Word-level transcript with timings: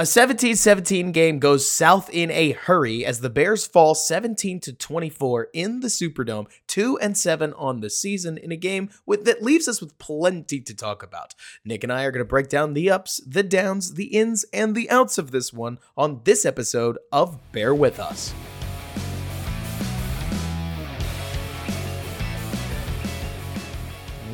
A 0.00 0.04
17-17 0.04 1.12
game 1.12 1.40
goes 1.40 1.68
south 1.68 2.08
in 2.10 2.30
a 2.30 2.52
hurry 2.52 3.04
as 3.04 3.18
the 3.20 3.28
Bears 3.28 3.66
fall 3.66 3.96
17 3.96 4.60
to 4.60 4.72
24 4.72 5.48
in 5.52 5.80
the 5.80 5.88
Superdome, 5.88 6.46
2 6.68 7.00
and 7.00 7.18
7 7.18 7.52
on 7.54 7.80
the 7.80 7.90
season 7.90 8.38
in 8.38 8.52
a 8.52 8.56
game 8.56 8.90
with, 9.06 9.24
that 9.24 9.42
leaves 9.42 9.66
us 9.66 9.80
with 9.80 9.98
plenty 9.98 10.60
to 10.60 10.72
talk 10.72 11.02
about. 11.02 11.34
Nick 11.64 11.82
and 11.82 11.92
I 11.92 12.04
are 12.04 12.12
going 12.12 12.24
to 12.24 12.28
break 12.28 12.48
down 12.48 12.74
the 12.74 12.88
ups, 12.88 13.20
the 13.26 13.42
downs, 13.42 13.94
the 13.94 14.16
ins 14.16 14.44
and 14.52 14.76
the 14.76 14.88
outs 14.88 15.18
of 15.18 15.32
this 15.32 15.52
one 15.52 15.80
on 15.96 16.20
this 16.22 16.44
episode 16.44 16.98
of 17.10 17.36
Bear 17.50 17.74
with 17.74 17.98
Us. 17.98 18.32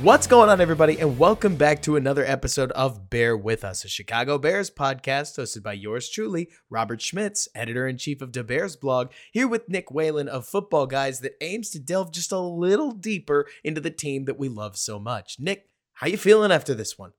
What's 0.05 0.27
going 0.27 0.51
on, 0.51 0.61
everybody, 0.61 1.01
and 1.01 1.19
welcome 1.19 1.57
back 1.57 1.81
to 1.81 1.97
another 1.97 2.27
episode 2.27 2.71
of 2.73 3.09
Bear 3.09 3.35
With 3.39 3.65
Us, 3.65 3.87
a 3.87 3.89
Chicago 3.89 4.37
Bears 4.37 4.71
podcast 4.71 5.39
hosted 5.39 5.63
by 5.63 5.73
yours 5.73 6.11
truly, 6.11 6.51
Robert 6.69 7.01
Schmitz, 7.01 7.49
editor 7.55 7.89
in 7.89 7.97
chief 7.97 8.21
of 8.21 8.31
the 8.35 8.45
Bears 8.45 8.77
blog, 8.77 9.13
here 9.33 9.49
with 9.49 9.67
Nick 9.67 9.91
Whalen 9.91 10.29
of 10.29 10.47
Football 10.47 10.89
Guys 10.89 11.21
that 11.21 11.43
aims 11.43 11.71
to 11.71 11.79
delve 11.79 12.13
just 12.13 12.33
a 12.33 12.39
little 12.39 12.93
deeper 12.93 13.47
into 13.65 13.81
the 13.81 13.91
team 13.91 14.27
that 14.27 14.39
we 14.39 14.51
love 14.51 14.77
so 14.77 14.99
much. 14.99 15.37
Nick, 15.39 15.71
how 15.95 16.07
you 16.07 16.19
feeling 16.19 16.53
after 16.53 16.75
this 16.75 16.99
one? 16.99 17.13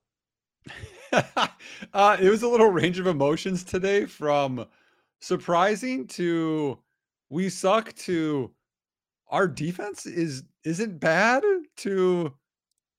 uh, 1.12 2.18
it 2.22 2.30
was 2.30 2.44
a 2.44 2.48
little 2.48 2.70
range 2.70 3.00
of 3.00 3.08
emotions 3.08 3.64
today, 3.64 4.06
from 4.06 4.64
surprising 5.22 6.06
to 6.10 6.78
we 7.32 7.50
suck 7.50 7.96
to 7.96 8.52
our 9.30 9.48
defense 9.48 10.06
is 10.06 10.44
isn't 10.64 11.00
bad 11.00 11.42
to 11.78 12.32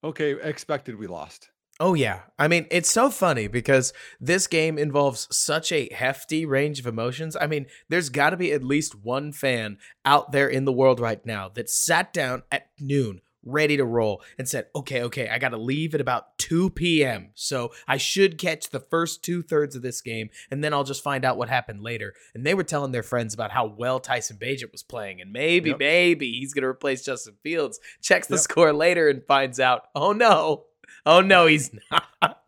okay, 0.06 0.36
expected 0.42 0.96
we 0.96 1.06
lost. 1.06 1.50
Oh, 1.78 1.92
yeah. 1.92 2.20
I 2.38 2.48
mean, 2.48 2.66
it's 2.70 2.90
so 2.90 3.10
funny 3.10 3.48
because 3.48 3.92
this 4.18 4.46
game 4.46 4.78
involves 4.78 5.28
such 5.30 5.70
a 5.72 5.92
hefty 5.92 6.46
range 6.46 6.80
of 6.80 6.86
emotions. 6.86 7.36
I 7.38 7.46
mean, 7.46 7.66
there's 7.90 8.08
got 8.08 8.30
to 8.30 8.38
be 8.38 8.52
at 8.52 8.64
least 8.64 8.94
one 8.94 9.32
fan 9.32 9.76
out 10.04 10.32
there 10.32 10.48
in 10.48 10.64
the 10.64 10.72
world 10.72 11.00
right 11.00 11.24
now 11.26 11.50
that 11.50 11.68
sat 11.68 12.14
down 12.14 12.44
at 12.50 12.68
noon 12.80 13.20
ready 13.46 13.76
to 13.76 13.84
roll 13.84 14.22
and 14.38 14.48
said, 14.48 14.66
okay, 14.74 15.02
okay, 15.04 15.28
I 15.28 15.38
got 15.38 15.50
to 15.50 15.56
leave 15.56 15.94
at 15.94 16.00
about 16.00 16.36
2 16.38 16.70
p.m. 16.70 17.30
So 17.34 17.72
I 17.86 17.96
should 17.96 18.38
catch 18.38 18.70
the 18.70 18.80
first 18.80 19.22
two 19.22 19.42
thirds 19.42 19.76
of 19.76 19.82
this 19.82 20.00
game 20.00 20.30
and 20.50 20.62
then 20.62 20.74
I'll 20.74 20.84
just 20.84 21.02
find 21.02 21.24
out 21.24 21.38
what 21.38 21.48
happened 21.48 21.82
later. 21.82 22.14
And 22.34 22.44
they 22.44 22.54
were 22.54 22.64
telling 22.64 22.92
their 22.92 23.02
friends 23.02 23.32
about 23.32 23.52
how 23.52 23.66
well 23.66 24.00
Tyson 24.00 24.36
Bagent 24.36 24.72
was 24.72 24.82
playing 24.82 25.20
and 25.20 25.32
maybe, 25.32 25.70
yep. 25.70 25.78
maybe 25.78 26.32
he's 26.32 26.52
going 26.52 26.62
to 26.62 26.68
replace 26.68 27.04
Justin 27.04 27.34
Fields. 27.42 27.80
Checks 28.02 28.26
the 28.26 28.34
yep. 28.34 28.42
score 28.42 28.72
later 28.72 29.08
and 29.08 29.24
finds 29.24 29.60
out, 29.60 29.84
oh 29.94 30.12
no. 30.12 30.64
Oh 31.04 31.20
no, 31.20 31.46
he's 31.46 31.70
not. 31.90 32.42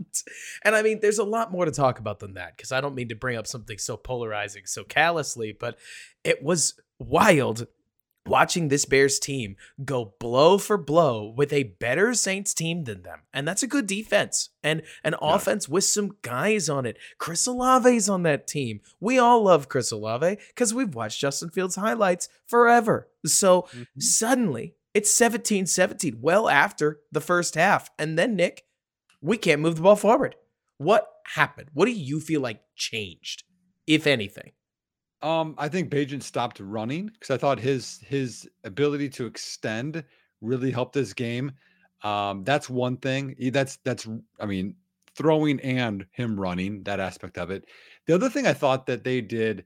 And 0.64 0.74
I 0.74 0.82
mean, 0.82 0.98
there's 1.00 1.18
a 1.18 1.24
lot 1.24 1.52
more 1.52 1.64
to 1.64 1.70
talk 1.70 1.98
about 1.98 2.18
than 2.18 2.34
that 2.34 2.56
because 2.56 2.72
I 2.72 2.80
don't 2.80 2.94
mean 2.94 3.08
to 3.08 3.14
bring 3.14 3.36
up 3.36 3.46
something 3.46 3.78
so 3.78 3.96
polarizing 3.96 4.62
so 4.66 4.84
callously, 4.84 5.52
but 5.52 5.78
it 6.24 6.42
was 6.42 6.74
wild 6.98 7.66
watching 8.28 8.68
this 8.68 8.84
Bears 8.84 9.18
team 9.18 9.56
go 9.84 10.14
blow 10.18 10.58
for 10.58 10.76
blow 10.76 11.32
with 11.36 11.52
a 11.52 11.64
better 11.64 12.14
Saints 12.14 12.54
team 12.54 12.84
than 12.84 13.02
them. 13.02 13.20
And 13.32 13.46
that's 13.46 13.62
a 13.62 13.68
good 13.68 13.86
defense 13.86 14.50
and 14.62 14.82
an 15.04 15.14
yeah. 15.20 15.34
offense 15.34 15.68
with 15.68 15.84
some 15.84 16.16
guys 16.22 16.68
on 16.68 16.86
it. 16.86 16.98
Chris 17.18 17.46
Olave's 17.48 18.08
on 18.08 18.22
that 18.24 18.46
team. 18.46 18.80
We 19.00 19.18
all 19.18 19.42
love 19.44 19.68
Chris 19.68 19.90
Olave 19.90 20.38
because 20.48 20.74
we've 20.74 20.94
watched 20.94 21.20
Justin 21.20 21.50
Fields 21.50 21.76
highlights 21.76 22.28
forever. 22.46 23.08
So 23.24 23.62
mm-hmm. 23.62 23.82
suddenly 23.98 24.74
it's 24.94 25.12
17 25.12 25.66
17, 25.66 26.18
well 26.20 26.48
after 26.48 27.00
the 27.12 27.20
first 27.20 27.54
half. 27.54 27.90
And 27.98 28.18
then, 28.18 28.36
Nick, 28.36 28.64
we 29.20 29.36
can't 29.36 29.60
move 29.60 29.76
the 29.76 29.82
ball 29.82 29.96
forward. 29.96 30.36
What 30.78 31.08
happened? 31.34 31.70
What 31.72 31.86
do 31.86 31.92
you 31.92 32.20
feel 32.20 32.40
like 32.40 32.62
changed, 32.76 33.44
if 33.86 34.06
anything? 34.06 34.52
Um, 35.20 35.54
I 35.58 35.68
think 35.68 35.90
Bagent 35.90 36.22
stopped 36.22 36.60
running 36.60 37.06
because 37.06 37.30
I 37.30 37.38
thought 37.38 37.58
his 37.58 38.00
his 38.06 38.48
ability 38.64 39.08
to 39.10 39.26
extend 39.26 40.04
really 40.40 40.70
helped 40.70 40.92
this 40.92 41.12
game. 41.12 41.52
Um, 42.02 42.44
that's 42.44 42.70
one 42.70 42.96
thing. 42.98 43.34
That's 43.52 43.76
that's 43.84 44.06
I 44.38 44.46
mean, 44.46 44.74
throwing 45.16 45.58
and 45.60 46.06
him 46.12 46.38
running, 46.38 46.84
that 46.84 47.00
aspect 47.00 47.38
of 47.38 47.50
it. 47.50 47.66
The 48.06 48.14
other 48.14 48.30
thing 48.30 48.46
I 48.46 48.52
thought 48.52 48.86
that 48.86 49.02
they 49.02 49.20
did, 49.20 49.64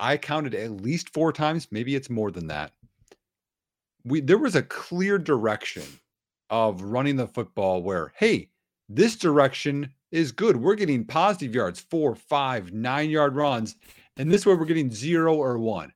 I 0.00 0.16
counted 0.16 0.54
at 0.54 0.80
least 0.80 1.12
four 1.12 1.32
times, 1.32 1.68
maybe 1.70 1.94
it's 1.94 2.08
more 2.08 2.30
than 2.30 2.46
that. 2.46 2.72
We 4.04 4.22
there 4.22 4.38
was 4.38 4.56
a 4.56 4.62
clear 4.62 5.18
direction 5.18 5.82
of 6.48 6.82
running 6.82 7.16
the 7.16 7.28
football 7.28 7.82
where, 7.82 8.12
hey, 8.16 8.48
this 8.88 9.14
direction 9.16 9.92
is 10.10 10.32
good. 10.32 10.56
We're 10.56 10.74
getting 10.74 11.04
positive 11.04 11.54
yards, 11.54 11.80
four, 11.80 12.14
five, 12.14 12.72
nine 12.72 13.10
yard 13.10 13.36
runs. 13.36 13.76
And 14.16 14.30
this 14.30 14.44
way 14.44 14.54
we're 14.54 14.64
getting 14.64 14.90
zero 14.90 15.34
or 15.34 15.58
one. 15.58 15.92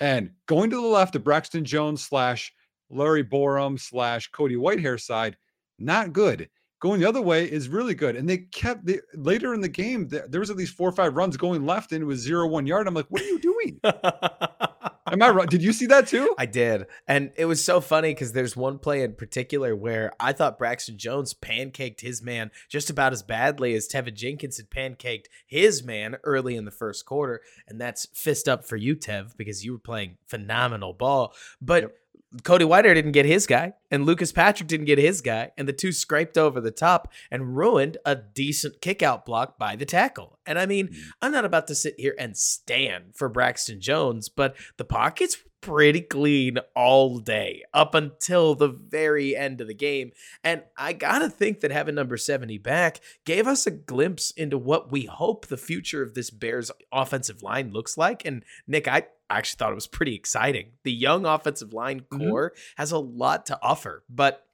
And 0.00 0.30
going 0.46 0.70
to 0.70 0.76
the 0.76 0.82
left, 0.82 1.12
the 1.12 1.20
Braxton 1.20 1.64
Jones 1.64 2.02
slash 2.02 2.52
Larry 2.90 3.24
Borom 3.24 3.78
slash 3.78 4.30
Cody 4.30 4.56
Whitehair 4.56 5.00
side, 5.00 5.36
not 5.78 6.12
good. 6.12 6.48
Going 6.80 7.00
the 7.00 7.08
other 7.08 7.22
way 7.22 7.50
is 7.50 7.68
really 7.68 7.94
good. 7.94 8.16
And 8.16 8.28
they 8.28 8.38
kept 8.38 8.84
the, 8.84 9.00
later 9.14 9.54
in 9.54 9.60
the 9.60 9.68
game, 9.68 10.08
there, 10.08 10.40
was 10.40 10.50
at 10.50 10.56
least 10.56 10.76
four 10.76 10.88
or 10.88 10.92
five 10.92 11.16
runs 11.16 11.36
going 11.36 11.64
left 11.64 11.92
and 11.92 12.02
it 12.02 12.06
was 12.06 12.20
zero 12.20 12.46
one 12.46 12.66
yard. 12.66 12.86
I'm 12.86 12.94
like, 12.94 13.06
what 13.08 13.22
are 13.22 13.26
you 13.26 13.38
doing? 13.38 13.80
Am 15.06 15.22
I 15.22 15.28
right? 15.28 15.48
Did 15.48 15.62
you 15.62 15.74
see 15.74 15.86
that 15.86 16.06
too? 16.06 16.34
I 16.38 16.46
did. 16.46 16.86
And 17.06 17.32
it 17.36 17.44
was 17.44 17.62
so 17.62 17.82
funny 17.82 18.12
because 18.12 18.32
there's 18.32 18.56
one 18.56 18.78
play 18.78 19.02
in 19.02 19.14
particular 19.14 19.76
where 19.76 20.12
I 20.18 20.32
thought 20.32 20.58
Braxton 20.58 20.96
Jones 20.96 21.34
pancaked 21.34 22.00
his 22.00 22.22
man 22.22 22.50
just 22.70 22.88
about 22.88 23.12
as 23.12 23.22
badly 23.22 23.74
as 23.74 23.86
Teven 23.86 24.14
Jenkins 24.14 24.56
had 24.56 24.70
pancaked 24.70 25.26
his 25.46 25.84
man 25.84 26.16
early 26.24 26.56
in 26.56 26.64
the 26.64 26.70
first 26.70 27.04
quarter. 27.04 27.42
And 27.68 27.78
that's 27.78 28.06
fist 28.14 28.48
up 28.48 28.64
for 28.64 28.76
you, 28.76 28.96
Tev, 28.96 29.36
because 29.36 29.62
you 29.62 29.72
were 29.72 29.78
playing 29.78 30.16
phenomenal 30.26 30.94
ball. 30.94 31.34
But 31.60 31.82
yep 31.82 31.96
Cody 32.42 32.64
Whitehair 32.64 32.94
didn't 32.94 33.12
get 33.12 33.26
his 33.26 33.46
guy, 33.46 33.74
and 33.90 34.04
Lucas 34.04 34.32
Patrick 34.32 34.68
didn't 34.68 34.86
get 34.86 34.98
his 34.98 35.20
guy, 35.20 35.52
and 35.56 35.68
the 35.68 35.72
two 35.72 35.92
scraped 35.92 36.36
over 36.36 36.60
the 36.60 36.70
top 36.70 37.12
and 37.30 37.56
ruined 37.56 37.96
a 38.04 38.16
decent 38.16 38.80
kickout 38.80 39.24
block 39.24 39.56
by 39.56 39.76
the 39.76 39.86
tackle. 39.86 40.38
And 40.44 40.58
I 40.58 40.66
mean, 40.66 40.88
mm. 40.88 40.96
I'm 41.22 41.32
not 41.32 41.44
about 41.44 41.68
to 41.68 41.74
sit 41.74 41.94
here 41.98 42.14
and 42.18 42.36
stand 42.36 43.14
for 43.14 43.28
Braxton 43.28 43.80
Jones, 43.80 44.28
but 44.28 44.56
the 44.76 44.84
pockets 44.84 45.36
pretty 45.64 46.02
clean 46.02 46.58
all 46.76 47.18
day 47.18 47.62
up 47.72 47.94
until 47.94 48.54
the 48.54 48.68
very 48.68 49.34
end 49.34 49.62
of 49.62 49.66
the 49.66 49.74
game. 49.74 50.12
And 50.42 50.62
I 50.76 50.92
gotta 50.92 51.30
think 51.30 51.60
that 51.60 51.70
having 51.70 51.94
number 51.94 52.18
70 52.18 52.58
back 52.58 53.00
gave 53.24 53.46
us 53.46 53.66
a 53.66 53.70
glimpse 53.70 54.30
into 54.32 54.58
what 54.58 54.92
we 54.92 55.06
hope 55.06 55.46
the 55.46 55.56
future 55.56 56.02
of 56.02 56.12
this 56.12 56.28
Bears 56.28 56.70
offensive 56.92 57.42
line 57.42 57.72
looks 57.72 57.96
like. 57.96 58.26
And 58.26 58.44
Nick, 58.66 58.86
I 58.86 59.06
I 59.30 59.38
actually 59.38 59.56
thought 59.58 59.72
it 59.72 59.76
was 59.76 59.86
pretty 59.86 60.14
exciting. 60.14 60.72
The 60.82 60.92
young 60.92 61.26
offensive 61.26 61.72
line 61.72 62.00
mm-hmm. 62.00 62.28
core 62.28 62.50
mm-hmm. 62.50 62.80
has 62.80 62.92
a 62.92 62.98
lot 62.98 63.46
to 63.46 63.58
offer, 63.62 64.04
but 64.08 64.46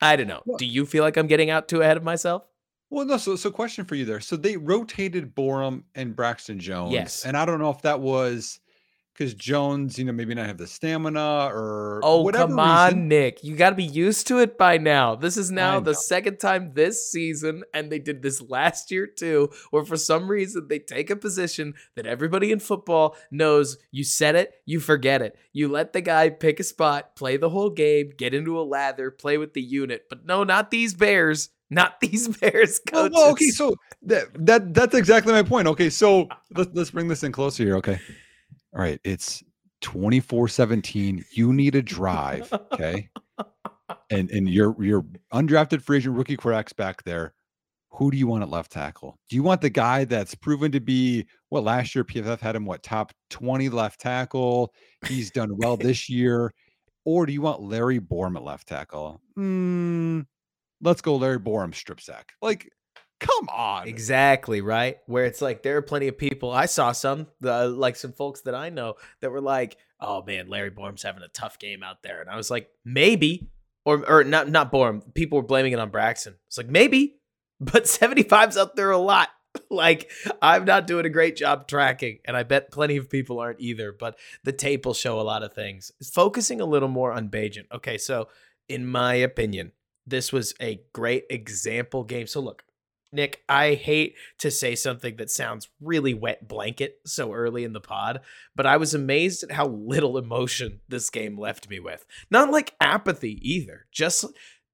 I 0.00 0.16
don't 0.16 0.28
know. 0.28 0.42
Well, 0.44 0.58
Do 0.58 0.66
you 0.66 0.86
feel 0.86 1.04
like 1.04 1.16
I'm 1.16 1.26
getting 1.26 1.50
out 1.50 1.68
too 1.68 1.82
ahead 1.82 1.96
of 1.96 2.04
myself? 2.04 2.44
Well, 2.90 3.04
no. 3.04 3.16
So, 3.16 3.36
so 3.36 3.50
question 3.50 3.84
for 3.84 3.94
you 3.94 4.04
there. 4.04 4.20
So 4.20 4.36
they 4.36 4.56
rotated 4.56 5.34
Borom 5.34 5.82
and 5.94 6.16
Braxton 6.16 6.58
Jones. 6.58 6.92
Yes. 6.92 7.24
And 7.24 7.36
I 7.36 7.44
don't 7.44 7.60
know 7.60 7.70
if 7.70 7.82
that 7.82 8.00
was 8.00 8.60
because 9.18 9.34
Jones, 9.34 9.98
you 9.98 10.04
know, 10.04 10.12
maybe 10.12 10.34
not 10.34 10.46
have 10.46 10.58
the 10.58 10.66
stamina 10.66 11.50
or 11.52 12.00
oh 12.04 12.30
come 12.30 12.58
on, 12.58 13.08
Nick, 13.08 13.42
you 13.42 13.56
got 13.56 13.70
to 13.70 13.76
be 13.76 13.84
used 13.84 14.28
to 14.28 14.38
it 14.38 14.56
by 14.56 14.78
now. 14.78 15.16
This 15.16 15.36
is 15.36 15.50
now 15.50 15.80
the 15.80 15.94
second 15.94 16.38
time 16.38 16.72
this 16.74 17.10
season, 17.10 17.64
and 17.74 17.90
they 17.90 17.98
did 17.98 18.22
this 18.22 18.40
last 18.40 18.92
year 18.92 19.06
too, 19.08 19.50
where 19.70 19.84
for 19.84 19.96
some 19.96 20.30
reason 20.30 20.68
they 20.68 20.78
take 20.78 21.10
a 21.10 21.16
position 21.16 21.74
that 21.96 22.06
everybody 22.06 22.52
in 22.52 22.60
football 22.60 23.16
knows. 23.30 23.78
You 23.90 24.04
set 24.04 24.36
it, 24.36 24.52
you 24.66 24.78
forget 24.78 25.20
it. 25.20 25.36
You 25.52 25.66
let 25.66 25.92
the 25.92 26.00
guy 26.00 26.30
pick 26.30 26.60
a 26.60 26.64
spot, 26.64 27.16
play 27.16 27.36
the 27.36 27.50
whole 27.50 27.70
game, 27.70 28.12
get 28.16 28.34
into 28.34 28.58
a 28.58 28.62
lather, 28.62 29.10
play 29.10 29.36
with 29.36 29.52
the 29.52 29.62
unit. 29.62 30.04
But 30.08 30.26
no, 30.26 30.44
not 30.44 30.70
these 30.70 30.94
Bears. 30.94 31.48
Not 31.70 31.98
these 32.00 32.28
Bears 32.28 32.78
coaches. 32.78 33.12
Well, 33.14 33.24
well 33.24 33.32
okay, 33.32 33.48
so 33.48 33.74
that, 34.02 34.46
that 34.46 34.74
that's 34.74 34.94
exactly 34.94 35.32
my 35.32 35.42
point. 35.42 35.66
Okay, 35.66 35.90
so 35.90 36.28
ah. 36.30 36.38
let's 36.54 36.70
let's 36.72 36.90
bring 36.92 37.08
this 37.08 37.24
in 37.24 37.32
closer 37.32 37.64
here. 37.64 37.76
Okay 37.78 37.98
all 38.78 38.84
right, 38.84 39.00
it's 39.02 39.42
24-17. 39.82 41.24
You 41.32 41.52
need 41.52 41.74
a 41.74 41.82
drive. 41.82 42.52
Okay. 42.72 43.08
and 44.10 44.30
and 44.30 44.48
your 44.48 44.74
your 44.82 45.04
undrafted 45.32 45.82
free 45.82 45.98
agent 45.98 46.16
rookie 46.16 46.36
quarterbacks 46.36 46.74
back 46.74 47.02
there. 47.02 47.34
Who 47.90 48.10
do 48.10 48.16
you 48.16 48.28
want 48.28 48.42
at 48.42 48.50
left 48.50 48.70
tackle? 48.70 49.16
Do 49.28 49.34
you 49.34 49.42
want 49.42 49.62
the 49.62 49.70
guy 49.70 50.04
that's 50.04 50.34
proven 50.34 50.70
to 50.72 50.80
be 50.80 51.26
what 51.48 51.64
last 51.64 51.94
year 51.94 52.04
PFF 52.04 52.38
had 52.38 52.54
him 52.54 52.66
what 52.66 52.82
top 52.82 53.12
20 53.30 53.68
left 53.70 53.98
tackle? 53.98 54.72
He's 55.06 55.30
done 55.30 55.56
well 55.56 55.76
this 55.76 56.08
year. 56.08 56.52
Or 57.04 57.26
do 57.26 57.32
you 57.32 57.40
want 57.40 57.62
Larry 57.62 57.98
Borom 57.98 58.36
at 58.36 58.44
left 58.44 58.68
tackle? 58.68 59.20
Mm, 59.36 60.26
let's 60.82 61.00
go 61.00 61.16
Larry 61.16 61.40
Borom 61.40 61.74
strip 61.74 62.00
sack. 62.00 62.32
Like 62.42 62.70
Come 63.20 63.48
on. 63.48 63.88
Exactly, 63.88 64.60
right? 64.60 64.98
Where 65.06 65.24
it's 65.24 65.42
like 65.42 65.62
there 65.62 65.76
are 65.76 65.82
plenty 65.82 66.08
of 66.08 66.16
people. 66.16 66.52
I 66.52 66.66
saw 66.66 66.92
some, 66.92 67.26
like 67.40 67.96
some 67.96 68.12
folks 68.12 68.42
that 68.42 68.54
I 68.54 68.70
know 68.70 68.94
that 69.20 69.30
were 69.30 69.40
like, 69.40 69.76
"Oh 70.00 70.22
man, 70.22 70.48
Larry 70.48 70.70
Borom's 70.70 71.02
having 71.02 71.22
a 71.22 71.28
tough 71.28 71.58
game 71.58 71.82
out 71.82 72.02
there." 72.02 72.20
And 72.20 72.30
I 72.30 72.36
was 72.36 72.50
like, 72.50 72.70
"Maybe." 72.84 73.50
Or 73.84 74.04
or 74.08 74.22
not 74.22 74.48
not 74.48 74.70
Borom. 74.70 75.14
People 75.14 75.38
were 75.38 75.46
blaming 75.46 75.72
it 75.72 75.78
on 75.78 75.90
Braxton. 75.90 76.36
It's 76.46 76.58
like, 76.58 76.68
"Maybe." 76.68 77.16
But 77.60 77.84
75's 77.84 78.56
out 78.56 78.76
there 78.76 78.92
a 78.92 78.98
lot. 78.98 79.30
like 79.70 80.10
I'm 80.40 80.64
not 80.64 80.86
doing 80.86 81.06
a 81.06 81.10
great 81.10 81.36
job 81.36 81.66
tracking, 81.68 82.18
and 82.24 82.36
I 82.36 82.42
bet 82.42 82.70
plenty 82.70 82.96
of 82.96 83.10
people 83.10 83.40
aren't 83.40 83.60
either. 83.60 83.92
But 83.92 84.18
the 84.44 84.52
tape 84.52 84.86
will 84.86 84.94
show 84.94 85.20
a 85.20 85.22
lot 85.22 85.42
of 85.42 85.54
things. 85.54 85.92
Focusing 86.12 86.60
a 86.60 86.66
little 86.66 86.88
more 86.88 87.12
on 87.12 87.28
Bagent. 87.28 87.66
Okay, 87.72 87.98
so 87.98 88.28
in 88.68 88.86
my 88.86 89.14
opinion, 89.14 89.72
this 90.06 90.32
was 90.32 90.54
a 90.60 90.80
great 90.92 91.24
example 91.30 92.04
game. 92.04 92.26
So 92.26 92.40
look, 92.40 92.62
Nick, 93.12 93.42
I 93.48 93.74
hate 93.74 94.14
to 94.38 94.50
say 94.50 94.74
something 94.74 95.16
that 95.16 95.30
sounds 95.30 95.68
really 95.80 96.12
wet 96.12 96.46
blanket 96.46 96.98
so 97.06 97.32
early 97.32 97.64
in 97.64 97.72
the 97.72 97.80
pod, 97.80 98.20
but 98.54 98.66
I 98.66 98.76
was 98.76 98.94
amazed 98.94 99.42
at 99.42 99.52
how 99.52 99.68
little 99.68 100.18
emotion 100.18 100.80
this 100.88 101.08
game 101.08 101.38
left 101.38 101.70
me 101.70 101.80
with. 101.80 102.04
Not 102.30 102.50
like 102.50 102.74
apathy 102.80 103.38
either. 103.42 103.86
Just 103.90 104.26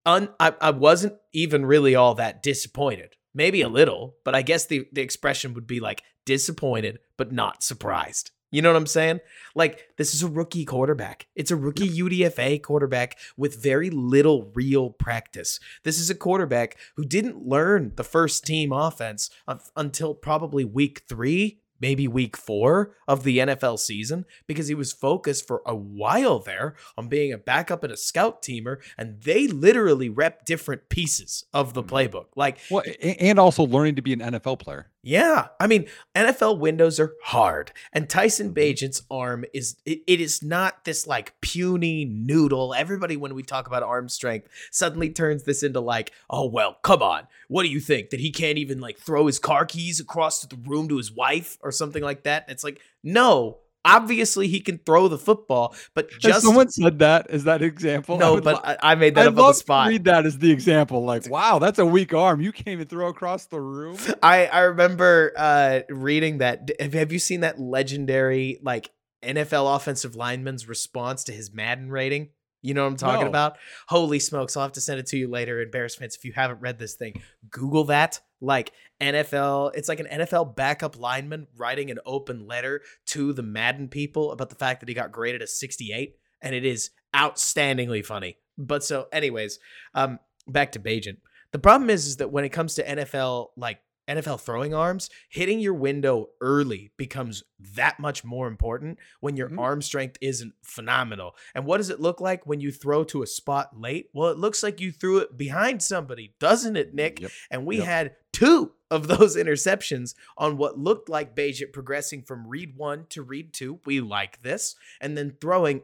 un- 0.05 0.31
I, 0.41 0.55
I 0.61 0.71
wasn't 0.71 1.15
even 1.33 1.65
really 1.65 1.95
all 1.95 2.15
that 2.17 2.43
disappointed. 2.43 3.15
Maybe 3.35 3.63
a 3.63 3.69
little, 3.69 4.17
but 4.25 4.35
I 4.35 4.43
guess 4.43 4.67
the, 4.67 4.87
the 4.93 5.01
expression 5.03 5.55
would 5.55 5.67
be 5.67 5.81
like 5.81 6.03
disappointed, 6.25 6.99
but 7.17 7.33
not 7.33 7.63
surprised. 7.63 8.31
You 8.51 8.63
know 8.63 8.71
what 8.71 8.77
I'm 8.77 8.87
saying? 8.87 9.21
Like, 9.57 9.89
this 9.97 10.15
is 10.15 10.23
a 10.23 10.29
rookie 10.29 10.65
quarterback. 10.65 11.27
It's 11.35 11.51
a 11.51 11.57
rookie 11.57 11.89
UDFA 11.89 12.63
quarterback 12.63 13.19
with 13.37 13.61
very 13.61 13.91
little 13.91 14.53
real 14.55 14.91
practice. 14.91 15.59
This 15.83 15.99
is 15.99 16.09
a 16.09 16.15
quarterback 16.15 16.77
who 16.97 17.05
didn't 17.05 17.47
learn 17.47 17.93
the 17.97 18.05
first 18.05 18.47
team 18.47 18.73
offense 18.73 19.29
until 19.77 20.15
probably 20.15 20.65
week 20.65 21.03
three, 21.09 21.63
maybe 21.81 22.07
week 22.07 22.37
four 22.37 22.95
of 23.09 23.25
the 23.25 23.39
NFL 23.39 23.79
season 23.79 24.25
because 24.47 24.69
he 24.69 24.75
was 24.75 24.93
focused 24.93 25.47
for 25.47 25.61
a 25.67 25.75
while 25.75 26.39
there 26.39 26.77
on 26.97 27.09
being 27.09 27.33
a 27.33 27.39
backup 27.39 27.83
and 27.83 27.93
a 27.93 27.97
scout 27.97 28.41
teamer. 28.41 28.77
And 28.97 29.21
they 29.23 29.49
literally 29.49 30.09
rep 30.09 30.45
different 30.45 30.89
pieces 30.89 31.45
of 31.53 31.75
the 31.75 31.83
mm-hmm. 31.83 31.95
playbook. 31.95 32.27
Like, 32.37 32.59
well, 32.71 32.85
and 33.03 33.41
also 33.41 33.65
learning 33.65 33.97
to 33.97 34.03
be 34.03 34.13
an 34.13 34.21
NFL 34.21 34.61
player. 34.61 34.91
Yeah, 35.07 35.49
I 35.61 35.67
mean, 35.67 35.85
NFL 36.15 36.59
windows 36.61 36.99
are 36.99 37.13
hard, 37.23 37.73
and 37.93 38.09
Tyson 38.09 38.55
mm-hmm. 38.55 39.05
Arm 39.11 39.45
is 39.53 39.77
it, 39.85 40.01
it 40.07 40.19
is 40.19 40.43
not 40.43 40.87
this 40.87 41.07
like 41.07 41.39
puny 41.43 42.07
noodle. 42.07 42.73
Everybody, 42.73 43.19
when 43.19 43.35
we 43.35 43.43
talk 43.43 43.67
about 43.67 43.83
arm 43.83 44.09
strength, 44.09 44.49
suddenly 44.71 45.11
turns 45.11 45.43
this 45.43 45.63
into 45.63 45.81
like, 45.81 46.13
oh 46.31 46.49
well, 46.49 46.79
come 46.83 47.03
on, 47.03 47.27
what 47.49 47.65
do 47.65 47.69
you 47.69 47.81
think 47.81 48.09
that 48.11 48.21
he 48.21 48.31
can't 48.31 48.57
even 48.57 48.81
like 48.81 48.99
throw 48.99 49.27
his 49.27 49.39
car 49.39 49.67
keys 49.67 50.01
across 50.01 50.41
the 50.41 50.57
room 50.65 50.89
to 50.89 50.97
his 50.97 51.13
wife 51.13 51.59
or 51.61 51.71
something 51.71 52.03
like 52.03 52.23
that? 52.23 52.47
It's 52.49 52.65
like, 52.65 52.81
no, 53.03 53.59
obviously 53.85 54.49
he 54.49 54.61
can 54.61 54.79
throw 54.79 55.09
the 55.09 55.19
football, 55.19 55.75
but 55.95 56.11
just 56.11 56.35
Has 56.35 56.43
someone 56.43 56.71
said 56.71 56.99
that 57.01 57.27
is 57.31 57.45
that 57.45 57.63
example. 57.63 58.19
No, 58.19 58.39
I 58.39 58.41
but 58.41 58.65
lo- 58.67 58.77
I 58.83 58.95
made 58.95 59.15
that 59.17 59.27
I 59.27 59.29
up 59.29 59.39
on 59.39 59.49
the 59.49 59.53
spot. 59.53 59.89
read 59.89 60.05
that 60.05 60.27
as 60.27 60.39
the 60.39 60.51
example. 60.51 61.05
Like, 61.05 61.29
wow, 61.29 61.59
that's 61.59 61.79
a 61.79 61.87
weak 61.87 62.15
arm. 62.15 62.41
You 62.41 62.53
can't 62.53 62.69
even 62.69 62.87
throw 62.87 63.09
across 63.09 63.47
the 63.47 63.61
room. 63.61 63.99
I 64.23 64.47
I 64.47 64.61
remember 64.61 65.33
uh, 65.37 65.81
reading 65.89 66.39
that. 66.39 66.71
Have 66.81 67.13
you 67.13 67.19
seen 67.19 67.41
that 67.41 67.61
legendary 67.61 68.59
like 68.63 68.91
NFL 69.23 69.77
offensive 69.77 70.17
lineman's 70.17 70.69
response 70.69 71.25
to 71.25 71.33
his 71.33 71.53
Madden 71.53 71.91
rating? 71.91 72.31
You 72.65 72.73
know 72.73 72.85
what 72.85 72.93
I'm 72.93 72.97
talking 72.97 73.25
no. 73.25 73.29
about? 73.29 73.59
Holy 73.89 74.19
smokes. 74.19 74.57
I'll 74.57 74.63
have 74.63 74.73
to 74.73 74.81
send 74.81 74.99
it 74.99 75.05
to 75.09 75.19
you 75.19 75.29
later. 75.29 75.61
Embarrassed 75.61 75.99
fans, 75.99 76.17
if 76.17 76.25
you 76.25 76.33
haven't 76.33 76.63
read 76.63 76.79
this 76.79 76.95
thing, 76.95 77.21
Google 77.51 77.85
that. 77.85 78.21
Like 78.41 78.73
NFL, 79.03 79.73
it's 79.75 79.87
like 79.87 80.01
an 80.01 80.07
NFL 80.07 80.57
backup 80.57 80.99
lineman 80.99 81.47
writing 81.59 81.91
an 81.91 81.99
open 82.07 82.47
letter 82.47 82.81
to 83.09 83.35
the 83.35 83.43
Madden 83.43 83.89
people 83.89 84.33
about 84.33 84.49
the 84.49 84.57
fact 84.57 84.81
that 84.81 84.89
he 84.89 84.95
got 84.95 85.13
graded 85.13 85.43
a 85.43 85.47
68. 85.47 86.17
And 86.41 86.55
it 86.55 86.65
is 86.65 86.89
outstandingly 87.15 88.03
funny. 88.03 88.39
But 88.57 88.83
so, 88.83 89.09
anyways, 89.13 89.59
um, 89.95 90.19
back 90.49 90.73
to 90.73 90.81
Bagent. 90.81 91.19
The 91.53 91.59
problem 91.59 91.91
is, 91.91 92.07
is 92.07 92.17
that 92.17 92.33
when 92.33 92.45
it 92.45 92.49
comes 92.49 92.77
to 92.77 92.85
NFL 92.85 93.49
like 93.59 93.81
NFL 94.09 94.41
throwing 94.41 94.75
arms, 94.75 95.09
hitting 95.29 95.61
your 95.61 95.75
window 95.75 96.29
early 96.41 96.91
becomes 96.97 97.43
that 97.75 97.99
much 97.99 98.25
more 98.25 98.47
important 98.47 98.99
when 99.21 99.37
your 99.37 99.49
mm-hmm. 99.49 99.59
arm 99.59 99.83
strength 99.83 100.19
isn't 100.21 100.53
phenomenal. 100.63 101.35
And 101.55 101.65
what 101.65 101.79
does 101.79 101.91
it 101.91 102.01
look 102.01 102.21
like 102.21 102.47
when 102.47 102.61
you 102.61 102.71
throw 102.71 103.05
to 103.05 103.23
a 103.23 103.27
spot 103.27 103.79
late? 103.79 104.09
Well, 104.13 104.31
it 104.31 104.39
looks 104.39 104.63
like 104.63 104.81
you 104.81 104.93
threw 104.93 105.19
it 105.19 105.37
behind 105.37 105.83
somebody, 105.83 106.35
doesn't 106.39 106.77
it, 106.77 106.95
Nick? 106.95 107.21
Yep. 107.21 107.31
And 107.51 107.67
we 107.67 107.79
yep. 107.79 107.87
had 107.87 108.17
two 108.33 108.73
of 108.91 109.09
those 109.09 109.37
interceptions 109.37 110.15
on 110.37 110.57
what 110.57 110.79
looked 110.79 111.09
like 111.09 111.35
Bagent 111.35 111.73
progressing 111.73 112.23
from 112.23 112.47
read 112.47 112.77
one 112.77 113.07
to 113.11 113.23
read 113.23 113.53
two. 113.53 113.81
We 113.87 114.01
like 114.01 114.43
this. 114.43 114.77
And 115.01 115.17
then 115.17 115.37
throwing 115.41 115.83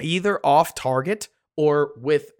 either 0.00 0.38
off 0.44 0.74
target 0.74 1.28
or 1.58 1.90
with 1.96 2.30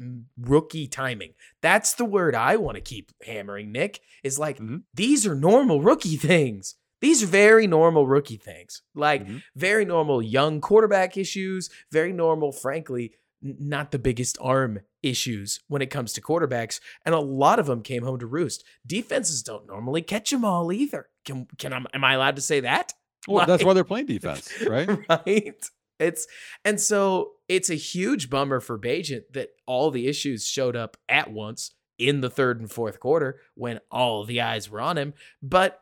rookie 0.40 0.86
timing. 0.86 1.34
That's 1.60 1.94
the 1.94 2.04
word 2.04 2.36
I 2.36 2.54
want 2.54 2.76
to 2.76 2.80
keep 2.80 3.10
hammering, 3.26 3.72
Nick, 3.72 4.00
is 4.22 4.38
like 4.38 4.58
mm-hmm. 4.58 4.76
these 4.94 5.26
are 5.26 5.34
normal 5.34 5.82
rookie 5.82 6.16
things. 6.30 6.76
These 7.00 7.24
are 7.24 7.26
very 7.26 7.66
normal 7.66 8.06
rookie 8.06 8.36
things. 8.36 8.82
Like 8.94 9.24
mm-hmm. 9.24 9.38
very 9.56 9.84
normal 9.84 10.22
young 10.22 10.60
quarterback 10.60 11.16
issues, 11.16 11.68
very 11.90 12.12
normal, 12.12 12.52
frankly, 12.52 13.12
not 13.42 13.90
the 13.90 13.98
biggest 13.98 14.38
arm 14.40 14.80
issues 15.02 15.60
when 15.66 15.82
it 15.82 15.90
comes 15.90 16.12
to 16.12 16.20
quarterbacks, 16.20 16.80
and 17.04 17.12
a 17.14 17.20
lot 17.20 17.58
of 17.58 17.66
them 17.66 17.82
came 17.82 18.04
home 18.04 18.20
to 18.20 18.26
roost. 18.26 18.64
Defenses 18.86 19.42
don't 19.42 19.66
normally 19.66 20.02
catch 20.02 20.30
them 20.30 20.44
all 20.44 20.72
either. 20.72 21.08
Can 21.24 21.48
can 21.58 21.72
I, 21.72 21.82
am 21.92 22.04
I 22.04 22.14
allowed 22.14 22.36
to 22.36 22.42
say 22.42 22.60
that? 22.60 22.92
Well, 23.26 23.38
like, 23.38 23.46
that's 23.48 23.64
why 23.64 23.74
they're 23.74 23.82
playing 23.82 24.06
defense, 24.06 24.52
right? 24.68 24.88
right. 25.08 25.70
It's 25.98 26.26
and 26.64 26.80
so 26.80 27.32
it's 27.48 27.70
a 27.70 27.74
huge 27.74 28.30
bummer 28.30 28.60
for 28.60 28.78
Bagent 28.78 29.24
that 29.32 29.50
all 29.66 29.90
the 29.90 30.06
issues 30.06 30.46
showed 30.46 30.76
up 30.76 30.96
at 31.08 31.32
once 31.32 31.72
in 31.98 32.20
the 32.20 32.30
third 32.30 32.60
and 32.60 32.70
fourth 32.70 33.00
quarter 33.00 33.40
when 33.54 33.80
all 33.90 34.24
the 34.24 34.40
eyes 34.40 34.70
were 34.70 34.80
on 34.80 34.96
him. 34.98 35.14
But 35.42 35.80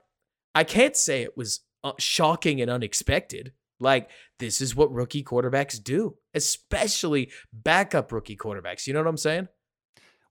I 0.55 0.65
can't 0.65 0.97
say 0.97 1.23
it 1.23 1.37
was 1.37 1.61
uh, 1.85 1.93
shocking 1.99 2.61
and 2.61 2.71
unexpected. 2.71 3.53
Like, 3.79 4.09
this 4.39 4.61
is 4.61 4.75
what 4.75 4.93
rookie 4.93 5.23
quarterbacks 5.23 5.83
do, 5.83 6.17
especially 6.33 7.31
backup 7.53 8.11
rookie 8.11 8.37
quarterbacks. 8.37 8.87
You 8.87 8.95
know 8.95 9.01
what 9.01 9.09
I'm 9.09 9.19
saying? 9.19 9.49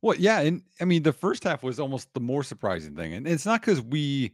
Well, 0.02 0.16
yeah. 0.18 0.40
And 0.42 0.64
I 0.81 0.86
mean, 0.86 1.04
the 1.04 1.14
first 1.14 1.44
half 1.44 1.62
was 1.62 1.80
almost 1.80 2.14
the 2.14 2.20
more 2.20 2.44
surprising 2.44 2.96
thing. 2.96 3.14
And 3.14 3.28
it's 3.28 3.46
not 3.46 3.62
because 3.62 3.81
we 3.81 4.34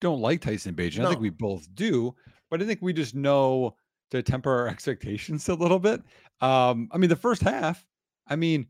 don't 0.00 0.20
like 0.20 0.42
Tyson 0.42 0.74
Bagent. 0.74 0.98
No. 0.98 1.06
I 1.06 1.08
think 1.10 1.20
we 1.20 1.30
both 1.30 1.74
do, 1.74 2.14
but 2.50 2.60
I 2.60 2.66
think 2.66 2.80
we 2.82 2.92
just 2.92 3.14
know 3.14 3.76
to 4.10 4.22
temper 4.22 4.50
our 4.50 4.68
expectations 4.68 5.48
a 5.48 5.54
little 5.54 5.78
bit. 5.78 6.02
Um, 6.40 6.88
I 6.92 6.98
mean, 6.98 7.10
the 7.10 7.16
first 7.16 7.42
half, 7.42 7.84
I 8.26 8.36
mean, 8.36 8.66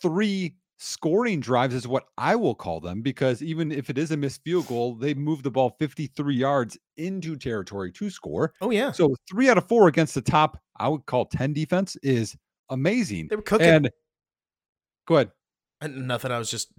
three 0.00 0.56
scoring 0.78 1.38
drives 1.38 1.74
is 1.74 1.86
what 1.86 2.06
I 2.18 2.34
will 2.34 2.56
call 2.56 2.80
them 2.80 3.02
because 3.02 3.40
even 3.40 3.70
if 3.70 3.88
it 3.88 3.98
is 3.98 4.10
a 4.10 4.16
missed 4.16 4.42
field 4.42 4.66
goal, 4.66 4.94
they 4.94 5.14
move 5.14 5.42
the 5.42 5.50
ball 5.50 5.76
53 5.78 6.34
yards 6.34 6.76
into 6.96 7.36
territory 7.36 7.92
to 7.92 8.10
score. 8.10 8.52
Oh, 8.60 8.70
yeah. 8.70 8.90
So 8.90 9.14
three 9.30 9.48
out 9.48 9.58
of 9.58 9.68
four 9.68 9.88
against 9.88 10.14
the 10.14 10.22
top, 10.22 10.60
I 10.76 10.88
would 10.88 11.06
call 11.06 11.26
10 11.26 11.52
defense 11.52 11.96
is 12.02 12.36
amazing. 12.70 13.28
They 13.28 13.36
were 13.36 13.42
cooking. 13.42 13.68
And 13.68 13.90
go 15.06 15.16
ahead. 15.16 15.30
And 15.80 16.08
Nothing. 16.08 16.32
I 16.32 16.38
was 16.38 16.50
just 16.50 16.72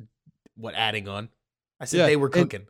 what 0.55 0.75
adding 0.75 1.07
on. 1.07 1.29
I 1.79 1.85
said 1.85 1.99
yeah, 1.99 2.05
they 2.07 2.15
were 2.17 2.29
cooking. 2.29 2.61
And, 2.61 2.69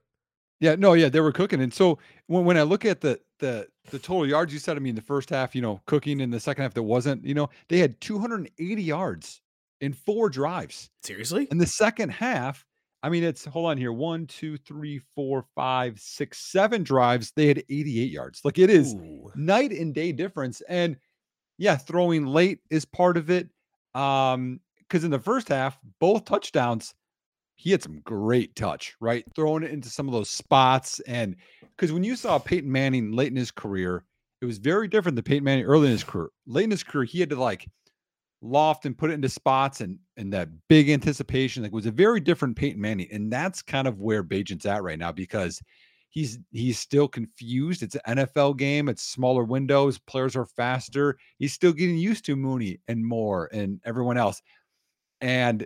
yeah, 0.59 0.75
no, 0.75 0.93
yeah, 0.93 1.09
they 1.09 1.19
were 1.19 1.31
cooking. 1.31 1.61
And 1.61 1.73
so 1.73 1.99
when, 2.27 2.45
when 2.45 2.57
I 2.57 2.63
look 2.63 2.85
at 2.85 3.01
the 3.01 3.19
the 3.43 3.67
the 3.91 3.99
total 3.99 4.25
yards 4.25 4.53
you 4.53 4.59
said, 4.59 4.77
I 4.77 4.79
mean, 4.79 4.95
the 4.95 5.01
first 5.01 5.29
half, 5.29 5.53
you 5.53 5.61
know, 5.61 5.81
cooking 5.85 6.21
in 6.21 6.31
the 6.31 6.39
second 6.39 6.63
half 6.63 6.73
that 6.75 6.83
wasn't, 6.83 7.25
you 7.25 7.33
know, 7.33 7.49
they 7.67 7.79
had 7.79 7.99
280 7.99 8.81
yards 8.81 9.41
in 9.81 9.91
four 9.91 10.29
drives. 10.29 10.89
Seriously? 11.03 11.49
In 11.51 11.57
the 11.57 11.67
second 11.67 12.09
half, 12.09 12.65
I 13.03 13.09
mean, 13.09 13.25
it's 13.25 13.43
hold 13.43 13.69
on 13.69 13.77
here 13.77 13.91
one, 13.91 14.27
two, 14.27 14.55
three, 14.55 15.01
four, 15.13 15.43
five, 15.55 15.99
six, 15.99 16.39
seven 16.39 16.83
drives. 16.83 17.33
They 17.35 17.47
had 17.47 17.57
88 17.69 18.09
yards. 18.09 18.41
Like 18.45 18.57
it 18.57 18.69
is 18.69 18.93
Ooh. 18.93 19.29
night 19.35 19.73
and 19.73 19.93
day 19.93 20.13
difference. 20.13 20.61
And 20.69 20.95
yeah, 21.57 21.75
throwing 21.75 22.25
late 22.25 22.59
is 22.69 22.85
part 22.85 23.17
of 23.17 23.29
it. 23.29 23.49
Um, 23.93 24.61
because 24.79 25.03
in 25.03 25.11
the 25.11 25.19
first 25.19 25.49
half, 25.49 25.77
both 25.99 26.23
touchdowns 26.23 26.93
he 27.55 27.71
had 27.71 27.83
some 27.83 27.99
great 28.01 28.55
touch, 28.55 28.95
right? 28.99 29.23
Throwing 29.35 29.63
it 29.63 29.71
into 29.71 29.89
some 29.89 30.07
of 30.07 30.13
those 30.13 30.29
spots. 30.29 30.99
And 31.01 31.35
because 31.75 31.91
when 31.91 32.03
you 32.03 32.15
saw 32.15 32.39
Peyton 32.39 32.71
Manning 32.71 33.11
late 33.11 33.31
in 33.31 33.35
his 33.35 33.51
career, 33.51 34.03
it 34.41 34.45
was 34.45 34.57
very 34.57 34.87
different 34.87 35.15
than 35.15 35.23
Peyton 35.23 35.43
Manning 35.43 35.65
early 35.65 35.85
in 35.85 35.91
his 35.91 36.03
career. 36.03 36.29
Late 36.45 36.65
in 36.65 36.71
his 36.71 36.83
career, 36.83 37.05
he 37.05 37.19
had 37.19 37.29
to 37.29 37.35
like 37.35 37.67
loft 38.41 38.85
and 38.85 38.97
put 38.97 39.09
it 39.09 39.13
into 39.13 39.29
spots 39.29 39.79
and 39.79 39.97
and 40.17 40.33
that 40.33 40.49
big 40.67 40.89
anticipation. 40.89 41.63
Like 41.63 41.71
was 41.71 41.85
a 41.85 41.91
very 41.91 42.19
different 42.19 42.57
Peyton 42.57 42.81
Manning. 42.81 43.07
And 43.11 43.31
that's 43.31 43.61
kind 43.61 43.87
of 43.87 44.01
where 44.01 44.23
Bagent's 44.23 44.65
at 44.65 44.83
right 44.83 44.99
now 44.99 45.11
because 45.11 45.61
he's 46.09 46.39
he's 46.51 46.79
still 46.79 47.07
confused. 47.07 47.83
It's 47.83 47.95
an 48.05 48.17
NFL 48.17 48.57
game, 48.57 48.89
it's 48.89 49.03
smaller 49.03 49.43
windows, 49.43 49.97
players 49.99 50.35
are 50.35 50.45
faster. 50.45 51.17
He's 51.39 51.53
still 51.53 51.73
getting 51.73 51.97
used 51.97 52.25
to 52.25 52.35
Mooney 52.35 52.79
and 52.87 53.05
Moore 53.05 53.49
and 53.53 53.79
everyone 53.85 54.17
else. 54.17 54.41
And 55.21 55.65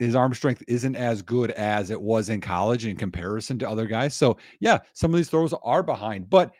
his 0.00 0.14
arm 0.14 0.34
strength 0.34 0.62
isn't 0.66 0.96
as 0.96 1.22
good 1.22 1.50
as 1.52 1.90
it 1.90 2.00
was 2.00 2.28
in 2.28 2.40
college 2.40 2.86
in 2.86 2.96
comparison 2.96 3.58
to 3.58 3.68
other 3.68 3.86
guys. 3.86 4.14
So, 4.14 4.38
yeah, 4.58 4.78
some 4.94 5.12
of 5.12 5.18
these 5.18 5.28
throws 5.28 5.54
are 5.62 5.82
behind, 5.82 6.28
but 6.30 6.52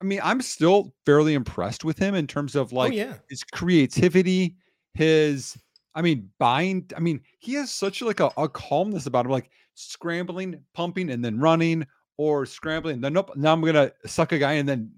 I 0.00 0.04
mean, 0.04 0.20
I'm 0.22 0.42
still 0.42 0.92
fairly 1.06 1.34
impressed 1.34 1.84
with 1.84 1.96
him 1.96 2.14
in 2.14 2.26
terms 2.26 2.56
of 2.56 2.72
oh, 2.72 2.76
like 2.76 2.92
oh, 2.92 2.96
yeah. 2.96 3.14
his 3.28 3.44
creativity, 3.44 4.56
his 4.94 5.56
I 5.94 6.02
mean, 6.02 6.30
bind. 6.38 6.92
I 6.96 7.00
mean, 7.00 7.20
he 7.38 7.54
has 7.54 7.72
such 7.72 8.02
like 8.02 8.20
a, 8.20 8.30
a 8.36 8.48
calmness 8.48 9.06
about 9.06 9.26
him, 9.26 9.32
like 9.32 9.50
scrambling, 9.74 10.60
pumping, 10.74 11.10
and 11.10 11.24
then 11.24 11.38
running, 11.38 11.86
or 12.16 12.46
scrambling. 12.46 13.00
Then 13.00 13.12
nope, 13.12 13.30
now 13.36 13.52
I'm 13.52 13.62
gonna 13.62 13.92
suck 14.06 14.32
a 14.32 14.38
guy 14.38 14.54
and 14.54 14.68
then 14.68 14.90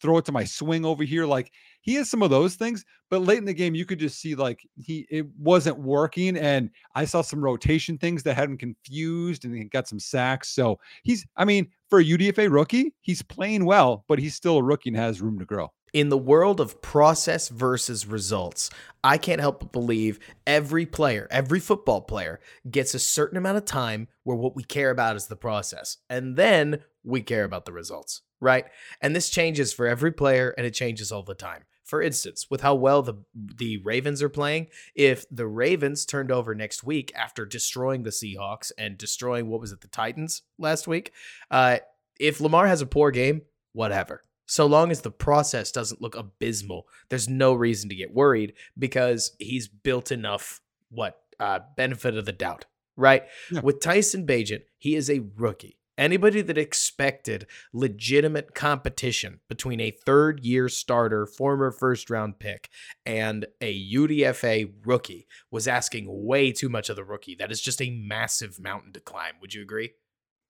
throw 0.00 0.18
it 0.18 0.24
to 0.26 0.32
my 0.32 0.44
swing 0.44 0.84
over 0.84 1.04
here. 1.04 1.26
Like 1.26 1.52
he 1.82 1.94
has 1.94 2.08
some 2.08 2.22
of 2.22 2.30
those 2.30 2.54
things, 2.54 2.84
but 3.10 3.22
late 3.22 3.38
in 3.38 3.44
the 3.44 3.52
game, 3.52 3.74
you 3.74 3.84
could 3.84 3.98
just 3.98 4.20
see 4.20 4.34
like 4.34 4.66
he 4.74 5.06
it 5.10 5.26
wasn't 5.38 5.78
working. 5.78 6.38
And 6.38 6.70
I 6.94 7.04
saw 7.04 7.20
some 7.20 7.44
rotation 7.44 7.98
things 7.98 8.22
that 8.22 8.34
had 8.34 8.48
him 8.48 8.56
confused 8.56 9.44
and 9.44 9.54
he 9.54 9.64
got 9.64 9.86
some 9.86 10.00
sacks. 10.00 10.48
So 10.48 10.78
he's, 11.02 11.26
I 11.36 11.44
mean, 11.44 11.68
for 11.90 12.00
a 12.00 12.04
UDFA 12.04 12.50
rookie, 12.50 12.94
he's 13.02 13.20
playing 13.20 13.66
well, 13.66 14.04
but 14.08 14.18
he's 14.18 14.34
still 14.34 14.56
a 14.56 14.62
rookie 14.62 14.88
and 14.88 14.96
has 14.96 15.20
room 15.20 15.38
to 15.40 15.44
grow. 15.44 15.70
In 15.92 16.08
the 16.08 16.16
world 16.16 16.58
of 16.58 16.80
process 16.80 17.50
versus 17.50 18.06
results, 18.06 18.70
I 19.04 19.18
can't 19.18 19.42
help 19.42 19.60
but 19.60 19.72
believe 19.72 20.18
every 20.46 20.86
player, 20.86 21.28
every 21.30 21.60
football 21.60 22.00
player 22.00 22.40
gets 22.70 22.94
a 22.94 22.98
certain 22.98 23.36
amount 23.36 23.58
of 23.58 23.66
time 23.66 24.08
where 24.24 24.38
what 24.38 24.56
we 24.56 24.64
care 24.64 24.88
about 24.88 25.16
is 25.16 25.26
the 25.26 25.36
process. 25.36 25.98
And 26.08 26.34
then 26.34 26.82
we 27.04 27.20
care 27.20 27.44
about 27.44 27.66
the 27.66 27.72
results, 27.72 28.22
right? 28.40 28.64
And 29.02 29.14
this 29.14 29.28
changes 29.28 29.74
for 29.74 29.86
every 29.86 30.12
player 30.12 30.54
and 30.56 30.66
it 30.66 30.72
changes 30.72 31.12
all 31.12 31.24
the 31.24 31.34
time. 31.34 31.64
For 31.92 32.00
instance, 32.00 32.46
with 32.48 32.62
how 32.62 32.74
well 32.74 33.02
the 33.02 33.22
the 33.34 33.76
Ravens 33.76 34.22
are 34.22 34.30
playing, 34.30 34.68
if 34.94 35.26
the 35.30 35.46
Ravens 35.46 36.06
turned 36.06 36.32
over 36.32 36.54
next 36.54 36.82
week 36.82 37.12
after 37.14 37.44
destroying 37.44 38.02
the 38.02 38.08
Seahawks 38.08 38.72
and 38.78 38.96
destroying 38.96 39.50
what 39.50 39.60
was 39.60 39.72
it, 39.72 39.82
the 39.82 39.88
Titans 39.88 40.40
last 40.56 40.88
week, 40.88 41.12
uh, 41.50 41.80
if 42.18 42.40
Lamar 42.40 42.66
has 42.66 42.80
a 42.80 42.86
poor 42.86 43.10
game, 43.10 43.42
whatever. 43.74 44.24
So 44.46 44.64
long 44.64 44.90
as 44.90 45.02
the 45.02 45.10
process 45.10 45.70
doesn't 45.70 46.00
look 46.00 46.16
abysmal, 46.16 46.86
there's 47.10 47.28
no 47.28 47.52
reason 47.52 47.90
to 47.90 47.94
get 47.94 48.14
worried 48.14 48.54
because 48.78 49.36
he's 49.38 49.68
built 49.68 50.10
enough 50.10 50.62
what 50.90 51.20
uh, 51.38 51.58
benefit 51.76 52.16
of 52.16 52.24
the 52.24 52.32
doubt, 52.32 52.64
right? 52.96 53.24
Yeah. 53.50 53.60
With 53.60 53.82
Tyson 53.82 54.26
Bagent, 54.26 54.62
he 54.78 54.96
is 54.96 55.10
a 55.10 55.24
rookie. 55.36 55.76
Anybody 55.98 56.40
that 56.40 56.56
expected 56.56 57.46
legitimate 57.72 58.54
competition 58.54 59.40
between 59.48 59.80
a 59.80 59.90
third 59.90 60.44
year 60.44 60.68
starter, 60.68 61.26
former 61.26 61.70
first 61.70 62.08
round 62.08 62.38
pick, 62.38 62.70
and 63.04 63.46
a 63.60 63.92
UDFA 63.92 64.72
rookie 64.84 65.26
was 65.50 65.68
asking 65.68 66.06
way 66.08 66.50
too 66.50 66.68
much 66.68 66.88
of 66.88 66.96
the 66.96 67.04
rookie. 67.04 67.34
That 67.34 67.52
is 67.52 67.60
just 67.60 67.82
a 67.82 67.90
massive 67.90 68.58
mountain 68.58 68.92
to 68.94 69.00
climb. 69.00 69.34
Would 69.40 69.54
you 69.54 69.62
agree? 69.62 69.92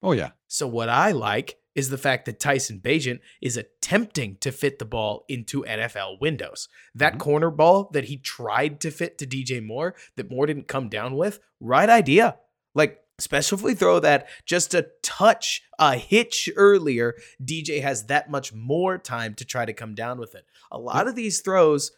Oh 0.03 0.13
yeah. 0.13 0.31
So, 0.49 0.67
what 0.67 0.89
I 0.89 1.11
like 1.13 1.59
is 1.75 1.89
the 1.89 1.99
fact 1.99 2.27
that 2.27 2.39
Tyson 2.39 2.81
Bagent 2.81 3.21
is 3.41 3.57
attempting 3.57 4.37
to 4.41 4.53
fit 4.53 4.79
the 4.79 4.85
ball 4.85 5.25
into 5.29 5.65
NFL 5.65 6.19
windows. 6.21 6.69
That 6.95 7.15
Mhm. 7.15 7.19
corner 7.21 7.51
ball 7.51 7.89
that 7.93 8.05
he 8.05 8.19
tried 8.19 8.79
to 8.81 8.91
fit 8.91 9.17
to 9.19 9.27
DJ 9.27 9.61
Moore 9.61 9.95
that 10.17 10.31
Moore 10.31 10.47
didn't 10.47 10.69
come 10.69 10.89
down 10.89 11.17
with, 11.17 11.41
right 11.61 11.89
idea. 11.89 12.37
Like, 12.75 13.01
especially 13.19 13.57
if 13.57 13.62
we 13.62 13.75
throw 13.75 14.00
that 14.00 14.28
just 14.47 14.75
a 14.75 14.88
touch, 15.02 15.62
a 15.78 15.97
hitch 15.97 16.49
earlier, 16.57 17.14
DJ 17.42 17.83
has 17.83 18.04
that 18.07 18.31
much 18.31 18.52
more 18.52 18.99
time 18.99 19.35
to 19.35 19.45
try 19.45 19.64
to 19.64 19.73
come 19.73 19.95
down 19.95 20.19
with 20.19 20.35
it. 20.35 20.45
A 20.71 20.78
lot 20.78 21.07
of 21.09 21.14
these 21.14 21.40
throws. 21.40 21.92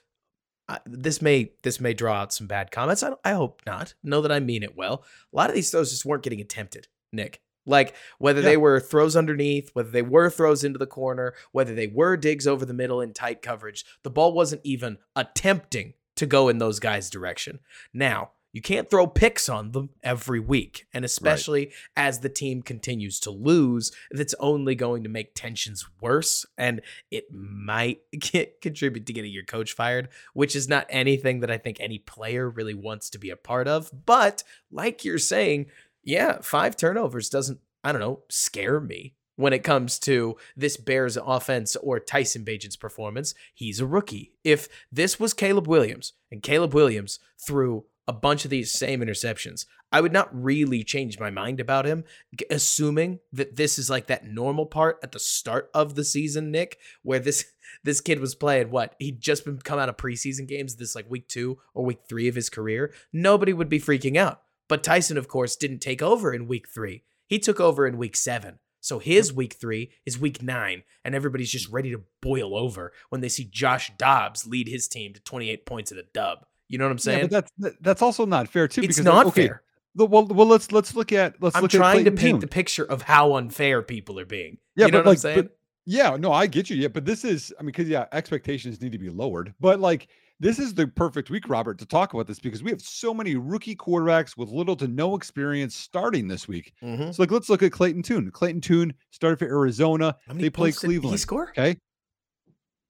Uh, 0.66 0.78
this 0.86 1.20
may 1.20 1.52
this 1.62 1.78
may 1.78 1.92
draw 1.92 2.14
out 2.22 2.32
some 2.32 2.46
bad 2.46 2.70
comments. 2.70 3.02
I, 3.02 3.12
I 3.22 3.32
hope 3.32 3.60
not. 3.66 3.94
Know 4.02 4.22
that 4.22 4.32
I 4.32 4.40
mean 4.40 4.62
it 4.62 4.76
well. 4.76 5.04
A 5.32 5.36
lot 5.36 5.50
of 5.50 5.54
these 5.54 5.70
throws 5.70 5.90
just 5.90 6.06
weren't 6.06 6.22
getting 6.22 6.40
attempted, 6.40 6.88
Nick. 7.12 7.42
Like 7.66 7.94
whether 8.18 8.40
Yeah. 8.40 8.46
they 8.48 8.56
were 8.56 8.80
throws 8.80 9.14
underneath, 9.14 9.70
whether 9.74 9.90
they 9.90 10.02
were 10.02 10.30
throws 10.30 10.64
into 10.64 10.78
the 10.78 10.86
corner, 10.86 11.34
whether 11.52 11.74
they 11.74 11.86
were 11.86 12.16
digs 12.16 12.46
over 12.46 12.64
the 12.64 12.72
middle 12.74 13.00
in 13.02 13.12
tight 13.12 13.42
coverage, 13.42 13.84
the 14.04 14.10
ball 14.10 14.32
wasn't 14.32 14.62
even 14.64 14.98
attempting 15.14 15.94
to 16.16 16.26
go 16.26 16.48
in 16.48 16.58
those 16.58 16.78
guys' 16.80 17.10
direction. 17.10 17.58
Now, 17.92 18.30
you 18.54 18.62
can't 18.62 18.88
throw 18.88 19.08
picks 19.08 19.48
on 19.48 19.72
them 19.72 19.90
every 20.04 20.38
week, 20.38 20.86
and 20.94 21.04
especially 21.04 21.72
as 21.96 22.20
the 22.20 22.28
team 22.28 22.62
continues 22.62 23.18
to 23.20 23.32
lose, 23.32 23.90
that's 24.12 24.34
only 24.38 24.76
going 24.76 25.02
to 25.02 25.08
make 25.08 25.34
tensions 25.34 25.84
worse, 26.00 26.46
and 26.56 26.80
it 27.10 27.24
might 27.32 27.98
get, 28.18 28.60
contribute 28.60 29.06
to 29.06 29.12
getting 29.12 29.32
your 29.32 29.44
coach 29.44 29.72
fired, 29.72 30.08
which 30.34 30.54
is 30.54 30.68
not 30.68 30.86
anything 30.88 31.40
that 31.40 31.50
I 31.50 31.58
think 31.58 31.78
any 31.80 31.98
player 31.98 32.48
really 32.48 32.74
wants 32.74 33.10
to 33.10 33.18
be 33.18 33.28
a 33.28 33.36
part 33.36 33.66
of. 33.66 33.90
But 34.06 34.44
like 34.70 35.04
you're 35.04 35.18
saying, 35.18 35.66
yeah, 36.04 36.38
five 36.40 36.76
turnovers 36.76 37.28
doesn't, 37.28 37.58
I 37.82 37.90
don't 37.90 38.00
know, 38.00 38.22
scare 38.30 38.78
me 38.78 39.16
when 39.34 39.52
it 39.52 39.64
comes 39.64 39.98
to 39.98 40.36
this 40.56 40.76
Bears 40.76 41.16
offense 41.16 41.74
or 41.74 41.98
Tyson 41.98 42.44
Bagent's 42.44 42.76
performance. 42.76 43.34
He's 43.52 43.80
a 43.80 43.86
rookie. 43.86 44.32
If 44.44 44.68
this 44.92 45.18
was 45.18 45.34
Caleb 45.34 45.66
Williams 45.66 46.12
and 46.30 46.40
Caleb 46.40 46.72
Williams 46.72 47.18
threw 47.44 47.86
a 48.06 48.12
bunch 48.12 48.44
of 48.44 48.50
these 48.50 48.72
same 48.72 49.00
interceptions, 49.00 49.66
I 49.90 50.00
would 50.00 50.12
not 50.12 50.28
really 50.32 50.82
change 50.82 51.18
my 51.18 51.30
mind 51.30 51.60
about 51.60 51.86
him, 51.86 52.04
assuming 52.50 53.20
that 53.32 53.56
this 53.56 53.78
is 53.78 53.88
like 53.88 54.06
that 54.08 54.26
normal 54.26 54.66
part 54.66 54.98
at 55.02 55.12
the 55.12 55.18
start 55.18 55.70
of 55.72 55.94
the 55.94 56.04
season, 56.04 56.50
Nick, 56.50 56.78
where 57.02 57.18
this 57.18 57.46
this 57.84 58.00
kid 58.00 58.20
was 58.20 58.34
playing 58.34 58.70
what 58.70 58.94
he'd 58.98 59.20
just 59.20 59.44
been 59.44 59.58
come 59.58 59.78
out 59.78 59.88
of 59.88 59.96
preseason 59.96 60.46
games, 60.46 60.76
this 60.76 60.94
like 60.94 61.10
week 61.10 61.28
two 61.28 61.58
or 61.74 61.84
week 61.84 62.00
three 62.08 62.28
of 62.28 62.34
his 62.34 62.50
career. 62.50 62.92
Nobody 63.12 63.52
would 63.52 63.68
be 63.68 63.80
freaking 63.80 64.16
out. 64.16 64.42
But 64.68 64.82
Tyson, 64.82 65.18
of 65.18 65.28
course, 65.28 65.56
didn't 65.56 65.80
take 65.80 66.02
over 66.02 66.32
in 66.32 66.48
week 66.48 66.68
three. 66.68 67.04
He 67.26 67.38
took 67.38 67.60
over 67.60 67.86
in 67.86 67.98
week 67.98 68.16
seven. 68.16 68.58
So 68.80 68.98
his 68.98 69.32
week 69.32 69.54
three 69.54 69.92
is 70.04 70.18
week 70.18 70.42
nine, 70.42 70.82
and 71.04 71.14
everybody's 71.14 71.50
just 71.50 71.70
ready 71.70 71.90
to 71.92 72.02
boil 72.20 72.54
over 72.54 72.92
when 73.08 73.22
they 73.22 73.30
see 73.30 73.44
Josh 73.44 73.90
Dobbs 73.96 74.46
lead 74.46 74.68
his 74.68 74.88
team 74.88 75.14
to 75.14 75.20
28 75.20 75.64
points 75.64 75.90
at 75.90 75.96
a 75.96 76.04
dub. 76.12 76.44
You 76.68 76.78
know 76.78 76.84
what 76.84 76.92
I'm 76.92 76.96
Yeah, 76.96 77.00
saying? 77.02 77.28
but 77.28 77.46
that's 77.58 77.76
that's 77.80 78.02
also 78.02 78.24
not 78.26 78.48
fair 78.48 78.66
too. 78.68 78.80
it's 78.82 78.88
because 78.96 79.04
not 79.04 79.26
okay, 79.26 79.48
fair. 79.48 79.62
the- 79.94 80.06
well, 80.06 80.26
well, 80.26 80.46
let's 80.46 80.72
let's 80.72 80.94
look 80.96 81.12
at 81.12 81.34
let's 81.40 81.56
I'm 81.56 81.62
look 81.62 81.70
trying 81.70 82.00
at 82.00 82.04
to 82.06 82.12
paint 82.12 82.40
the 82.40 82.46
picture 82.46 82.84
of 82.84 83.02
how 83.02 83.34
unfair 83.34 83.82
people 83.82 84.18
are 84.18 84.24
being. 84.26 84.58
Yeah, 84.76 84.86
you 84.86 84.92
know 84.92 84.98
but 84.98 85.04
what 85.04 85.06
I'm 85.06 85.10
like, 85.12 85.18
saying? 85.18 85.42
but 85.42 85.56
yeah, 85.86 86.16
no, 86.16 86.32
I 86.32 86.46
get 86.46 86.70
you. 86.70 86.76
Yeah, 86.76 86.88
but 86.88 87.04
this 87.04 87.24
is, 87.24 87.52
I 87.58 87.62
mean, 87.62 87.66
because 87.66 87.88
yeah, 87.88 88.06
expectations 88.12 88.80
need 88.80 88.92
to 88.92 88.98
be 88.98 89.10
lowered. 89.10 89.52
But 89.60 89.80
like, 89.80 90.08
this 90.40 90.58
is 90.58 90.72
the 90.72 90.86
perfect 90.88 91.28
week, 91.28 91.46
Robert, 91.46 91.78
to 91.78 91.84
talk 91.86 92.14
about 92.14 92.26
this 92.26 92.40
because 92.40 92.62
we 92.62 92.70
have 92.70 92.80
so 92.80 93.12
many 93.12 93.36
rookie 93.36 93.76
quarterbacks 93.76 94.34
with 94.36 94.48
little 94.48 94.74
to 94.76 94.88
no 94.88 95.14
experience 95.14 95.76
starting 95.76 96.26
this 96.26 96.48
week. 96.48 96.72
Mhm. 96.82 97.14
So 97.14 97.22
like, 97.22 97.30
let's 97.30 97.50
look 97.50 97.62
at 97.62 97.70
Clayton 97.70 98.02
Tune. 98.02 98.30
Clayton 98.30 98.62
Tune 98.62 98.94
started 99.10 99.38
for 99.38 99.44
Arizona. 99.44 100.16
How 100.26 100.32
many 100.32 100.44
They 100.44 100.50
play 100.50 100.70
did 100.70 100.80
he 100.80 100.86
Cleveland. 100.86 101.20
score? 101.20 101.50
Okay, 101.50 101.76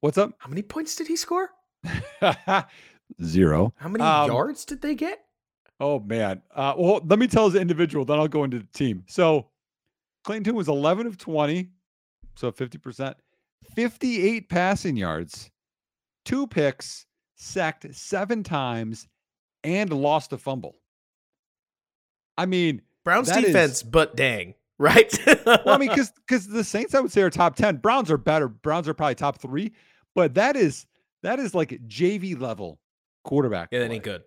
what's 0.00 0.16
up? 0.16 0.31
How 0.38 0.49
many 0.49 0.62
points 0.62 0.95
did 0.95 1.09
he 1.09 1.16
score? 1.16 1.50
Zero. 3.23 3.73
How 3.76 3.88
many 3.88 4.02
Um, 4.04 4.28
yards 4.30 4.64
did 4.64 4.83
they 4.83 4.94
get? 4.94 5.25
Oh 5.80 6.00
man. 6.00 6.42
Uh, 6.54 6.75
well, 6.76 7.00
let 7.04 7.18
me 7.18 7.26
tell 7.26 7.47
as 7.47 7.54
an 7.54 7.61
individual, 7.61 8.04
then 8.04 8.18
I'll 8.18 8.28
go 8.28 8.44
into 8.44 8.59
the 8.59 8.66
team. 8.73 9.04
So 9.09 9.49
Clayton 10.25 10.44
Tune 10.44 10.54
was 10.54 10.68
11 10.68 11.06
of 11.06 11.18
20, 11.18 11.68
so 12.37 12.50
50%, 12.52 13.14
58 13.75 14.49
passing 14.49 14.97
yards, 14.97 15.50
two 16.25 16.47
picks, 16.47 17.06
sacked 17.37 17.92
seven 17.94 18.42
times, 18.42 19.06
and 19.62 19.92
lost 19.92 20.33
a 20.33 20.38
fumble. 20.38 20.76
I 22.37 22.47
mean, 22.47 22.83
Browns 23.04 23.28
that 23.28 23.38
is- 23.42 23.47
defense, 23.47 23.83
but 23.83 24.16
dang, 24.16 24.54
right? 24.78 25.12
well, 25.47 25.61
I 25.66 25.78
mean, 25.78 25.88
because 25.88 26.11
because 26.26 26.47
the 26.49 26.64
Saints, 26.64 26.94
I 26.94 27.00
would 27.00 27.12
say, 27.12 27.23
are 27.23 27.30
top 27.30 27.54
10. 27.56 27.76
Browns 27.76 28.11
are 28.11 28.16
better. 28.18 28.49
Browns 28.49 28.88
are 28.88 28.94
probably 28.94 29.14
top 29.14 29.38
three, 29.40 29.73
but 30.14 30.35
that 30.35 30.56
is 30.56 30.87
that 31.23 31.38
is 31.38 31.54
like 31.54 31.71
JV 31.87 32.38
level 32.40 32.80
quarterback. 33.25 33.69
yeah, 33.73 33.81
that 33.81 33.87
play. 33.87 33.95
ain't 33.97 34.04
good. 34.04 34.23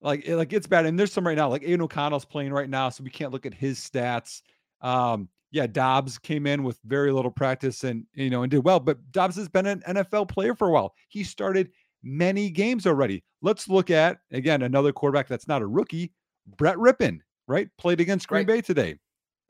like 0.00 0.26
it, 0.26 0.36
like 0.36 0.52
it's 0.54 0.66
bad. 0.66 0.86
And 0.86 0.98
there's 0.98 1.12
some 1.12 1.26
right 1.26 1.36
now, 1.36 1.48
like 1.50 1.62
Aidan 1.62 1.82
O'Connell's 1.82 2.24
playing 2.24 2.52
right 2.52 2.70
now, 2.70 2.88
so 2.88 3.04
we 3.04 3.10
can't 3.10 3.32
look 3.32 3.44
at 3.44 3.52
his 3.52 3.78
stats. 3.78 4.40
Um, 4.80 5.28
yeah, 5.52 5.66
Dobbs 5.66 6.16
came 6.16 6.46
in 6.46 6.62
with 6.62 6.78
very 6.86 7.12
little 7.12 7.30
practice 7.30 7.84
and 7.84 8.06
you 8.14 8.30
know 8.30 8.42
and 8.42 8.50
did 8.50 8.64
well, 8.64 8.80
but 8.80 8.98
Dobbs 9.12 9.36
has 9.36 9.48
been 9.48 9.66
an 9.66 9.82
NFL 9.86 10.28
player 10.28 10.54
for 10.54 10.68
a 10.68 10.72
while. 10.72 10.94
He 11.08 11.22
started 11.24 11.70
many 12.02 12.48
games 12.50 12.86
already. 12.86 13.22
Let's 13.42 13.68
look 13.68 13.90
at 13.90 14.18
again 14.32 14.62
another 14.62 14.92
quarterback 14.92 15.28
that's 15.28 15.48
not 15.48 15.60
a 15.60 15.66
rookie, 15.66 16.12
Brett 16.56 16.76
Rypien, 16.76 17.18
right? 17.48 17.68
Played 17.78 18.00
against 18.00 18.26
Green 18.28 18.46
Right. 18.46 18.46
Bay 18.46 18.60
today. 18.62 18.96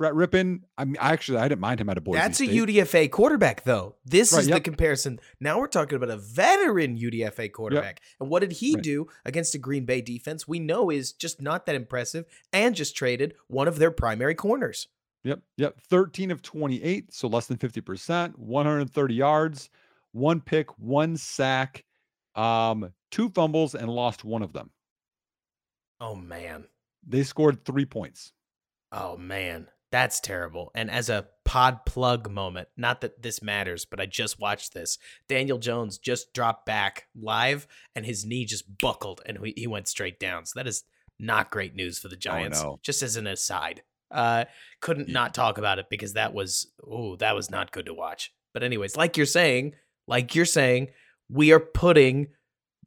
Brett 0.01 0.15
Rypien, 0.15 0.63
I 0.79 0.87
mean, 0.87 0.97
actually, 0.99 1.37
I 1.37 1.47
didn't 1.47 1.61
mind 1.61 1.79
him 1.79 1.91
at 1.91 1.99
a 1.99 2.01
Boise 2.01 2.19
That's 2.19 2.41
a 2.41 2.47
State. 2.47 2.57
UDFA 2.69 3.11
quarterback, 3.11 3.65
though. 3.65 3.97
This 4.07 4.33
Right, 4.33 4.41
is 4.41 4.49
the 4.49 4.59
comparison. 4.59 5.21
Now 5.41 5.59
we're 5.59 5.67
talking 5.67 5.95
about 5.97 6.09
a 6.09 6.17
veteran 6.17 6.97
UDFA 6.97 7.53
quarterback. 7.53 8.01
And 8.19 8.31
what 8.31 8.41
did 8.41 8.53
he 8.53 8.77
Right. 8.77 8.83
do 8.83 9.09
against 9.27 9.55
a 9.55 9.59
Green 9.59 9.85
Bay 9.85 10.01
defense 10.01 10.49
we 10.49 10.59
know 10.59 10.89
is 10.89 11.13
just 11.13 11.43
not 11.43 11.67
that 11.67 11.75
impressive 11.75 12.25
and 12.51 12.75
just 12.75 12.97
traded 12.97 13.35
one 13.47 13.69
of 13.69 13.77
their 13.79 13.91
primary 13.91 14.35
corners? 14.35 14.89
Yep. 15.25 15.43
Yep. 15.59 15.81
13 15.83 16.31
of 16.31 16.41
28. 16.41 17.13
So 17.13 17.29
less 17.29 17.47
than 17.47 17.59
50%, 17.59 18.39
130 18.39 19.15
yards, 19.15 19.69
one 20.13 20.41
pick, 20.41 20.79
one 20.79 21.19
sack, 21.19 21.85
um, 22.35 22.95
two 23.11 23.29
fumbles, 23.29 23.75
and 23.75 23.91
lost 23.91 24.25
one 24.25 24.41
of 24.41 24.55
them. 24.55 24.71
Oh, 26.01 26.15
man. 26.15 26.69
They 27.07 27.23
scored 27.23 27.67
three 27.67 27.85
points. 27.85 28.33
Oh, 28.93 29.19
man. 29.19 29.69
That's 29.91 30.21
terrible. 30.21 30.71
And 30.75 30.91
as 30.91 31.09
a 31.09 31.27
pod 31.45 31.85
plug 31.85 32.31
moment, 32.31 32.69
not 32.77 33.01
that 33.01 33.23
this 33.23 33.43
matters, 33.43 33.85
but 33.85 34.01
I 34.01 34.07
just 34.07 34.39
watched 34.39 34.73
this. 34.73 34.99
Daniel 35.29 35.59
Jones 35.59 35.99
just 35.99 36.33
dropped 36.33 36.65
back 36.65 37.09
live 37.21 37.67
and 37.97 38.07
his 38.07 38.25
knee 38.25 38.45
just 38.45 38.79
buckled 38.79 39.21
and 39.27 39.39
he 39.45 39.53
he 39.57 39.67
went 39.67 39.89
straight 39.89 40.21
down. 40.21 40.47
So 40.47 40.59
that 40.61 40.69
is 40.69 40.85
not 41.19 41.51
great 41.51 41.75
news 41.75 41.99
for 41.99 42.09
the 42.09 42.17
Giants, 42.17 42.63
no. 42.63 42.79
just 42.83 43.03
as 43.03 43.17
an 43.17 43.27
aside. 43.27 43.83
Uh, 44.11 44.45
couldn't 44.81 45.09
not 45.09 45.35
talk 45.35 45.59
about 45.59 45.79
it 45.79 45.87
because 45.89 46.15
that 46.15 46.35
was 46.35 46.69
oh 46.87 47.17
that 47.17 47.35
was 47.35 47.51
not 47.51 47.73
good 47.73 47.87
to 47.87 47.95
watch. 47.95 48.33
But 48.53 48.63
anyways, 48.63 48.97
like 48.97 49.17
you're 49.17 49.27
saying, 49.27 49.75
like 50.07 50.35
you're 50.35 50.45
saying, 50.45 50.89
we 51.29 51.53
are 51.53 51.61
putting 51.61 52.29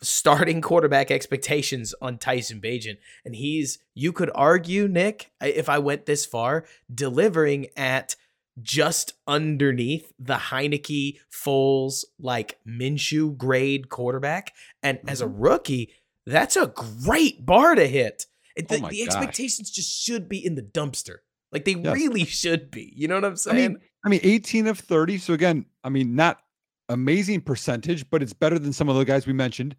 starting 0.03 0.61
quarterback 0.61 1.11
expectations 1.11 1.93
on 2.01 2.17
Tyson 2.17 2.61
Bagent. 2.61 2.97
And 3.25 3.35
he's, 3.35 3.79
you 3.93 4.11
could 4.11 4.31
argue, 4.35 4.87
Nick, 4.87 5.31
if 5.41 5.69
I 5.69 5.79
went 5.79 6.05
this 6.05 6.25
far, 6.25 6.65
delivering 6.93 7.67
at 7.75 8.15
just 8.61 9.13
underneath 9.27 10.13
the 10.19 10.35
Heinicke, 10.35 11.19
Foles, 11.31 12.05
like 12.19 12.59
Minshew 12.67 13.35
grade 13.35 13.89
quarterback. 13.89 14.53
And 14.81 14.99
mm-hmm. 14.99 15.09
as 15.09 15.21
a 15.21 15.25
mm-hmm. 15.25 15.41
rookie, 15.41 15.93
that's 16.25 16.55
a 16.55 16.67
great 16.67 17.45
bar 17.45 17.75
to 17.75 17.87
hit. 17.87 18.27
The, 18.55 18.81
oh 18.83 18.89
the 18.89 19.01
expectations 19.01 19.71
just 19.71 19.91
should 19.91 20.29
be 20.29 20.45
in 20.45 20.55
the 20.55 20.61
dumpster. 20.61 21.17
Like 21.51 21.65
they 21.65 21.73
yes. 21.73 21.93
really 21.93 22.25
should 22.25 22.69
be. 22.69 22.93
You 22.95 23.07
know 23.07 23.15
what 23.15 23.25
I'm 23.25 23.35
saying? 23.35 23.57
I 23.57 23.67
mean, 23.67 23.79
I 24.05 24.09
mean, 24.09 24.19
18 24.23 24.67
of 24.67 24.79
30. 24.79 25.17
So 25.17 25.33
again, 25.33 25.65
I 25.83 25.89
mean, 25.89 26.15
not 26.15 26.42
amazing 26.89 27.41
percentage, 27.41 28.09
but 28.09 28.21
it's 28.21 28.33
better 28.33 28.59
than 28.59 28.73
some 28.73 28.89
of 28.89 28.95
the 28.95 29.05
guys 29.05 29.27
we 29.27 29.33
mentioned. 29.33 29.75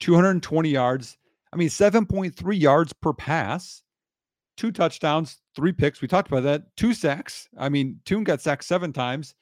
220 0.00 0.68
yards. 0.68 1.16
I 1.52 1.56
mean, 1.56 1.68
7.3 1.68 2.60
yards 2.60 2.92
per 2.92 3.12
pass, 3.12 3.82
two 4.56 4.70
touchdowns, 4.70 5.38
three 5.56 5.72
picks. 5.72 6.00
We 6.00 6.08
talked 6.08 6.28
about 6.28 6.42
that. 6.42 6.76
Two 6.76 6.92
sacks. 6.92 7.48
I 7.56 7.68
mean, 7.68 8.00
Tune 8.04 8.24
got 8.24 8.40
sacked 8.40 8.64
seven 8.64 8.92
times, 8.92 9.34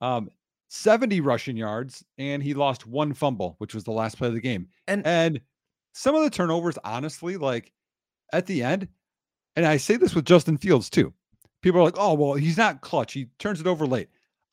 um, 0.00 0.28
70 0.68 1.20
rushing 1.20 1.56
yards, 1.56 2.04
and 2.18 2.42
he 2.42 2.54
lost 2.54 2.86
one 2.86 3.14
fumble, 3.14 3.54
which 3.58 3.74
was 3.74 3.84
the 3.84 3.92
last 3.92 4.18
play 4.18 4.28
of 4.28 4.34
the 4.34 4.40
game. 4.40 4.68
And 4.88 5.06
and 5.06 5.40
some 5.92 6.14
of 6.14 6.22
the 6.22 6.30
turnovers, 6.30 6.76
honestly, 6.84 7.36
like 7.36 7.72
at 8.32 8.46
the 8.46 8.62
end, 8.62 8.88
and 9.56 9.64
I 9.64 9.76
say 9.76 9.96
this 9.96 10.14
with 10.14 10.24
Justin 10.24 10.58
Fields 10.58 10.90
too. 10.90 11.12
People 11.62 11.80
are 11.80 11.84
like, 11.84 11.96
oh, 11.96 12.14
well, 12.14 12.34
he's 12.34 12.58
not 12.58 12.82
clutch. 12.82 13.12
He 13.12 13.28
turns 13.38 13.60
it 13.60 13.66
over 13.66 13.86
late. 13.86 14.08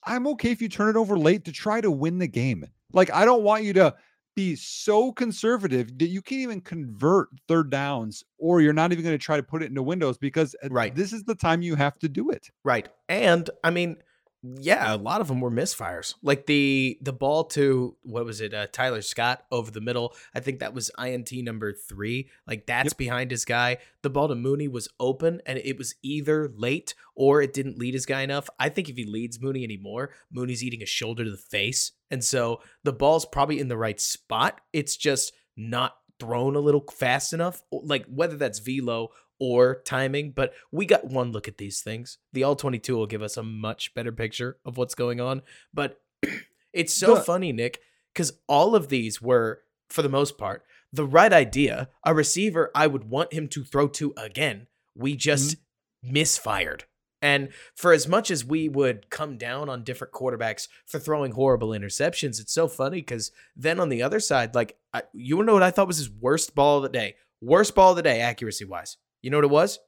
I'm 0.05 0.27
okay 0.27 0.51
if 0.51 0.61
you 0.61 0.69
turn 0.69 0.89
it 0.89 0.95
over 0.95 1.17
late 1.17 1.45
to 1.45 1.51
try 1.51 1.81
to 1.81 1.91
win 1.91 2.17
the 2.17 2.27
game. 2.27 2.65
Like, 2.93 3.11
I 3.11 3.25
don't 3.25 3.43
want 3.43 3.63
you 3.63 3.73
to 3.73 3.95
be 4.35 4.55
so 4.55 5.11
conservative 5.11 5.97
that 5.97 6.07
you 6.07 6.21
can't 6.21 6.41
even 6.41 6.61
convert 6.61 7.29
third 7.47 7.69
downs 7.69 8.23
or 8.37 8.61
you're 8.61 8.73
not 8.73 8.91
even 8.91 9.03
going 9.03 9.17
to 9.17 9.23
try 9.23 9.37
to 9.37 9.43
put 9.43 9.61
it 9.61 9.67
into 9.67 9.83
windows 9.83 10.17
because 10.17 10.55
uh, 10.63 10.69
right. 10.69 10.95
this 10.95 11.11
is 11.13 11.23
the 11.23 11.35
time 11.35 11.61
you 11.61 11.75
have 11.75 11.99
to 11.99 12.07
do 12.07 12.29
it. 12.29 12.49
Right. 12.63 12.87
And 13.09 13.49
I 13.63 13.71
mean, 13.71 13.97
yeah, 14.43 14.93
a 14.93 14.97
lot 14.97 15.21
of 15.21 15.27
them 15.27 15.39
were 15.39 15.51
misfires. 15.51 16.15
Like 16.23 16.47
the 16.47 16.97
the 17.01 17.13
ball 17.13 17.43
to 17.45 17.95
what 18.01 18.25
was 18.25 18.41
it? 18.41 18.53
Uh, 18.53 18.65
Tyler 18.71 19.03
Scott 19.03 19.45
over 19.51 19.69
the 19.69 19.81
middle. 19.81 20.15
I 20.33 20.39
think 20.39 20.59
that 20.59 20.73
was 20.73 20.89
INT 20.97 21.31
number 21.31 21.73
three. 21.73 22.29
Like 22.47 22.65
that's 22.65 22.91
yep. 22.91 22.97
behind 22.97 23.29
his 23.29 23.45
guy. 23.45 23.77
The 24.01 24.09
ball 24.09 24.29
to 24.29 24.35
Mooney 24.35 24.67
was 24.67 24.89
open, 24.99 25.41
and 25.45 25.59
it 25.59 25.77
was 25.77 25.93
either 26.01 26.51
late 26.55 26.95
or 27.15 27.43
it 27.43 27.53
didn't 27.53 27.77
lead 27.77 27.93
his 27.93 28.07
guy 28.07 28.21
enough. 28.21 28.49
I 28.59 28.69
think 28.69 28.89
if 28.89 28.95
he 28.95 29.05
leads 29.05 29.39
Mooney 29.39 29.63
anymore, 29.63 30.09
Mooney's 30.31 30.63
eating 30.63 30.81
a 30.81 30.87
shoulder 30.87 31.23
to 31.23 31.31
the 31.31 31.37
face, 31.37 31.91
and 32.09 32.23
so 32.23 32.61
the 32.83 32.93
ball's 32.93 33.25
probably 33.25 33.59
in 33.59 33.67
the 33.67 33.77
right 33.77 34.01
spot. 34.01 34.59
It's 34.73 34.97
just 34.97 35.33
not 35.55 35.97
thrown 36.19 36.55
a 36.55 36.59
little 36.59 36.85
fast 36.91 37.33
enough. 37.33 37.61
Like 37.71 38.05
whether 38.07 38.37
that's 38.37 38.59
velo 38.59 39.09
or 39.41 39.81
timing, 39.83 40.31
but 40.31 40.53
we 40.71 40.85
got 40.85 41.05
one 41.05 41.33
look 41.33 41.49
at 41.49 41.57
these 41.57 41.81
things. 41.81 42.19
The 42.31 42.43
all 42.43 42.55
22 42.55 42.95
will 42.95 43.07
give 43.07 43.21
us 43.21 43.35
a 43.35 43.43
much 43.43 43.93
better 43.93 44.13
picture 44.13 44.57
of 44.63 44.77
what's 44.77 44.95
going 44.95 45.19
on, 45.19 45.41
but 45.73 45.99
it's 46.73 46.93
so 46.93 47.15
but, 47.15 47.25
funny, 47.25 47.51
Nick, 47.51 47.79
cuz 48.15 48.33
all 48.47 48.75
of 48.75 48.87
these 48.87 49.21
were 49.21 49.63
for 49.89 50.01
the 50.03 50.09
most 50.09 50.37
part 50.37 50.63
the 50.93 51.05
right 51.05 51.31
idea, 51.31 51.89
a 52.05 52.13
receiver 52.13 52.69
I 52.75 52.87
would 52.87 53.09
want 53.09 53.33
him 53.33 53.47
to 53.49 53.63
throw 53.63 53.87
to 53.89 54.13
again. 54.17 54.67
We 54.95 55.15
just 55.15 55.57
mm-hmm. 55.57 56.13
misfired. 56.13 56.85
And 57.21 57.49
for 57.75 57.93
as 57.93 58.07
much 58.07 58.31
as 58.31 58.43
we 58.43 58.67
would 58.67 59.09
come 59.09 59.37
down 59.37 59.69
on 59.69 59.83
different 59.83 60.11
quarterbacks 60.11 60.67
for 60.87 60.99
throwing 60.99 61.33
horrible 61.33 61.69
interceptions, 61.69 62.39
it's 62.39 62.53
so 62.53 62.67
funny 62.67 62.97
because 62.97 63.31
then 63.55 63.79
on 63.79 63.89
the 63.89 64.01
other 64.01 64.19
side, 64.19 64.55
like, 64.55 64.77
I, 64.91 65.03
you 65.13 65.41
know 65.43 65.53
what 65.53 65.63
I 65.63 65.71
thought 65.71 65.87
was 65.87 65.97
his 65.97 66.09
worst 66.09 66.55
ball 66.55 66.77
of 66.77 66.83
the 66.83 66.89
day? 66.89 67.15
Worst 67.39 67.75
ball 67.75 67.91
of 67.91 67.95
the 67.95 68.01
day, 68.01 68.21
accuracy 68.21 68.65
wise. 68.65 68.97
You 69.21 69.29
know 69.29 69.37
what 69.37 69.45
it 69.45 69.51
was? 69.51 69.79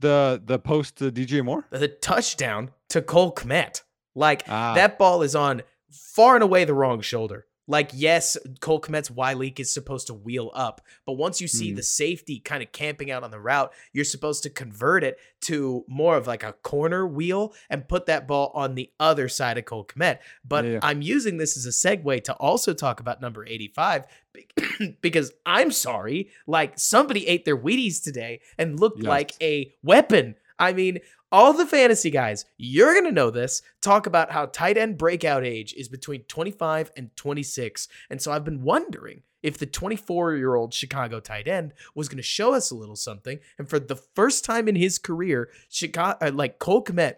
The 0.00 0.42
the 0.44 0.58
post 0.58 0.96
to 0.98 1.10
DJ 1.12 1.44
Moore? 1.44 1.66
The 1.70 1.88
touchdown 1.88 2.70
to 2.90 3.02
Cole 3.02 3.34
Kmet. 3.34 3.82
Like 4.14 4.44
ah. 4.48 4.74
that 4.74 4.98
ball 4.98 5.22
is 5.22 5.34
on 5.34 5.62
far 5.90 6.34
and 6.34 6.42
away 6.42 6.64
the 6.64 6.74
wrong 6.74 7.00
shoulder. 7.00 7.46
Like, 7.66 7.90
yes, 7.94 8.36
Cole 8.60 8.80
Kmet's 8.80 9.10
Y 9.10 9.34
leak 9.34 9.60
is 9.60 9.72
supposed 9.72 10.08
to 10.08 10.14
wheel 10.14 10.50
up, 10.52 10.80
but 11.06 11.12
once 11.12 11.40
you 11.40 11.46
see 11.46 11.72
mm. 11.72 11.76
the 11.76 11.82
safety 11.82 12.40
kind 12.40 12.62
of 12.62 12.72
camping 12.72 13.10
out 13.10 13.22
on 13.22 13.30
the 13.30 13.38
route, 13.38 13.72
you're 13.92 14.04
supposed 14.04 14.42
to 14.42 14.50
convert 14.50 15.04
it 15.04 15.18
to 15.42 15.84
more 15.88 16.16
of 16.16 16.26
like 16.26 16.42
a 16.42 16.52
corner 16.52 17.06
wheel 17.06 17.54
and 17.70 17.88
put 17.88 18.06
that 18.06 18.26
ball 18.26 18.50
on 18.54 18.74
the 18.74 18.90
other 18.98 19.28
side 19.28 19.58
of 19.58 19.64
Cole 19.64 19.84
Kmet. 19.84 20.18
But 20.44 20.64
yeah. 20.64 20.78
I'm 20.82 21.02
using 21.02 21.36
this 21.36 21.56
as 21.56 21.66
a 21.66 21.70
segue 21.70 22.24
to 22.24 22.32
also 22.34 22.74
talk 22.74 23.00
about 23.00 23.20
number 23.20 23.46
85 23.46 24.06
because 25.00 25.32
I'm 25.46 25.70
sorry, 25.70 26.30
like 26.46 26.78
somebody 26.78 27.28
ate 27.28 27.44
their 27.44 27.56
Wheaties 27.56 28.02
today 28.02 28.40
and 28.58 28.80
looked 28.80 28.98
yes. 28.98 29.08
like 29.08 29.32
a 29.40 29.74
weapon. 29.82 30.36
I 30.58 30.72
mean, 30.72 30.98
all 31.32 31.54
the 31.54 31.66
fantasy 31.66 32.10
guys, 32.10 32.44
you're 32.58 32.92
going 32.92 33.06
to 33.06 33.10
know 33.10 33.30
this, 33.30 33.62
talk 33.80 34.06
about 34.06 34.30
how 34.30 34.46
tight 34.46 34.76
end 34.76 34.98
breakout 34.98 35.44
age 35.44 35.72
is 35.72 35.88
between 35.88 36.24
25 36.24 36.92
and 36.94 37.16
26. 37.16 37.88
And 38.10 38.20
so 38.20 38.30
I've 38.30 38.44
been 38.44 38.62
wondering 38.62 39.22
if 39.42 39.56
the 39.56 39.66
24 39.66 40.36
year 40.36 40.54
old 40.54 40.74
Chicago 40.74 41.18
tight 41.18 41.48
end 41.48 41.72
was 41.94 42.08
going 42.08 42.18
to 42.18 42.22
show 42.22 42.52
us 42.52 42.70
a 42.70 42.76
little 42.76 42.96
something. 42.96 43.40
And 43.58 43.68
for 43.68 43.80
the 43.80 43.96
first 43.96 44.44
time 44.44 44.68
in 44.68 44.76
his 44.76 44.98
career, 44.98 45.48
Chicago, 45.70 46.18
uh, 46.20 46.30
like 46.32 46.58
Cole 46.58 46.84
Kmet 46.84 47.14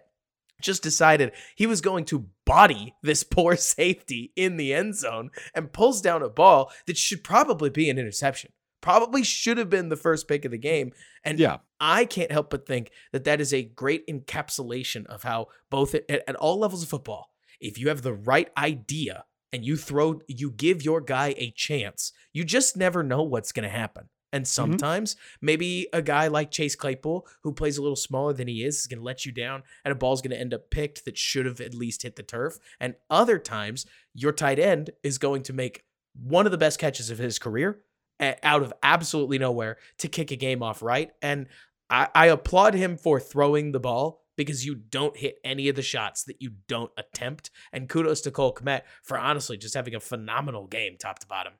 just 0.62 0.82
decided 0.82 1.32
he 1.56 1.66
was 1.66 1.80
going 1.80 2.04
to 2.06 2.26
body 2.46 2.94
this 3.02 3.24
poor 3.24 3.56
safety 3.56 4.32
in 4.36 4.56
the 4.56 4.72
end 4.72 4.94
zone 4.94 5.30
and 5.54 5.72
pulls 5.72 6.00
down 6.00 6.22
a 6.22 6.28
ball 6.28 6.70
that 6.86 6.96
should 6.96 7.24
probably 7.24 7.68
be 7.68 7.90
an 7.90 7.98
interception 7.98 8.52
probably 8.84 9.24
should 9.24 9.56
have 9.56 9.70
been 9.70 9.88
the 9.88 9.96
first 9.96 10.28
pick 10.28 10.44
of 10.44 10.50
the 10.50 10.58
game. 10.58 10.92
And 11.24 11.38
yeah. 11.38 11.56
I 11.80 12.04
can't 12.04 12.30
help 12.30 12.50
but 12.50 12.66
think 12.66 12.90
that 13.12 13.24
that 13.24 13.40
is 13.40 13.54
a 13.54 13.62
great 13.62 14.06
encapsulation 14.06 15.06
of 15.06 15.22
how 15.22 15.46
both 15.70 15.94
at, 15.94 16.10
at 16.10 16.36
all 16.36 16.58
levels 16.58 16.82
of 16.82 16.90
football, 16.90 17.30
if 17.62 17.78
you 17.78 17.88
have 17.88 18.02
the 18.02 18.12
right 18.12 18.50
idea 18.58 19.24
and 19.54 19.64
you 19.64 19.78
throw, 19.78 20.20
you 20.28 20.50
give 20.50 20.84
your 20.84 21.00
guy 21.00 21.34
a 21.38 21.50
chance, 21.52 22.12
you 22.34 22.44
just 22.44 22.76
never 22.76 23.02
know 23.02 23.22
what's 23.22 23.52
going 23.52 23.62
to 23.62 23.74
happen. 23.74 24.10
And 24.34 24.44
mm-hmm. 24.44 24.48
sometimes 24.48 25.14
mm-hmm. 25.14 25.46
maybe 25.46 25.88
a 25.94 26.02
guy 26.02 26.28
like 26.28 26.50
Chase 26.50 26.76
Claypool, 26.76 27.26
who 27.42 27.54
plays 27.54 27.78
a 27.78 27.82
little 27.82 27.96
smaller 27.96 28.34
than 28.34 28.48
he 28.48 28.62
is, 28.64 28.80
is 28.80 28.86
going 28.86 28.98
to 28.98 29.04
let 29.04 29.24
you 29.24 29.32
down 29.32 29.62
and 29.86 29.92
a 29.92 29.94
ball's 29.94 30.20
going 30.20 30.32
to 30.32 30.40
end 30.40 30.52
up 30.52 30.68
picked 30.68 31.06
that 31.06 31.16
should 31.16 31.46
have 31.46 31.62
at 31.62 31.72
least 31.74 32.02
hit 32.02 32.16
the 32.16 32.22
turf. 32.22 32.58
And 32.78 32.96
other 33.08 33.38
times, 33.38 33.86
your 34.12 34.32
tight 34.32 34.58
end 34.58 34.90
is 35.02 35.16
going 35.16 35.42
to 35.44 35.54
make 35.54 35.84
one 36.12 36.44
of 36.44 36.52
the 36.52 36.58
best 36.58 36.78
catches 36.78 37.08
of 37.08 37.16
his 37.16 37.38
career 37.38 37.80
out 38.20 38.62
of 38.62 38.72
absolutely 38.82 39.38
nowhere 39.38 39.76
to 39.98 40.08
kick 40.08 40.30
a 40.30 40.36
game 40.36 40.62
off 40.62 40.82
right. 40.82 41.10
And 41.22 41.46
I, 41.90 42.08
I 42.14 42.26
applaud 42.26 42.74
him 42.74 42.96
for 42.96 43.20
throwing 43.20 43.72
the 43.72 43.80
ball 43.80 44.22
because 44.36 44.64
you 44.64 44.74
don't 44.74 45.16
hit 45.16 45.36
any 45.44 45.68
of 45.68 45.76
the 45.76 45.82
shots 45.82 46.24
that 46.24 46.40
you 46.40 46.52
don't 46.68 46.90
attempt. 46.96 47.50
And 47.72 47.88
kudos 47.88 48.20
to 48.22 48.30
Cole 48.30 48.54
Kmet 48.54 48.82
for 49.02 49.18
honestly 49.18 49.56
just 49.56 49.74
having 49.74 49.94
a 49.94 50.00
phenomenal 50.00 50.66
game 50.66 50.96
top 50.98 51.18
to 51.20 51.26
bottom. 51.26 51.54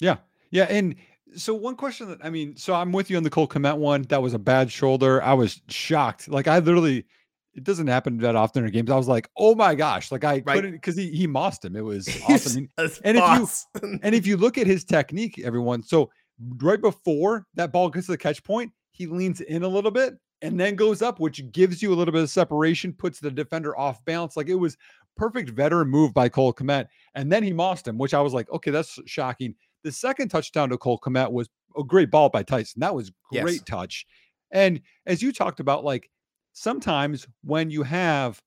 Yeah. 0.00 0.16
Yeah. 0.50 0.66
And 0.68 0.96
so 1.34 1.54
one 1.54 1.76
question 1.76 2.08
that 2.08 2.18
I 2.24 2.30
mean, 2.30 2.56
so 2.56 2.74
I'm 2.74 2.92
with 2.92 3.10
you 3.10 3.16
on 3.16 3.22
the 3.22 3.30
Cole 3.30 3.48
Kmet 3.48 3.76
one. 3.76 4.02
That 4.04 4.22
was 4.22 4.34
a 4.34 4.38
bad 4.38 4.70
shoulder. 4.70 5.22
I 5.22 5.34
was 5.34 5.60
shocked. 5.68 6.28
Like 6.28 6.48
I 6.48 6.58
literally 6.58 7.06
it 7.54 7.64
doesn't 7.64 7.88
happen 7.88 8.18
that 8.18 8.36
often 8.36 8.64
in 8.64 8.70
games. 8.70 8.90
I 8.90 8.96
was 8.96 9.08
like, 9.08 9.28
oh 9.36 9.54
my 9.54 9.74
gosh, 9.74 10.12
like 10.12 10.24
I 10.24 10.42
right. 10.44 10.56
couldn't 10.56 10.72
because 10.72 10.96
he 10.96 11.10
he 11.10 11.26
mossed 11.26 11.64
him. 11.64 11.76
It 11.76 11.84
was 11.84 12.08
awesome. 12.28 12.68
and 12.78 13.18
if 13.18 13.38
you 13.82 13.98
and 14.02 14.14
if 14.14 14.26
you 14.26 14.36
look 14.36 14.58
at 14.58 14.66
his 14.66 14.84
technique, 14.84 15.40
everyone, 15.44 15.82
so 15.82 16.10
right 16.58 16.80
before 16.80 17.46
that 17.54 17.72
ball 17.72 17.90
gets 17.90 18.06
to 18.06 18.12
the 18.12 18.18
catch 18.18 18.42
point, 18.44 18.72
he 18.92 19.06
leans 19.06 19.40
in 19.40 19.62
a 19.62 19.68
little 19.68 19.90
bit 19.90 20.14
and 20.42 20.58
then 20.58 20.74
goes 20.74 21.02
up, 21.02 21.20
which 21.20 21.50
gives 21.52 21.82
you 21.82 21.92
a 21.92 21.96
little 21.96 22.12
bit 22.12 22.22
of 22.22 22.30
separation, 22.30 22.92
puts 22.92 23.20
the 23.20 23.30
defender 23.30 23.78
off 23.78 24.04
balance. 24.04 24.36
Like 24.36 24.48
it 24.48 24.54
was 24.54 24.76
perfect 25.16 25.50
veteran 25.50 25.88
move 25.88 26.14
by 26.14 26.28
Cole 26.28 26.54
Kmet. 26.54 26.86
And 27.14 27.30
then 27.30 27.42
he 27.42 27.52
mossed 27.52 27.86
him, 27.86 27.98
which 27.98 28.14
I 28.14 28.20
was 28.20 28.32
like, 28.32 28.50
okay, 28.50 28.70
that's 28.70 28.98
shocking. 29.06 29.54
The 29.84 29.92
second 29.92 30.28
touchdown 30.28 30.70
to 30.70 30.78
Cole 30.78 30.98
Kmet 30.98 31.30
was 31.30 31.48
a 31.76 31.84
great 31.84 32.10
ball 32.10 32.28
by 32.28 32.42
Tyson. 32.42 32.80
That 32.80 32.94
was 32.94 33.10
great 33.30 33.54
yes. 33.54 33.62
touch. 33.66 34.06
And 34.50 34.80
as 35.06 35.22
you 35.22 35.32
talked 35.32 35.60
about, 35.60 35.84
like 35.84 36.10
sometimes 36.52 37.26
when 37.42 37.70
you 37.70 37.82
have 37.82 38.42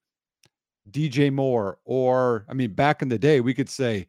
DJ 0.89 1.31
Moore, 1.31 1.79
or 1.85 2.45
I 2.49 2.53
mean, 2.53 2.73
back 2.73 3.01
in 3.01 3.09
the 3.09 3.19
day, 3.19 3.41
we 3.41 3.53
could 3.53 3.69
say 3.69 4.07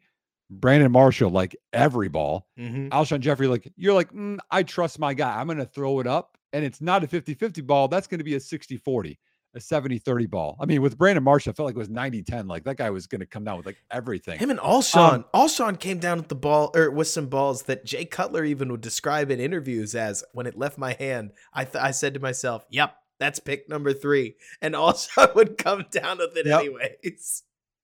Brandon 0.49 0.91
Marshall, 0.91 1.29
like 1.29 1.55
every 1.73 2.09
ball, 2.09 2.47
mm-hmm. 2.57 2.89
Alshon 2.89 3.19
Jeffery, 3.19 3.47
like 3.47 3.71
you're 3.77 3.93
like, 3.93 4.11
mm, 4.11 4.37
I 4.51 4.63
trust 4.63 4.99
my 4.99 5.13
guy. 5.13 5.39
I'm 5.39 5.47
going 5.47 5.57
to 5.57 5.65
throw 5.65 5.99
it 5.99 6.07
up. 6.07 6.37
And 6.53 6.63
it's 6.63 6.81
not 6.81 7.03
a 7.03 7.07
50 7.07 7.33
50 7.33 7.61
ball. 7.61 7.87
That's 7.87 8.07
going 8.07 8.19
to 8.19 8.23
be 8.23 8.35
a 8.35 8.39
60 8.39 8.77
40, 8.77 9.19
a 9.55 9.59
70 9.59 9.97
30 9.97 10.25
ball. 10.27 10.55
I 10.59 10.65
mean, 10.65 10.81
with 10.81 10.97
Brandon 10.97 11.23
Marshall, 11.23 11.51
I 11.51 11.53
felt 11.53 11.65
like 11.65 11.75
it 11.75 11.79
was 11.79 11.89
90 11.89 12.23
10. 12.23 12.47
Like 12.47 12.63
that 12.63 12.77
guy 12.77 12.89
was 12.89 13.07
going 13.07 13.19
to 13.19 13.25
come 13.25 13.43
down 13.43 13.57
with 13.57 13.65
like 13.65 13.77
everything. 13.91 14.39
Him 14.39 14.51
and 14.51 14.59
Alshon, 14.59 15.13
um, 15.13 15.25
Alshon 15.33 15.79
came 15.79 15.99
down 15.99 16.17
with 16.17 16.29
the 16.29 16.35
ball 16.35 16.71
or 16.75 16.91
with 16.91 17.07
some 17.07 17.27
balls 17.27 17.63
that 17.63 17.85
Jay 17.85 18.05
Cutler 18.05 18.45
even 18.45 18.71
would 18.71 18.81
describe 18.81 19.31
in 19.31 19.39
interviews 19.39 19.95
as 19.95 20.23
when 20.33 20.45
it 20.45 20.57
left 20.57 20.77
my 20.77 20.93
hand, 20.93 21.31
I, 21.53 21.65
th- 21.65 21.83
I 21.83 21.91
said 21.91 22.13
to 22.13 22.19
myself, 22.21 22.65
yep, 22.69 22.95
That's 23.19 23.39
pick 23.39 23.69
number 23.69 23.93
three. 23.93 24.35
And 24.61 24.75
also 24.75 25.31
would 25.35 25.57
come 25.57 25.85
down 25.91 26.17
with 26.17 26.35
it 26.37 26.45
Yep. 26.45 26.59
anyways. 26.59 27.43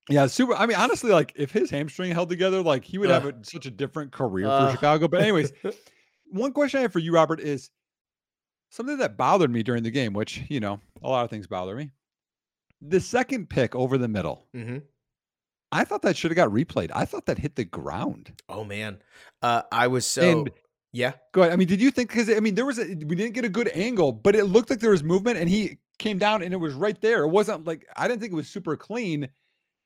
Yeah, 0.09 0.27
super. 0.27 0.55
I 0.55 0.65
mean, 0.65 0.77
honestly, 0.77 1.11
like 1.11 1.31
if 1.35 1.51
his 1.51 1.69
hamstring 1.69 2.11
held 2.11 2.29
together, 2.29 2.61
like 2.61 2.83
he 2.83 2.97
would 2.97 3.09
have 3.09 3.25
a, 3.25 3.33
such 3.43 3.65
a 3.65 3.71
different 3.71 4.11
career 4.11 4.47
for 4.47 4.71
Chicago. 4.71 5.07
But 5.07 5.21
anyways, 5.21 5.53
one 6.31 6.51
question 6.53 6.79
I 6.79 6.81
have 6.81 6.91
for 6.93 6.99
you, 6.99 7.13
Robert, 7.13 7.39
is 7.39 7.69
something 8.71 8.97
that 8.97 9.15
bothered 9.15 9.51
me 9.51 9.63
during 9.63 9.83
the 9.83 9.91
game, 9.91 10.13
which 10.13 10.41
you 10.49 10.59
know 10.59 10.79
a 11.01 11.07
lot 11.09 11.23
of 11.23 11.29
things 11.29 11.47
bother 11.47 11.75
me. 11.75 11.91
The 12.81 12.99
second 12.99 13.49
pick 13.49 13.75
over 13.75 13.97
the 13.97 14.07
middle, 14.07 14.47
hmm 14.53 14.79
I 15.71 15.85
thought 15.85 16.01
that 16.01 16.17
should 16.17 16.31
have 16.31 16.35
got 16.35 16.49
replayed. 16.49 16.91
I 16.93 17.05
thought 17.05 17.27
that 17.27 17.37
hit 17.37 17.55
the 17.55 17.63
ground. 17.63 18.33
Oh 18.49 18.63
man. 18.65 18.97
Uh 19.41 19.61
I 19.71 19.87
was 19.87 20.05
so 20.05 20.21
And- 20.41 20.51
yeah. 20.91 21.13
Go 21.31 21.41
ahead. 21.41 21.53
I 21.53 21.55
mean, 21.55 21.67
did 21.67 21.81
you 21.81 21.91
think? 21.91 22.09
Because 22.09 22.29
I 22.29 22.39
mean, 22.39 22.55
there 22.55 22.65
was 22.65 22.79
a, 22.79 22.83
we 22.83 23.15
didn't 23.15 23.33
get 23.33 23.45
a 23.45 23.49
good 23.49 23.69
angle, 23.69 24.11
but 24.11 24.35
it 24.35 24.45
looked 24.45 24.69
like 24.69 24.79
there 24.79 24.91
was 24.91 25.03
movement, 25.03 25.37
and 25.37 25.49
he 25.49 25.77
came 25.99 26.17
down, 26.17 26.41
and 26.41 26.53
it 26.53 26.57
was 26.57 26.73
right 26.73 26.99
there. 27.01 27.23
It 27.23 27.29
wasn't 27.29 27.65
like 27.65 27.85
I 27.95 28.07
didn't 28.07 28.21
think 28.21 28.33
it 28.33 28.35
was 28.35 28.49
super 28.49 28.75
clean, 28.75 29.29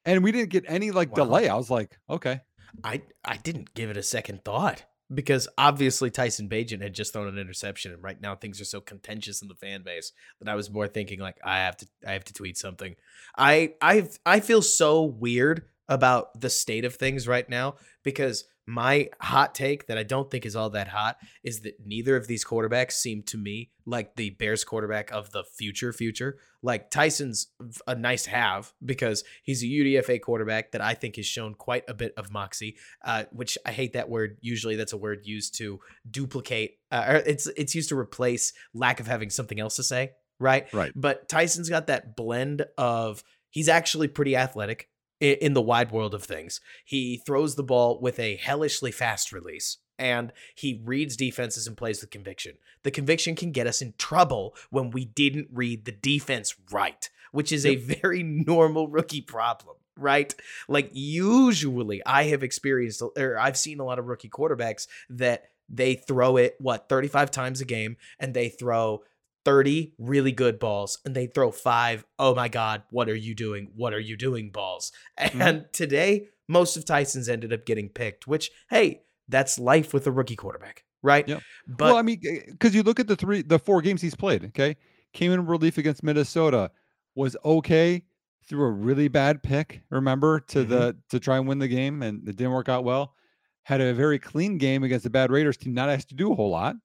and 0.06 0.24
we 0.24 0.32
didn't 0.32 0.50
get 0.50 0.66
any 0.68 0.92
like 0.92 1.16
Wow. 1.16 1.26
delay. 1.26 1.50
I 1.50 1.56
was 1.56 1.70
like, 1.70 1.98
okay, 2.10 2.42
I 2.84 3.02
I 3.24 3.38
didn't 3.38 3.74
give 3.74 3.90
it 3.90 3.98
a 3.98 4.04
second 4.04 4.44
thought 4.44 4.84
because 5.14 5.48
obviously 5.58 6.10
Tyson 6.10 6.50
Bagent 6.50 6.82
had 6.82 6.96
just 6.96 7.14
thrown 7.14 7.28
an 7.28 7.38
interception, 7.38 7.94
and 7.94 8.02
right 8.04 8.20
now 8.20 8.36
things 8.36 8.60
are 8.60 8.66
so 8.66 8.82
contentious 8.82 9.42
in 9.42 9.48
the 9.48 9.56
fan 9.56 9.84
base 9.84 10.12
that 10.40 10.50
I 10.50 10.56
was 10.56 10.72
more 10.72 10.88
thinking 10.88 11.20
like 11.20 11.38
I 11.44 11.58
have 11.60 11.78
to 11.78 11.88
I 12.08 12.14
have 12.14 12.24
to 12.26 12.34
tweet 12.34 12.58
something. 12.58 12.96
I 13.38 13.74
I 13.82 14.10
I 14.26 14.40
feel 14.40 14.62
so 14.64 15.04
weird 15.04 15.64
about 15.88 16.42
the 16.42 16.50
state 16.50 16.84
of 16.84 16.96
things 16.96 17.28
right 17.28 17.48
now 17.48 17.76
because 18.04 18.46
my 18.68 19.10
hot 19.22 19.54
take 19.54 19.88
that 19.88 19.98
I 19.98 20.04
don't 20.04 20.30
think 20.32 20.46
is 20.46 20.56
all 20.56 20.72
that 20.72 20.88
hot 20.88 21.18
is 21.44 21.62
that 21.62 21.76
neither 21.86 22.16
of 22.16 22.28
these 22.28 22.44
quarterbacks 22.44 22.94
seem 22.94 23.22
to 23.24 23.38
me 23.38 23.70
like 23.86 24.16
the 24.16 24.32
Bears 24.32 24.64
quarterback 24.64 25.12
of 25.12 25.32
the 25.32 25.44
future 25.44 25.94
future. 25.94 26.38
Like 26.64 26.90
Tyson's 26.90 27.48
a 27.86 27.94
nice 27.94 28.26
have 28.26 28.74
because 28.84 29.24
he's 29.44 29.62
a 29.62 29.68
UDFA 29.68 30.20
quarterback 30.20 30.72
that 30.72 30.82
I 30.82 30.96
think 30.96 31.18
has 31.18 31.28
shown 31.28 31.54
quite 31.54 31.84
a 31.88 31.94
bit 31.94 32.14
of 32.18 32.32
moxie, 32.32 32.78
uh, 33.04 33.26
which 33.32 33.58
I 33.66 33.72
hate 33.72 33.94
that 33.94 34.10
word. 34.10 34.38
Usually 34.42 34.76
that's 34.76 34.94
a 34.94 34.98
word 34.98 35.22
used 35.26 35.56
to 35.60 35.80
duplicate, 36.10 36.80
uh, 36.92 37.06
or 37.08 37.16
it's 37.18 37.46
it's 37.56 37.76
used 37.76 37.90
to 37.90 37.98
replace 37.98 38.54
lack 38.74 39.00
of 39.00 39.06
having 39.06 39.30
something 39.30 39.60
else 39.60 39.76
to 39.76 39.84
say, 39.84 40.14
right? 40.40 40.72
Right. 40.74 40.92
But 40.96 41.30
Tyson's 41.30 41.70
got 41.70 41.88
that 41.88 42.16
blend 42.16 42.66
of 42.80 43.24
he's 43.52 43.70
actually 43.70 44.08
pretty 44.08 44.36
athletic 44.36 44.90
in 45.20 45.54
the 45.54 45.62
wide 45.62 45.92
world 45.92 46.14
of 46.14 46.24
things. 46.24 46.60
He 46.84 47.22
throws 47.26 47.56
the 47.56 47.64
ball 47.64 48.00
with 48.00 48.20
a 48.20 48.36
hellishly 48.36 48.92
fast 48.92 49.32
release 49.32 49.78
and 49.98 50.34
he 50.56 50.82
reads 50.84 51.16
defenses 51.16 51.68
and 51.68 51.78
plays 51.78 52.02
with 52.02 52.10
conviction. 52.10 52.58
The 52.84 52.92
conviction 52.92 53.36
can 53.36 53.52
get 53.52 53.68
us 53.68 53.82
in 53.82 53.94
trouble 53.98 54.56
when 54.70 54.92
we 54.92 55.06
didn't 55.06 55.48
read 55.52 55.86
the 55.86 55.92
defense 55.92 56.56
right, 56.72 57.10
which 57.32 57.52
is 57.52 57.66
a 57.66 57.76
very 57.76 58.24
normal 58.24 58.88
rookie 58.88 59.22
problem, 59.22 59.78
right? 59.98 60.34
Like 60.68 60.90
usually 60.94 62.06
I 62.06 62.24
have 62.26 62.44
experienced 62.44 63.02
or 63.18 63.38
I've 63.38 63.58
seen 63.58 63.80
a 63.80 63.86
lot 63.86 64.00
of 64.00 64.08
rookie 64.08 64.30
quarterbacks 64.30 64.88
that 65.10 65.46
they 65.68 65.96
throw 65.96 66.38
it 66.38 66.56
what 66.60 66.90
35 66.90 67.32
times 67.32 67.62
a 67.62 67.66
game 67.66 67.98
and 68.20 68.34
they 68.34 68.50
throw 68.50 69.02
30 69.46 69.94
really 70.00 70.32
good 70.32 70.60
balls 70.60 71.00
and 71.06 71.16
they 71.16 71.28
throw 71.28 71.52
five 71.52 72.04
oh 72.20 72.34
my 72.36 72.48
god 72.48 72.82
what 72.90 73.08
are 73.08 73.16
you 73.16 73.34
doing 73.36 73.70
what 73.76 73.94
are 73.94 74.00
you 74.00 74.18
doing 74.18 74.50
balls 74.52 74.92
and 75.18 75.66
today 75.72 76.28
most 76.48 76.76
of 76.78 76.84
tyson's 76.86 77.30
ended 77.30 77.54
up 77.54 77.66
getting 77.66 77.88
picked 77.88 78.28
which 78.28 78.52
hey 78.70 79.02
that's 79.30 79.58
life 79.60 79.94
with 79.94 80.08
a 80.08 80.12
rookie 80.12 80.36
quarterback 80.36 80.84
right 81.04 81.28
Yeah. 81.28 81.40
but 81.68 81.86
well, 81.86 81.98
I 81.98 82.02
mean, 82.02 82.20
because 82.50 82.74
you 82.76 82.82
look 82.84 83.00
at 83.00 83.08
the 83.08 83.16
three, 83.16 83.42
the 83.44 83.60
four 83.60 83.82
games 83.82 84.02
he's 84.02 84.16
played. 84.16 84.46
Okay, 84.46 84.76
came 85.14 85.32
in 85.32 85.46
relief 85.46 85.78
against 85.78 86.02
Minnesota, 86.04 86.72
was 87.16 87.38
okay 87.46 88.04
through 88.48 88.66
a 88.66 88.72
really 88.72 89.08
bad 89.08 89.42
pick. 89.44 89.82
Remember 89.90 90.40
to 90.42 90.60
Mhm. 90.66 90.70
the 90.70 90.98
to 91.10 91.20
try 91.20 91.38
and 91.38 91.48
win 91.48 91.60
the 91.60 91.68
game, 91.68 92.02
and 92.04 92.28
it 92.28 92.36
didn't 92.36 92.54
work 92.54 92.70
out 92.70 92.84
well. 92.84 93.16
Had 93.64 93.82
a 93.82 93.94
very 93.94 94.18
clean 94.20 94.58
game 94.58 94.84
against 94.84 95.04
the 95.04 95.10
bad 95.10 95.32
Raiders 95.32 95.58
team, 95.58 95.74
not 95.74 95.90
asked 95.90 96.10
to 96.10 96.16
do 96.16 96.32
a 96.32 96.36
whole 96.36 96.50
lot, 96.52 96.76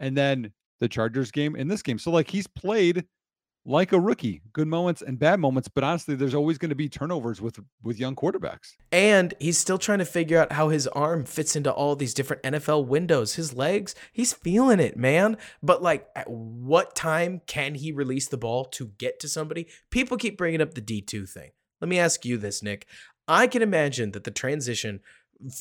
and 0.00 0.16
then 0.16 0.52
the 0.80 0.88
Chargers 0.88 1.30
game 1.30 1.56
in 1.56 1.68
this 1.68 1.82
game. 1.82 1.98
So 1.98 2.10
like 2.10 2.30
he's 2.30 2.46
played 2.46 3.04
like 3.68 3.92
a 3.92 4.00
rookie, 4.00 4.40
good 4.52 4.66
moments 4.66 5.02
and 5.02 5.18
bad 5.18 5.38
moments. 5.38 5.68
But 5.68 5.84
honestly, 5.84 6.14
there's 6.14 6.34
always 6.34 6.56
going 6.58 6.70
to 6.70 6.74
be 6.74 6.88
turnovers 6.88 7.40
with 7.40 7.58
with 7.82 7.98
young 7.98 8.16
quarterbacks. 8.16 8.76
And 8.90 9.34
he's 9.38 9.58
still 9.58 9.78
trying 9.78 9.98
to 9.98 10.04
figure 10.04 10.38
out 10.40 10.52
how 10.52 10.70
his 10.70 10.86
arm 10.88 11.24
fits 11.24 11.54
into 11.54 11.70
all 11.70 11.94
these 11.94 12.14
different 12.14 12.42
NFL 12.42 12.86
windows. 12.86 13.34
His 13.34 13.52
legs, 13.52 13.94
he's 14.12 14.32
feeling 14.32 14.80
it, 14.80 14.96
man. 14.96 15.36
But 15.62 15.82
like, 15.82 16.08
at 16.16 16.30
what 16.30 16.96
time 16.96 17.42
can 17.46 17.74
he 17.74 17.92
release 17.92 18.26
the 18.26 18.38
ball 18.38 18.64
to 18.66 18.92
get 18.98 19.20
to 19.20 19.28
somebody? 19.28 19.66
People 19.90 20.16
keep 20.16 20.38
bringing 20.38 20.62
up 20.62 20.74
the 20.74 20.80
D2 20.82 21.28
thing. 21.28 21.50
Let 21.80 21.88
me 21.88 21.98
ask 21.98 22.24
you 22.24 22.38
this, 22.38 22.62
Nick. 22.62 22.86
I 23.28 23.46
can 23.46 23.60
imagine 23.60 24.12
that 24.12 24.24
the 24.24 24.30
transition 24.30 25.00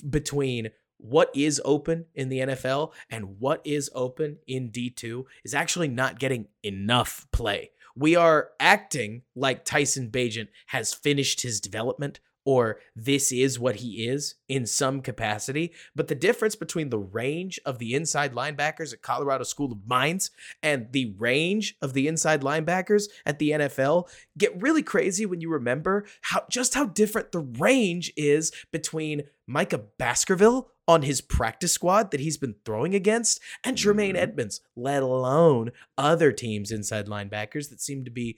between 0.10 0.69
what 0.97 1.29
is 1.36 1.62
open 1.63 2.05
in 2.15 2.29
the 2.29 2.39
NFL 2.39 2.91
and 3.10 3.39
what 3.39 3.62
is 3.65 3.89
open 3.93 4.38
in 4.47 4.69
D2 4.69 5.23
is 5.43 5.53
actually 5.53 5.88
not 5.88 6.19
getting 6.19 6.47
enough 6.63 7.27
play. 7.31 7.71
We 7.95 8.15
are 8.15 8.49
acting 8.60 9.23
like 9.36 9.65
Tyson 9.65 10.10
Bagent 10.12 10.49
has 10.67 10.93
finished 10.93 11.41
his 11.41 11.60
development 11.60 12.19
or 12.47 12.79
this 12.95 13.33
is 13.33 13.60
what 13.60 13.75
he 13.75 14.07
is 14.07 14.36
in 14.47 14.65
some 14.65 15.01
capacity. 15.01 15.73
But 15.93 16.07
the 16.07 16.15
difference 16.15 16.55
between 16.55 16.89
the 16.89 16.97
range 16.97 17.60
of 17.65 17.77
the 17.77 17.93
inside 17.93 18.33
linebackers 18.33 18.93
at 18.93 19.01
Colorado 19.01 19.43
School 19.43 19.73
of 19.73 19.86
Mines 19.86 20.31
and 20.63 20.88
the 20.93 21.13
range 21.17 21.75
of 21.81 21.91
the 21.91 22.07
inside 22.07 22.43
linebackers 22.43 23.10
at 23.25 23.39
the 23.39 23.49
NFL 23.49 24.07
get 24.38 24.62
really 24.62 24.81
crazy 24.81 25.25
when 25.25 25.41
you 25.41 25.49
remember 25.49 26.05
how 26.21 26.43
just 26.49 26.73
how 26.73 26.86
different 26.86 27.33
the 27.33 27.39
range 27.39 28.13
is 28.15 28.53
between 28.71 29.23
Micah 29.45 29.83
Baskerville 29.97 30.69
on 30.88 31.02
his 31.02 31.19
practice 31.21 31.73
squad 31.73 32.12
that 32.12 32.19
he's 32.19 32.38
been 32.38 32.56
throwing 32.63 32.95
against 32.95 33.41
and 33.63 33.78
Jermaine 33.78 34.13
Mhm. 34.13 34.19
Edmunds, 34.21 34.62
let 34.76 35.04
alone 35.04 35.71
other 35.97 36.32
teams 36.32 36.71
inside 36.71 37.08
linebackers 37.08 37.69
that 37.69 37.82
seem 37.82 38.06
to 38.06 38.12
be 38.12 38.38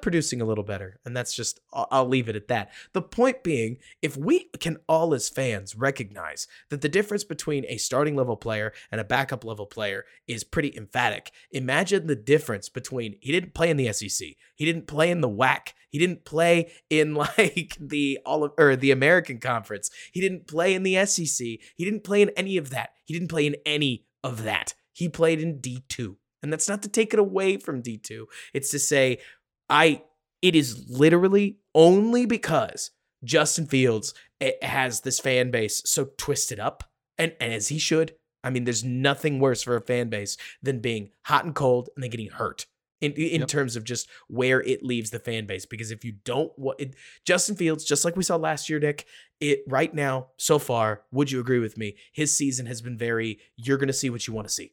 producing 0.00 0.40
a 0.40 0.44
little 0.44 0.64
better. 0.64 1.00
And 1.04 1.16
that's 1.16 1.34
just, 1.34 1.60
I'll, 1.72 1.88
I'll 1.90 2.08
leave 2.08 2.28
it 2.28 2.36
at 2.36 2.48
that. 2.48 2.70
The 2.92 3.02
point 3.02 3.42
being, 3.42 3.78
if 4.02 4.16
we 4.16 4.50
can 4.60 4.78
all 4.88 5.14
as 5.14 5.28
fans 5.28 5.74
recognize 5.74 6.46
that 6.70 6.80
the 6.80 6.88
difference 6.88 7.24
between 7.24 7.64
a 7.68 7.76
starting 7.76 8.16
level 8.16 8.36
player 8.36 8.72
and 8.90 9.00
a 9.00 9.04
backup 9.04 9.44
level 9.44 9.66
player 9.66 10.04
is 10.26 10.44
pretty 10.44 10.74
emphatic, 10.76 11.32
imagine 11.50 12.06
the 12.06 12.16
difference 12.16 12.68
between 12.68 13.16
he 13.20 13.32
didn't 13.32 13.54
play 13.54 13.70
in 13.70 13.76
the 13.76 13.92
SEC, 13.92 14.28
he 14.54 14.64
didn't 14.64 14.86
play 14.86 15.10
in 15.10 15.20
the 15.20 15.28
WAC, 15.28 15.72
he 15.90 15.98
didn't 15.98 16.24
play 16.24 16.72
in 16.88 17.14
like 17.14 17.76
the 17.78 18.18
all 18.24 18.44
of, 18.44 18.52
or 18.58 18.76
the 18.76 18.90
American 18.90 19.38
Conference, 19.38 19.90
he 20.12 20.20
didn't 20.20 20.46
play 20.46 20.74
in 20.74 20.82
the 20.82 21.04
SEC, 21.06 21.46
he 21.46 21.84
didn't 21.84 22.04
play 22.04 22.22
in 22.22 22.30
any 22.30 22.56
of 22.56 22.70
that, 22.70 22.90
he 23.04 23.12
didn't 23.12 23.28
play 23.28 23.46
in 23.46 23.56
any 23.66 24.06
of 24.22 24.42
that. 24.44 24.74
He 24.92 25.08
played 25.08 25.40
in 25.40 25.58
D2. 25.58 26.16
And 26.42 26.52
that's 26.52 26.68
not 26.68 26.82
to 26.82 26.88
take 26.88 27.14
it 27.14 27.18
away 27.18 27.56
from 27.56 27.82
D2. 27.82 28.26
It's 28.52 28.70
to 28.70 28.78
say 28.78 29.18
I 29.68 30.02
it 30.42 30.54
is 30.54 30.88
literally 30.90 31.58
only 31.74 32.26
because 32.26 32.90
Justin 33.24 33.66
Fields 33.66 34.14
eh, 34.40 34.52
has 34.62 35.00
this 35.00 35.18
fan 35.18 35.50
base 35.50 35.82
so 35.86 36.10
twisted 36.18 36.60
up 36.60 36.84
and, 37.18 37.32
and 37.40 37.52
as 37.52 37.68
he 37.68 37.78
should. 37.78 38.14
I 38.42 38.50
mean, 38.50 38.64
there's 38.64 38.84
nothing 38.84 39.40
worse 39.40 39.62
for 39.62 39.74
a 39.74 39.80
fan 39.80 40.10
base 40.10 40.36
than 40.62 40.80
being 40.80 41.10
hot 41.24 41.46
and 41.46 41.54
cold 41.54 41.88
and 41.96 42.02
then 42.02 42.10
getting 42.10 42.28
hurt 42.28 42.66
in 43.00 43.12
in 43.12 43.40
Yep. 43.40 43.48
terms 43.48 43.76
of 43.76 43.84
just 43.84 44.08
where 44.28 44.60
it 44.62 44.82
leaves 44.82 45.10
the 45.10 45.18
fan 45.18 45.46
base. 45.46 45.64
Because 45.64 45.90
if 45.90 46.04
you 46.04 46.12
don't, 46.24 46.52
what 46.56 46.78
it, 46.78 46.94
Justin 47.24 47.56
Fields, 47.56 47.84
just 47.84 48.04
like 48.04 48.16
we 48.16 48.22
saw 48.22 48.36
last 48.36 48.68
year, 48.68 48.78
Nick, 48.78 49.06
it 49.40 49.62
right 49.66 49.94
now 49.94 50.28
so 50.36 50.58
far, 50.58 51.02
would 51.10 51.30
you 51.30 51.40
agree 51.40 51.58
with 51.58 51.78
me? 51.78 51.96
His 52.12 52.36
season 52.36 52.66
has 52.66 52.82
been 52.82 52.98
very. 52.98 53.38
You're 53.56 53.78
going 53.78 53.86
to 53.88 53.94
see 53.94 54.10
what 54.10 54.26
you 54.26 54.34
want 54.34 54.46
to 54.48 54.52
see. 54.52 54.72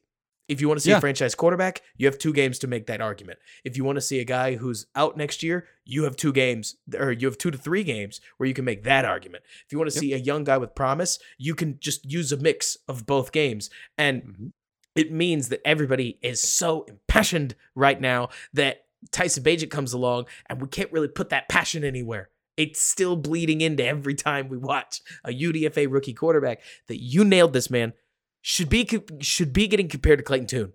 If 0.52 0.60
you 0.60 0.68
want 0.68 0.78
to 0.78 0.82
see 0.84 0.90
Yeah. 0.90 0.98
a 0.98 1.00
franchise 1.00 1.34
quarterback, 1.34 1.82
you 1.96 2.06
have 2.06 2.18
two 2.18 2.32
games 2.32 2.58
to 2.60 2.66
make 2.66 2.86
that 2.86 3.00
argument. 3.00 3.38
If 3.64 3.76
you 3.76 3.84
want 3.84 3.96
to 3.96 4.00
see 4.02 4.20
a 4.20 4.24
guy 4.24 4.56
who's 4.56 4.86
out 4.94 5.16
next 5.16 5.42
year, 5.42 5.66
you 5.84 6.04
have 6.04 6.14
two 6.16 6.32
games, 6.32 6.76
or 6.96 7.10
you 7.10 7.26
have 7.26 7.38
two 7.38 7.50
to 7.50 7.58
three 7.58 7.82
games 7.82 8.20
where 8.36 8.46
you 8.46 8.54
can 8.54 8.64
make 8.64 8.82
that 8.84 9.04
argument. 9.04 9.44
If 9.66 9.72
you 9.72 9.78
want 9.78 9.90
to 9.90 9.94
Yep. 9.96 10.00
see 10.00 10.12
a 10.12 10.18
young 10.18 10.44
guy 10.44 10.58
with 10.58 10.74
promise, 10.74 11.18
you 11.38 11.54
can 11.54 11.78
just 11.80 12.04
use 12.10 12.30
a 12.32 12.36
mix 12.36 12.76
of 12.86 13.06
both 13.06 13.32
games. 13.32 13.70
And 13.98 14.22
Mhm. 14.22 14.52
it 14.94 15.10
means 15.10 15.48
that 15.48 15.60
everybody 15.64 16.18
is 16.22 16.40
so 16.42 16.82
impassioned 16.84 17.54
right 17.74 18.00
now 18.00 18.28
that 18.52 18.84
Tyson 19.10 19.42
Bagent 19.42 19.70
comes 19.70 19.92
along 19.92 20.26
and 20.46 20.60
we 20.60 20.68
can't 20.68 20.92
really 20.92 21.08
put 21.08 21.30
that 21.30 21.48
passion 21.48 21.82
anywhere. 21.82 22.28
It's 22.58 22.80
still 22.82 23.16
bleeding 23.16 23.62
into 23.62 23.84
every 23.84 24.14
time 24.14 24.48
we 24.48 24.58
watch 24.58 25.00
a 25.24 25.30
UDFA 25.32 25.86
rookie 25.86 26.12
quarterback 26.12 26.60
that 26.86 27.02
you 27.02 27.24
nailed 27.24 27.54
this 27.54 27.70
man 27.70 27.94
should 28.42 28.68
be 28.68 28.86
should 29.20 29.52
be 29.52 29.66
getting 29.68 29.88
compared 29.88 30.18
to 30.18 30.24
Clayton 30.24 30.46
Tune. 30.48 30.72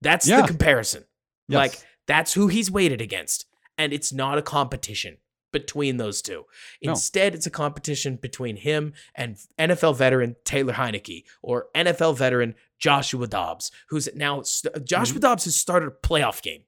That's 0.00 0.26
Yeah. 0.28 0.40
the 0.42 0.46
comparison. 0.48 1.04
Yes. 1.48 1.56
Like 1.56 1.78
that's 2.06 2.32
who 2.32 2.48
he's 2.48 2.70
weighted 2.70 3.00
against. 3.00 3.46
And 3.78 3.92
it's 3.92 4.12
not 4.12 4.38
a 4.38 4.42
competition 4.42 5.16
between 5.52 5.96
those 5.98 6.22
two. 6.22 6.44
No. 6.82 6.92
Instead, 6.92 7.34
it's 7.34 7.46
a 7.46 7.50
competition 7.50 8.16
between 8.16 8.56
him 8.56 8.94
and 9.14 9.36
NFL 9.58 9.96
veteran 9.96 10.36
Taylor 10.44 10.72
Heinicke 10.74 11.24
or 11.42 11.66
NFL 11.74 12.16
veteran 12.16 12.54
Joshua 12.78 13.26
Dobbs, 13.26 13.70
who's 13.90 14.08
now 14.14 14.42
Joshua 14.84 15.14
Mm-hmm. 15.14 15.18
Dobbs 15.20 15.44
has 15.44 15.56
started 15.56 15.88
a 15.88 16.06
playoff 16.06 16.40
game. 16.42 16.62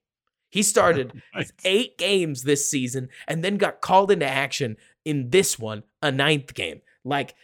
He 0.51 0.63
started 0.63 1.13
Right. 1.35 1.51
eight 1.65 1.99
games 1.99 2.43
this 2.43 2.71
season 2.71 3.09
and 3.27 3.43
then 3.43 3.57
got 3.57 3.81
called 3.81 4.11
into 4.11 4.27
action 4.27 4.77
in 5.05 5.31
this 5.31 5.59
one, 5.59 5.83
a 6.03 6.13
ninth 6.13 6.55
game. 6.55 6.81
Like 7.05 7.35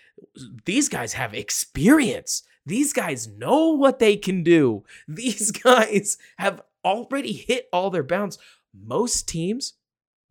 these 0.64 0.88
guys 0.88 1.14
have 1.14 1.34
experience. 1.34 2.42
These 2.70 2.92
guys 2.92 3.26
know 3.26 3.70
what 3.70 3.98
they 3.98 4.16
can 4.16 4.44
do. 4.44 4.84
These 5.08 5.50
guys 5.50 6.18
have 6.38 6.62
already 6.84 7.32
hit 7.32 7.66
all 7.72 7.90
their 7.90 8.04
bounds. 8.04 8.38
Most 8.72 9.28
teams 9.28 9.74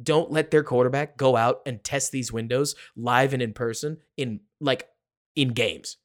don't 0.01 0.31
let 0.31 0.49
their 0.49 0.63
quarterback 0.63 1.17
go 1.17 1.35
out 1.35 1.59
and 1.65 1.83
test 1.83 2.13
these 2.13 2.31
windows 2.31 2.75
live 2.95 3.33
and 3.33 3.41
in 3.41 3.51
person 3.51 3.97
in 4.15 4.39
like 4.61 4.87
in 5.35 5.49
games. 5.49 5.97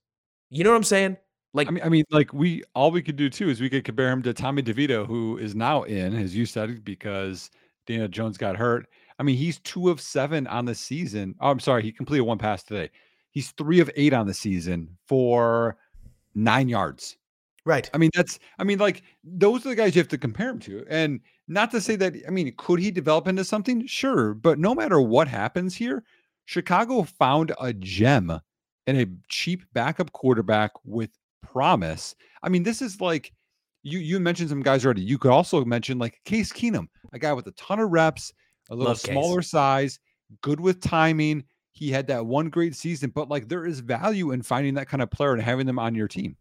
You 0.50 0.64
know 0.64 0.70
what 0.70 0.76
I'm 0.76 0.82
saying? 0.82 1.18
Like 1.52 1.68
I 1.68 1.70
mean, 1.70 1.84
I 1.84 1.88
mean, 1.88 2.04
like 2.10 2.32
we 2.32 2.64
all 2.74 2.90
we 2.90 3.00
could 3.00 3.14
do 3.14 3.30
too 3.30 3.48
is 3.48 3.60
we 3.60 3.70
could 3.70 3.84
compare 3.84 4.10
him 4.10 4.20
to 4.22 4.34
Tommy 4.34 4.60
DeVito, 4.60 5.06
who 5.06 5.38
is 5.38 5.54
now 5.54 5.84
in, 5.84 6.16
as 6.16 6.34
you 6.34 6.46
said, 6.46 6.84
because 6.84 7.48
Daniel 7.86 8.08
Jones 8.08 8.36
got 8.36 8.56
hurt. 8.56 8.88
I 9.20 9.22
mean, 9.22 9.36
he's 9.36 9.60
two 9.60 9.88
of 9.88 10.00
seven 10.00 10.48
on 10.48 10.64
the 10.64 10.74
season. 10.74 11.36
Oh, 11.40 11.50
I'm 11.52 11.60
sorry, 11.60 11.84
he 11.84 11.92
completed 11.92 12.22
one 12.22 12.38
pass 12.38 12.64
today. 12.64 12.90
He's 13.30 13.52
three 13.52 13.78
of 13.78 13.88
eight 13.94 14.12
on 14.12 14.26
the 14.26 14.34
season 14.34 14.96
for 15.06 15.76
nine 16.34 16.68
yards. 16.68 17.16
right. 17.64 17.88
I 17.94 17.98
mean, 17.98 18.10
that's 18.14 18.38
I 18.58 18.64
mean, 18.64 18.78
like 18.78 19.02
those 19.22 19.64
are 19.66 19.70
the 19.70 19.76
guys 19.76 19.94
you 19.94 20.00
have 20.00 20.08
to 20.08 20.18
compare 20.18 20.50
him 20.50 20.58
to. 20.60 20.84
And 20.88 21.20
not 21.48 21.70
to 21.72 21.80
say 21.80 21.96
that 21.96 22.14
I 22.26 22.30
mean, 22.30 22.52
could 22.56 22.80
he 22.80 22.90
develop 22.90 23.28
into 23.28 23.44
something? 23.44 23.86
Sure, 23.86 24.34
but 24.34 24.58
no 24.58 24.74
matter 24.74 25.00
what 25.00 25.28
happens 25.28 25.74
here, 25.74 26.04
Chicago 26.46 27.02
found 27.02 27.52
a 27.60 27.72
gem 27.72 28.40
and 28.86 28.98
a 28.98 29.06
cheap 29.28 29.62
backup 29.72 30.12
quarterback 30.12 30.72
with 30.84 31.10
promise. 31.42 32.14
I 32.42 32.48
mean, 32.48 32.62
this 32.62 32.82
is 32.82 33.00
like 33.00 33.32
you 33.82 33.98
you 33.98 34.20
mentioned 34.20 34.50
some 34.50 34.62
guys 34.62 34.84
already. 34.84 35.02
You 35.02 35.18
could 35.18 35.30
also 35.30 35.64
mention 35.64 35.98
like 35.98 36.20
Case 36.24 36.52
Keenum, 36.52 36.88
a 37.12 37.18
guy 37.18 37.32
with 37.32 37.46
a 37.46 37.52
ton 37.52 37.80
of 37.80 37.90
reps, 37.90 38.32
a 38.70 38.74
little 38.74 38.92
Love 38.92 39.02
Case. 39.02 39.12
smaller 39.12 39.42
size, 39.42 39.98
good 40.42 40.60
with 40.60 40.80
timing. 40.80 41.44
He 41.74 41.90
had 41.90 42.06
that 42.06 42.24
one 42.24 42.50
great 42.50 42.76
season, 42.76 43.10
but 43.10 43.28
like 43.28 43.48
there 43.48 43.66
is 43.66 43.80
value 43.80 44.30
in 44.30 44.42
finding 44.42 44.74
that 44.74 44.88
kind 44.88 45.02
of 45.02 45.10
player 45.10 45.32
and 45.32 45.42
having 45.42 45.66
them 45.66 45.78
on 45.78 45.94
your 45.94 46.08
team. 46.08 46.36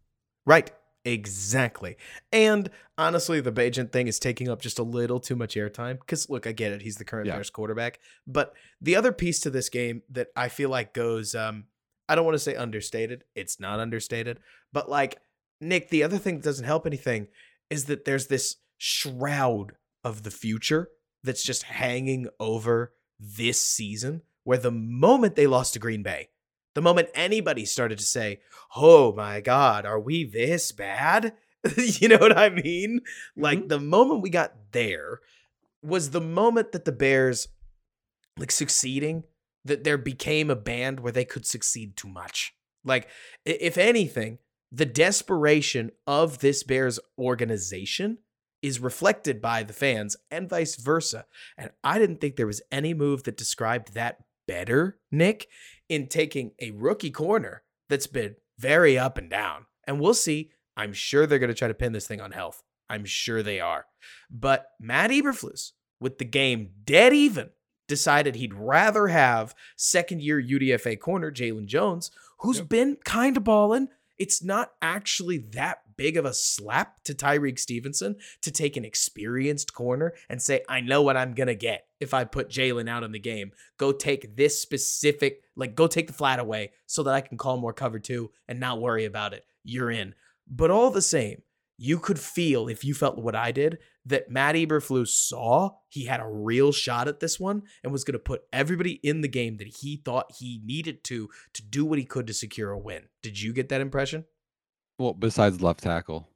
Right. 0.46 0.70
Exactly. 1.04 1.96
And 2.32 2.70
honestly, 2.96 3.40
the 3.40 3.52
Bagent 3.52 3.92
thing 3.92 4.06
is 4.06 4.18
taking 4.18 4.48
up 4.48 4.62
just 4.62 4.78
a 4.78 4.82
little 4.84 5.20
too 5.20 5.36
much 5.36 5.54
airtime. 5.54 5.98
Because 5.98 6.30
look, 6.30 6.46
I 6.46 6.52
get 6.52 6.72
it. 6.72 6.82
He's 6.82 6.96
the 6.96 7.04
current 7.04 7.26
Yeah. 7.26 7.34
Bears 7.34 7.50
quarterback. 7.50 7.98
But 8.26 8.54
the 8.80 8.96
other 8.96 9.12
piece 9.12 9.40
to 9.40 9.50
this 9.50 9.68
game 9.68 10.02
that 10.10 10.28
I 10.36 10.48
feel 10.48 10.70
like 10.70 10.94
goes, 10.94 11.34
um, 11.34 11.64
I 12.08 12.14
don't 12.14 12.24
want 12.24 12.36
to 12.36 12.38
say 12.38 12.54
understated. 12.54 13.24
It's 13.34 13.58
not 13.60 13.80
understated. 13.80 14.38
But 14.72 14.88
like, 14.88 15.18
Nick, 15.60 15.90
the 15.90 16.04
other 16.04 16.18
thing 16.18 16.36
that 16.36 16.44
doesn't 16.44 16.64
help 16.64 16.86
anything 16.86 17.26
is 17.70 17.86
that 17.86 18.04
there's 18.04 18.28
this 18.28 18.56
shroud 18.78 19.72
of 20.04 20.22
the 20.22 20.30
future 20.30 20.90
that's 21.22 21.42
just 21.42 21.64
hanging 21.64 22.28
over 22.38 22.92
this 23.18 23.60
season 23.60 24.22
where 24.44 24.58
the 24.58 24.70
moment 24.70 25.34
they 25.34 25.46
lost 25.46 25.72
to 25.74 25.78
Green 25.78 26.02
Bay, 26.02 26.28
the 26.74 26.82
moment 26.82 27.08
anybody 27.14 27.64
started 27.64 27.98
to 27.98 28.04
say, 28.04 28.40
"Oh 28.76 29.12
my 29.12 29.40
god, 29.40 29.84
are 29.84 30.00
we 30.00 30.24
this 30.24 30.72
bad?" 30.72 31.34
you 31.76 32.08
know 32.08 32.18
what 32.18 32.36
I 32.36 32.50
mean? 32.50 33.00
Like 33.36 33.60
mm-hmm. 33.60 33.68
the 33.68 33.80
moment 33.80 34.22
we 34.22 34.30
got 34.30 34.54
there 34.72 35.20
was 35.82 36.10
the 36.10 36.20
moment 36.20 36.72
that 36.72 36.84
the 36.84 36.92
Bears 36.92 37.48
like 38.36 38.50
succeeding 38.50 39.24
that 39.64 39.84
there 39.84 39.98
became 39.98 40.50
a 40.50 40.56
band 40.56 41.00
where 41.00 41.12
they 41.12 41.24
could 41.24 41.46
succeed 41.46 41.96
too 41.96 42.08
much. 42.08 42.54
Like 42.84 43.08
if 43.44 43.78
anything, 43.78 44.38
the 44.70 44.84
desperation 44.84 45.90
of 46.06 46.40
this 46.40 46.62
Bears 46.62 46.98
organization 47.18 48.18
is 48.60 48.80
reflected 48.80 49.40
by 49.40 49.62
the 49.62 49.72
fans 49.72 50.16
and 50.30 50.48
vice 50.48 50.76
versa. 50.76 51.26
And 51.56 51.70
I 51.82 51.98
didn't 51.98 52.20
think 52.20 52.36
there 52.36 52.46
was 52.46 52.62
any 52.72 52.92
move 52.94 53.24
that 53.24 53.36
described 53.36 53.94
that 53.94 54.18
better, 54.46 54.98
Nick, 55.10 55.48
in 55.88 56.06
taking 56.08 56.52
a 56.60 56.70
rookie 56.72 57.10
corner 57.10 57.62
that's 57.88 58.06
been 58.06 58.36
very 58.58 58.98
up 58.98 59.18
and 59.18 59.28
down. 59.30 59.66
And 59.86 60.00
we'll 60.00 60.14
see. 60.14 60.50
I'm 60.76 60.92
sure 60.92 61.26
they're 61.26 61.38
going 61.38 61.48
to 61.48 61.54
try 61.54 61.68
to 61.68 61.74
pin 61.74 61.92
this 61.92 62.06
thing 62.06 62.20
on 62.20 62.32
health. 62.32 62.62
I'm 62.88 63.04
sure 63.04 63.42
they 63.42 63.60
are. 63.60 63.86
But 64.30 64.66
Matt 64.80 65.10
Eberflus, 65.10 65.72
with 66.00 66.18
the 66.18 66.24
game 66.24 66.70
dead 66.84 67.12
even, 67.12 67.50
decided 67.86 68.34
he'd 68.34 68.54
rather 68.54 69.08
have 69.08 69.54
second 69.76 70.22
year 70.22 70.40
UDFA 70.42 70.98
corner 70.98 71.30
Jaylon 71.30 71.66
Jones, 71.66 72.10
who's 72.40 72.58
Yep. 72.58 72.68
been 72.68 72.96
kind 73.04 73.36
of 73.36 73.44
balling. 73.44 73.88
It's 74.18 74.42
not 74.42 74.72
actually 74.80 75.38
that 75.52 75.78
big 75.96 76.16
of 76.16 76.24
a 76.24 76.34
slap 76.34 77.02
to 77.04 77.14
Tyrique 77.14 77.58
Stevenson 77.58 78.16
to 78.42 78.50
take 78.50 78.76
an 78.76 78.84
experienced 78.84 79.74
corner 79.74 80.14
and 80.28 80.40
say, 80.40 80.62
I 80.68 80.80
know 80.80 81.02
what 81.02 81.16
I'm 81.16 81.34
going 81.34 81.48
to 81.48 81.54
get 81.54 81.86
if 82.00 82.14
I 82.14 82.24
put 82.24 82.48
Jaylon 82.48 82.88
out 82.88 83.02
in 83.02 83.12
the 83.12 83.18
game. 83.18 83.52
Go 83.78 83.92
take 83.92 84.36
this 84.36 84.60
specific, 84.60 85.42
like, 85.56 85.74
go 85.74 85.86
take 85.86 86.06
the 86.06 86.12
flat 86.12 86.38
away 86.38 86.72
so 86.86 87.02
that 87.02 87.14
I 87.14 87.20
can 87.20 87.38
call 87.38 87.56
more 87.56 87.72
cover 87.72 87.98
two 87.98 88.30
and 88.48 88.60
not 88.60 88.80
worry 88.80 89.04
about 89.04 89.32
it. 89.32 89.44
You're 89.62 89.90
in. 89.90 90.14
But 90.46 90.70
all 90.70 90.90
the 90.90 91.02
same, 91.02 91.42
you 91.76 91.98
could 91.98 92.18
feel, 92.18 92.68
if 92.68 92.84
you 92.84 92.94
felt 92.94 93.18
what 93.18 93.34
I 93.34 93.52
did, 93.52 93.78
that 94.06 94.30
Matt 94.30 94.54
Eberflus 94.54 95.08
saw 95.08 95.70
he 95.88 96.04
had 96.04 96.20
a 96.20 96.28
real 96.28 96.72
shot 96.72 97.08
at 97.08 97.20
this 97.20 97.40
one 97.40 97.62
and 97.82 97.92
was 97.92 98.04
going 98.04 98.12
to 98.12 98.18
put 98.18 98.42
everybody 98.52 99.00
in 99.02 99.22
the 99.22 99.28
game 99.28 99.56
that 99.56 99.66
he 99.66 99.96
thought 99.96 100.32
he 100.38 100.60
needed 100.64 101.02
to 101.04 101.28
to 101.54 101.62
do 101.62 101.84
what 101.84 101.98
he 101.98 102.04
could 102.04 102.26
to 102.26 102.34
secure 102.34 102.70
a 102.70 102.78
win. 102.78 103.04
Did 103.22 103.40
you 103.40 103.52
get 103.52 103.70
that 103.70 103.80
impression? 103.80 104.24
Well, 104.98 105.14
besides 105.14 105.60
left 105.60 105.82
tackle. 105.82 106.28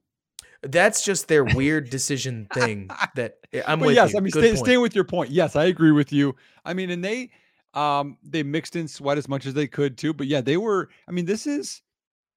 That's 0.61 1.05
just 1.05 1.27
their 1.27 1.43
weird 1.55 1.89
decision 1.89 2.47
thing. 2.53 2.89
That 3.15 3.37
I'm 3.65 3.79
But 3.79 3.87
with 3.87 3.95
yes, 3.95 4.11
you. 4.11 4.17
I 4.17 4.21
mean, 4.21 4.31
stay, 4.31 4.55
staying 4.55 4.81
with 4.81 4.95
your 4.95 5.05
point. 5.05 5.31
Yes, 5.31 5.55
I 5.55 5.65
agree 5.65 5.91
with 5.91 6.11
you. 6.11 6.35
I 6.65 6.73
mean, 6.73 6.89
and 6.89 7.03
they 7.03 7.31
um 7.75 8.17
they 8.23 8.43
mixed 8.43 8.75
in 8.75 8.87
sweat 8.87 9.17
as 9.17 9.29
much 9.29 9.45
as 9.45 9.53
they 9.53 9.67
could 9.67 9.97
too. 9.97 10.13
But 10.13 10.27
yeah, 10.27 10.41
they 10.41 10.57
were. 10.57 10.89
I 11.07 11.11
mean, 11.11 11.25
this 11.25 11.47
is 11.47 11.81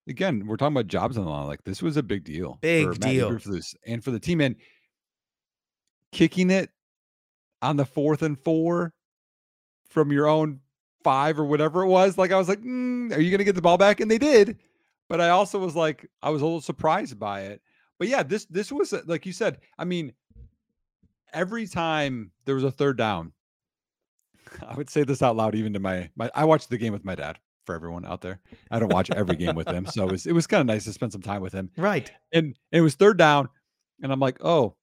again, 0.09 0.47
we're 0.47 0.57
talking 0.57 0.75
about 0.75 0.87
jobs 0.87 1.17
on 1.17 1.25
the 1.25 1.31
line. 1.31 1.47
Like 1.47 1.65
this 1.65 1.83
was 1.83 1.97
a 1.97 2.03
big 2.03 2.25
deal, 2.25 2.59
Big 2.61 2.87
for 2.87 2.95
deal. 2.95 3.31
Eberflus 3.31 3.75
and 3.87 4.03
for 4.03 4.11
the 4.11 4.21
team, 4.21 4.41
and 4.41 4.57
kicking 6.12 6.51
it 6.51 6.71
on 7.61 7.77
the 7.77 7.85
fourth 7.87 8.23
and 8.23 8.38
four 8.38 8.93
from 9.88 10.12
your 10.12 10.27
own 10.27 10.61
five 11.05 11.38
or 11.38 11.45
whatever 11.45 11.83
it 11.83 11.88
was. 11.88 12.19
Like 12.19 12.33
I 12.33 12.37
was 12.37 12.49
like, 12.49 12.61
"Mm, 12.61 13.17
are 13.17 13.21
you 13.21 13.31
going 13.31 13.38
to 13.38 13.45
get 13.45 13.55
the 13.55 13.62
ball 13.62 13.79
back? 13.79 14.01
And 14.01 14.11
they 14.11 14.19
did. 14.19 14.59
But 15.09 15.21
I 15.21 15.31
also 15.31 15.59
was 15.59 15.77
like, 15.77 16.09
I 16.23 16.31
was 16.31 16.41
a 16.41 16.45
little 16.45 16.61
surprised 16.61 17.19
by 17.19 17.43
it. 17.43 17.61
But 17.99 18.09
yeah, 18.09 18.23
this 18.23 18.47
this 18.47 18.73
was 18.73 18.95
like 19.07 19.27
you 19.27 19.33
said. 19.33 19.59
I 19.79 19.85
mean, 19.85 20.12
every 21.33 21.67
time 21.67 22.33
there 22.47 22.55
was 22.55 22.65
a 22.65 22.71
third 22.71 22.97
down, 22.97 23.33
I 24.67 24.75
would 24.75 24.91
say 24.91 25.05
this 25.05 25.23
out 25.23 25.37
loud, 25.37 25.55
even 25.55 25.73
to 25.75 25.81
my 25.81 26.11
my. 26.17 26.31
I 26.35 26.45
watched 26.45 26.71
the 26.71 26.79
game 26.79 26.93
with 26.93 27.05
my 27.05 27.15
dad. 27.15 27.38
For 27.64 27.75
everyone 27.75 28.05
out 28.05 28.20
there, 28.20 28.40
I 28.70 28.79
don't 28.79 28.92
watch 28.92 29.11
every 29.11 29.37
game 29.37 29.55
with 29.55 29.68
him, 29.68 29.87
so 29.87 30.05
it 30.07 30.12
was 30.12 30.27
it 30.27 30.33
was 30.33 30.46
kind 30.46 30.61
of 30.61 30.66
nice 30.66 30.85
to 30.85 30.92
spend 30.92 31.12
some 31.12 31.22
time 31.22 31.42
with 31.42 31.53
him. 31.53 31.70
right. 31.77 32.11
And 32.33 32.59
it 32.72 32.81
was 32.81 32.94
third 32.94 33.18
down, 33.18 33.48
and 34.03 34.12
I'm 34.12 34.20
like, 34.20 34.38
oh, 34.44 34.77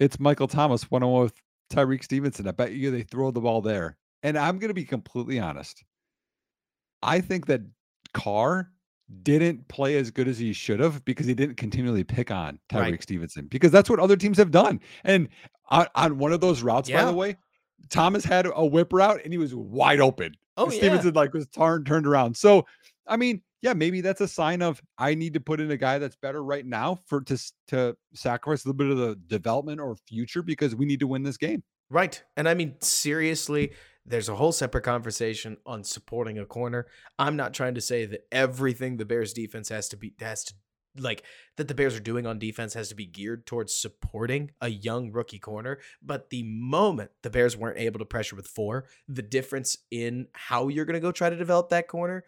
it's 0.00 0.18
Michael 0.18 0.48
Thomas 0.48 0.90
one 0.90 1.02
on 1.02 1.10
one 1.10 1.22
with 1.22 1.34
Tyrique 1.72 2.02
Stevenson. 2.04 2.48
I 2.48 2.52
bet 2.52 2.72
you 2.72 2.90
they 2.90 3.02
throw 3.02 3.30
the 3.30 3.40
ball 3.40 3.60
there. 3.62 3.96
And 4.24 4.36
I'm 4.38 4.58
gonna 4.58 4.74
be 4.74 4.84
completely 4.84 5.38
honest. 5.38 5.84
I 7.02 7.20
think 7.20 7.46
that 7.46 7.60
Carr 8.14 8.70
didn't 9.22 9.68
play 9.68 9.96
as 9.96 10.10
good 10.10 10.28
as 10.28 10.38
he 10.38 10.52
should 10.52 10.80
have 10.80 11.04
because 11.04 11.26
he 11.26 11.34
didn't 11.34 11.56
continually 11.56 12.04
pick 12.04 12.30
on 12.30 12.58
Tyrique 12.68 12.80
Right. 12.80 13.02
Stevenson 13.02 13.46
because 13.46 13.70
that's 13.70 13.90
what 13.90 13.98
other 13.98 14.16
teams 14.16 14.38
have 14.38 14.50
done. 14.50 14.80
And 15.04 15.28
on, 15.70 15.86
on 15.94 16.18
one 16.18 16.32
of 16.32 16.40
those 16.40 16.62
routes, 16.62 16.90
by 16.90 17.04
the 17.04 17.12
way, 17.12 17.36
Thomas 17.90 18.24
had 18.24 18.46
a 18.46 18.64
whip 18.64 18.92
route 18.92 19.20
and 19.24 19.32
he 19.32 19.38
was 19.38 19.54
wide 19.54 20.00
open. 20.00 20.34
Oh, 20.56 20.70
yeah. 20.70 20.78
Stevenson 20.78 21.14
like 21.14 21.32
was 21.32 21.46
turned 21.48 21.86
turned 21.86 22.06
around. 22.06 22.36
So 22.36 22.66
I 23.06 23.16
mean, 23.16 23.42
yeah, 23.62 23.74
maybe 23.74 24.00
that's 24.00 24.20
a 24.20 24.28
sign 24.28 24.62
of 24.62 24.82
I 24.98 25.14
need 25.14 25.34
to 25.34 25.40
put 25.40 25.60
in 25.60 25.70
a 25.70 25.76
guy 25.76 25.98
that's 25.98 26.16
better 26.16 26.42
right 26.42 26.66
now 26.66 26.98
for 27.06 27.20
to 27.22 27.38
to 27.68 27.96
sacrifice 28.14 28.64
a 28.64 28.68
little 28.68 28.76
bit 28.76 28.90
of 28.90 28.98
the 28.98 29.16
development 29.26 29.80
or 29.80 29.96
future 29.96 30.42
because 30.42 30.74
we 30.74 30.84
need 30.84 31.00
to 31.00 31.06
win 31.06 31.22
this 31.22 31.36
game. 31.36 31.62
Right. 31.88 32.22
And 32.36 32.48
I 32.48 32.54
mean, 32.54 32.76
seriously, 32.80 33.72
there's 34.04 34.28
a 34.28 34.34
whole 34.34 34.52
separate 34.52 34.82
conversation 34.82 35.58
on 35.66 35.84
supporting 35.84 36.38
a 36.38 36.46
corner. 36.46 36.86
I'm 37.18 37.36
not 37.36 37.54
trying 37.54 37.74
to 37.74 37.80
say 37.80 38.06
that 38.06 38.26
everything 38.32 38.96
the 38.96 39.04
Bears 39.04 39.32
defense 39.32 39.68
has 39.68 39.88
to 39.90 39.96
be 39.96 40.14
has 40.18 40.44
to 40.44 40.54
like 40.96 41.22
that 41.56 41.68
the 41.68 41.74
Bears 41.74 41.96
are 41.96 42.00
doing 42.00 42.26
on 42.26 42.38
defense 42.38 42.74
has 42.74 42.88
to 42.88 42.94
be 42.94 43.06
geared 43.06 43.46
towards 43.46 43.74
supporting 43.74 44.50
a 44.60 44.68
young 44.68 45.12
rookie 45.12 45.38
corner. 45.38 45.78
But 46.02 46.30
the 46.30 46.42
moment 46.42 47.10
the 47.22 47.30
Bears 47.30 47.56
weren't 47.56 47.78
able 47.78 47.98
to 47.98 48.04
pressure 48.04 48.36
with 48.36 48.46
four, 48.46 48.86
the 49.08 49.22
difference 49.22 49.76
in 49.90 50.28
how 50.32 50.68
you're 50.68 50.84
going 50.84 50.94
to 50.94 51.00
go 51.00 51.12
try 51.12 51.30
to 51.30 51.36
develop 51.36 51.70
that 51.70 51.88
corner, 51.88 52.24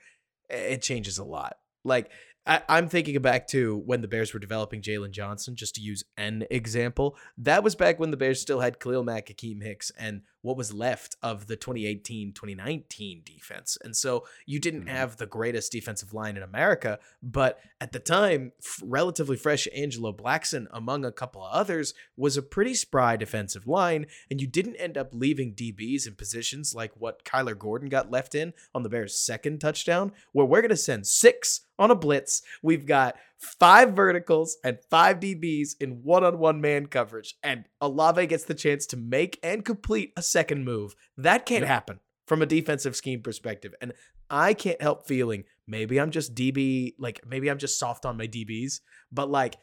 it 0.48 0.83
changes 0.83 1.18
a 1.18 1.24
lot. 1.24 1.57
Like 1.85 2.11
I, 2.46 2.62
I'm 2.68 2.88
thinking 2.88 3.20
back 3.22 3.48
to 3.48 3.83
when 3.87 4.00
the 4.00 4.09
Bears 4.09 4.35
were 4.35 4.40
developing 4.40 4.83
Jaylon 4.83 5.12
Johnson, 5.12 5.57
just 5.57 5.74
to 5.77 5.81
use 5.81 6.05
an 6.16 6.44
example. 6.50 7.16
That 7.38 7.62
was 7.62 7.74
back 7.74 7.98
when 7.98 8.11
the 8.11 8.16
Bears 8.16 8.40
still 8.40 8.61
had 8.61 8.81
Khalil 8.81 9.05
Mack, 9.05 9.29
Akiem 9.29 9.62
Hicks, 9.62 9.90
and 9.98 10.22
what 10.44 10.59
was 10.59 10.74
left 10.74 11.16
of 11.22 11.46
the 11.46 11.57
2018-2019 11.57 13.24
defense. 13.24 13.78
And 13.83 13.96
so 13.96 14.26
you 14.46 14.61
didn't 14.61 14.85
Mhm. 14.85 14.88
have 14.88 15.16
the 15.16 15.26
greatest 15.26 15.72
defensive 15.72 16.12
line 16.12 16.37
in 16.37 16.42
America, 16.42 16.98
but 17.22 17.59
at 17.80 17.92
the 17.92 17.98
time, 17.98 18.52
f- 18.62 18.80
relatively 18.85 19.37
fresh 19.37 19.66
Angelo 19.74 20.12
Blackson 20.12 20.66
among 20.70 21.04
a 21.04 21.12
couple 21.12 21.42
of 21.42 21.52
others 21.52 21.94
was 22.16 22.37
a 22.37 22.42
pretty 22.42 22.74
spry 22.74 23.16
defensive 23.16 23.66
line 23.66 24.07
and 24.30 24.40
you 24.40 24.46
didn't 24.46 24.76
end 24.76 24.98
up 24.98 25.11
leaving 25.12 25.54
DBs 25.54 26.07
in 26.07 26.14
positions 26.14 26.74
like 26.74 26.92
what 26.96 27.24
Kyler 27.24 27.59
Gordon 27.59 27.88
got 27.88 28.11
left 28.11 28.35
in 28.35 28.52
on 28.74 28.83
the 28.83 28.88
Bears' 28.90 29.16
second 29.18 29.61
touchdown 29.61 30.12
where 30.33 30.46
we're 30.46 30.61
going 30.61 30.68
to 30.70 30.76
send 30.76 31.07
6 31.07 31.62
on 31.78 31.90
a 31.90 31.94
blitz. 31.94 32.42
We've 32.62 32.87
got 32.87 33.16
five 33.44 33.92
verticals 33.92 34.57
and 34.64 34.78
five 34.90 35.20
DBs 35.20 35.70
in 35.80 36.02
one-on-one 36.02 36.61
man 36.61 36.87
coverage, 36.87 37.35
and 37.42 37.64
Olave 37.80 38.26
gets 38.26 38.44
the 38.44 38.54
chance 38.54 38.87
to 38.87 38.96
make 38.96 39.38
and 39.42 39.64
complete 39.64 40.12
a 40.16 40.22
second 40.22 40.64
move. 40.64 40.94
That 41.16 41.46
can't 41.46 41.66
happen 41.66 42.00
from 42.26 42.42
a 42.42 42.46
defensive 42.46 42.96
scheme 42.96 43.22
perspective, 43.22 43.74
and 43.80 43.92
I 44.30 44.54
can't 44.54 44.80
help 44.80 45.07
feeling 45.07 45.44
maybe 45.66 46.00
I'm 46.00 46.11
just 46.11 46.35
DB, 46.35 46.94
like 46.98 47.20
maybe 47.26 47.50
I'm 47.50 47.59
just 47.59 47.78
soft 47.78 48.07
on 48.07 48.16
my 48.16 48.26
DBs, 48.26 48.80
but 49.12 49.30
like 49.30 49.57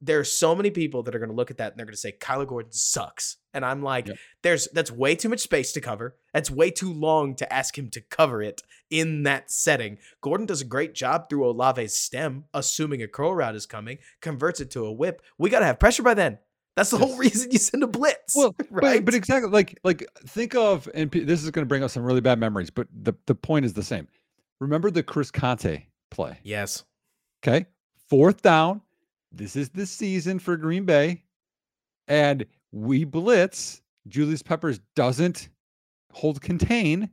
there 0.00 0.18
are 0.18 0.24
so 0.24 0.54
many 0.56 0.70
people 0.70 1.02
that 1.04 1.14
are 1.14 1.18
going 1.18 1.30
to 1.30 1.36
look 1.36 1.50
at 1.50 1.58
that 1.58 1.72
and 1.72 1.78
they're 1.78 1.86
going 1.86 1.94
to 1.94 1.98
say 2.00 2.12
Kyler 2.20 2.46
Gordon 2.46 2.72
sucks. 2.72 3.36
And 3.54 3.64
I'm 3.64 3.82
like, 3.82 4.08
Yep. 4.08 4.16
there's 4.42 4.68
that's 4.72 4.90
way 4.90 5.14
too 5.14 5.28
much 5.28 5.40
space 5.40 5.72
to 5.72 5.80
cover. 5.80 6.16
That's 6.34 6.50
way 6.50 6.70
too 6.70 6.92
long 6.92 7.34
to 7.36 7.52
ask 7.52 7.76
him 7.78 7.88
to 7.90 8.00
cover 8.00 8.42
it 8.42 8.62
in 8.90 9.22
that 9.24 9.50
setting. 9.50 9.98
Gordon 10.20 10.46
does 10.46 10.60
a 10.60 10.64
great 10.66 10.94
job 10.94 11.28
through 11.28 11.44
Olave's 11.46 11.94
stem, 11.94 12.44
assuming 12.54 13.02
a 13.02 13.08
curl 13.08 13.34
route 13.34 13.54
is 13.54 13.66
coming, 13.66 13.98
converts 14.20 14.60
it 14.60 14.70
to 14.72 14.84
a 14.86 14.92
whip. 14.92 15.22
We 15.38 15.50
got 15.50 15.60
to 15.60 15.66
have 15.66 15.78
pressure 15.78 16.02
by 16.02 16.14
then. 16.14 16.38
That's 16.76 16.90
the 16.90 16.98
whole 16.98 17.16
reason 17.16 17.50
you 17.50 17.58
send 17.58 17.82
a 17.82 17.88
blitz. 17.88 18.36
Well, 18.36 18.54
right? 18.70 18.98
but, 18.98 19.04
but 19.06 19.14
exactly 19.14 19.50
like 19.50 19.78
like 19.84 20.04
think 20.26 20.54
of 20.54 20.88
and 20.94 21.10
this 21.10 21.42
is 21.42 21.50
going 21.50 21.64
to 21.64 21.68
bring 21.68 21.82
up 21.82 21.90
some 21.90 22.04
really 22.04 22.20
bad 22.20 22.38
memories, 22.38 22.70
but 22.70 22.86
the 22.92 23.14
the 23.26 23.34
point 23.34 23.64
is 23.64 23.72
the 23.74 23.82
same. 23.82 24.06
Remember 24.60 24.90
the 24.90 25.02
Chris 25.04 25.30
Conte 25.30 25.84
play? 26.10 26.38
yes. 26.42 26.84
Okay, 27.44 27.66
fourth 28.08 28.42
down. 28.42 28.80
This 29.32 29.56
is 29.56 29.68
the 29.68 29.86
season 29.86 30.38
for 30.38 30.56
Green 30.56 30.84
Bay, 30.84 31.22
and 32.06 32.46
we 32.72 33.04
blitz. 33.04 33.82
Julius 34.08 34.42
Peppers 34.42 34.80
doesn't 34.96 35.50
hold 36.12 36.40
contain, 36.40 37.10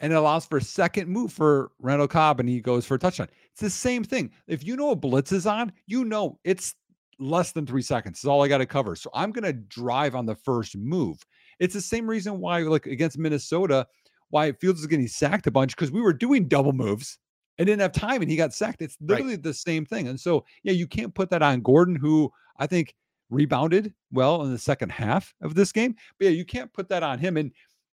and 0.00 0.12
it 0.12 0.16
allows 0.16 0.46
for 0.46 0.58
a 0.58 0.62
second 0.62 1.08
move 1.08 1.32
for 1.32 1.72
Randall 1.80 2.08
Cobb, 2.08 2.40
and 2.40 2.48
he 2.48 2.60
goes 2.60 2.86
for 2.86 2.94
a 2.94 2.98
touchdown. 2.98 3.28
It's 3.52 3.60
the 3.60 3.70
same 3.70 4.04
thing. 4.04 4.30
If 4.46 4.64
you 4.64 4.76
know 4.76 4.90
a 4.90 4.96
blitz 4.96 5.32
is 5.32 5.46
on, 5.46 5.72
you 5.86 6.04
know 6.04 6.38
it's 6.44 6.74
less 7.18 7.52
than 7.52 7.66
three 7.66 7.82
seconds. 7.82 8.18
Is 8.18 8.24
all 8.26 8.42
I 8.42 8.48
got 8.48 8.58
to 8.58 8.66
cover. 8.66 8.94
So 8.96 9.10
I'm 9.12 9.32
going 9.32 9.44
to 9.44 9.52
drive 9.52 10.14
on 10.14 10.26
the 10.26 10.36
first 10.36 10.76
move. 10.76 11.18
It's 11.58 11.74
the 11.74 11.80
same 11.80 12.08
reason 12.08 12.40
why, 12.40 12.60
like 12.60 12.86
against 12.86 13.18
Minnesota, 13.18 13.86
why 14.30 14.52
Fields 14.52 14.80
is 14.80 14.86
getting 14.86 15.08
sacked 15.08 15.46
a 15.46 15.50
bunch 15.50 15.76
because 15.76 15.92
we 15.92 16.00
were 16.00 16.12
doing 16.12 16.48
double 16.48 16.72
moves 16.72 17.18
and 17.58 17.66
didn't 17.66 17.80
have 17.82 17.92
time 17.92 18.20
and 18.22 18.30
he 18.30 18.36
got 18.36 18.52
sacked. 18.52 18.82
It's 18.82 18.96
Right. 19.00 19.10
literally 19.18 19.36
the 19.36 19.54
same 19.54 19.84
thing. 19.86 20.08
And 20.08 20.18
so, 20.18 20.44
yeah, 20.62 20.72
you 20.72 20.86
can't 20.86 21.14
put 21.14 21.30
that 21.30 21.42
on 21.42 21.60
Gordon, 21.62 21.94
who 21.96 22.30
I 22.58 22.66
think 22.66 22.94
rebounded 23.30 23.92
well 24.12 24.42
in 24.42 24.52
the 24.52 24.58
second 24.58 24.90
half 24.92 25.34
of 25.40 25.54
this 25.54 25.72
game. 25.72 25.94
But 26.18 26.24
yeah, 26.26 26.30
you 26.30 26.44
can't 26.44 26.72
put 26.72 26.88
that 26.88 27.02
on 27.02 27.18
him. 27.18 27.36
And 27.36 27.52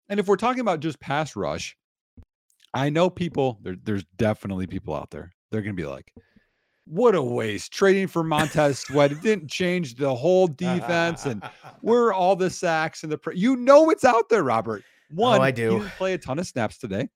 and 0.10 0.20
if 0.20 0.28
we're 0.28 0.36
talking 0.36 0.60
about 0.62 0.80
just 0.82 1.00
pass 1.00 1.36
rush, 1.36 1.76
I 2.74 2.90
know 2.90 3.10
people, 3.10 3.60
there, 3.62 3.76
there's 3.84 4.04
definitely 4.18 4.68
people 4.68 4.94
out 4.96 5.10
there. 5.12 5.32
They're 5.52 5.62
gonna 5.62 5.74
be 5.74 5.86
like, 5.86 6.14
what 6.86 7.16
a 7.16 7.22
waste 7.22 7.72
trading 7.72 8.08
for 8.08 8.24
Montez 8.24 8.80
Sweat. 8.80 9.12
It 9.12 9.22
didn't 9.22 9.50
change 9.50 9.96
the 9.96 10.14
whole 10.14 10.48
defense, 10.48 11.26
and 11.26 11.42
we're 11.82 12.12
all 12.14 12.36
the 12.36 12.50
sacks 12.50 13.04
and 13.04 13.12
the 13.12 13.18
pre- 13.18 13.38
you 13.38 13.56
know 13.56 13.90
it's 13.90 14.04
out 14.04 14.28
there, 14.30 14.44
Robert. 14.44 14.84
Oh, 14.84 15.16
One, 15.16 15.40
Oh, 15.40 15.44
I 15.44 15.48
he 15.48 15.54
do. 15.54 15.70
didn't 15.80 15.90
play 15.92 16.14
a 16.14 16.18
ton 16.18 16.40
of 16.40 16.48
snaps 16.48 16.78
today. 16.78 17.10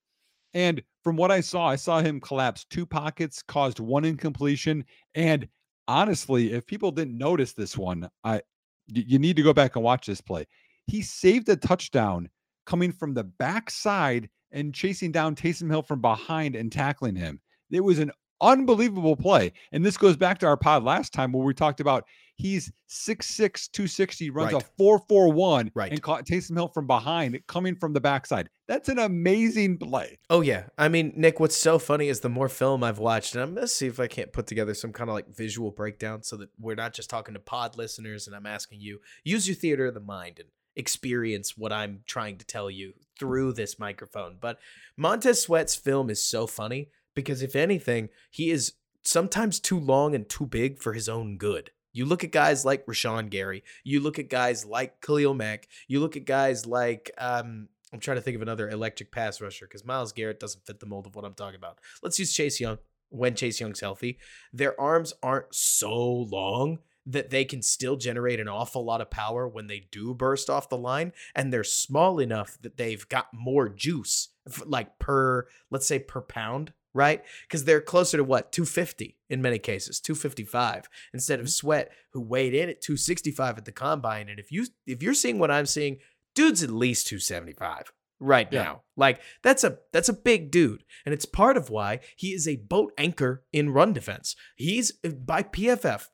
And 0.56 0.82
from 1.04 1.18
what 1.18 1.32
I 1.32 1.42
saw, 1.42 1.68
I 1.68 1.76
saw 1.76 2.00
him 2.00 2.20
collapse 2.22 2.64
two 2.64 2.86
pockets, 2.86 3.44
caused 3.44 3.80
one 3.80 4.06
incompletion. 4.06 4.86
And 5.14 5.48
honestly, 5.88 6.54
if 6.54 6.66
people 6.66 6.92
didn't 6.92 7.18
notice 7.18 7.54
this 7.54 7.78
one, 7.78 8.10
I 8.24 8.42
you 8.88 9.20
need 9.20 9.36
to 9.36 9.44
go 9.44 9.54
back 9.54 9.76
and 9.76 9.84
watch 9.84 10.06
this 10.08 10.22
play. 10.22 10.46
He 10.88 11.02
saved 11.02 11.50
a 11.50 11.56
touchdown 11.56 12.30
coming 12.66 12.92
from 12.92 13.14
the 13.14 13.24
backside 13.24 14.30
and 14.52 14.74
chasing 14.74 15.12
down 15.12 15.36
Taysom 15.36 15.70
Hill 15.70 15.82
from 15.82 16.02
behind 16.02 16.56
and 16.56 16.72
tackling 16.72 17.16
him. 17.16 17.42
It 17.72 17.82
was 17.82 18.00
an 18.00 18.12
unbelievable 18.42 19.16
play. 19.16 19.52
And 19.72 19.84
this 19.84 19.98
goes 19.98 20.16
back 20.16 20.38
to 20.40 20.48
our 20.48 20.56
pod 20.56 20.84
last 20.84 21.14
time 21.14 21.32
where 21.32 21.44
we 21.44 21.54
talked 21.54 21.80
about 21.80 22.06
he's 22.36 22.72
6'6, 22.90 23.68
260, 23.72 24.30
runs 24.30 24.54
Right. 24.54 24.62
a 24.62 24.66
441 24.78 25.72
Right. 25.74 25.92
and 25.92 26.02
caught 26.02 26.26
Taysom 26.26 26.56
Hill 26.56 26.68
from 26.68 26.88
behind, 26.88 27.40
coming 27.48 27.76
from 27.76 27.94
the 27.94 28.02
backside. 28.02 28.50
That's 28.68 28.90
an 28.90 29.00
amazing 29.00 29.78
play. 29.78 30.20
Oh 30.30 30.42
yeah. 30.42 30.68
I 30.78 30.90
mean, 30.90 31.14
Nick, 31.16 31.40
what's 31.40 31.56
so 31.58 31.78
funny 31.80 32.08
is 32.08 32.20
the 32.22 32.30
more 32.30 32.50
film 32.50 32.84
I've 32.84 33.00
watched, 33.00 33.36
and 33.36 33.44
I'm 33.44 33.54
gonna 33.56 33.68
see 33.68 33.88
if 33.88 34.00
I 34.00 34.08
can't 34.08 34.34
put 34.34 34.48
together 34.48 34.74
some 34.74 34.92
kind 34.94 35.10
of 35.10 35.14
like 35.14 35.28
visual 35.36 35.72
breakdown 35.72 36.24
so 36.24 36.36
that 36.38 36.50
we're 36.60 36.76
not 36.76 36.94
just 36.94 37.10
talking 37.10 37.34
to 37.36 37.40
pod 37.40 37.78
listeners 37.78 38.28
and 38.28 38.36
I'm 38.36 38.46
asking 38.46 38.82
you, 38.82 39.00
use 39.24 39.48
your 39.48 39.56
theater 39.56 39.88
of 39.88 39.94
the 39.94 40.00
mind 40.00 40.40
and 40.40 40.50
experience 40.76 41.58
what 41.58 41.72
I'm 41.72 42.02
trying 42.06 42.38
to 42.38 42.46
tell 42.46 42.70
you 42.70 42.94
through 43.18 43.54
this 43.54 43.80
microphone. 43.80 44.38
But 44.42 44.60
Montez 44.98 45.42
Sweat's 45.42 45.76
film 45.76 46.10
is 46.10 46.22
so 46.22 46.48
funny 46.48 46.90
because 47.14 47.42
if 47.42 47.56
anything, 47.56 48.10
he 48.30 48.50
is 48.52 48.74
sometimes 49.04 49.60
too 49.60 49.80
long 49.80 50.14
and 50.14 50.28
too 50.28 50.46
big 50.46 50.82
for 50.82 50.94
his 50.94 51.08
own 51.08 51.38
good. 51.38 51.72
You 51.96 52.06
look 52.06 52.26
at 52.26 52.32
guys 52.32 52.66
like 52.66 52.86
Rashan 52.86 53.30
Gary, 53.30 53.64
you 53.86 54.02
look 54.02 54.20
at 54.20 54.30
guys 54.30 54.66
like 54.66 55.00
Khalil 55.00 55.34
Mack, 55.34 55.70
you 55.88 56.02
look 56.02 56.18
at 56.18 56.26
guys 56.26 56.66
like 56.66 57.10
um 57.18 57.70
I'm 57.94 58.00
trying 58.02 58.18
to 58.18 58.22
think 58.22 58.36
of 58.36 58.42
another 58.42 58.70
electric 58.70 59.12
pass 59.12 59.40
rusher 59.40 59.66
because 59.66 59.86
Myles 59.86 60.12
Garrett 60.12 60.40
doesn't 60.40 60.66
fit 60.66 60.82
the 60.82 60.86
mold 60.86 61.08
of 61.08 61.16
what 61.16 61.24
I'm 61.24 61.34
talking 61.34 61.56
about. 61.56 61.80
Let's 62.04 62.20
use 62.20 62.34
Chase 62.34 62.60
Young 62.60 62.80
when 63.08 63.34
Chase 63.36 63.62
Young's 63.62 63.80
healthy. 63.80 64.18
Their 64.52 64.80
arms 64.80 65.14
aren't 65.24 65.56
so 65.56 66.04
long 66.06 66.80
that 67.06 67.30
they 67.30 67.46
can 67.46 67.62
still 67.62 67.96
generate 67.96 68.42
an 68.42 68.50
awful 68.50 68.84
lot 68.84 69.00
of 69.00 69.10
power 69.10 69.48
when 69.48 69.68
they 69.68 69.88
do 69.92 70.14
burst 70.14 70.50
off 70.50 70.68
the 70.68 70.78
line, 70.78 71.14
and 71.34 71.54
they're 71.54 71.64
small 71.64 72.20
enough 72.20 72.58
that 72.62 72.76
they've 72.76 73.08
got 73.08 73.28
more 73.34 73.70
juice, 73.70 74.30
like 74.66 75.00
per, 75.00 75.48
let's 75.70 75.88
say 75.88 76.00
per 76.00 76.20
pound, 76.20 76.74
right? 76.96 77.22
Because 77.48 77.66
they're 77.66 77.82
closer 77.82 78.18
to 78.18 78.24
what 78.24 78.52
250 78.52 79.18
in 79.30 79.42
many 79.44 79.60
cases, 79.60 80.00
255 80.00 80.88
instead 81.14 81.40
of 81.40 81.50
Sweat, 81.52 81.92
who 82.14 82.22
weighed 82.22 82.56
in 82.56 82.70
at 82.70 82.82
265 82.82 83.58
at 83.60 83.66
the 83.66 83.72
combine. 83.72 84.30
And 84.30 84.40
if 84.40 84.52
you 84.52 84.66
if 84.88 85.04
you're 85.04 85.14
seeing 85.14 85.38
what 85.38 85.52
I'm 85.52 85.66
seeing, 85.68 85.98
dude's 86.34 86.64
at 86.64 86.72
least 86.72 87.06
275 87.08 87.92
right 88.20 88.48
Yeah. 88.52 88.64
now. 88.64 88.82
Like 88.96 89.20
that's 89.44 89.64
a 89.64 89.80
that's 89.92 90.10
a 90.10 90.14
big 90.14 90.50
dude, 90.50 90.84
and 91.06 91.14
it's 91.14 91.26
part 91.26 91.58
of 91.58 91.70
why 91.70 92.00
he 92.16 92.30
is 92.34 92.48
a 92.48 92.56
boat 92.56 92.94
anchor 92.98 93.44
in 93.52 93.70
run 93.72 93.94
defense. 93.94 94.36
He's 94.56 94.94
uh, 95.06 95.10
by 95.10 95.44
PFF. 95.44 96.08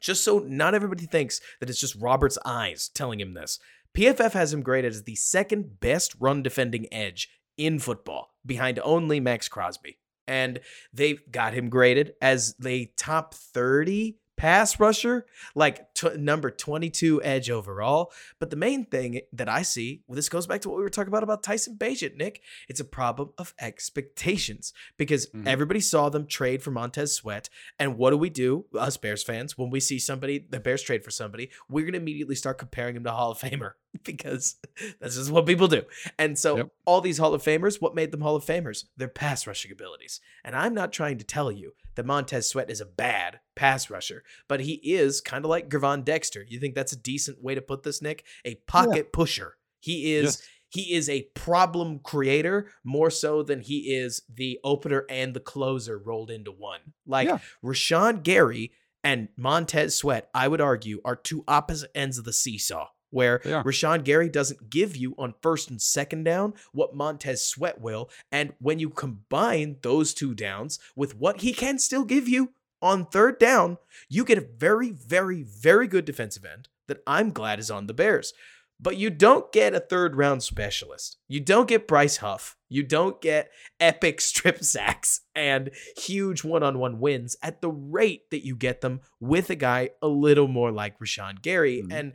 Just 0.00 0.24
so 0.24 0.38
not 0.40 0.74
everybody 0.74 1.06
thinks 1.06 1.40
that 1.60 1.68
it's 1.70 1.80
just 1.80 1.94
Robert's 1.96 2.38
eyes 2.44 2.88
telling 2.94 3.20
him 3.20 3.34
this. 3.34 3.58
PFF 3.96 4.32
has 4.32 4.52
him 4.52 4.62
graded 4.62 4.92
as 4.92 5.02
the 5.04 5.14
second 5.16 5.78
best 5.80 6.14
run 6.18 6.42
defending 6.42 6.92
edge 6.92 7.28
in 7.58 7.78
football, 7.78 8.30
behind 8.44 8.80
only 8.82 9.20
Maxx 9.20 9.48
Crosby. 9.48 9.98
And 10.26 10.60
they've 10.92 11.20
got 11.30 11.54
him 11.54 11.68
graded 11.68 12.14
as 12.20 12.54
the 12.58 12.90
top 12.96 13.34
30 13.34 14.16
pass 14.36 14.80
rusher, 14.80 15.24
like 15.54 15.94
t- 15.94 16.16
number 16.16 16.50
22 16.50 17.22
edge 17.22 17.48
overall. 17.48 18.10
But 18.40 18.50
the 18.50 18.56
main 18.56 18.86
thing 18.86 19.20
that 19.32 19.48
I 19.48 19.62
see, 19.62 20.02
well, 20.06 20.16
this 20.16 20.28
goes 20.28 20.48
back 20.48 20.62
to 20.62 20.68
what 20.68 20.78
we 20.78 20.82
were 20.82 20.88
talking 20.90 21.08
about 21.12 21.22
about 21.22 21.44
Tyson 21.44 21.76
Bagent, 21.78 22.16
Nick. 22.16 22.42
It's 22.68 22.80
a 22.80 22.84
problem 22.84 23.30
of 23.38 23.54
expectations 23.60 24.72
because 24.96 25.28
Mhm. 25.30 25.46
everybody 25.46 25.80
saw 25.80 26.08
them 26.08 26.26
trade 26.26 26.62
for 26.62 26.70
Montez 26.72 27.14
Sweat. 27.14 27.48
And 27.78 27.96
what 27.96 28.10
do 28.10 28.16
we 28.16 28.30
do, 28.30 28.66
us 28.76 28.96
Bears 28.96 29.22
fans, 29.22 29.56
when 29.56 29.70
we 29.70 29.78
see 29.80 29.98
somebody, 29.98 30.38
the 30.50 30.58
Bears 30.60 30.82
trade 30.82 31.04
for 31.04 31.10
somebody, 31.10 31.50
we're 31.68 31.82
going 31.82 31.92
to 31.92 31.98
immediately 32.00 32.34
start 32.34 32.58
comparing 32.58 32.96
him 32.96 33.04
to 33.04 33.12
Hall 33.12 33.30
of 33.30 33.38
Famer 33.38 33.72
because 34.04 34.56
this 35.00 35.16
is 35.16 35.30
what 35.30 35.46
people 35.46 35.68
do. 35.68 35.82
And 36.18 36.38
so 36.38 36.56
Yep. 36.56 36.68
all 36.86 37.00
these 37.00 37.18
Hall 37.18 37.34
of 37.34 37.42
Famers, 37.42 37.80
what 37.80 37.94
made 37.94 38.10
them 38.12 38.20
Hall 38.20 38.36
of 38.36 38.44
Famers? 38.44 38.84
Their 38.96 39.08
pass 39.08 39.46
rushing 39.46 39.72
abilities. 39.72 40.20
And 40.44 40.56
I'm 40.56 40.74
not 40.74 40.92
trying 40.92 41.18
to 41.18 41.24
tell 41.24 41.52
you 41.52 41.72
that 41.94 42.06
Montez 42.06 42.48
Sweat 42.48 42.70
is 42.70 42.80
a 42.80 42.86
bad 42.86 43.40
pass 43.54 43.90
rusher, 43.90 44.24
but 44.48 44.60
he 44.60 44.74
is 44.74 45.20
kind 45.20 45.44
of 45.44 45.50
like 45.50 45.68
Gervon 45.68 46.04
Dexter. 46.04 46.44
You 46.48 46.58
think 46.58 46.74
that's 46.74 46.92
a 46.92 46.96
decent 46.98 47.42
way 47.42 47.54
to 47.54 47.60
put 47.62 47.82
this, 47.82 48.00
Nick? 48.00 48.24
A 48.44 48.54
pocket 48.66 49.12
pusher. 49.12 49.56
He 49.80 50.14
is 50.14 50.24
Yes. 50.24 50.42
he 50.68 50.94
is 50.94 51.08
a 51.10 51.22
problem 51.34 51.98
creator 51.98 52.70
more 52.82 53.10
so 53.10 53.42
than 53.42 53.60
he 53.60 53.94
is 53.94 54.22
the 54.32 54.58
opener 54.64 55.04
and 55.10 55.34
the 55.34 55.40
closer 55.40 55.98
rolled 55.98 56.30
into 56.30 56.50
one. 56.50 56.80
Like 57.06 57.28
Yeah. 57.28 57.38
Rashan 57.62 58.22
Gary 58.22 58.72
and 59.04 59.28
Montez 59.36 59.94
Sweat, 59.96 60.30
I 60.32 60.48
would 60.48 60.60
argue, 60.62 61.00
are 61.04 61.16
two 61.16 61.44
opposite 61.46 61.90
ends 61.94 62.16
of 62.18 62.24
the 62.24 62.32
seesaw. 62.32 62.88
Where. 63.12 63.38
Rashan 63.62 64.02
Gary 64.02 64.28
doesn't 64.28 64.68
give 64.70 64.96
you 64.96 65.14
on 65.18 65.34
first 65.42 65.70
and 65.70 65.80
second 65.80 66.24
down 66.24 66.54
what 66.72 66.96
Montez 66.96 67.46
Sweat 67.46 67.80
will. 67.80 68.10
And 68.32 68.52
when 68.58 68.78
you 68.80 68.90
combine 68.90 69.76
those 69.82 70.12
two 70.14 70.34
downs 70.34 70.80
with 70.96 71.16
what 71.16 71.42
he 71.42 71.52
can 71.52 71.78
still 71.78 72.04
give 72.04 72.26
you 72.28 72.50
on 72.80 73.06
third 73.06 73.38
down, 73.38 73.78
you 74.08 74.24
get 74.24 74.38
a 74.38 74.48
very, 74.58 74.90
very, 74.90 75.42
very 75.42 75.86
good 75.86 76.04
defensive 76.04 76.44
end 76.44 76.68
that 76.88 77.02
I'm 77.06 77.30
glad 77.30 77.60
is 77.60 77.70
on 77.70 77.86
the 77.86 77.94
Bears. 77.94 78.32
but 78.80 78.96
you 78.96 79.10
don't 79.10 79.52
get 79.52 79.76
a 79.76 79.78
third 79.78 80.16
round 80.16 80.42
specialist. 80.42 81.16
You 81.28 81.38
don't 81.38 81.68
get 81.68 81.86
Bryce 81.86 82.16
Huff. 82.16 82.56
You 82.68 82.82
don't 82.82 83.20
get 83.20 83.52
epic 83.78 84.20
strip 84.30 84.64
sacks 84.64 85.20
and 85.36 85.70
huge 85.96 86.42
one 86.42 86.64
on 86.64 86.80
one 86.80 86.98
wins 86.98 87.36
at 87.44 87.60
the 87.60 87.70
rate 87.70 88.22
that 88.32 88.44
you 88.44 88.56
get 88.56 88.80
them 88.80 89.00
with 89.20 89.50
a 89.50 89.54
guy 89.54 89.90
a 90.02 90.08
little 90.08 90.48
more 90.48 90.72
like 90.72 90.98
Rashan 90.98 91.40
Gary. 91.42 91.80
Mhm. 91.86 91.92
And 91.92 92.12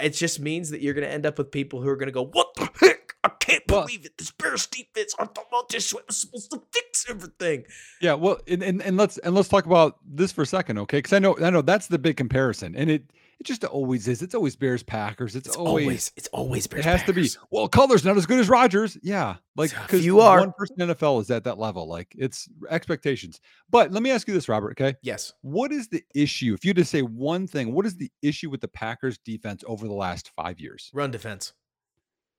it 0.00 0.10
just 0.10 0.40
means 0.40 0.70
that 0.70 0.80
you're 0.80 0.94
going 0.94 1.06
to 1.06 1.12
end 1.12 1.26
up 1.26 1.38
with 1.38 1.50
people 1.50 1.80
who 1.82 1.88
are 1.88 1.96
going 1.96 2.08
to 2.08 2.12
go, 2.12 2.24
What 2.24 2.54
the 2.56 2.68
heck? 2.80 3.14
I 3.24 3.28
can't 3.28 3.62
Well- 3.68 3.82
believe 3.82 4.04
it. 4.04 4.18
This 4.18 4.30
Bears 4.30 4.66
defense, 4.66 5.14
I 5.18 5.26
thought 5.26 5.72
Sweat 5.80 6.06
was 6.08 6.16
supposed 6.16 6.50
to 6.50 6.62
fix 6.72 7.06
everything. 7.08 7.64
Yeah, 8.00 8.14
well, 8.14 8.38
and, 8.48 8.62
and 8.62 8.82
and 8.82 8.96
let's 8.96 9.18
and 9.18 9.34
let's 9.34 9.48
talk 9.48 9.66
about 9.66 9.98
this 10.04 10.32
for 10.32 10.42
a 10.42 10.46
second, 10.46 10.78
okay? 10.78 10.98
Because 10.98 11.12
I 11.12 11.18
know 11.20 11.36
I 11.38 11.50
know 11.50 11.62
that's 11.62 11.86
the 11.86 11.98
big 11.98 12.16
comparison, 12.16 12.74
and 12.76 12.90
it 12.90 13.04
it 13.42 13.46
just 13.46 13.64
always 13.64 14.06
is. 14.06 14.22
It's 14.22 14.36
always 14.36 14.54
Bears 14.54 14.84
Packers. 14.84 15.34
It's, 15.34 15.48
It's 15.48 15.56
always, 15.56 15.84
always, 15.84 16.12
it's 16.16 16.28
always 16.28 16.66
Bears 16.68 16.86
it 16.86 16.88
has 16.88 17.02
to 17.02 17.12
be. 17.12 17.28
Well, 17.50 17.66
color's 17.66 18.04
not 18.04 18.16
as 18.16 18.24
good 18.24 18.38
as 18.38 18.48
Rodgers. 18.48 18.96
Yeah, 19.02 19.34
like 19.56 19.70
because 19.72 20.00
few 20.02 20.20
are. 20.20 20.38
one 20.38 20.52
person 20.56 20.76
NFL 20.76 21.20
is 21.22 21.30
at 21.32 21.42
that 21.42 21.58
level. 21.58 21.88
Like 21.88 22.06
it's 22.16 22.48
expectations. 22.70 23.40
But 23.68 23.90
let 23.90 24.00
me 24.00 24.12
ask 24.12 24.28
you 24.28 24.34
this, 24.34 24.48
Robert. 24.48 24.80
Okay, 24.80 24.94
Yes. 25.02 25.32
what 25.40 25.72
is 25.72 25.88
the 25.88 26.04
issue? 26.14 26.54
If 26.54 26.64
you 26.64 26.68
had 26.68 26.76
to 26.76 26.84
say 26.84 27.02
one 27.02 27.48
thing, 27.48 27.72
what 27.74 27.84
is 27.84 27.96
the 27.96 28.12
issue 28.22 28.48
with 28.48 28.60
the 28.60 28.68
Packers 28.68 29.18
defense 29.18 29.64
over 29.66 29.88
the 29.88 29.92
last 29.94 30.30
five 30.36 30.60
years? 30.60 30.88
Run 30.94 31.10
defense. 31.10 31.52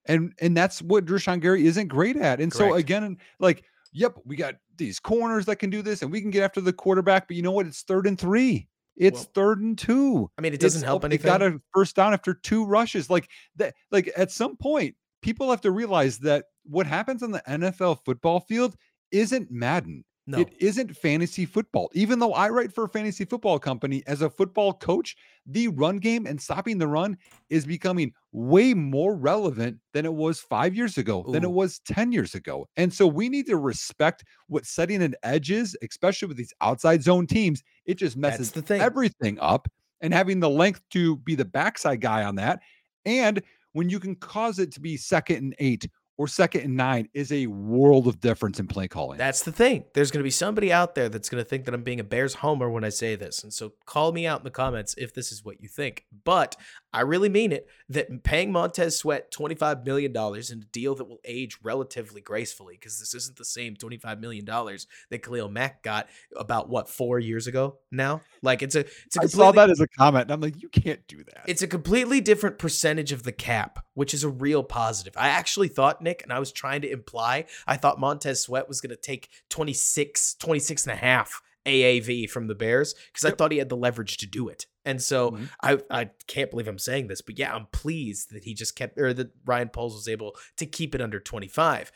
and 0.06 0.32
and 0.40 0.56
that's 0.56 0.82
what 0.82 1.04
Drishon 1.04 1.42
Gary 1.42 1.68
isn't 1.68 1.90
great 1.90 2.16
at. 2.16 2.40
And 2.40 2.54
so 2.54 2.76
again, 2.76 3.18
like, 3.40 3.66
yep, 3.92 4.16
we 4.24 4.38
got 4.38 4.56
these 4.78 5.02
corners 5.02 5.46
that 5.48 5.58
can 5.58 5.70
do 5.70 5.82
this, 5.82 6.02
and 6.02 6.12
we 6.14 6.22
can 6.22 6.32
get 6.32 6.44
after 6.44 6.62
the 6.62 6.72
quarterback. 6.72 7.28
But 7.28 7.36
you 7.36 7.44
know 7.44 7.52
what? 7.52 7.68
It's 7.68 7.82
third 7.82 8.08
and 8.08 8.18
three. 8.18 8.70
It's 8.96 9.22
Well, 9.22 9.32
third 9.34 9.62
and 9.62 9.78
two. 9.78 10.30
I 10.38 10.42
mean, 10.42 10.54
it 10.54 10.60
doesn't 10.60 10.80
It's- 10.80 10.88
help 10.88 11.04
anything. 11.04 11.24
They 11.24 11.30
got 11.38 11.42
a 11.42 11.60
first 11.74 11.96
down 11.96 12.14
after 12.14 12.34
two 12.34 12.66
rushes. 12.66 13.10
Like 13.10 13.28
that. 13.56 13.74
Like 13.92 14.12
at 14.16 14.32
some 14.32 14.56
point, 14.58 14.96
people 15.22 15.50
have 15.50 15.62
to 15.62 15.72
realize 15.72 16.20
that 16.20 16.46
what 16.64 16.86
happens 16.86 17.24
on 17.24 17.32
the 17.32 17.42
NFL 17.48 17.96
football 18.06 18.40
field 18.42 18.76
isn't 19.12 19.50
Madden. 19.52 20.04
No. 20.26 20.40
It 20.40 20.54
isn't 20.60 20.96
fantasy 20.96 21.46
football. 21.46 21.90
Even 21.94 22.20
though 22.20 22.34
I 22.34 22.48
write 22.48 22.74
for 22.74 22.86
a 22.86 22.90
fantasy 22.90 23.26
football 23.26 23.60
company 23.60 24.04
as 24.08 24.22
a 24.22 24.30
football 24.30 24.74
coach, 24.74 25.18
the 25.46 25.68
run 25.68 25.98
game 25.98 26.26
and 26.26 26.42
stopping 26.42 26.78
the 26.78 26.88
run 26.88 27.18
is 27.50 27.66
becoming 27.66 28.14
way 28.32 28.74
more 28.74 29.16
relevant 29.16 29.80
than 29.92 30.06
it 30.06 30.14
was 30.14 30.40
five 30.40 30.76
years 30.76 30.98
ago, 30.98 31.26
than 31.28 31.44
it 31.44 31.52
was 31.52 31.80
10 31.80 32.14
years 32.14 32.36
ago. 32.36 32.66
And 32.78 32.94
so 32.94 33.06
we 33.06 33.28
need 33.28 33.48
to 33.48 33.58
respect 33.58 34.24
what 34.48 34.66
setting 34.66 35.04
an 35.04 35.16
edge 35.24 35.52
is, 35.52 35.78
especially 35.82 36.30
with 36.30 36.38
these 36.38 36.54
outside 36.62 37.04
zone 37.04 37.28
teams. 37.28 37.62
It 37.86 37.96
just 37.96 38.16
messes 38.16 38.52
the 38.52 38.62
thing. 38.62 38.80
everything 38.80 39.38
up. 39.40 39.68
And 40.00 40.14
having 40.14 40.42
the 40.42 40.50
length 40.50 40.82
to 40.92 41.16
be 41.18 41.36
the 41.36 41.46
backside 41.46 42.02
guy 42.02 42.24
on 42.24 42.36
that. 42.36 42.60
And 43.06 43.42
when 43.72 43.90
you 43.90 44.02
can 44.02 44.16
cause 44.16 44.60
it 44.60 44.72
to 44.74 44.82
be 44.82 44.98
second 44.98 45.38
and 45.38 45.56
eight 45.60 45.88
or 46.18 46.28
second 46.28 46.62
and 46.62 46.78
nine 46.78 47.10
is 47.14 47.32
a 47.32 47.48
world 47.48 48.08
of 48.08 48.20
difference 48.20 48.60
in 48.60 48.68
play 48.68 48.88
calling. 48.88 49.18
That's 49.18 49.44
the 49.44 49.52
thing. 49.52 49.86
There's 49.94 50.12
going 50.12 50.20
to 50.20 50.24
be 50.24 50.30
somebody 50.30 50.72
out 50.72 50.96
there 50.96 51.10
that's 51.10 51.30
going 51.30 51.44
to 51.44 51.50
think 51.50 51.66
that 51.66 51.74
I'm 51.74 51.84
being 51.84 52.00
a 52.00 52.04
Bears 52.04 52.36
homer 52.36 52.70
when 52.70 52.84
I 52.84 52.90
say 52.90 53.16
this. 53.16 53.44
And 53.44 53.52
so 53.52 53.74
call 53.86 54.12
me 54.12 54.28
out 54.28 54.42
in 54.42 54.44
the 54.44 54.52
comments 54.52 54.94
if 54.98 55.14
this 55.14 55.32
is 55.32 55.44
what 55.44 55.62
you 55.62 55.68
think. 55.68 56.06
But 56.24 56.56
I 56.94 57.02
really 57.02 57.30
mean 57.30 57.52
it 57.52 57.68
that 57.90 58.24
paying 58.24 58.52
Montez 58.52 58.96
Sweat 58.98 59.32
$25 59.32 59.86
million 59.86 60.12
in 60.16 60.60
a 60.60 60.66
deal 60.72 60.94
that 60.96 61.06
will 61.06 61.20
age 61.26 61.58
relatively 61.64 62.22
gracefully, 62.22 62.76
because 62.76 63.00
this 63.00 63.16
isn't 63.16 63.38
the 63.38 63.46
same 63.46 63.76
$25 63.76 64.20
million 64.20 64.46
that 64.46 65.24
Khalil 65.24 65.50
Mack 65.50 65.82
got 65.82 66.08
about 66.36 66.70
what, 66.70 66.88
four 66.88 67.18
years 67.18 67.48
ago 67.48 67.80
now? 67.92 68.22
Like 68.44 68.62
it's 68.62 68.76
a, 68.76 68.82
it's 68.82 69.18
a 69.18 69.22
I 69.24 69.26
saw 69.26 69.52
that 69.54 69.72
as 69.72 69.80
a 69.80 69.88
comment. 69.88 70.26
And 70.26 70.32
I'm 70.32 70.42
like, 70.42 70.62
you 70.62 70.70
can't 70.70 71.06
do 71.08 71.24
that. 71.24 71.46
It's 71.48 71.64
a 71.64 71.68
completely 71.68 72.22
different 72.22 72.60
percentage 72.60 73.12
of 73.12 73.24
the 73.24 73.32
cap, 73.32 73.84
which 73.94 74.14
is 74.14 74.24
a 74.24 74.30
real 74.30 74.64
positive. 74.64 75.14
I 75.18 75.30
actually 75.30 75.68
thought, 75.68 76.02
Nick, 76.02 76.24
and 76.24 76.32
I 76.34 76.40
was 76.40 76.52
trying 76.52 76.82
to 76.82 76.90
imply, 76.92 77.46
I 77.68 77.78
thought 77.78 78.00
Montez 78.00 78.42
Sweat 78.42 78.68
was 78.68 78.82
going 78.82 78.90
to 78.90 78.96
take 79.02 79.30
26, 79.50 80.36
26 80.36 80.86
and 80.88 80.94
a 80.94 80.96
half 80.96 81.42
AAV 81.66 82.30
from 82.30 82.48
the 82.48 82.56
Bears 82.56 82.94
because 83.08 83.24
I 83.26 83.32
thought 83.32 83.52
he 83.52 83.58
had 83.58 83.70
the 83.70 83.78
leverage 83.78 84.18
to 84.18 84.26
do 84.28 84.50
it. 84.50 84.66
And 84.86 85.02
so 85.02 85.32
Mhm. 85.32 85.50
I, 85.62 85.78
I 85.90 86.10
can't 86.28 86.52
believe 86.52 86.68
I'm 86.68 86.78
saying 86.78 87.08
this, 87.08 87.22
but 87.22 87.40
yeah, 87.40 87.56
I'm 87.56 87.68
pleased 87.68 88.32
that 88.32 88.44
he 88.44 88.54
just 88.54 88.76
kept, 88.76 89.00
or 89.00 89.14
that 89.14 89.32
Ryan 89.46 89.70
Poles 89.70 89.94
was 89.96 90.10
able 90.10 90.36
to 90.58 90.66
keep 90.66 90.94
it 90.94 91.00
under 91.02 91.22
25. 91.22 91.90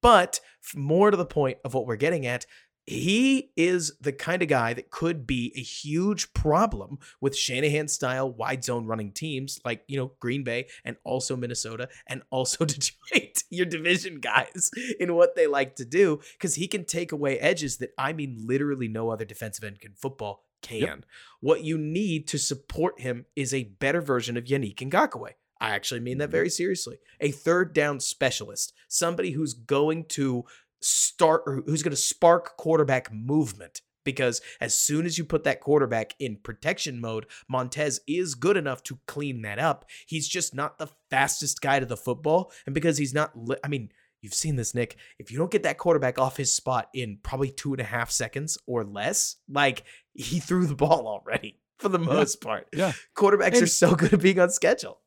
But 0.00 0.40
more 0.74 1.12
to 1.12 1.16
the 1.16 1.24
point 1.24 1.58
of 1.64 1.72
what 1.74 1.86
we're 1.86 1.94
getting 1.96 2.26
at, 2.26 2.46
he 2.84 3.52
is 3.56 3.96
the 4.00 4.12
kind 4.12 4.42
of 4.42 4.48
guy 4.48 4.74
that 4.74 4.90
could 4.90 5.26
be 5.26 5.52
a 5.56 5.60
huge 5.60 6.32
problem 6.34 6.98
with 7.20 7.36
Shanahan 7.36 7.86
style 7.88 8.30
wide 8.32 8.64
zone 8.64 8.86
running 8.86 9.12
teams 9.12 9.60
like, 9.64 9.84
you 9.86 9.96
know, 9.96 10.12
Green 10.18 10.42
Bay 10.42 10.66
and 10.84 10.96
also 11.04 11.36
Minnesota 11.36 11.88
and 12.08 12.22
also 12.30 12.64
Detroit, 12.64 13.44
your 13.50 13.66
division 13.66 14.18
guys, 14.20 14.70
in 14.98 15.14
what 15.14 15.36
they 15.36 15.46
like 15.46 15.76
to 15.76 15.84
do, 15.84 16.20
because 16.32 16.56
he 16.56 16.66
can 16.66 16.84
take 16.84 17.12
away 17.12 17.38
edges 17.38 17.76
that 17.78 17.90
I 17.96 18.12
mean, 18.12 18.36
literally 18.44 18.88
no 18.88 19.10
other 19.10 19.24
defensive 19.24 19.64
end 19.64 19.78
in 19.82 19.92
football 19.94 20.44
can. 20.60 21.04
What 21.40 21.62
you 21.64 21.78
need 21.78 22.26
to 22.28 22.38
support 22.38 23.00
him 23.00 23.26
is 23.36 23.52
a 23.54 23.64
better 23.64 24.00
version 24.00 24.36
of 24.36 24.44
Yannick 24.44 24.76
Ngakoue. 24.76 25.30
I 25.60 25.70
actually 25.70 26.00
mean 26.00 26.18
that 26.18 26.28
Mhm. 26.28 26.32
very 26.32 26.50
seriously. 26.50 26.98
A 27.20 27.30
third 27.30 27.72
down 27.72 28.00
specialist, 28.00 28.72
somebody 28.88 29.30
who's 29.30 29.54
going 29.54 30.06
to 30.06 30.44
start 30.82 31.42
or 31.46 31.62
who's 31.66 31.82
going 31.82 31.90
to 31.90 31.96
spark 31.96 32.56
quarterback 32.56 33.12
movement 33.12 33.80
because 34.04 34.40
as 34.60 34.74
soon 34.74 35.06
as 35.06 35.16
you 35.16 35.24
put 35.24 35.44
that 35.44 35.60
quarterback 35.60 36.14
in 36.18 36.36
protection 36.36 37.00
mode, 37.00 37.26
Montez 37.48 38.00
is 38.08 38.34
good 38.34 38.56
enough 38.56 38.82
to 38.84 38.98
clean 39.06 39.42
that 39.42 39.58
up. 39.58 39.84
He's 40.06 40.26
just 40.28 40.54
not 40.54 40.78
the 40.78 40.88
fastest 41.10 41.60
guy 41.60 41.78
to 41.78 41.86
the 41.86 41.96
football. 41.96 42.50
And 42.66 42.74
because 42.74 42.98
he's 42.98 43.14
not, 43.14 43.30
li- 43.36 43.58
I 43.62 43.68
mean, 43.68 43.90
you've 44.20 44.34
seen 44.34 44.56
this, 44.56 44.74
Nick. 44.74 44.96
If 45.18 45.30
you 45.30 45.38
don't 45.38 45.52
get 45.52 45.62
that 45.62 45.78
quarterback 45.78 46.18
off 46.18 46.36
his 46.36 46.52
spot 46.52 46.88
in 46.92 47.18
probably 47.22 47.50
two 47.50 47.72
and 47.72 47.80
a 47.80 47.84
half 47.84 48.10
seconds 48.10 48.58
or 48.66 48.82
less, 48.84 49.36
like 49.48 49.84
he 50.14 50.40
threw 50.40 50.66
the 50.66 50.74
ball 50.74 51.06
already 51.06 51.60
for 51.78 51.88
the 51.88 51.98
most 52.00 52.40
part. 52.40 52.68
Yeah. 52.72 52.92
Quarterbacks 53.16 53.62
are 53.62 53.66
so 53.66 53.94
good 53.94 54.14
at 54.14 54.20
being 54.20 54.40
on 54.40 54.50
schedule. 54.50 54.98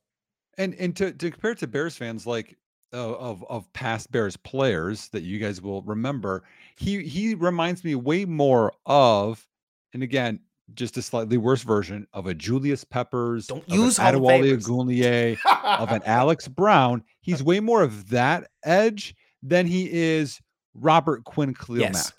and 0.57 0.73
and 0.75 0.95
to, 0.95 1.11
to 1.11 1.31
compare 1.31 1.51
it 1.51 1.57
to 1.59 1.67
Bears 1.67 1.97
fans 1.97 2.25
like 2.25 2.57
of 2.93 3.43
of 3.49 3.71
past 3.73 4.11
Bears 4.11 4.37
players 4.37 5.09
that 5.09 5.23
you 5.23 5.39
guys 5.39 5.61
will 5.61 5.81
remember, 5.83 6.43
he 6.77 7.03
he 7.03 7.35
reminds 7.35 7.83
me 7.83 7.95
way 7.95 8.25
more 8.25 8.73
of, 8.85 9.45
and 9.93 10.03
again, 10.03 10.39
just 10.73 10.97
a 10.97 11.01
slightly 11.01 11.37
worse 11.37 11.61
version 11.61 12.07
of 12.13 12.27
a 12.27 12.33
Julius 12.33 12.83
Peppers, 12.83 13.47
Don't 13.47 13.67
use 13.69 13.99
of 13.99 14.05
Adewale. 14.05 14.57
Ogunleye, 14.57 15.37
of 15.79 15.91
an 15.91 16.01
Alex 16.05 16.47
Brown. 16.47 17.03
He's 17.21 17.43
way 17.43 17.59
more 17.59 17.83
of 17.83 18.09
that 18.09 18.49
edge 18.63 19.15
than 19.43 19.67
he 19.67 19.91
is 19.91 20.39
Robert 20.73 21.23
Quinn 21.23 21.53
Khalil 21.53 21.81
Yes. 21.81 22.11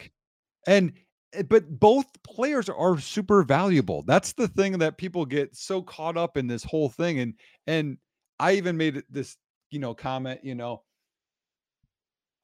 And 0.67 0.93
eh, 1.33 1.43
but 1.43 1.69
both 1.81 2.07
players 2.23 2.69
are 2.69 2.99
super 2.99 3.43
valuable. 3.43 4.03
That's 4.03 4.33
the 4.33 4.49
thing 4.49 4.79
that 4.79 4.97
people 4.97 5.25
get 5.27 5.57
so 5.57 5.83
caught 5.83 6.17
up 6.17 6.37
in 6.37 6.47
this 6.47 6.63
whole 6.65 6.89
thing. 6.89 7.19
And 7.19 7.35
and 7.67 7.99
I 8.39 8.53
even 8.53 8.77
made 8.77 9.03
this, 9.11 9.37
you 9.71 9.79
know, 9.79 9.95
comment, 9.95 10.41
you 10.43 10.55
know, 10.55 10.83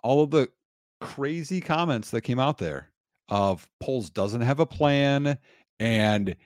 all 0.02 0.22
of 0.22 0.30
the 0.30 0.48
crazy 1.00 1.60
comments 1.60 2.10
that 2.10 2.22
came 2.22 2.38
out 2.38 2.58
there 2.58 2.90
of 3.28 3.66
Poles 3.80 4.10
doesn't 4.10 4.40
have 4.40 4.60
a 4.60 4.66
plan 4.66 5.38
and 5.80 6.36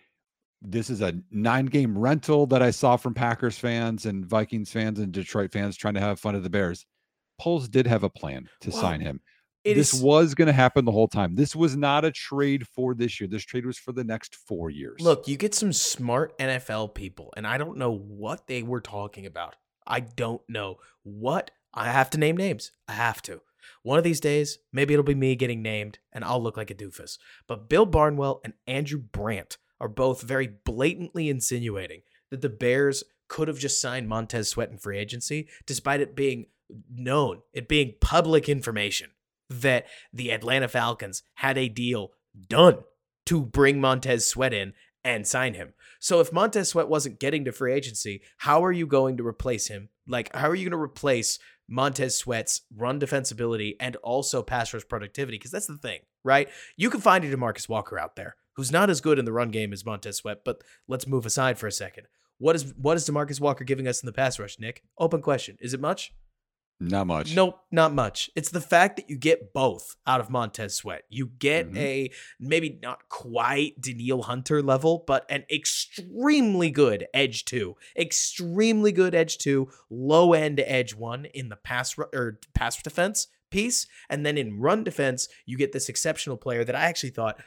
this 0.63 0.89
is 0.89 1.03
a 1.03 1.15
nine 1.31 1.67
game 1.67 1.97
rental 1.97 2.47
that 2.47 2.63
I 2.63 2.71
saw 2.71 2.97
from 2.97 3.15
Packers 3.15 3.59
fans 3.59 4.07
and 4.07 4.25
Vikings 4.27 4.71
fans 4.71 4.99
and 4.99 5.13
Detroit 5.13 5.53
fans 5.53 5.77
trying 5.77 5.95
to 5.95 6.01
have 6.01 6.19
fun 6.19 6.35
at 6.35 6.43
the 6.43 6.51
Bears. 6.51 6.87
Poles 7.39 7.69
did 7.69 7.87
have 7.87 8.03
a 8.03 8.11
plan 8.11 8.49
to 8.63 8.73
sign 8.73 9.01
him. 9.01 9.21
It 9.65 9.75
this 9.75 9.93
is- 9.93 10.03
was 10.03 10.35
going 10.35 10.47
to 10.47 10.53
happen 10.53 10.85
the 10.85 10.93
whole 10.93 11.09
time. 11.09 11.35
This 11.35 11.55
was 11.55 11.77
not 11.77 12.05
a 12.05 12.11
trade 12.11 12.67
for 12.69 12.95
this 12.95 13.21
year. 13.21 13.29
This 13.29 13.43
trade 13.45 13.67
was 13.67 13.79
for 13.79 13.93
the 13.93 14.05
next 14.05 14.35
four 14.35 14.71
years. 14.71 15.01
Look, 15.01 15.29
you 15.29 15.37
get 15.37 15.55
some 15.55 15.73
smart 15.73 16.39
NFL 16.39 16.95
people, 16.95 17.35
and 17.37 17.47
I 17.47 17.59
don't 17.59 17.77
know 17.77 17.91
what 17.91 18.47
they 18.47 18.63
were 18.63 18.81
talking 18.81 19.27
about. 19.27 19.57
I 19.87 20.01
don't 20.01 20.43
know 20.49 20.77
what. 21.03 21.51
I 21.75 21.91
have 21.91 22.11
to 22.11 22.19
name 22.19 22.37
names. 22.37 22.73
I 22.89 22.93
have 22.93 23.23
to. 23.23 23.43
One 23.83 23.99
of 23.99 24.05
these 24.05 24.21
days, 24.21 24.59
maybe 24.73 24.95
it'll 24.95 25.05
be 25.05 25.15
me 25.15 25.37
getting 25.37 25.63
named, 25.63 25.99
and 26.13 26.25
I'll 26.25 26.43
look 26.43 26.57
like 26.57 26.71
a 26.71 26.75
doofus. 26.75 27.19
But 27.47 27.69
Bill 27.69 27.87
Barnwell 27.87 28.41
and 28.45 28.55
Andrew 28.67 28.99
Brandt 28.99 29.59
are 29.81 29.89
both 29.89 30.23
very 30.23 30.49
blatantly 30.65 31.29
insinuating 31.29 32.03
that 32.31 32.41
the 32.41 32.49
Bears 32.49 33.05
could 33.29 33.49
have 33.49 33.59
just 33.59 33.81
signed 33.81 34.09
Montez 34.09 34.49
Sweat 34.49 34.71
in 34.71 34.79
free 34.79 34.99
agency, 34.99 35.49
despite 35.67 36.01
it 36.01 36.17
being 36.17 36.47
known, 36.91 37.43
it 37.53 37.69
being 37.69 37.95
public 38.01 38.49
information 38.49 39.11
that 39.49 39.87
the 40.13 40.31
Atlanta 40.31 40.69
Falcons 40.69 41.23
had 41.35 41.59
a 41.59 41.69
deal 41.69 42.13
done 42.49 42.79
to 43.27 43.43
bring 43.43 43.81
Montez 43.81 44.27
Sweat 44.27 44.55
in 44.55 44.73
and 45.07 45.25
sign 45.25 45.55
him. 45.55 45.73
So 46.01 46.19
if 46.19 46.33
Montez 46.33 46.69
Sweat 46.69 46.89
wasn't 46.89 47.21
getting 47.21 47.45
to 47.45 47.53
free 47.53 47.73
agency, 47.73 48.23
how 48.39 48.65
are 48.65 48.73
you 48.73 48.89
going 48.89 49.17
to 49.19 49.27
replace 49.27 49.69
him? 49.69 49.89
Like, 50.09 50.35
how 50.35 50.49
are 50.49 50.55
you 50.55 50.69
going 50.69 50.79
to 50.79 50.83
replace 50.83 51.39
Montez 51.69 52.19
Sweat's 52.19 52.63
run 52.77 52.99
defensibility 52.99 53.77
and 53.79 53.95
also 53.97 54.43
pass 54.43 54.75
rush 54.75 54.87
productivity? 54.89 55.39
Because 55.39 55.53
that's 55.53 55.69
the 55.69 55.79
thing, 55.79 56.01
right? 56.25 56.49
You 56.77 56.91
can 56.91 57.01
find 57.01 57.25
a 57.25 57.35
Demarcus 57.35 57.69
Walker 57.69 58.01
out 58.01 58.17
there 58.17 58.35
who's 58.57 58.73
not 58.73 58.91
as 58.91 59.01
good 59.01 59.21
in 59.21 59.25
the 59.25 59.33
run 59.33 59.51
game 59.51 59.73
as 59.73 59.87
Montez 59.87 60.17
Sweat, 60.17 60.39
but 60.45 60.65
let's 60.89 61.07
move 61.07 61.25
aside 61.25 61.57
for 61.57 61.69
a 61.69 61.73
second. 61.73 62.09
What 62.39 62.57
is 62.57 62.75
what 62.77 62.97
is 62.97 63.09
Demarcus 63.09 63.41
Walker 63.41 63.65
giving 63.65 63.87
us 63.87 64.03
in 64.03 64.07
the 64.07 64.13
pass 64.13 64.41
rush, 64.41 64.59
Nick? 64.59 64.83
Open 64.99 65.23
question. 65.23 65.57
Is 65.61 65.73
it 65.73 65.81
much? 65.81 66.13
Not 66.79 67.07
much. 67.07 67.35
Nope, 67.35 67.59
not 67.71 67.95
much. 67.95 68.29
It's 68.37 68.51
the 68.51 68.61
fact 68.61 68.97
that 68.97 69.09
you 69.09 69.17
get 69.17 69.55
both 69.55 69.97
out 70.07 70.21
of 70.21 70.29
Montez 70.29 70.75
Sweat. 70.75 71.05
You 71.09 71.29
get 71.39 71.71
Mhm. 71.73 71.79
a 71.79 72.11
maybe 72.39 72.79
not 72.83 73.09
quite 73.09 73.81
Danielle 73.81 74.23
Hunter 74.23 74.63
level, 74.63 75.03
but 75.07 75.25
an 75.31 75.45
extremely 75.51 76.71
good 76.71 77.07
edge 77.15 77.47
two, 77.47 77.77
extremely 77.97 78.93
good 78.93 79.15
edge 79.15 79.39
two, 79.39 79.71
low 79.89 80.33
end 80.35 80.61
edge 80.61 80.95
one 80.95 81.25
in 81.27 81.49
the 81.49 81.57
pass 81.57 81.97
or 81.99 82.41
pass 82.55 82.81
defense 82.83 83.29
piece, 83.51 83.87
and 84.11 84.27
then 84.27 84.37
in 84.37 84.59
run 84.61 84.85
defense 84.85 85.29
you 85.47 85.57
get 85.57 85.73
this 85.73 85.89
exceptional 85.89 86.37
player 86.37 86.63
that 86.65 86.75
I 86.77 86.83
actually 86.83 87.11
thought 87.11 87.41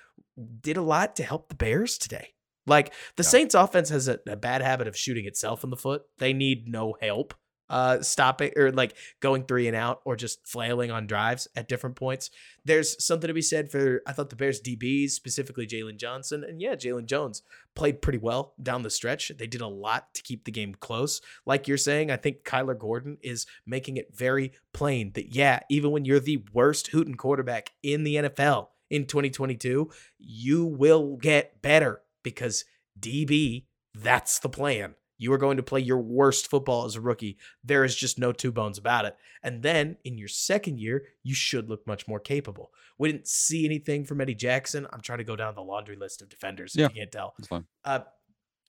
did 0.62 0.78
a 0.78 0.82
lot 0.82 1.16
to 1.18 1.24
help 1.24 1.50
the 1.50 1.56
Bears 1.56 1.98
today. 1.98 2.34
Like 2.66 2.94
the 3.16 3.24
Yeah. 3.24 3.30
Saints 3.30 3.54
offense 3.56 3.90
has 3.90 4.08
a, 4.08 4.20
a 4.28 4.36
bad 4.36 4.62
habit 4.62 4.88
of 4.88 4.98
shooting 4.98 5.26
itself 5.26 5.64
in 5.64 5.70
the 5.70 5.78
foot. 5.78 6.04
They 6.18 6.34
need 6.34 6.68
no 6.68 6.96
help 7.02 7.34
uh 7.70 8.02
stopping 8.02 8.52
or 8.56 8.72
like 8.72 8.96
going 9.20 9.44
three 9.44 9.68
and 9.68 9.76
out 9.76 10.02
or 10.06 10.16
just 10.16 10.48
flailing 10.48 10.92
on 10.92 11.08
drives 11.08 11.48
at 11.56 11.68
different 11.68 11.96
points. 11.96 12.30
There's 12.66 13.04
something 13.04 13.28
to 13.28 13.34
be 13.34 13.42
said 13.42 13.72
for 13.72 14.02
I 14.08 14.12
thought 14.12 14.30
the 14.30 14.36
Bears 14.36 14.62
DBs, 14.62 15.12
specifically 15.12 15.68
Jaylon 15.68 15.98
Johnson, 15.98 16.44
and 16.44 16.62
yeah, 16.62 16.76
Jaylon 16.76 17.06
Jones 17.06 17.42
played 17.76 18.02
pretty 18.02 18.20
well 18.20 18.54
down 18.62 18.84
the 18.84 18.90
stretch. 18.90 19.32
They 19.38 19.48
did 19.48 19.62
a 19.62 19.68
lot 19.68 20.14
to 20.16 20.22
keep 20.22 20.46
the 20.46 20.52
game 20.52 20.76
close. 20.76 21.22
Like 21.46 21.68
you're 21.68 21.78
saying, 21.78 22.12
I 22.12 22.18
think 22.18 22.44
Kyler 22.44 22.78
Gordon 22.78 23.18
is 23.22 23.46
making 23.66 23.98
it 23.98 24.16
very 24.16 24.54
plain 24.74 25.12
that 25.14 25.36
yeah, 25.36 25.60
even 25.70 25.92
when 25.92 26.06
you're 26.06 26.20
the 26.20 26.44
worst 26.54 26.88
Hooten 26.88 27.16
quarterback 27.16 27.72
in 27.84 28.04
the 28.04 28.16
NFL 28.16 28.68
in 28.90 29.06
2022, 29.06 29.90
you 30.18 30.66
will 30.66 31.18
get 31.18 31.62
better 31.62 32.02
because 32.24 32.66
DB, 33.00 33.66
that's 33.96 34.40
the 34.40 34.50
plan. 34.50 34.96
You 35.20 35.32
are 35.34 35.38
going 35.38 35.58
to 35.58 35.64
play 35.64 35.82
your 35.82 36.00
worst 36.00 36.50
football 36.50 36.86
as 36.86 36.96
a 36.96 37.02
rookie. 37.02 37.38
There 37.64 37.84
is 37.84 37.96
just 37.96 38.18
no 38.18 38.32
two 38.32 38.52
bones 38.52 38.78
about 38.80 39.06
it. 39.06 39.16
And 39.44 39.62
then 39.62 39.98
in 40.04 40.18
your 40.18 40.30
second 40.30 40.80
year, 40.80 41.04
you 41.24 41.36
should 41.36 41.70
look 41.70 41.86
much 41.86 42.08
more 42.08 42.20
capable. 42.20 42.72
We 42.98 43.12
didn't 43.12 43.28
see 43.28 43.66
anything 43.66 44.06
from 44.06 44.20
Eddie 44.22 44.34
Jackson. 44.36 44.88
I'm 44.92 45.02
trying 45.02 45.20
to 45.20 45.24
go 45.24 45.36
down 45.36 45.54
the 45.56 45.62
laundry 45.62 45.96
list 45.98 46.22
of 46.24 46.30
defenders 46.30 46.74
Yeah. 46.76 46.86
you 46.88 46.96
can't 47.02 47.12
tell. 47.12 47.36
It's 47.38 47.48
fine. 47.48 47.66
Uh, 47.86 48.00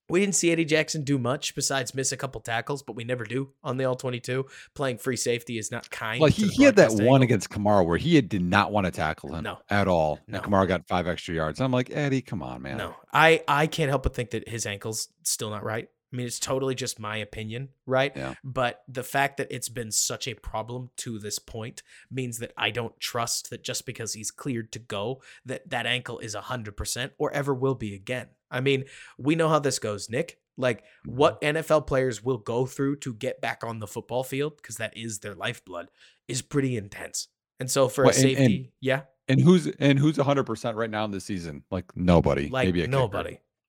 we 0.09 0.19
didn't 0.19 0.35
see 0.35 0.51
Eddie 0.51 0.65
Jackson 0.65 1.05
do 1.05 1.19
much 1.19 1.55
besides 1.55 1.95
miss 1.95 2.11
a 2.11 2.17
couple 2.17 2.41
tackles, 2.41 2.83
but 2.83 2.97
we 2.97 3.05
never 3.05 3.23
do 3.23 3.51
on 3.63 3.77
the 3.77 3.85
all 3.85 3.95
22. 3.95 4.45
Playing 4.75 4.99
free 4.99 5.15
safety 5.17 5.57
is 5.57 5.71
not 5.71 5.89
kind. 5.91 6.21
Well, 6.21 6.31
he, 6.33 6.49
he 6.49 6.65
had 6.65 6.75
that 6.77 6.89
broadcast 6.89 7.09
one 7.09 7.23
against 7.23 7.49
Kamara 7.51 7.87
where 7.87 7.97
he 7.97 8.21
did 8.21 8.43
not 8.43 8.73
want 8.73 8.87
to 8.87 8.91
tackle 8.91 9.33
him 9.37 9.45
No. 9.45 9.59
at 9.71 9.87
all. 9.87 10.19
No. 10.27 10.39
And 10.39 10.45
Kamara 10.47 10.67
got 10.67 10.89
five 10.89 11.07
extra 11.07 11.37
yards. 11.37 11.61
I'm 11.61 11.71
like, 11.71 11.91
Eddie, 11.93 12.23
come 12.23 12.43
on, 12.43 12.61
man. 12.63 12.77
No, 12.79 12.97
I 13.13 13.45
I 13.47 13.69
can't 13.69 13.89
help 13.89 14.03
but 14.03 14.13
think 14.17 14.31
that 14.31 14.49
his 14.49 14.67
ankle's 14.67 15.09
still 15.23 15.51
not 15.51 15.63
right. 15.63 15.89
I 16.13 16.17
mean, 16.17 16.27
it's 16.27 16.41
totally 16.41 16.75
just 16.75 16.99
my 16.99 17.17
opinion, 17.19 17.69
right? 17.87 18.13
Yeah. 18.17 18.35
But 18.43 18.83
the 18.89 19.05
fact 19.05 19.37
that 19.37 19.47
it's 19.51 19.69
been 19.69 19.93
such 19.93 20.27
a 20.27 20.35
problem 20.35 20.91
to 20.99 21.19
this 21.19 21.39
point 21.39 21.83
means 22.11 22.39
that 22.39 22.53
I 22.57 22.71
don't 22.71 22.99
trust 22.99 23.51
that 23.51 23.63
just 23.63 23.87
because 23.87 24.15
he's 24.15 24.31
cleared 24.33 24.73
to 24.73 24.81
go, 24.81 25.23
that 25.45 25.71
that 25.71 25.87
ankle 25.87 26.19
is 26.19 26.35
100% 26.35 27.11
or 27.19 27.33
ever 27.33 27.55
will 27.55 27.77
be 27.77 27.95
again. 27.95 28.29
I 28.51 28.61
mean, 28.61 28.85
we 29.19 29.37
know 29.37 29.49
how 29.49 29.61
this 29.61 29.79
goes, 29.79 30.11
Nick. 30.11 30.39
Like 30.57 30.81
mm-hmm. 30.81 31.17
what 31.17 31.41
NFL 31.41 31.87
players 31.87 32.25
will 32.25 32.39
go 32.39 32.67
through 32.67 32.97
to 32.97 33.15
get 33.15 33.41
back 33.41 33.63
on 33.63 33.79
the 33.79 33.87
football 33.87 34.25
field, 34.25 34.57
because 34.57 34.77
that 34.77 34.97
is 34.97 35.21
their 35.21 35.35
lifeblood, 35.35 35.91
is 36.27 36.43
pretty 36.43 36.77
intense. 36.77 37.29
And 37.61 37.71
so 37.71 37.89
for 37.89 38.05
Well, 38.05 38.15
a 38.15 38.17
and- 38.17 38.25
and- 38.27 38.37
safety, 38.37 38.73
yeah, 38.81 39.03
And 39.29 39.41
who's 39.41 39.69
and 39.69 39.97
who's 39.97 40.19
100 40.19 40.45
percent 40.45 40.77
right 40.77 40.91
now 40.91 41.05
in 41.05 41.13
the 41.13 41.21
season? 41.21 41.63
Like 41.71 41.97
nobody. 41.97 42.49
like 42.49 42.67
Maybe 42.67 42.81
a 42.83 42.87
kicker. 42.87 42.91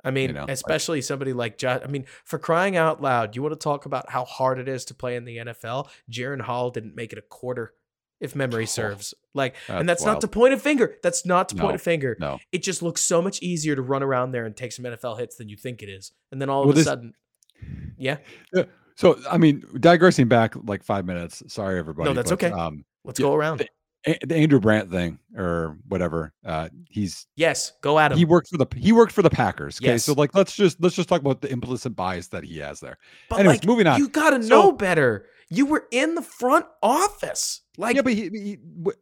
I 0.03 0.11
mean, 0.11 0.33
know, 0.33 0.41
like- 0.41 0.49
especially 0.51 1.01
somebody 1.01 1.33
like 1.33 1.57
Josh. 1.57 1.81
I 1.83 1.87
mean, 1.87 2.05
for 2.23 2.39
crying 2.39 2.75
out 2.75 3.01
loud, 3.01 3.35
you 3.35 3.41
want 3.41 3.53
to 3.53 3.59
talk 3.63 3.85
about 3.85 4.09
how 4.09 4.25
hard 4.25 4.59
it 4.59 4.67
is 4.67 4.85
to 4.85 4.93
play 4.93 5.15
in 5.15 5.25
the 5.25 5.37
NFL? 5.37 5.89
Jaron 6.09 6.41
Hall 6.41 6.69
didn't 6.71 6.95
make 6.95 7.11
it 7.13 7.19
a 7.19 7.21
quarter, 7.21 7.73
if 8.19 8.35
memory 8.35 8.65
serves. 8.65 9.13
Like, 9.33 9.55
and 9.67 9.87
that's 9.87 10.01
that's 10.03 10.05
not 10.05 10.21
to 10.21 10.27
point 10.27 10.53
a 10.53 10.57
finger. 10.57 10.95
That's 11.03 11.25
not 11.25 11.49
to 11.49 11.55
point 11.55 11.75
a 11.75 11.79
finger. 11.79 12.17
No. 12.19 12.39
It 12.51 12.63
just 12.63 12.81
looks 12.81 13.01
so 13.01 13.21
much 13.21 13.41
easier 13.41 13.75
to 13.75 13.81
run 13.81 14.03
around 14.03 14.31
there 14.31 14.45
and 14.45 14.55
take 14.55 14.71
some 14.71 14.85
NFL 14.85 15.19
hits 15.19 15.35
than 15.37 15.49
you 15.49 15.55
think 15.57 15.81
it 15.81 15.89
is. 15.89 16.11
And 16.31 16.41
then 16.41 16.49
all 16.49 16.61
of 16.61 16.67
Well, 16.67 16.73
a 16.73 16.75
this- 16.75 16.85
sudden, 16.85 17.13
yeah, 17.97 18.17
So 18.95 19.19
I 19.29 19.37
mean, 19.37 19.63
digressing 19.79 20.27
back 20.27 20.55
like 20.63 20.83
five 20.83 21.05
minutes. 21.05 21.43
Sorry, 21.47 21.79
everybody. 21.79 22.09
No, 22.09 22.13
that's 22.13 22.29
but, 22.31 22.43
okay. 22.43 22.51
Um, 22.53 22.85
let's 23.03 23.19
Yeah, 23.19 23.25
go 23.27 23.33
around. 23.35 23.67
A- 24.05 24.17
the 24.25 24.35
Andrew 24.35 24.59
Brandt 24.59 24.89
thing 24.89 25.19
or 25.37 25.77
whatever. 25.87 26.33
Uh, 26.45 26.69
he's 26.89 27.27
Yes, 27.35 27.73
go 27.81 27.99
at 27.99 28.11
him. 28.11 28.17
he 28.17 28.25
worked 28.25 28.49
for 28.49 28.57
the 28.57 28.65
he 28.75 28.91
worked 28.91 29.11
for 29.11 29.21
the 29.21 29.29
Packers. 29.29 29.79
Okay, 29.81 29.97
so 29.97 30.13
like 30.13 30.33
let's 30.35 30.55
just 30.55 30.81
let's 30.81 30.95
just 30.95 31.07
talk 31.09 31.21
about 31.21 31.41
the 31.41 31.51
implicit 31.51 31.95
bias 31.95 32.27
that 32.29 32.43
he 32.43 32.57
has 32.59 32.79
there. 32.79 32.97
but 33.29 33.39
anyways, 33.39 33.59
like, 33.59 33.65
moving 33.67 33.87
on. 33.87 33.99
You 33.99 34.09
gotta 34.09 34.41
So- 34.41 34.49
know 34.49 34.71
better. 34.71 35.25
You 35.53 35.65
were 35.65 35.85
in 35.91 36.15
the 36.15 36.21
front 36.21 36.65
office. 36.81 37.59
Like, 37.77 37.97
yeah, 37.97 38.01
but 38.03 38.13
he, 38.13 38.29
he, 38.29 38.57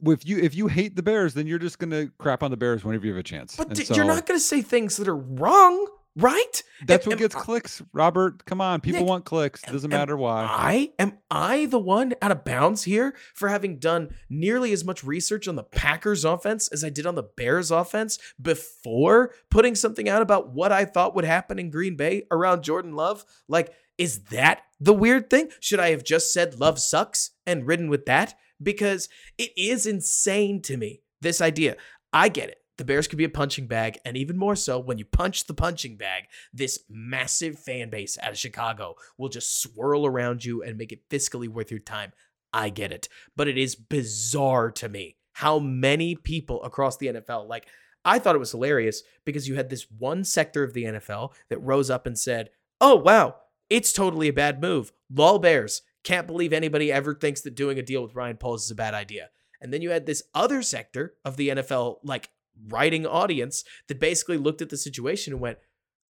if 0.07 0.25
you 0.25 0.39
if 0.39 0.55
you 0.55 0.65
hate 0.67 0.95
the 0.95 1.03
Bears, 1.03 1.33
then 1.35 1.45
you're 1.47 1.59
just 1.59 1.77
gonna 1.79 2.07
crap 2.17 2.41
on 2.43 2.49
the 2.51 2.57
Bears 2.57 2.83
whenever 2.83 3.05
you 3.05 3.11
have 3.13 3.19
a 3.19 3.23
chance. 3.23 3.55
but 3.55 3.73
d- 3.73 3.83
so 3.83 3.93
you're 3.95 4.03
not 4.05 4.25
gonna 4.25 4.39
say 4.39 4.61
things 4.63 4.97
that 4.97 5.07
are 5.07 5.15
wrong, 5.15 5.87
right? 6.16 6.64
that's 6.86 7.05
Am- 7.05 7.10
what 7.12 7.14
am 7.14 7.20
gets 7.20 7.36
I- 7.36 7.39
clicks, 7.39 7.82
Robert. 7.93 8.45
Come 8.45 8.62
on, 8.62 8.82
people 8.82 9.01
Nick, 9.01 9.10
want 9.10 9.26
clicks. 9.26 9.62
am- 9.68 9.74
Doesn't 9.74 9.89
matter 9.89 10.16
why. 10.18 10.43
I 10.49 10.91
am 10.99 11.18
I 11.30 11.66
the 11.68 11.80
one 11.80 12.14
out 12.22 12.32
of 12.32 12.43
bounds 12.43 12.84
here 12.84 13.16
for 13.36 13.49
having 13.49 13.80
done 13.80 14.16
nearly 14.30 14.72
as 14.74 14.84
much 14.84 15.03
research 15.03 15.47
on 15.47 15.55
the 15.55 15.64
Packers 15.64 16.26
offense 16.26 16.68
as 16.70 16.84
I 16.84 16.89
did 16.89 17.05
on 17.05 17.16
the 17.16 17.24
Bears 17.24 17.72
offense 17.72 18.18
before 18.41 19.34
putting 19.49 19.76
something 19.76 20.07
out 20.10 20.22
about 20.22 20.49
what 20.49 20.72
I 20.72 20.86
thought 20.86 21.16
would 21.16 21.26
happen 21.26 21.60
in 21.60 21.70
Green 21.72 21.95
Bay 21.95 22.24
around 22.32 22.64
Jordan 22.64 22.93
Love? 22.95 23.24
Like, 23.47 23.74
is 23.97 24.24
that 24.26 24.62
the 24.80 24.93
weird 24.93 25.30
thing? 25.30 25.49
Should 25.60 25.80
I 25.80 25.89
have 25.91 26.03
just 26.03 26.32
said 26.34 26.60
Love 26.60 26.80
sucks 26.80 27.32
and 27.45 27.68
ridden 27.68 27.89
with 27.89 28.05
that? 28.05 28.36
Because 28.62 29.10
it 29.38 29.51
is 29.57 29.86
insane 29.86 30.62
to 30.64 30.78
me, 30.78 31.01
this 31.22 31.41
idea. 31.41 31.76
I 32.12 32.30
get 32.30 32.49
it. 32.49 32.57
The 32.80 32.86
Bears 32.86 33.09
could 33.09 33.17
be 33.17 33.25
a 33.25 33.30
punching 33.30 33.67
bag, 33.67 33.99
and 34.05 34.15
even 34.15 34.38
more 34.38 34.55
so 34.55 34.80
when 34.80 34.97
you 34.97 35.03
punch 35.03 35.47
the 35.47 35.53
punching 35.53 35.97
bag, 35.97 36.23
this 36.53 36.80
massive 36.89 37.59
fan 37.59 37.89
base 37.89 38.17
out 38.23 38.32
of 38.32 38.38
Chicago 38.38 38.95
will 39.17 39.27
just 39.27 39.61
swirl 39.61 40.05
around 40.05 40.45
you 40.45 40.63
and 40.63 40.77
make 40.77 40.93
it 40.93 41.09
fiscally 41.09 41.49
worth 41.49 41.71
your 41.71 41.82
time. 41.82 42.13
I 42.53 42.69
get 42.69 42.93
it. 42.93 43.09
But 43.36 43.49
it 43.49 43.57
is 43.57 43.75
bizarre 43.75 44.71
to 44.71 44.88
me 44.88 45.17
how 45.34 45.59
many 45.59 46.15
people 46.15 46.63
across 46.63 46.95
the 46.95 47.07
NFL, 47.07 47.49
like, 47.49 47.67
I 48.05 48.17
thought 48.17 48.36
it 48.36 48.39
was 48.39 48.51
hilarious 48.51 49.03
because 49.25 49.45
you 49.45 49.55
had 49.55 49.69
this 49.69 49.86
one 49.97 50.23
sector 50.23 50.63
of 50.63 50.73
the 50.73 50.86
NFL 50.86 51.34
that 51.49 51.59
rose 51.59 51.89
up 51.89 52.07
and 52.07 52.17
said, 52.17 52.49
Oh, 52.80 52.95
wow, 52.95 53.36
it's 53.69 53.91
totally 53.91 54.30
a 54.30 54.34
bad 54.34 54.61
move. 54.61 54.93
Lol 55.13 55.38
Bears. 55.38 55.82
Can't 56.05 56.27
believe 56.27 56.53
anybody 56.53 56.93
ever 56.93 57.13
thinks 57.13 57.41
that 57.41 57.55
doing 57.55 57.77
a 57.77 57.82
deal 57.82 58.01
with 58.01 58.15
Ryan 58.15 58.38
Poles 58.38 58.63
is 58.63 58.71
a 58.71 58.75
bad 58.75 58.93
idea. 58.93 59.32
And 59.59 59.73
then 59.73 59.82
you 59.82 59.89
had 59.89 60.05
this 60.05 60.23
other 60.34 60.61
sector 60.61 61.15
of 61.25 61.36
the 61.36 61.49
NFL, 61.49 61.97
like 62.05 62.30
writing 62.68 63.05
audience, 63.05 63.64
that 63.88 63.99
basically 63.99 64.38
looked 64.38 64.62
at 64.62 64.70
the 64.70 64.78
situation 64.78 65.34
and 65.34 65.41
went, 65.41 65.57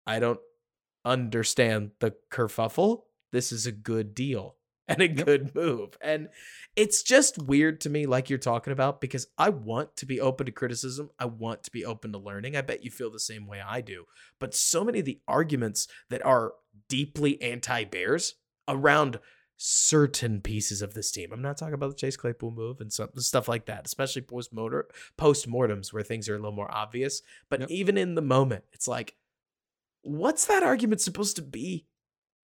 I 0.05 0.19
don't 0.19 0.39
understand 1.05 1.91
the 1.99 2.15
kerfuffle. 2.31 3.03
This 3.31 3.51
is 3.51 3.65
a 3.65 3.71
good 3.71 4.13
deal 4.15 4.55
and 4.87 5.01
a 5.01 5.07
Yep. 5.07 5.25
good 5.25 5.55
move. 5.55 5.97
And 6.01 6.29
it's 6.75 7.03
just 7.03 7.37
weird 7.37 7.81
to 7.81 7.89
me, 7.89 8.05
like 8.05 8.29
you're 8.29 8.39
talking 8.39 8.71
about, 8.71 9.01
because 9.01 9.27
I 9.37 9.49
want 9.49 9.97
to 9.97 10.05
be 10.05 10.21
open 10.21 10.45
to 10.45 10.51
criticism. 10.51 11.09
I 11.19 11.25
want 11.25 11.63
to 11.63 11.71
be 11.71 11.83
open 11.83 12.11
to 12.13 12.17
learning. 12.17 12.55
I 12.55 12.61
bet 12.61 12.83
you 12.83 12.91
feel 12.91 13.11
the 13.11 13.19
same 13.19 13.47
way 13.47 13.61
I 13.65 13.81
do. 13.81 14.05
But 14.39 14.53
so 14.55 14.83
many 14.83 14.99
of 14.99 15.05
the 15.05 15.19
arguments 15.27 15.87
that 16.09 16.25
are 16.25 16.53
deeply 16.87 17.41
anti 17.41 17.83
Bears 17.83 18.35
around 18.67 19.19
certain 19.57 20.39
pieces 20.41 20.81
of 20.81 20.93
this 20.93 21.11
team. 21.11 21.31
I'm 21.33 21.41
not 21.41 21.57
talking 21.57 21.73
about 21.73 21.89
the 21.89 21.95
Chase 21.95 22.15
Claypool 22.15 22.51
move 22.51 22.79
and 22.79 22.93
some 22.93 23.09
stuff 23.17 23.47
like 23.47 23.65
that, 23.65 23.85
especially 23.85 24.21
post 24.21 24.53
motor 24.53 24.87
post 25.17 25.47
mortems 25.47 25.91
where 25.91 26.03
things 26.03 26.29
are 26.29 26.35
a 26.35 26.37
little 26.37 26.51
more 26.51 26.71
obvious. 26.73 27.21
But 27.49 27.61
Yep. 27.61 27.71
even 27.71 27.97
in 27.97 28.15
the 28.15 28.21
moment, 28.21 28.63
it's 28.73 28.87
like, 28.87 29.15
what's 30.03 30.45
that 30.45 30.63
argument 30.63 31.01
supposed 31.01 31.35
to 31.37 31.41
be? 31.41 31.85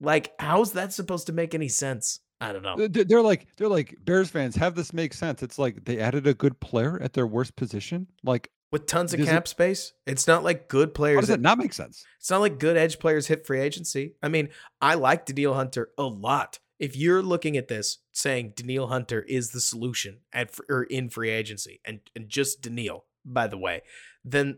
Like, 0.02 0.34
how's 0.40 0.74
that 0.74 0.92
supposed 0.92 1.28
to 1.28 1.34
make 1.34 1.54
any 1.56 1.70
sense? 1.70 2.20
I 2.42 2.52
don't 2.52 2.64
know. 2.64 2.88
They're 2.90 3.22
like 3.22 3.48
they're 3.56 3.70
like 3.70 3.96
Bears 4.04 4.30
fans. 4.30 4.56
Have 4.58 4.76
this 4.76 4.92
make 4.92 5.14
sense? 5.14 5.42
It's 5.44 5.58
like 5.58 5.86
they 5.86 6.00
added 6.00 6.28
a 6.28 6.34
good 6.34 6.60
player 6.60 7.00
at 7.02 7.14
their 7.14 7.28
worst 7.28 7.56
position. 7.56 8.08
Like, 8.24 8.50
With 8.72 8.86
tons 8.86 9.14
of 9.14 9.20
does 9.20 9.28
it- 9.30 9.32
cap 9.32 9.48
space, 9.48 9.94
it's 10.06 10.28
not 10.28 10.44
like 10.44 10.68
good 10.68 10.90
how 10.90 10.94
players. 10.94 11.20
does 11.22 11.28
that- 11.30 11.34
that 11.38 11.42
not 11.42 11.58
make 11.60 11.72
sense? 11.74 12.04
It's 12.20 12.30
not 12.30 12.42
like 12.42 12.60
good 12.60 12.76
edge 12.76 13.00
players 13.00 13.28
hit 13.28 13.46
free 13.46 13.62
agency. 13.62 14.16
I 14.22 14.28
mean, 14.28 14.50
I 14.82 14.96
like 14.96 15.26
Danielle 15.26 15.54
Hunter 15.54 15.92
a 15.98 16.04
lot. 16.04 16.60
If 16.84 16.98
you're 16.98 17.24
looking 17.24 17.56
at 17.56 17.70
this 17.70 18.00
saying 18.12 18.56
Danielle 18.58 18.88
Hunter 18.88 19.22
is 19.22 19.52
the 19.52 19.62
solution 19.62 20.18
at 20.34 20.54
or 20.68 20.84
in 20.84 21.10
free 21.10 21.30
agency, 21.30 21.80
and 21.86 22.02
and 22.14 22.28
just 22.28 22.62
Danielle, 22.62 23.06
by 23.24 23.48
the 23.48 23.58
way, 23.58 23.84
then 24.26 24.58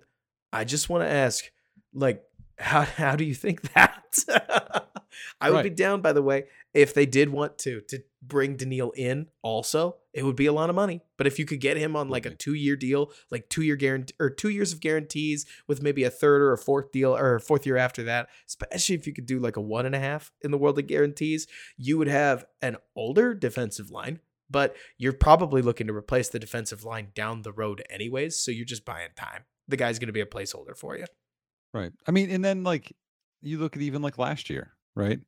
I 0.51 0.63
just 0.63 0.89
want 0.89 1.03
to 1.03 1.07
ask, 1.07 1.45
like, 1.93 2.23
how 2.57 2.81
how 2.81 3.15
do 3.15 3.23
you 3.23 3.35
think 3.35 3.61
that? 3.73 4.84
I 5.41 5.51
would 5.51 5.63
be 5.63 5.69
down, 5.69 6.01
by 6.01 6.13
the 6.13 6.21
way, 6.21 6.45
if 6.73 6.93
they 6.93 7.05
did 7.05 7.29
want 7.29 7.57
to 7.59 7.81
to 7.89 8.03
bring 8.21 8.55
Danielle 8.55 8.91
in 8.91 9.27
also, 9.41 9.97
it 10.13 10.23
would 10.23 10.35
be 10.35 10.45
a 10.45 10.53
lot 10.53 10.69
of 10.69 10.75
money. 10.75 11.01
But 11.17 11.27
if 11.27 11.37
you 11.39 11.45
could 11.45 11.59
get 11.59 11.77
him 11.77 11.95
on 11.95 12.09
like 12.09 12.25
a 12.25 12.29
mm-hmm. 12.29 12.37
two 12.37 12.53
year 12.53 12.75
deal, 12.75 13.11
like 13.31 13.49
two 13.49 13.61
year 13.61 13.75
guarantee 13.75 14.15
or 14.19 14.29
two 14.29 14.49
years 14.49 14.73
of 14.73 14.79
guarantees 14.79 15.45
with 15.67 15.81
maybe 15.81 16.03
a 16.03 16.09
third 16.09 16.41
or 16.41 16.53
a 16.53 16.57
fourth 16.57 16.91
deal 16.91 17.15
or 17.15 17.35
a 17.35 17.39
fourth 17.39 17.65
year 17.65 17.77
after 17.77 18.03
that, 18.03 18.29
especially 18.47 18.95
if 18.95 19.07
you 19.07 19.13
could 19.13 19.25
do 19.25 19.39
like 19.39 19.57
a 19.57 19.61
one 19.61 19.85
and 19.85 19.95
a 19.95 19.99
half 19.99 20.31
in 20.41 20.51
the 20.51 20.57
world 20.57 20.79
of 20.79 20.87
guarantees, 20.87 21.47
you 21.77 21.97
would 21.97 22.07
have 22.07 22.45
an 22.61 22.77
older 22.95 23.33
defensive 23.33 23.91
line. 23.91 24.19
But 24.47 24.75
you're 24.99 25.13
probably 25.13 25.63
looking 25.63 25.87
to 25.87 25.93
replace 25.93 26.29
the 26.29 26.37
defensive 26.37 26.83
line 26.83 27.07
down 27.15 27.41
the 27.41 27.51
road 27.51 27.81
anyways. 27.89 28.35
So 28.35 28.51
you're 28.51 28.63
just 28.63 28.85
buying 28.85 29.09
time. 29.15 29.43
The 29.67 29.77
guy's 29.77 29.97
going 29.97 30.07
to 30.07 30.13
be 30.13 30.21
a 30.21 30.25
placeholder 30.27 30.77
for 30.77 30.95
you. 30.95 31.05
Right. 31.73 31.91
I 32.07 32.11
mean, 32.11 32.29
and 32.29 32.45
then 32.45 32.63
like 32.63 32.95
you 33.41 33.57
look 33.57 33.75
at 33.75 33.81
even 33.81 34.03
like 34.03 34.19
last 34.19 34.49
year, 34.51 34.74
right? 34.95 35.19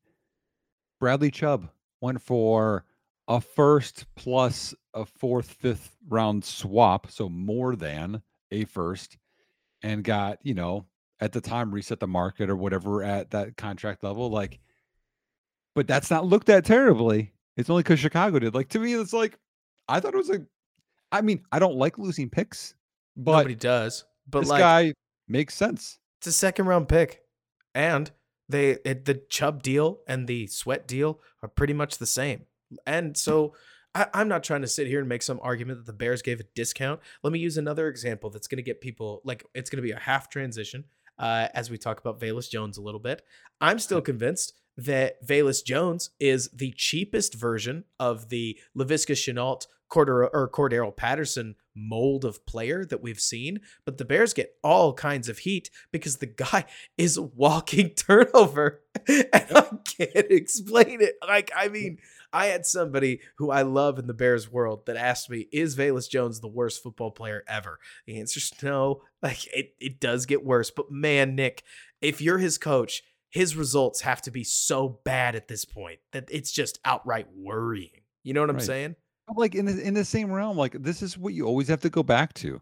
Bradley 1.00 1.30
Chubb 1.30 1.68
went 2.00 2.20
for 2.20 2.84
a 3.28 3.40
first 3.40 4.06
plus 4.16 4.74
a 4.94 5.04
fourth, 5.04 5.50
fifth 5.50 5.96
round 6.08 6.44
swap, 6.44 7.10
so 7.10 7.28
more 7.28 7.76
than 7.76 8.22
a 8.50 8.64
first, 8.64 9.18
and 9.82 10.02
got, 10.02 10.38
you 10.42 10.54
know, 10.54 10.86
at 11.20 11.32
the 11.32 11.40
time 11.40 11.72
reset 11.72 12.00
the 12.00 12.06
market 12.06 12.50
or 12.50 12.56
whatever 12.56 13.02
at 13.02 13.30
that 13.30 13.56
contract 13.56 14.02
level. 14.02 14.30
Like, 14.30 14.58
but 15.74 15.86
that's 15.86 16.10
not 16.10 16.26
looked 16.26 16.48
at 16.48 16.64
terribly. 16.64 17.32
It's 17.56 17.70
only 17.70 17.82
because 17.82 18.00
Chicago 18.00 18.38
did. 18.38 18.54
Like 18.54 18.68
to 18.70 18.78
me, 18.78 18.94
it's 18.94 19.12
like 19.12 19.38
I 19.88 20.00
thought 20.00 20.14
it 20.14 20.18
was 20.18 20.30
like 20.30 20.44
I 21.12 21.20
mean, 21.20 21.42
I 21.52 21.58
don't 21.58 21.76
like 21.76 21.98
losing 21.98 22.28
picks, 22.28 22.74
but 23.16 23.38
Nobody 23.38 23.54
does. 23.54 24.04
But 24.28 24.40
this 24.40 24.48
like 24.50 24.60
guy 24.60 24.94
makes 25.26 25.54
sense. 25.54 25.98
It's 26.20 26.26
a 26.26 26.32
second 26.32 26.66
round 26.66 26.88
pick, 26.88 27.22
and 27.74 28.10
they 28.48 28.78
it, 28.84 29.04
the 29.04 29.14
Chubb 29.28 29.62
deal 29.62 30.00
and 30.06 30.26
the 30.26 30.46
Sweat 30.46 30.86
deal 30.86 31.20
are 31.42 31.48
pretty 31.48 31.72
much 31.72 31.98
the 31.98 32.06
same. 32.06 32.46
And 32.86 33.16
so 33.16 33.54
I, 33.94 34.06
I'm 34.14 34.28
not 34.28 34.44
trying 34.44 34.62
to 34.62 34.68
sit 34.68 34.86
here 34.86 35.00
and 35.00 35.08
make 35.08 35.22
some 35.22 35.40
argument 35.42 35.78
that 35.78 35.86
the 35.86 35.96
Bears 35.96 36.22
gave 36.22 36.40
a 36.40 36.44
discount. 36.54 37.00
Let 37.22 37.32
me 37.32 37.38
use 37.38 37.56
another 37.56 37.88
example 37.88 38.30
that's 38.30 38.48
going 38.48 38.58
to 38.58 38.62
get 38.62 38.80
people 38.80 39.20
like 39.24 39.44
it's 39.54 39.70
going 39.70 39.82
to 39.82 39.86
be 39.86 39.92
a 39.92 39.98
half 39.98 40.30
transition 40.30 40.84
uh, 41.18 41.48
as 41.54 41.70
we 41.70 41.78
talk 41.78 42.00
about 42.00 42.20
Velus 42.20 42.50
Jones 42.50 42.78
a 42.78 42.82
little 42.82 43.00
bit. 43.00 43.22
I'm 43.60 43.78
still 43.78 44.00
convinced 44.02 44.54
that 44.76 45.24
Velus 45.26 45.64
Jones 45.64 46.10
is 46.20 46.48
the 46.54 46.72
cheapest 46.76 47.34
version 47.34 47.84
of 47.98 48.28
the 48.28 48.58
Laviska 48.76 49.14
Shenault 49.14 49.66
Cordarrelle, 49.90 50.30
or 50.32 50.48
Cordarrelle 50.48 50.96
Patterson 50.96 51.56
mold 51.78 52.24
of 52.24 52.44
player 52.46 52.84
that 52.84 53.02
we've 53.02 53.20
seen, 53.20 53.60
but 53.84 53.98
the 53.98 54.04
Bears 54.04 54.34
get 54.34 54.54
all 54.62 54.92
kinds 54.94 55.28
of 55.28 55.38
heat 55.38 55.70
because 55.92 56.16
the 56.16 56.26
guy 56.26 56.64
is 56.98 57.18
walking 57.18 57.90
turnover. 57.96 58.82
And 59.08 59.28
I 59.32 59.62
can't 59.84 60.30
explain 60.30 61.00
it. 61.00 61.14
Like, 61.26 61.50
I 61.56 61.68
mean, 61.68 61.98
I 62.32 62.46
had 62.46 62.66
somebody 62.66 63.20
who 63.36 63.50
I 63.50 63.62
love 63.62 63.98
in 63.98 64.06
the 64.06 64.12
Bears 64.12 64.50
world 64.50 64.84
that 64.86 64.96
asked 64.96 65.30
me, 65.30 65.46
is 65.52 65.76
Velus 65.76 66.10
Jones 66.10 66.40
the 66.40 66.48
worst 66.48 66.82
football 66.82 67.10
player 67.10 67.42
ever? 67.48 67.78
The 68.06 68.18
answer's 68.20 68.52
no. 68.62 69.02
Like, 69.22 69.46
it, 69.54 69.74
it 69.80 70.00
does 70.00 70.26
get 70.26 70.44
worse. 70.44 70.70
But 70.70 70.90
man, 70.90 71.36
Nick, 71.36 71.62
if 72.02 72.20
you're 72.20 72.38
his 72.38 72.58
coach, 72.58 73.02
his 73.30 73.56
results 73.56 74.00
have 74.02 74.20
to 74.22 74.30
be 74.30 74.44
so 74.44 75.00
bad 75.04 75.34
at 75.36 75.48
this 75.48 75.64
point 75.64 76.00
that 76.12 76.28
it's 76.30 76.50
just 76.50 76.78
outright 76.84 77.28
worrying. 77.36 78.00
You 78.24 78.34
know 78.34 78.40
what 78.40 78.50
I'm 78.50 78.56
Right. 78.56 78.64
saying? 78.64 78.96
Like 79.34 79.54
in 79.54 79.66
the 79.66 79.80
in 79.80 79.94
the 79.94 80.04
same 80.04 80.32
realm, 80.32 80.56
like 80.56 80.72
this 80.72 81.02
is 81.02 81.18
what 81.18 81.34
you 81.34 81.46
always 81.46 81.68
have 81.68 81.80
to 81.80 81.90
go 81.90 82.02
back 82.02 82.34
to. 82.34 82.60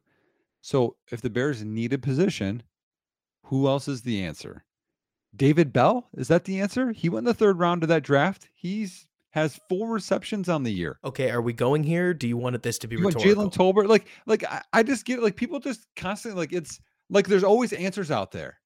So 0.61 0.97
if 1.11 1.21
the 1.21 1.31
Bears 1.31 1.65
need 1.65 1.93
a 1.93 1.99
position, 1.99 2.63
who 3.45 3.69
else 3.69 3.89
is 3.89 4.03
the 4.03 4.23
answer? 4.23 4.65
David 5.35 5.73
Bell 5.73 6.09
is 6.17 6.29
that 6.29 6.45
the 6.45 6.61
answer? 6.61 6.93
He 6.93 7.09
went 7.09 7.21
in 7.21 7.25
the 7.27 7.35
third 7.35 7.59
round 7.59 7.83
of 7.83 7.89
that 7.89 8.03
draft. 8.03 8.49
He's 8.55 9.07
has 9.37 9.61
four 9.69 9.91
receptions 9.91 10.49
on 10.49 10.63
the 10.63 10.73
year. 10.73 10.99
Okay, 11.05 11.31
are 11.31 11.43
we 11.43 11.53
going 11.53 11.85
here? 11.85 12.15
Do 12.15 12.27
you 12.27 12.39
want 12.39 12.61
this 12.63 12.79
to 12.79 12.89
be 12.89 12.97
You? 12.97 13.03
Jalen 13.09 13.53
Tolbert? 13.53 13.87
Like, 13.87 14.07
like 14.25 14.43
I, 14.45 14.63
I 14.73 14.83
just 14.83 15.05
get 15.05 15.23
like 15.23 15.37
people 15.37 15.61
just 15.61 15.87
constantly 15.95 16.41
like 16.41 16.55
it's 16.55 16.81
like 17.11 17.29
there's 17.29 17.45
always 17.45 17.75
answers 17.75 18.11
out 18.11 18.33
there. 18.33 18.59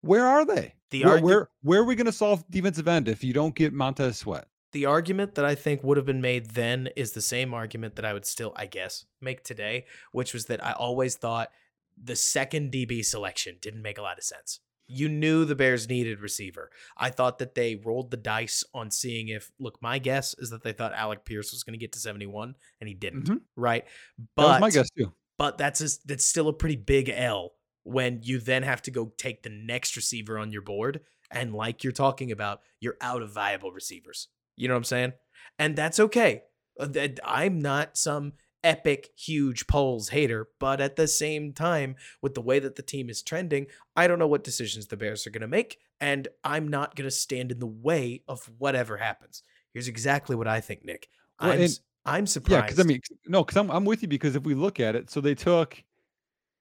Where 0.00 0.26
are 0.26 0.46
they? 0.46 0.74
The 0.90 1.04
where, 1.04 1.18
argu- 1.18 1.22
where 1.22 1.48
where 1.62 1.80
are 1.80 1.84
we 1.84 1.94
going 1.94 2.06
to 2.06 2.12
solve 2.12 2.42
defensive 2.50 2.88
end 2.88 3.06
if 3.06 3.22
you 3.22 3.34
don't 3.34 3.54
get 3.54 3.74
Montez 3.74 4.16
Sweat? 4.16 4.48
The 4.74 4.84
argument 4.84 5.34
that 5.36 5.44
I 5.46 5.54
think 5.54 5.82
would 5.82 5.96
have 5.96 6.04
been 6.04 6.20
made 6.20 6.50
then 6.50 6.90
is 6.96 7.12
the 7.12 7.22
same 7.22 7.54
argument 7.54 7.96
that 7.96 8.04
I 8.04 8.12
would 8.12 8.26
still, 8.26 8.52
I 8.56 8.66
guess, 8.66 9.06
make 9.22 9.42
today, 9.42 9.86
which 10.12 10.34
was 10.34 10.44
that 10.46 10.62
I 10.64 10.72
always 10.72 11.16
thought 11.16 11.48
the 11.96 12.14
second 12.16 12.70
DB 12.72 13.02
selection 13.04 13.56
didn't 13.62 13.80
make 13.82 13.96
a 13.98 14.02
lot 14.02 14.18
of 14.18 14.24
sense. 14.24 14.60
You 14.86 15.08
knew 15.08 15.46
the 15.46 15.54
Bears 15.54 15.88
needed 15.88 16.20
receiver. 16.20 16.70
I 16.98 17.08
thought 17.08 17.38
that 17.38 17.54
they 17.54 17.76
rolled 17.76 18.10
the 18.10 18.18
dice 18.18 18.62
on 18.74 18.90
seeing 18.90 19.28
if, 19.28 19.50
look, 19.58 19.80
my 19.80 19.98
guess 19.98 20.34
is 20.38 20.50
that 20.50 20.62
they 20.62 20.72
thought 20.74 20.92
Alec 20.92 21.24
Pierce 21.24 21.52
was 21.52 21.62
going 21.62 21.72
to 21.72 21.78
get 21.78 21.92
to 21.92 21.98
71 21.98 22.54
and 22.80 22.88
he 22.88 22.94
didn't, 22.94 23.24
Mhm. 23.28 23.40
right? 23.56 23.84
That 24.18 24.26
But 24.36 24.46
was 24.46 24.60
my 24.60 24.70
guess 24.70 24.90
too. 24.90 25.14
but 25.38 25.56
that's 25.56 25.80
a, 25.80 25.88
that's 26.04 26.26
still 26.26 26.48
a 26.48 26.52
pretty 26.52 26.76
big 26.76 27.08
L 27.08 27.54
when 27.84 28.20
you 28.22 28.38
then 28.40 28.62
have 28.62 28.82
to 28.82 28.90
go 28.90 29.12
take 29.16 29.42
the 29.42 29.48
next 29.50 29.96
receiver 29.96 30.38
on 30.38 30.52
your 30.52 30.62
board 30.62 31.00
and 31.30 31.54
like 31.54 31.82
you're 31.82 31.92
talking 31.92 32.30
about 32.30 32.60
you're 32.80 32.96
out 33.00 33.22
of 33.22 33.32
viable 33.32 33.72
receivers 33.72 34.28
you 34.56 34.68
know 34.68 34.74
what 34.74 34.78
i'm 34.78 34.84
saying 34.84 35.12
and 35.58 35.76
that's 35.76 35.98
okay 36.00 36.42
Uh, 36.78 36.88
i'm 37.24 37.60
not 37.60 37.96
some 37.96 38.32
epic 38.62 39.10
huge 39.16 39.66
Poles 39.66 40.08
hater 40.08 40.48
but 40.58 40.80
at 40.80 40.96
the 40.96 41.06
same 41.06 41.52
time 41.52 41.96
with 42.22 42.34
the 42.34 42.40
way 42.40 42.58
that 42.58 42.76
the 42.76 42.82
team 42.82 43.10
is 43.10 43.22
trending 43.22 43.66
i 43.94 44.06
don't 44.06 44.18
know 44.18 44.26
what 44.26 44.42
decisions 44.44 44.86
the 44.86 44.96
bears 44.96 45.26
are 45.26 45.30
going 45.30 45.42
to 45.42 45.46
make 45.48 45.78
and 46.00 46.28
i'm 46.44 46.66
not 46.68 46.96
going 46.96 47.06
to 47.06 47.10
stand 47.10 47.52
in 47.52 47.58
the 47.58 47.66
way 47.66 48.22
of 48.26 48.50
whatever 48.58 48.96
happens 48.96 49.42
here's 49.74 49.86
exactly 49.88 50.34
what 50.34 50.48
i 50.48 50.60
think 50.60 50.84
nick 50.84 51.08
Well, 51.40 51.50
i'm 51.52 51.60
and- 51.60 51.78
i'm 52.06 52.24
Yeah, 52.24 52.28
surprised 52.28 52.66
because 52.66 52.80
I 52.80 52.88
mean, 52.88 53.00
no, 53.26 53.44
because 53.44 53.56
I'm 53.58 53.70
I'm 53.70 53.84
with 53.84 54.02
you 54.02 54.08
because 54.08 54.34
if 54.36 54.44
we 54.44 54.54
look 54.54 54.80
at 54.80 54.94
it, 54.96 55.10
so 55.10 55.20
they 55.20 55.34
took, 55.34 55.82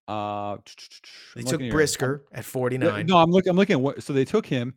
uh, 0.08 0.58
they 1.36 1.41
I'm 1.41 1.46
took 1.46 1.62
here. 1.62 1.72
brisker 1.72 2.24
at 2.32 2.46
49 2.46 3.06
No, 3.08 3.18
I'm 3.18 3.30
looking. 3.32 3.50
I'm 3.50 3.56
looking 3.58 3.74
at 3.74 3.82
what. 3.82 4.02
So 4.04 4.14
they 4.14 4.26
took 4.26 4.46
him. 4.46 4.74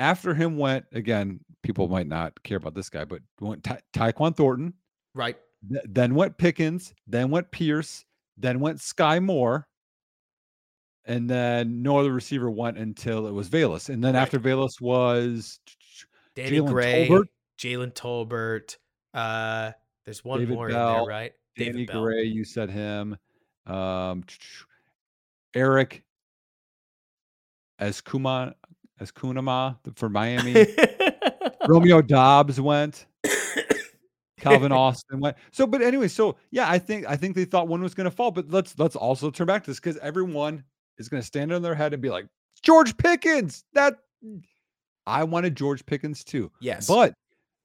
After 0.00 0.34
him 0.34 0.56
went 0.56 0.86
again. 0.92 1.38
People 1.62 1.88
might 1.88 2.06
not 2.08 2.42
care 2.42 2.56
about 2.56 2.74
this 2.74 2.88
guy, 2.88 3.04
but 3.04 3.20
went 3.38 3.62
Ty- 3.62 3.82
Tyquan 3.92 4.34
Thornton. 4.34 4.72
right 5.14 5.36
th- 5.70 5.84
Then 5.86 6.14
went 6.14 6.38
Pickens. 6.38 6.94
Then 7.06 7.30
went 7.30 7.50
Pierce. 7.50 8.06
Then 8.38 8.60
went 8.60 8.78
Skyy 8.78 9.22
Moore. 9.22 9.68
And 11.04 11.28
then 11.28 11.82
no 11.82 11.98
other 11.98 12.12
receiver 12.12 12.50
went 12.50 12.78
until 12.78 13.26
it 13.26 13.32
was 13.32 13.50
Velus. 13.50 13.90
And 13.90 14.02
then 14.02 14.14
Right. 14.14 14.22
after 14.22 14.38
Velus 14.40 14.80
was 14.80 15.60
Danny 16.34 16.60
Jalen 16.60 16.68
Gray, 16.68 17.08
Tolbert? 17.08 17.24
Jalen 17.58 17.92
Tolbert. 17.92 18.76
Uh, 19.12 19.72
there's 20.06 20.24
one 20.24 20.38
David 20.40 20.54
more 20.54 20.68
in 20.68 20.74
there, 20.74 21.02
right? 21.04 21.32
Danny 21.56 21.72
David 21.72 21.86
Bell. 21.88 22.02
Gray. 22.04 22.22
You 22.22 22.44
said 22.44 22.70
him. 22.70 23.18
Um, 23.66 24.24
Eric 25.54 26.04
as 27.78 28.00
Kuma 28.00 28.54
Ezukanma 29.00 29.78
for 29.96 30.08
Miami. 30.08 30.66
Romeo 31.68 32.02
Doubs 32.02 32.60
went. 32.60 33.06
Calvin 34.40 34.72
Austin 34.72 35.20
went. 35.20 35.36
So, 35.52 35.66
but 35.66 35.82
anyway, 35.82 36.08
so 36.08 36.36
yeah, 36.50 36.68
I 36.70 36.78
think 36.78 37.06
I 37.06 37.16
think 37.16 37.36
they 37.36 37.44
thought 37.44 37.68
one 37.68 37.82
was 37.82 37.94
going 37.94 38.08
to 38.08 38.10
fall, 38.10 38.30
but 38.30 38.50
let's 38.50 38.78
let's 38.78 38.96
also 38.96 39.30
turn 39.30 39.46
back 39.46 39.64
to 39.64 39.70
this 39.70 39.78
because 39.80 39.96
everyone 39.98 40.64
is 40.98 41.08
going 41.08 41.20
to 41.20 41.26
stand 41.26 41.52
on 41.52 41.62
their 41.62 41.74
head 41.74 41.92
and 41.92 42.02
be 42.02 42.10
like, 42.10 42.26
George 42.62 42.96
Pickens. 42.96 43.64
That 43.74 43.96
I 45.06 45.24
wanted 45.24 45.56
George 45.56 45.84
Pickens 45.86 46.24
too, 46.24 46.50
yes, 46.60 46.86
but 46.86 47.14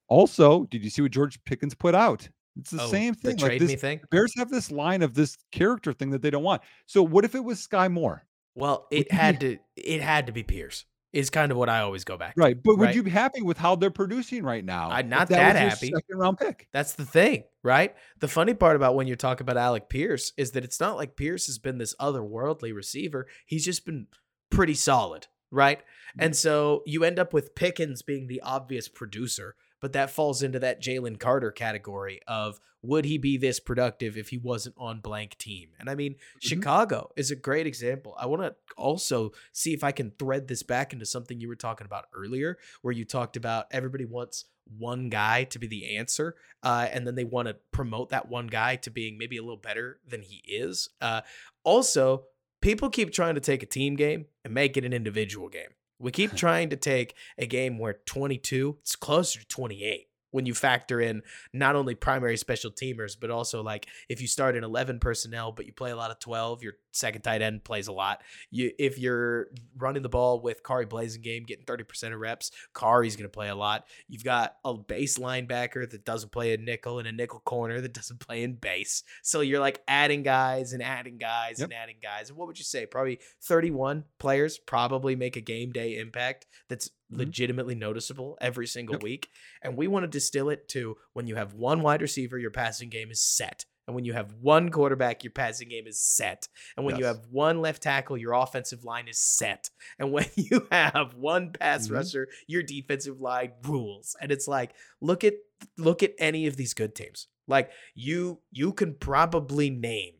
also, 0.07 0.65
did 0.65 0.83
you 0.83 0.89
see 0.89 1.01
what 1.01 1.11
George 1.11 1.41
Pickens 1.45 1.73
put 1.73 1.95
out? 1.95 2.27
It's 2.57 2.71
the 2.71 2.81
Oh, 2.81 2.87
same 2.87 3.13
The 3.13 3.19
thing. 3.19 3.37
Like 3.37 3.45
trade 3.45 3.61
this, 3.61 3.69
me 3.71 3.75
thing. 3.75 4.01
Bears 4.11 4.33
have 4.37 4.49
this 4.49 4.71
line 4.71 5.01
of 5.01 5.13
this 5.13 5.37
character 5.51 5.91
thing 5.93 6.11
that 6.11 6.21
they 6.21 6.29
don't 6.29 6.43
want. 6.43 6.61
So, 6.85 7.03
what 7.03 7.25
if 7.25 7.35
it 7.35 7.43
was 7.43 7.65
Skyy 7.65 7.91
Moore? 7.91 8.25
Well, 8.53 8.87
it 8.91 9.07
you 9.11 9.17
had 9.17 9.39
to. 9.41 9.57
It 9.75 10.01
had 10.01 10.27
to 10.27 10.31
be 10.31 10.43
Pierce. 10.43 10.85
Is 11.15 11.29
kind 11.29 11.49
of 11.49 11.57
what 11.57 11.69
I 11.69 11.79
always 11.79 12.03
go 12.03 12.17
back. 12.17 12.35
to. 12.35 12.41
Right, 12.41 12.61
but 12.61 12.77
would 12.77 12.87
right? 12.87 12.95
you 12.95 13.01
be 13.01 13.09
happy 13.09 13.41
with 13.41 13.57
how 13.57 13.77
they're 13.77 13.89
producing 13.89 14.43
right 14.43 14.63
now? 14.63 14.89
I'm 14.89 15.07
not 15.07 15.29
that 15.29 15.53
that 15.53 15.55
happy. 15.55 15.87
Second 15.87 16.17
round 16.17 16.37
pick. 16.37 16.67
That's 16.73 16.93
the 16.93 17.05
thing, 17.05 17.45
right? 17.63 17.95
The 18.19 18.27
funny 18.27 18.53
part 18.53 18.75
about 18.75 18.95
when 18.95 19.07
you 19.07 19.15
talk 19.15 19.39
about 19.39 19.55
Alec 19.55 19.87
Pierce 19.87 20.33
is 20.35 20.51
that 20.51 20.65
it's 20.65 20.81
not 20.81 20.97
like 20.97 21.15
Pierce 21.15 21.45
has 21.45 21.57
been 21.57 21.77
this 21.77 21.95
otherworldly 22.01 22.75
receiver. 22.75 23.27
He's 23.45 23.63
just 23.63 23.85
been 23.85 24.07
pretty 24.49 24.73
solid, 24.73 25.27
right? 25.51 25.79
Mm. 25.79 26.25
And 26.25 26.35
so 26.35 26.83
you 26.85 27.05
end 27.05 27.17
up 27.17 27.33
with 27.33 27.55
Pickens 27.55 28.01
being 28.01 28.27
the 28.27 28.41
obvious 28.41 28.89
producer, 28.89 29.55
but 29.85 29.93
that 29.93 30.09
falls 30.09 30.41
into 30.41 30.57
that 30.57 30.81
Jalen 30.81 31.19
Carter 31.19 31.51
category 31.51 32.19
of 32.27 32.59
would 32.81 33.05
he 33.05 33.19
be 33.19 33.37
this 33.37 33.59
productive 33.59 34.17
if 34.17 34.29
he 34.29 34.37
wasn't 34.39 34.73
on 34.79 34.99
blank 34.99 35.37
team? 35.37 35.69
And 35.79 35.91
I 35.91 35.93
mean, 35.93 36.15
Chicago 36.39 37.11
is 37.15 37.29
a 37.29 37.35
great 37.35 37.67
example. 37.67 38.15
I 38.17 38.25
want 38.25 38.41
to 38.41 38.55
also 38.77 39.33
see 39.51 39.75
if 39.75 39.83
I 39.83 39.91
can 39.91 40.09
thread 40.17 40.47
this 40.47 40.63
back 40.63 40.91
into 40.91 41.05
something 41.05 41.39
you 41.39 41.47
were 41.47 41.55
talking 41.55 41.85
about 41.85 42.05
earlier, 42.15 42.57
where 42.81 42.95
you 42.95 43.05
talked 43.05 43.37
about 43.37 43.67
everybody 43.69 44.05
wants 44.05 44.45
one 44.75 45.09
guy 45.09 45.43
to 45.43 45.59
be 45.59 45.67
the 45.67 45.97
answer, 45.97 46.33
uh, 46.63 46.87
and 46.91 47.05
then 47.05 47.13
they 47.13 47.23
want 47.23 47.47
to 47.47 47.55
promote 47.71 48.09
that 48.09 48.27
one 48.27 48.47
guy 48.47 48.77
to 48.77 48.89
being 48.89 49.19
maybe 49.19 49.37
a 49.37 49.43
little 49.43 49.55
better 49.55 49.99
than 50.07 50.23
he 50.23 50.41
is. 50.47 50.89
Uh, 50.99 51.21
also, 51.63 52.23
people 52.59 52.89
keep 52.89 53.13
trying 53.13 53.35
to 53.35 53.39
take 53.39 53.61
a 53.61 53.67
team 53.67 53.95
game 53.95 54.25
and 54.43 54.51
make 54.51 54.77
it 54.77 54.83
an 54.83 54.93
individual 54.93 55.47
game. 55.47 55.69
We 55.99 56.11
keep 56.11 56.33
trying 56.35 56.69
to 56.71 56.75
take 56.75 57.15
a 57.37 57.45
game 57.45 57.77
where 57.79 57.93
22, 58.05 58.77
it's 58.81 58.95
closer 58.95 59.39
to 59.39 59.47
28 59.47 60.07
when 60.35 60.45
you 60.45 60.53
factor 60.53 60.99
in 60.99 61.23
not 61.53 61.77
only 61.77 61.95
primary 61.95 62.35
special 62.35 62.69
teamers, 62.69 63.15
but 63.17 63.29
also 63.29 63.63
like 63.63 63.87
if 64.09 64.19
you 64.19 64.27
start 64.27 64.57
in 64.57 64.65
11 64.65 64.99
personnel, 64.99 65.53
but 65.53 65.65
you 65.65 65.71
play 65.71 65.91
a 65.91 65.95
lot 65.95 66.11
of 66.11 66.19
12, 66.19 66.61
your 66.61 66.73
second 66.91 67.21
tight 67.21 67.41
end 67.41 67.63
plays 67.63 67.87
a 67.87 67.93
lot. 67.93 68.21
You 68.51 68.71
If 68.77 68.99
you're 68.99 69.47
running 69.77 70.03
the 70.03 70.09
ball 70.09 70.41
with 70.41 70.61
Khari 70.61 70.87
Blasingame, 70.87 71.47
getting 71.47 71.63
30% 71.63 72.13
of 72.13 72.19
reps, 72.19 72.51
Khari's 72.73 73.15
going 73.15 73.29
to 73.29 73.33
play 73.33 73.47
a 73.47 73.55
lot. 73.55 73.85
You've 74.09 74.25
got 74.25 74.57
a 74.65 74.73
base 74.73 75.17
linebacker 75.17 75.89
that 75.89 76.03
doesn't 76.03 76.33
play 76.33 76.53
a 76.53 76.57
nickel 76.57 76.99
and 76.99 77.07
a 77.07 77.13
nickel 77.13 77.39
corner 77.39 77.79
that 77.79 77.93
doesn't 77.93 78.19
play 78.19 78.43
in 78.43 78.55
base. 78.55 79.03
So 79.23 79.39
you're 79.39 79.61
like 79.61 79.83
adding 79.87 80.23
guys 80.23 80.73
and 80.73 80.83
adding 80.83 81.17
guys 81.17 81.59
yep. 81.59 81.69
and 81.69 81.73
adding 81.73 81.97
guys. 82.03 82.27
And 82.27 82.37
what 82.37 82.47
would 82.47 82.59
you 82.59 82.65
say? 82.65 82.85
Probably 82.85 83.19
31 83.43 84.03
players 84.19 84.57
probably 84.57 85.15
make 85.15 85.37
a 85.37 85.41
game 85.41 85.71
day 85.71 85.97
impact 85.97 86.45
that's. 86.67 86.89
Legitimately 87.09 87.75
noticeable 87.75 88.37
every 88.41 88.67
single 88.67 88.95
yep. 88.95 89.03
week. 89.03 89.29
And 89.61 89.77
we 89.77 89.87
want 89.87 90.03
to 90.03 90.07
distill 90.07 90.49
it 90.49 90.67
to 90.69 90.97
when 91.13 91.27
you 91.27 91.35
have 91.35 91.53
one 91.53 91.81
wide 91.81 92.01
receiver, 92.01 92.37
your 92.37 92.51
passing 92.51 92.89
game 92.89 93.11
is 93.11 93.21
set. 93.21 93.65
And 93.87 93.93
when 93.93 94.03
you 94.03 94.13
have 94.13 94.33
one 94.41 94.69
quarterback, 94.69 95.23
your 95.23 95.31
passing 95.31 95.69
game 95.69 95.85
is 95.85 96.01
set. 96.01 96.47
And 96.75 96.85
when 96.85 96.95
yes. 96.95 96.99
you 96.99 97.05
have 97.05 97.21
one 97.29 97.61
left 97.61 97.83
tackle, 97.83 98.17
your 98.17 98.33
offensive 98.33 98.83
line 98.83 99.07
is 99.07 99.19
set. 99.19 99.69
And 99.99 100.11
when 100.13 100.25
you 100.35 100.67
have 100.71 101.13
one 101.13 101.51
pass 101.51 101.85
mm-hmm. 101.85 101.95
rusher, 101.95 102.27
your 102.47 102.63
defensive 102.63 103.21
line 103.21 103.51
rules. 103.63 104.15
And 104.19 104.31
it's 104.31 104.47
like, 104.47 104.73
look 105.01 105.23
at 105.23 105.35
look 105.77 106.03
at 106.03 106.13
any 106.19 106.47
of 106.47 106.57
these 106.57 106.73
good 106.73 106.95
teams. 106.95 107.27
Like 107.47 107.71
you 107.93 108.39
you 108.51 108.73
can 108.73 108.95
probably 108.95 109.69
name 109.69 110.15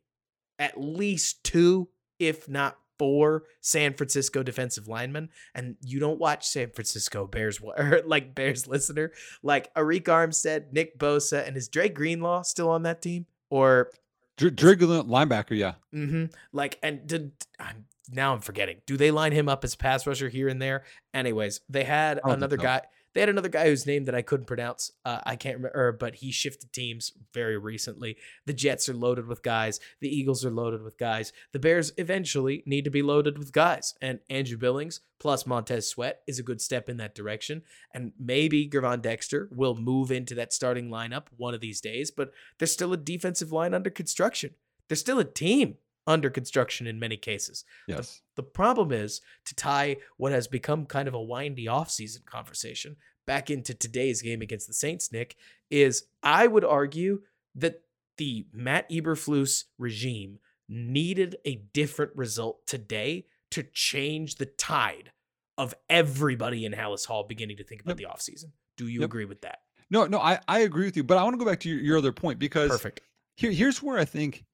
at 0.60 0.80
least 0.80 1.44
two, 1.44 1.90
if 2.20 2.48
not 2.48 2.78
four 2.98 3.44
San 3.62 3.94
Francisco 3.94 4.44
defensive 4.44 4.88
linemen, 4.88 5.30
and 5.54 5.76
you 5.82 6.00
don't 6.00 6.20
watch 6.20 6.48
San 6.48 6.72
Francisco 6.72 7.28
Bears 7.28 7.60
or 7.78 8.02
like 8.06 8.36
Bears 8.36 8.68
listener, 8.68 9.12
like 9.44 9.74
Arik 9.76 10.04
Armstead, 10.04 10.72
Nick 10.72 10.98
Bosa, 10.98 11.48
and 11.48 11.58
is 11.58 11.68
Dre 11.68 11.90
Greenlaw 11.90 12.44
still 12.44 12.70
on 12.70 12.84
that 12.84 13.02
team? 13.02 13.26
Or 13.50 13.92
Dre, 14.38 14.50
Dre 14.50 14.76
linebacker, 14.76 15.58
yeah. 15.58 15.76
Mm-hmm. 15.94 16.26
Like, 16.52 16.80
and 16.84 17.08
did 17.08 17.32
I'm 17.60 17.86
now 18.12 18.34
I'm 18.34 18.42
forgetting. 18.42 18.82
Do 18.86 18.98
they 18.98 19.12
line 19.12 19.32
him 19.32 19.50
up 19.50 19.64
as 19.64 19.76
pass 19.76 20.06
rusher 20.06 20.30
here 20.30 20.48
and 20.48 20.62
there? 20.62 20.84
Anyways, 21.14 21.62
they 21.70 21.84
had 21.84 22.20
another 22.24 22.58
guy. 22.58 22.82
They 23.16 23.22
had 23.22 23.30
another 23.30 23.50
guy 23.50 23.68
whose 23.68 23.88
name 23.88 24.04
that 24.06 24.14
I 24.14 24.22
couldn't 24.22 24.46
pronounce. 24.46 24.92
Uh, 25.06 25.22
I 25.26 25.38
can't 25.38 25.56
remember, 25.56 25.94
but 25.94 26.16
he 26.16 26.34
shifted 26.34 26.74
teams 26.74 27.14
very 27.34 27.58
recently. 27.58 28.18
The 28.46 28.54
Jets 28.54 28.90
are 28.90 28.94
loaded 28.94 29.26
with 29.26 29.42
guys. 29.42 29.80
The 30.02 30.14
Eagles 30.14 30.44
are 30.46 30.52
loaded 30.52 30.84
with 30.84 30.98
guys. 30.98 31.32
The 31.54 31.60
Bears 31.60 31.94
eventually 31.98 32.62
need 32.66 32.84
to 32.84 32.90
be 32.90 33.02
loaded 33.02 33.38
with 33.38 33.54
guys. 33.54 33.96
And 34.02 34.20
Andrew 34.30 34.58
Billings 34.58 35.00
plus 35.18 35.48
Montez 35.48 35.90
Sweat 35.90 36.24
is 36.28 36.40
a 36.40 36.44
good 36.44 36.60
step 36.60 36.90
in 36.90 36.98
that 36.98 37.16
direction. 37.16 37.62
And 37.94 38.12
maybe 38.20 38.70
Gervon 38.70 39.02
Dexter 39.02 39.50
will 39.56 39.76
move 39.76 40.12
into 40.12 40.36
that 40.36 40.52
starting 40.52 40.90
lineup 40.90 41.28
one 41.38 41.54
of 41.54 41.62
these 41.62 41.80
days, 41.80 42.12
but 42.12 42.32
there's 42.60 42.74
still 42.74 42.92
a 42.92 42.98
defensive 42.98 43.54
line 43.54 43.74
under 43.74 43.90
construction. 43.90 44.56
There's 44.90 45.00
still 45.00 45.20
a 45.20 45.24
team 45.24 45.78
under 46.08 46.30
construction 46.30 46.88
in 46.88 47.00
many 47.00 47.18
cases. 47.18 47.66
Yes. 47.88 48.22
The, 48.36 48.42
the, 48.42 48.48
problem 48.48 48.92
is 48.92 49.22
to 49.46 49.56
tie 49.56 49.98
what 50.18 50.32
has 50.32 50.48
become 50.48 50.86
kind 50.86 51.08
of 51.08 51.14
a 51.14 51.22
windy 51.22 51.66
offseason 51.66 52.26
conversation 52.26 52.96
back 53.26 53.50
into 53.50 53.74
today's 53.74 54.22
game 54.22 54.42
against 54.42 54.68
the 54.68 54.74
Saints, 54.74 55.12
Nick, 55.12 55.36
is 55.72 56.04
I 56.22 56.48
would 56.48 56.64
argue 56.64 57.22
that 57.56 57.82
the 58.18 58.46
Matt 58.54 58.90
Eberflus 58.90 59.66
regime 59.78 60.40
needed 60.70 61.38
a 61.46 61.56
different 61.74 62.12
result 62.16 62.66
today 62.66 63.26
to 63.52 63.64
change 63.64 64.36
the 64.36 64.46
tide 64.46 65.12
of 65.58 65.74
everybody 65.90 66.66
in 66.66 66.74
Halas 66.74 67.06
Hall 67.06 67.24
beginning 67.24 67.58
to 67.58 67.64
think 67.64 67.82
about 67.82 68.00
yep. 68.00 68.10
the 68.10 68.16
offseason. 68.16 68.52
Do 68.78 68.88
you 68.88 69.02
yep. 69.02 69.08
agree 69.08 69.26
with 69.26 69.42
that? 69.42 69.60
No, 69.90 70.06
no, 70.06 70.20
I, 70.20 70.40
I 70.48 70.60
agree 70.60 70.86
with 70.86 70.98
you, 70.98 71.04
but 71.04 71.18
I 71.18 71.24
want 71.24 71.36
to 71.36 71.38
go 71.38 71.50
back 71.50 71.60
to 71.62 71.70
your, 71.70 71.80
your 71.80 71.98
other 71.98 72.12
point 72.12 72.40
because 72.40 72.70
Perfect. 72.70 73.02
Here, 73.38 73.52
here's 73.52 73.84
where 73.84 73.98
I 73.98 74.06
think 74.06 74.46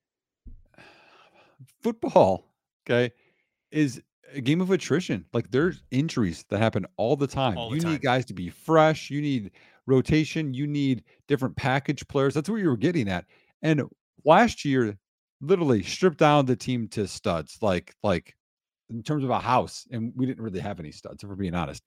football, 1.82 2.54
okay, 2.86 3.12
is 3.72 4.02
a 4.34 4.42
game 4.42 4.62
of 4.62 4.72
attrition. 4.72 5.26
Like 5.34 5.52
there's 5.52 5.84
injuries 5.92 6.46
that 6.50 6.60
happen 6.60 6.86
all 6.98 7.16
the 7.16 7.28
time. 7.28 7.58
All 7.58 7.70
the 7.70 7.76
you 7.76 7.82
time. 7.82 7.92
need 7.94 8.02
guys 8.02 8.26
to 8.26 8.34
be 8.34 8.50
fresh. 8.50 9.10
You 9.10 9.22
need 9.22 9.52
rotation. 9.88 10.54
You 10.54 10.68
need 10.68 11.04
different 11.28 11.56
package 11.56 12.08
players. 12.08 12.34
That's 12.34 12.50
what 12.50 12.58
you 12.58 12.70
were 12.70 12.78
getting 12.78 13.10
at. 13.10 13.26
And 13.62 13.84
last 14.26 14.66
year, 14.66 14.98
literally 15.42 15.84
stripped 15.84 16.20
down 16.20 16.46
the 16.46 16.56
team 16.56 16.88
to 16.90 17.08
studs, 17.08 17.58
like 17.62 17.94
like 18.04 18.36
in 18.90 19.04
terms 19.04 19.24
of 19.24 19.30
a 19.30 19.40
house, 19.40 19.88
and 19.92 20.12
we 20.16 20.26
didn't 20.26 20.44
really 20.44 20.60
have 20.60 20.80
any 20.80 20.92
studs, 20.92 21.24
if 21.24 21.30
we're 21.30 21.36
being 21.36 21.56
honest. 21.56 21.84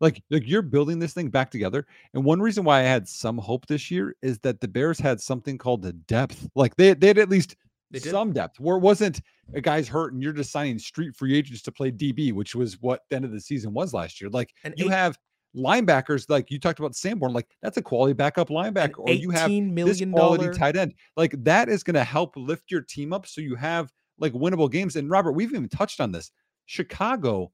Like, 0.00 0.22
like 0.30 0.46
you're 0.46 0.62
building 0.62 0.98
this 0.98 1.12
thing 1.12 1.28
back 1.28 1.50
together. 1.50 1.86
And 2.14 2.24
one 2.24 2.40
reason 2.40 2.62
why 2.64 2.80
I 2.80 2.84
had 2.84 3.08
some 3.08 3.36
hope 3.36 3.66
this 3.66 3.90
year 3.90 4.14
is 4.22 4.38
that 4.40 4.60
the 4.60 4.68
Bears 4.68 4.98
had 4.98 5.20
something 5.20 5.58
called 5.58 5.82
the 5.82 5.92
depth. 5.92 6.48
Like 6.54 6.76
they 6.76 6.94
they 6.94 7.08
had 7.08 7.18
at 7.18 7.30
least 7.30 7.56
some 7.96 8.32
depth 8.32 8.60
where 8.60 8.76
it 8.76 8.80
wasn't 8.80 9.20
a 9.54 9.60
guy's 9.60 9.88
hurt 9.88 10.12
and 10.12 10.22
you're 10.22 10.32
just 10.32 10.52
signing 10.52 10.78
street 10.78 11.16
free 11.16 11.36
agents 11.36 11.62
to 11.62 11.72
play 11.72 11.90
DB, 11.90 12.32
which 12.32 12.54
was 12.54 12.80
what 12.80 13.02
the 13.08 13.16
end 13.16 13.24
of 13.24 13.32
the 13.32 13.40
season 13.40 13.72
was 13.72 13.94
last 13.94 14.20
year. 14.20 14.30
Like 14.30 14.52
and 14.64 14.74
you 14.76 14.86
eight, 14.86 14.92
have 14.92 15.18
linebackers, 15.56 16.28
like 16.28 16.50
you 16.50 16.58
talked 16.58 16.78
about 16.78 16.94
Sanborn, 16.94 17.32
like 17.32 17.46
that's 17.62 17.76
a 17.76 17.82
quality 17.82 18.12
backup 18.12 18.48
linebacker, 18.48 18.98
or 18.98 19.10
you 19.10 19.30
have 19.30 19.50
this 19.50 20.02
quality 20.12 20.50
tight 20.56 20.76
end. 20.76 20.94
Like 21.16 21.34
that 21.44 21.68
is 21.68 21.82
going 21.82 21.94
to 21.94 22.04
help 22.04 22.36
lift 22.36 22.70
your 22.70 22.82
team 22.82 23.12
up 23.12 23.26
so 23.26 23.40
you 23.40 23.54
have 23.54 23.90
like 24.18 24.32
winnable 24.32 24.70
games. 24.70 24.96
And 24.96 25.10
Robert, 25.10 25.32
we've 25.32 25.50
even 25.50 25.68
touched 25.68 26.00
on 26.00 26.12
this. 26.12 26.30
Chicago 26.66 27.50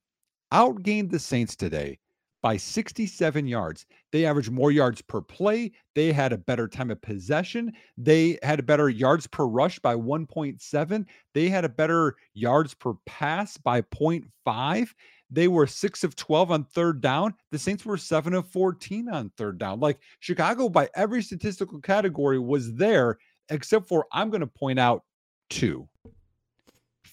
outgained 0.52 1.10
the 1.10 1.18
Saints 1.18 1.54
today 1.56 1.98
by 2.44 2.58
67 2.58 3.46
yards. 3.46 3.86
They 4.12 4.26
averaged 4.26 4.50
more 4.50 4.70
yards 4.70 5.00
per 5.00 5.22
play. 5.22 5.72
They 5.94 6.12
had 6.12 6.30
a 6.30 6.36
better 6.36 6.68
time 6.68 6.90
of 6.90 7.00
possession. 7.00 7.72
They 7.96 8.38
had 8.42 8.60
a 8.60 8.62
better 8.62 8.90
yards 8.90 9.26
per 9.26 9.46
rush 9.46 9.78
by 9.78 9.94
1.7. 9.94 11.06
They 11.32 11.48
had 11.48 11.64
a 11.64 11.70
better 11.70 12.16
yards 12.34 12.74
per 12.74 12.92
pass 13.06 13.56
by 13.56 13.80
0.5. 13.80 14.88
They 15.30 15.48
were 15.48 15.66
6 15.66 16.04
of 16.04 16.16
12 16.16 16.50
on 16.50 16.64
third 16.64 17.00
down. 17.00 17.32
The 17.50 17.58
Saints 17.58 17.86
were 17.86 17.96
7 17.96 18.34
of 18.34 18.46
14 18.48 19.08
on 19.08 19.32
third 19.38 19.56
down. 19.56 19.80
Like 19.80 19.98
Chicago, 20.20 20.68
by 20.68 20.90
every 20.94 21.22
statistical 21.22 21.80
category, 21.80 22.38
was 22.38 22.74
there, 22.74 23.16
except 23.48 23.88
for 23.88 24.04
I'm 24.12 24.28
going 24.28 24.42
to 24.42 24.46
point 24.46 24.78
out 24.78 25.02
two 25.48 25.88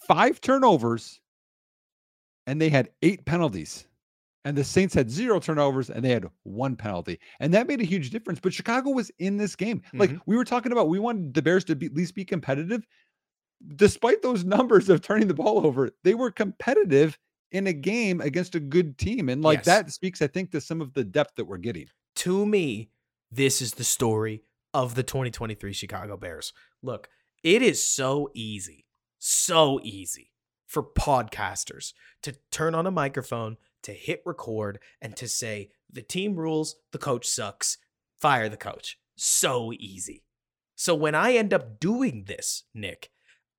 five 0.10 0.42
turnovers, 0.42 1.22
and 2.48 2.60
they 2.60 2.68
had 2.68 2.90
eight 3.02 3.24
penalties 3.24 3.88
and 4.44 4.58
the 4.58 4.64
Saints 4.64 4.94
had 4.94 5.10
zero 5.10 5.39
turnovers 5.39 5.89
and 5.89 6.04
they 6.04 6.10
had 6.10 6.26
one 6.44 6.76
penalty. 6.76 7.20
And 7.39 7.54
that 7.54 7.68
made 7.68 7.82
a 7.82 7.86
huge 7.86 8.10
difference. 8.10 8.39
But 8.39 8.54
Chicago 8.54 8.92
was 8.92 9.12
in 9.20 9.38
this 9.38 9.56
game. 9.56 9.80
Mm-hmm. 9.80 10.00
Like 10.00 10.12
we 10.26 10.36
were 10.36 10.46
talking 10.46 10.72
about, 10.72 10.89
we 10.89 11.00
wanted 11.00 11.34
the 11.34 11.42
Bears 11.42 11.64
to 11.66 11.76
be, 11.76 11.86
at 11.86 11.94
least 11.94 12.16
be 12.16 12.26
competitive. 12.26 12.86
Despite 13.76 14.22
those 14.22 14.44
numbers 14.44 14.89
of 14.89 15.02
turning 15.02 15.28
the 15.28 15.36
ball 15.36 15.66
over, 15.66 15.92
they 16.04 16.16
were 16.16 16.32
competitive 16.32 17.18
in 17.52 17.68
a 17.68 17.74
game 17.74 18.22
against 18.22 18.56
a 18.56 18.60
good 18.60 18.98
team. 18.98 19.30
And 19.30 19.44
like 19.44 19.60
yes. 19.60 19.66
that 19.66 19.92
speaks, 19.92 20.22
I 20.22 20.28
think, 20.28 20.52
to 20.52 20.62
some 20.62 20.82
of 20.82 20.94
the 20.94 21.04
depth 21.04 21.36
that 21.36 21.46
we're 21.46 21.58
getting. 21.58 21.88
To 22.18 22.46
me, 22.46 22.89
this 23.32 23.62
is 23.62 23.74
the 23.74 23.84
story 23.84 24.44
of 24.74 24.96
the 24.96 25.04
2023 25.04 25.74
Chicago 25.74 26.18
Bears. 26.18 26.54
Look, 26.82 27.10
it 27.44 27.62
is 27.62 27.86
so 27.86 28.30
easy, 28.34 28.86
so 29.20 29.80
easy 29.84 30.32
for 30.66 30.84
podcasters 30.84 31.94
to 32.24 32.36
turn 32.50 32.74
on 32.74 32.88
a 32.88 32.92
microphone 32.92 33.58
to 33.84 33.94
hit 33.94 34.22
record 34.26 34.80
and 35.02 35.16
to 35.18 35.28
say, 35.28 35.70
the 35.90 36.02
team 36.02 36.36
rules, 36.36 36.76
the 36.92 36.98
coach 36.98 37.28
sucks, 37.28 37.78
fire 38.20 38.50
the 38.50 38.58
coach. 38.58 38.98
So 39.16 39.72
easy. 39.74 40.24
So 40.76 40.96
when 40.96 41.16
I 41.16 41.34
end 41.34 41.54
up 41.54 41.80
doing 41.80 42.24
this, 42.26 42.64
Nick, 42.74 43.12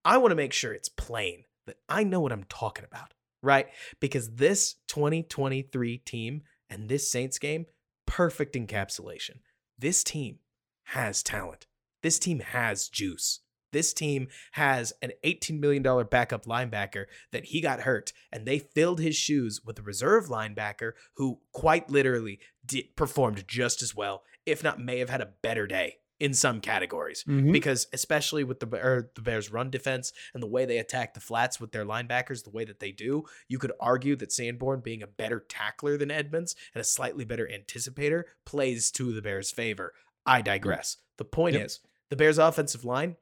I 0.05 0.16
want 0.16 0.33
to 0.33 0.37
make 0.37 0.53
sure 0.53 0.73
it's 0.73 0.89
plain 0.89 1.45
that 1.66 1.77
I 1.89 2.03
know 2.05 2.20
what 2.20 2.33
I'm 2.33 2.45
talking 2.49 2.85
about, 2.85 3.14
right? 3.43 3.68
Because 4.01 4.35
this 4.35 4.77
2023 4.89 5.99
team 5.99 6.43
and 6.68 6.89
this 6.89 7.11
Saints 7.11 7.39
game, 7.39 7.66
perfect 8.07 8.57
encapsulation. 8.57 9.37
This 9.79 10.03
team 10.03 10.39
has 10.85 11.23
talent. 11.23 11.66
This 12.03 12.18
team 12.18 12.41
has 12.41 12.89
juice. 12.89 13.41
This 13.73 13.93
team 13.93 14.29
has 14.53 14.93
an 15.03 15.12
$18 15.25 15.59
million 15.59 15.83
backup 16.07 16.45
linebacker 16.45 17.07
that 17.33 17.47
he 17.47 17.61
got 17.61 17.81
hurt, 17.81 18.12
and 18.31 18.47
they 18.47 18.59
filled 18.59 19.01
his 19.01 19.16
shoes 19.16 19.61
with 19.64 19.79
a 19.79 19.83
reserve 19.83 20.27
linebacker 20.27 20.93
who 21.16 21.41
quite 21.53 21.91
literally 21.91 22.39
did, 22.64 22.95
performed 22.97 23.45
just 23.49 23.83
as 23.83 23.95
well, 23.95 24.23
if 24.47 24.62
not 24.62 24.81
may 24.81 24.99
have 24.99 25.11
had 25.11 25.20
a 25.20 25.33
better 25.43 25.66
day 25.66 25.97
in 26.23 26.33
some 26.33 26.61
categories. 26.61 27.25
Mm-hmm. 27.27 27.51
Because 27.51 27.89
especially 27.93 28.45
with 28.45 28.61
the, 28.61 29.09
the 29.16 29.23
Bears' 29.23 29.51
run 29.51 29.70
defense 29.70 30.12
and 30.33 30.41
the 30.43 30.47
way 30.47 30.64
they 30.64 30.79
attack 30.79 31.14
the 31.14 31.20
flats 31.20 31.61
with 31.61 31.73
their 31.73 31.85
linebackers, 31.85 32.45
the 32.45 32.51
way 32.51 32.64
that 32.64 32.79
they 32.79 32.93
do, 32.93 33.25
you 33.49 33.59
could 33.59 33.73
argue 33.81 34.14
that 34.16 34.33
Sanborn, 34.33 34.81
being 34.81 35.03
a 35.03 35.09
better 35.09 35.41
tackler 35.41 35.97
than 35.97 36.12
Edmunds 36.12 36.55
and 36.75 36.81
a 36.81 36.85
slightly 36.85 37.25
better 37.25 37.51
anticipator, 37.53 38.23
plays 38.47 38.93
to 38.93 39.12
the 39.12 39.20
Bears' 39.20 39.51
favor. 39.51 39.95
I 40.25 40.43
digress. 40.43 40.99
The 41.18 41.25
point 41.25 41.55
yep. 41.55 41.66
is, 41.66 41.81
the 42.09 42.16
Bears' 42.16 42.39
offensive 42.39 42.85
line 42.85 43.16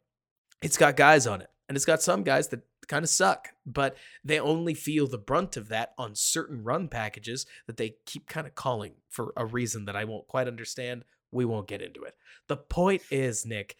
it's 0.63 0.77
got 0.77 0.97
guys 0.97 1.27
on 1.27 1.41
it. 1.41 1.49
And 1.69 1.77
it's 1.77 1.87
got 1.87 2.03
some 2.03 2.25
guys 2.25 2.49
that 2.49 2.63
kind 2.89 3.05
of 3.05 3.09
suck, 3.09 3.51
but 3.65 3.97
they 4.25 4.41
only 4.41 4.75
feel 4.75 5.07
the 5.07 5.19
brunt 5.19 5.57
of 5.57 5.69
that 5.69 5.93
on 5.97 6.17
certain 6.17 6.65
run 6.65 6.89
packages 6.89 7.47
that 7.69 7.77
they 7.77 7.95
keep 8.07 8.27
kind 8.27 8.47
of 8.47 8.57
calling 8.57 8.95
for 9.09 9.33
a 9.37 9.47
reason 9.47 9.85
that 9.85 9.95
I 9.95 10.05
won't 10.05 10.27
quite 10.27 10.49
understand 10.49 11.05
We 11.31 11.45
won't 11.45 11.69
get 11.69 11.81
into 11.81 12.03
it. 12.03 12.17
The 12.49 12.57
point 12.57 13.03
is, 13.09 13.47
Nick, 13.47 13.77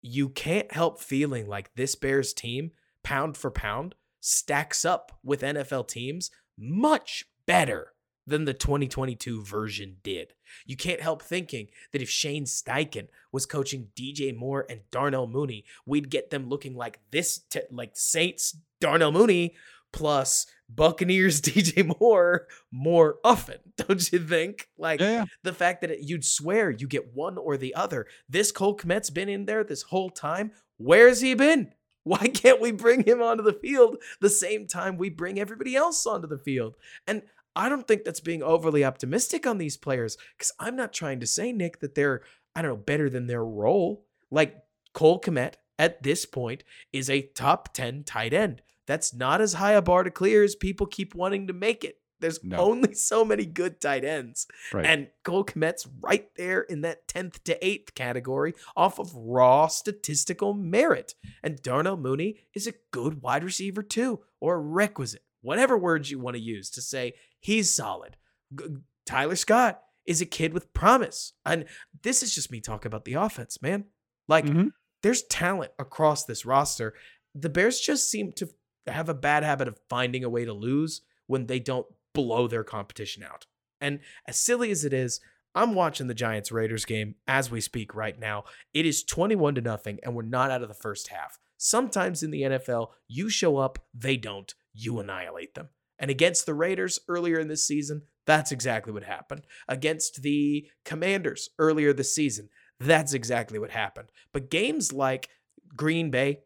you 0.00 0.30
can't 0.30 0.72
help 0.72 1.02
feeling 1.02 1.46
like 1.46 1.74
this 1.74 1.94
Bears 1.94 2.32
team, 2.32 2.70
pound 3.02 3.36
for 3.36 3.50
pound, 3.50 3.94
stacks 4.20 4.86
up 4.86 5.18
with 5.22 5.42
NFL 5.42 5.88
teams 5.88 6.30
much 6.56 7.26
better 7.46 7.93
than 8.26 8.44
the 8.44 8.54
2022 8.54 9.42
version 9.44 9.96
did. 10.02 10.34
You 10.66 10.76
can't 10.76 11.00
help 11.00 11.22
thinking 11.22 11.68
that 11.92 12.02
if 12.02 12.08
Shane 12.08 12.44
Steichen 12.44 13.08
was 13.32 13.46
coaching 13.46 13.88
DJ 13.96 14.34
Moore 14.34 14.66
and 14.68 14.80
Darnell 14.90 15.26
Mooney, 15.26 15.64
we'd 15.86 16.10
get 16.10 16.30
them 16.30 16.48
looking 16.48 16.74
like 16.74 17.00
this, 17.10 17.38
t- 17.38 17.60
like 17.70 17.92
Saints 17.94 18.56
Darnell 18.80 19.12
Mooney 19.12 19.54
plus 19.92 20.46
Buccaneers 20.68 21.40
DJ 21.42 21.98
Moore 22.00 22.46
more 22.70 23.16
often, 23.24 23.58
don't 23.76 24.12
you 24.12 24.18
think? 24.18 24.68
Like 24.76 25.00
Yeah, 25.00 25.10
yeah. 25.10 25.24
the 25.42 25.52
fact 25.52 25.80
that 25.82 25.90
it, 25.90 26.00
you'd 26.00 26.24
swear 26.24 26.70
you 26.70 26.86
get 26.86 27.14
one 27.14 27.38
or 27.38 27.56
the 27.56 27.74
other. 27.74 28.06
This 28.28 28.52
Cole 28.52 28.76
Kmet's 28.76 29.10
been 29.10 29.28
in 29.28 29.46
there 29.46 29.64
this 29.64 29.82
whole 29.82 30.10
time. 30.10 30.52
Where's 30.78 31.20
he 31.20 31.34
been? 31.34 31.72
Why 32.04 32.26
can't 32.26 32.60
we 32.60 32.70
bring 32.70 33.04
him 33.04 33.22
onto 33.22 33.42
the 33.42 33.54
field 33.54 33.96
the 34.20 34.28
same 34.28 34.66
time 34.66 34.98
we 34.98 35.08
bring 35.08 35.40
everybody 35.40 35.74
else 35.74 36.04
onto 36.06 36.26
the 36.26 36.38
field? 36.38 36.76
And 37.06 37.22
I 37.56 37.68
don't 37.68 37.86
think 37.86 38.04
that's 38.04 38.20
being 38.20 38.42
overly 38.42 38.84
optimistic 38.84 39.46
on 39.46 39.58
these 39.58 39.76
players 39.76 40.16
because 40.36 40.52
I'm 40.58 40.76
not 40.76 40.92
trying 40.92 41.20
to 41.20 41.26
say, 41.26 41.52
Nick, 41.52 41.80
that 41.80 41.94
they're, 41.94 42.22
I 42.54 42.62
don't 42.62 42.70
know, 42.70 42.76
better 42.76 43.08
than 43.08 43.26
their 43.26 43.44
role. 43.44 44.04
Like 44.30 44.56
Cole 44.92 45.20
Kmet 45.20 45.54
at 45.78 46.02
this 46.02 46.24
point 46.26 46.64
is 46.92 47.08
a 47.10 47.22
top 47.22 47.72
10 47.74 48.04
tight 48.04 48.32
end. 48.32 48.62
That's 48.86 49.14
not 49.14 49.40
as 49.40 49.54
high 49.54 49.72
a 49.72 49.82
bar 49.82 50.02
to 50.02 50.10
clear 50.10 50.42
as 50.44 50.54
people 50.54 50.86
keep 50.86 51.14
wanting 51.14 51.46
to 51.46 51.52
make 51.52 51.84
it. 51.84 51.98
There's 52.20 52.42
No. 52.42 52.58
only 52.58 52.94
so 52.94 53.24
many 53.24 53.44
good 53.44 53.80
tight 53.80 54.04
ends. 54.04 54.46
Right. 54.72 54.86
And 54.86 55.08
Cole 55.24 55.44
Kmet's 55.44 55.86
right 56.00 56.28
there 56.36 56.60
in 56.60 56.80
that 56.82 57.06
10th 57.08 57.42
to 57.44 57.58
8th 57.60 57.94
category 57.94 58.54
off 58.76 58.98
of 58.98 59.14
raw 59.14 59.66
statistical 59.66 60.54
merit. 60.54 61.14
And 61.42 61.60
Darnell 61.60 61.96
Mooney 61.96 62.36
is 62.54 62.66
a 62.66 62.74
good 62.92 63.20
wide 63.22 63.44
receiver 63.44 63.82
too, 63.82 64.20
or 64.40 64.54
a 64.56 64.60
requisite, 64.60 65.22
whatever 65.42 65.76
words 65.76 66.10
you 66.10 66.18
want 66.18 66.36
to 66.36 66.42
use 66.42 66.70
to 66.70 66.80
say 66.80 67.14
he's 67.44 67.70
solid. 67.74 68.16
G- 68.58 68.64
Tyler 69.06 69.36
Scott 69.36 69.82
is 70.06 70.20
a 70.20 70.26
kid 70.26 70.52
with 70.54 70.72
promise. 70.72 71.34
And 71.44 71.66
this 72.02 72.22
is 72.22 72.34
just 72.34 72.50
me 72.50 72.60
talking 72.60 72.88
about 72.88 73.04
the 73.04 73.14
offense, 73.14 73.60
man. 73.60 73.84
Like, 74.28 74.46
Mhm. 74.46 74.70
there's 75.02 75.22
talent 75.24 75.72
across 75.78 76.24
this 76.24 76.46
roster. 76.46 76.94
The 77.34 77.48
Bears 77.50 77.80
just 77.80 78.10
seem 78.10 78.32
to 78.32 78.48
have 78.86 79.08
a 79.08 79.14
bad 79.14 79.42
habit 79.44 79.68
of 79.68 79.78
finding 79.88 80.24
a 80.24 80.28
way 80.30 80.44
to 80.44 80.52
lose 80.52 81.02
when 81.26 81.46
they 81.46 81.58
don't 81.58 81.86
blow 82.14 82.46
their 82.48 82.64
competition 82.64 83.22
out. 83.22 83.46
And 83.80 84.00
as 84.26 84.40
silly 84.40 84.70
as 84.70 84.84
it 84.84 84.92
is, 84.92 85.20
I'm 85.54 85.74
watching 85.74 86.06
the 86.06 86.14
Giants 86.14 86.50
Raiders 86.50 86.84
game 86.84 87.16
as 87.26 87.50
we 87.50 87.60
speak 87.60 87.94
right 87.94 88.18
now. 88.18 88.44
It 88.72 88.86
is 88.86 89.04
21 89.04 89.54
to 89.56 89.60
nothing, 89.60 90.00
and 90.02 90.14
we're 90.14 90.22
not 90.22 90.50
out 90.50 90.62
of 90.62 90.68
the 90.68 90.74
first 90.74 91.08
half. 91.08 91.38
Sometimes 91.56 92.22
in 92.22 92.30
the 92.30 92.42
NFL, 92.42 92.92
you 93.08 93.28
show 93.28 93.56
up, 93.58 93.78
they 93.94 94.16
don't, 94.16 94.52
you 94.72 94.98
annihilate 94.98 95.54
them. 95.54 95.68
And 95.98 96.10
against 96.10 96.46
the 96.46 96.54
Raiders 96.54 96.98
earlier 97.08 97.38
in 97.38 97.48
this 97.48 97.66
season, 97.66 98.02
that's 98.26 98.52
exactly 98.52 98.92
what 98.92 99.04
happened. 99.04 99.46
Against 99.68 100.22
the 100.22 100.66
Commanders 100.84 101.50
earlier 101.58 101.92
this 101.92 102.14
season, 102.14 102.48
that's 102.80 103.14
exactly 103.14 103.58
what 103.58 103.70
happened. 103.70 104.10
But 104.32 104.50
games 104.50 104.92
like 104.92 105.28
Green 105.76 106.10
Bay, 106.10 106.40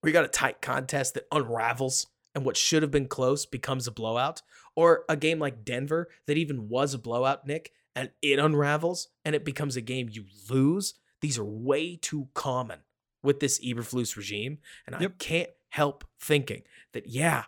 where 0.00 0.10
you 0.10 0.12
got 0.12 0.24
a 0.24 0.28
tight 0.28 0.60
contest 0.60 1.14
that 1.14 1.26
unravels 1.32 2.06
and 2.34 2.44
what 2.44 2.56
should 2.56 2.82
have 2.82 2.90
been 2.90 3.08
close 3.08 3.46
becomes 3.46 3.86
a 3.86 3.90
blowout, 3.90 4.42
or 4.74 5.04
a 5.08 5.16
game 5.16 5.38
like 5.38 5.64
Denver 5.64 6.08
that 6.26 6.36
even 6.36 6.68
was 6.68 6.92
a 6.92 6.98
blowout, 6.98 7.46
Nick, 7.46 7.72
and 7.94 8.10
it 8.20 8.38
unravels 8.38 9.08
and 9.24 9.34
it 9.34 9.44
becomes 9.44 9.74
a 9.76 9.80
game 9.80 10.10
you 10.12 10.24
lose. 10.50 10.94
These 11.22 11.38
are 11.38 11.44
way 11.44 11.96
too 11.96 12.28
common 12.34 12.80
with 13.22 13.40
this 13.40 13.58
Eberflus 13.64 14.16
regime. 14.16 14.58
And 14.86 14.94
I 14.94 15.06
can't 15.18 15.48
help 15.70 16.04
thinking 16.20 16.62
that, 16.92 17.06
yeah, 17.06 17.44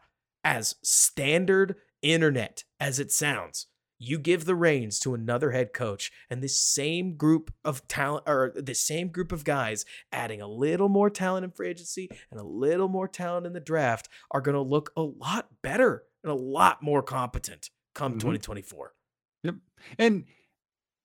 as 0.48 0.76
standard 0.82 1.76
internet 2.00 2.64
as 2.80 2.98
it 2.98 3.12
sounds, 3.12 3.66
you 3.98 4.18
give 4.18 4.46
the 4.46 4.54
reins 4.54 4.98
to 5.00 5.12
another 5.12 5.50
head 5.50 5.74
coach 5.74 6.10
and 6.30 6.42
this 6.42 6.58
same 6.58 7.16
group 7.16 7.52
of 7.64 7.86
talent 7.86 8.24
or 8.26 8.52
the 8.56 8.74
same 8.74 9.08
group 9.08 9.30
of 9.30 9.44
guys 9.44 9.84
adding 10.10 10.40
a 10.40 10.46
little 10.48 10.88
more 10.88 11.10
talent 11.10 11.44
in 11.44 11.50
free 11.50 11.68
agency 11.68 12.08
and 12.30 12.40
a 12.40 12.44
little 12.44 12.88
more 12.88 13.06
talent 13.08 13.44
in 13.46 13.52
the 13.52 13.60
draft 13.60 14.08
are 14.30 14.40
going 14.40 14.54
to 14.54 14.60
look 14.62 14.90
a 14.96 15.02
lot 15.02 15.48
better 15.62 16.04
and 16.22 16.32
a 16.32 16.34
lot 16.34 16.82
more 16.82 17.02
competent 17.02 17.68
come 17.94 18.14
Mhm. 18.14 18.20
2024. 18.20 18.94
And 19.98 20.24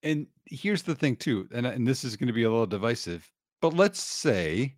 and 0.04 0.28
here's 0.46 0.84
the 0.84 0.96
thing 0.96 1.16
too, 1.18 1.48
and 1.54 1.66
and 1.66 1.86
this 1.88 2.04
is 2.04 2.16
going 2.16 2.28
to 2.28 2.34
be 2.34 2.44
a 2.44 2.50
little 2.50 2.66
divisive, 2.66 3.30
but 3.62 3.74
let's 3.74 4.02
say 4.02 4.76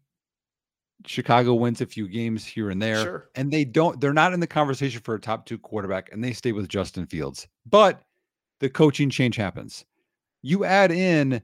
Chicago 1.06 1.54
wins 1.54 1.82
a 1.82 1.86
few 1.86 2.08
games 2.08 2.46
here 2.46 2.70
and 2.70 2.82
there, 2.82 3.04
Sure. 3.04 3.30
and 3.36 3.52
they 3.52 3.66
don't 3.66 4.00
they're 4.02 4.14
not 4.14 4.34
in 4.34 4.40
the 4.40 4.48
conversation 4.48 5.02
for 5.02 5.16
a 5.16 5.20
top 5.20 5.46
2 5.46 5.58
quarterback 5.60 6.12
and 6.12 6.24
they 6.24 6.34
stay 6.34 6.52
with 6.52 6.68
Justin 6.70 7.06
Fields. 7.06 7.48
But 7.66 8.02
the 8.60 8.70
coaching 8.70 9.10
change 9.10 9.36
happens. 9.36 9.86
You 10.42 10.64
add 10.66 10.92
in 10.92 11.42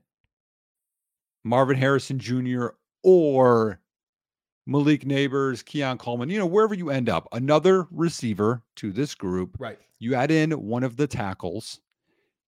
Marvin 1.43 1.78
Harrison 1.78 2.20
Jr. 2.20 2.68
or 3.04 3.80
Malik 4.68 5.04
Nabers, 5.06 5.66
Keon 5.66 5.97
Coleman, 5.97 6.30
you 6.30 6.38
know, 6.39 6.45
wherever 6.45 6.74
you 6.76 6.89
end 6.89 7.10
up, 7.10 7.28
another 7.32 7.88
receiver 7.91 8.62
to 8.78 8.91
this 8.91 9.16
group. 9.16 9.56
Right. 9.60 9.80
You 9.99 10.16
add 10.16 10.32
in 10.32 10.52
one 10.52 10.84
of 10.84 10.97
the 10.97 11.08
tackles. 11.08 11.82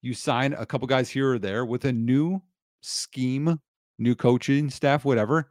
You 0.01 0.13
sign 0.13 0.53
a 0.53 0.65
couple 0.65 0.87
guys 0.87 1.09
here 1.09 1.33
or 1.33 1.39
there 1.39 1.65
with 1.65 1.85
a 1.85 1.91
new 1.91 2.41
scheme, 2.81 3.59
new 3.97 4.15
coaching 4.15 4.69
staff, 4.69 5.05
whatever. 5.05 5.49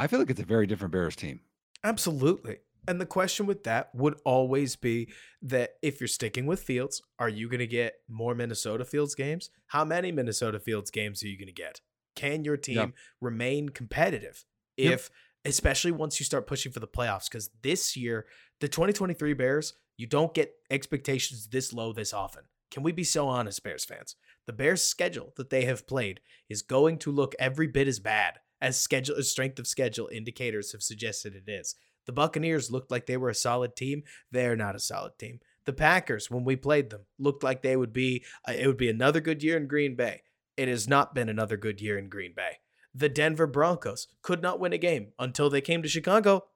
I 0.00 0.06
feel 0.06 0.18
like 0.18 0.30
it's 0.30 0.40
a 0.40 0.44
very 0.46 0.66
different 0.66 0.92
Bears 0.92 1.14
team. 1.14 1.40
Absolutely. 1.84 2.58
And 2.88 3.00
the 3.00 3.06
question 3.06 3.44
with 3.46 3.64
that 3.64 3.94
would 3.94 4.18
always 4.24 4.74
be 4.76 5.12
that 5.42 5.72
if 5.82 6.00
you're 6.00 6.08
sticking 6.08 6.46
with 6.46 6.62
Fields, 6.62 7.02
are 7.18 7.28
you 7.28 7.48
going 7.48 7.60
to 7.60 7.66
get 7.66 7.96
more 8.08 8.34
Minnesota 8.34 8.84
Fields 8.84 9.14
games? 9.14 9.50
How 9.68 9.84
many 9.84 10.10
Minnesota 10.10 10.58
Fields 10.58 10.90
games 10.90 11.22
are 11.22 11.28
you 11.28 11.36
going 11.38 11.46
to 11.48 11.52
get? 11.52 11.80
Can 12.16 12.44
your 12.44 12.56
team 12.56 12.76
Yeah. 12.76 12.86
remain 13.20 13.68
competitive 13.68 14.44
Yep. 14.76 14.92
if 14.94 15.10
especially 15.44 15.92
once 15.92 16.18
you 16.18 16.24
start 16.24 16.46
pushing 16.46 16.72
for 16.72 16.80
the 16.80 16.88
playoffs 16.88 17.30
cuz 17.30 17.50
this 17.62 17.96
year 17.96 18.26
the 18.60 18.68
2023 18.68 19.34
Bears, 19.34 19.74
you 19.98 20.06
don't 20.06 20.34
get 20.34 20.54
expectations 20.70 21.48
this 21.48 21.72
low 21.72 21.92
this 21.92 22.12
often. 22.14 22.44
Can 22.70 22.82
we 22.82 22.92
be 22.92 23.04
so 23.04 23.28
honest 23.28 23.62
Bears 23.62 23.84
fans? 23.84 24.16
The 24.46 24.52
Bears 24.54 24.82
schedule 24.82 25.32
that 25.36 25.50
they 25.50 25.64
have 25.66 25.86
played 25.86 26.20
is 26.48 26.62
going 26.62 26.98
to 27.00 27.12
look 27.12 27.34
every 27.38 27.66
bit 27.66 27.86
as 27.88 28.00
bad 28.00 28.40
as 28.60 28.78
schedule 28.80 29.16
as 29.16 29.30
strength 29.30 29.58
of 29.58 29.66
schedule 29.66 30.08
indicators 30.12 30.72
have 30.72 30.82
suggested 30.82 31.34
it 31.34 31.50
is. 31.50 31.74
The 32.06 32.12
Buccaneers 32.12 32.70
looked 32.70 32.90
like 32.90 33.06
they 33.06 33.16
were 33.16 33.28
a 33.30 33.34
solid 33.34 33.76
team. 33.76 34.02
They're 34.30 34.56
not 34.56 34.74
a 34.74 34.80
solid 34.80 35.18
team. 35.18 35.40
The 35.66 35.72
Packers, 35.72 36.30
when 36.30 36.44
we 36.44 36.56
played 36.56 36.90
them, 36.90 37.02
looked 37.18 37.42
like 37.44 37.62
they 37.62 37.76
would 37.76 37.92
be 37.92 38.24
uh, 38.48 38.52
it 38.52 38.66
would 38.66 38.76
be 38.78 38.88
another 38.88 39.20
good 39.20 39.42
year 39.42 39.56
in 39.56 39.66
Green 39.68 39.94
Bay. 39.94 40.22
It 40.56 40.68
has 40.68 40.88
not 40.88 41.14
been 41.14 41.28
another 41.28 41.56
good 41.56 41.80
year 41.80 41.96
in 41.98 42.08
Green 42.08 42.32
Bay. 42.34 42.58
The 42.94 43.08
Denver 43.08 43.46
Broncos 43.46 44.08
could 44.22 44.42
not 44.42 44.58
win 44.58 44.72
a 44.72 44.78
game 44.78 45.12
until 45.18 45.48
they 45.48 45.60
came 45.60 45.82
to 45.82 45.88
Chicago, 45.88 46.46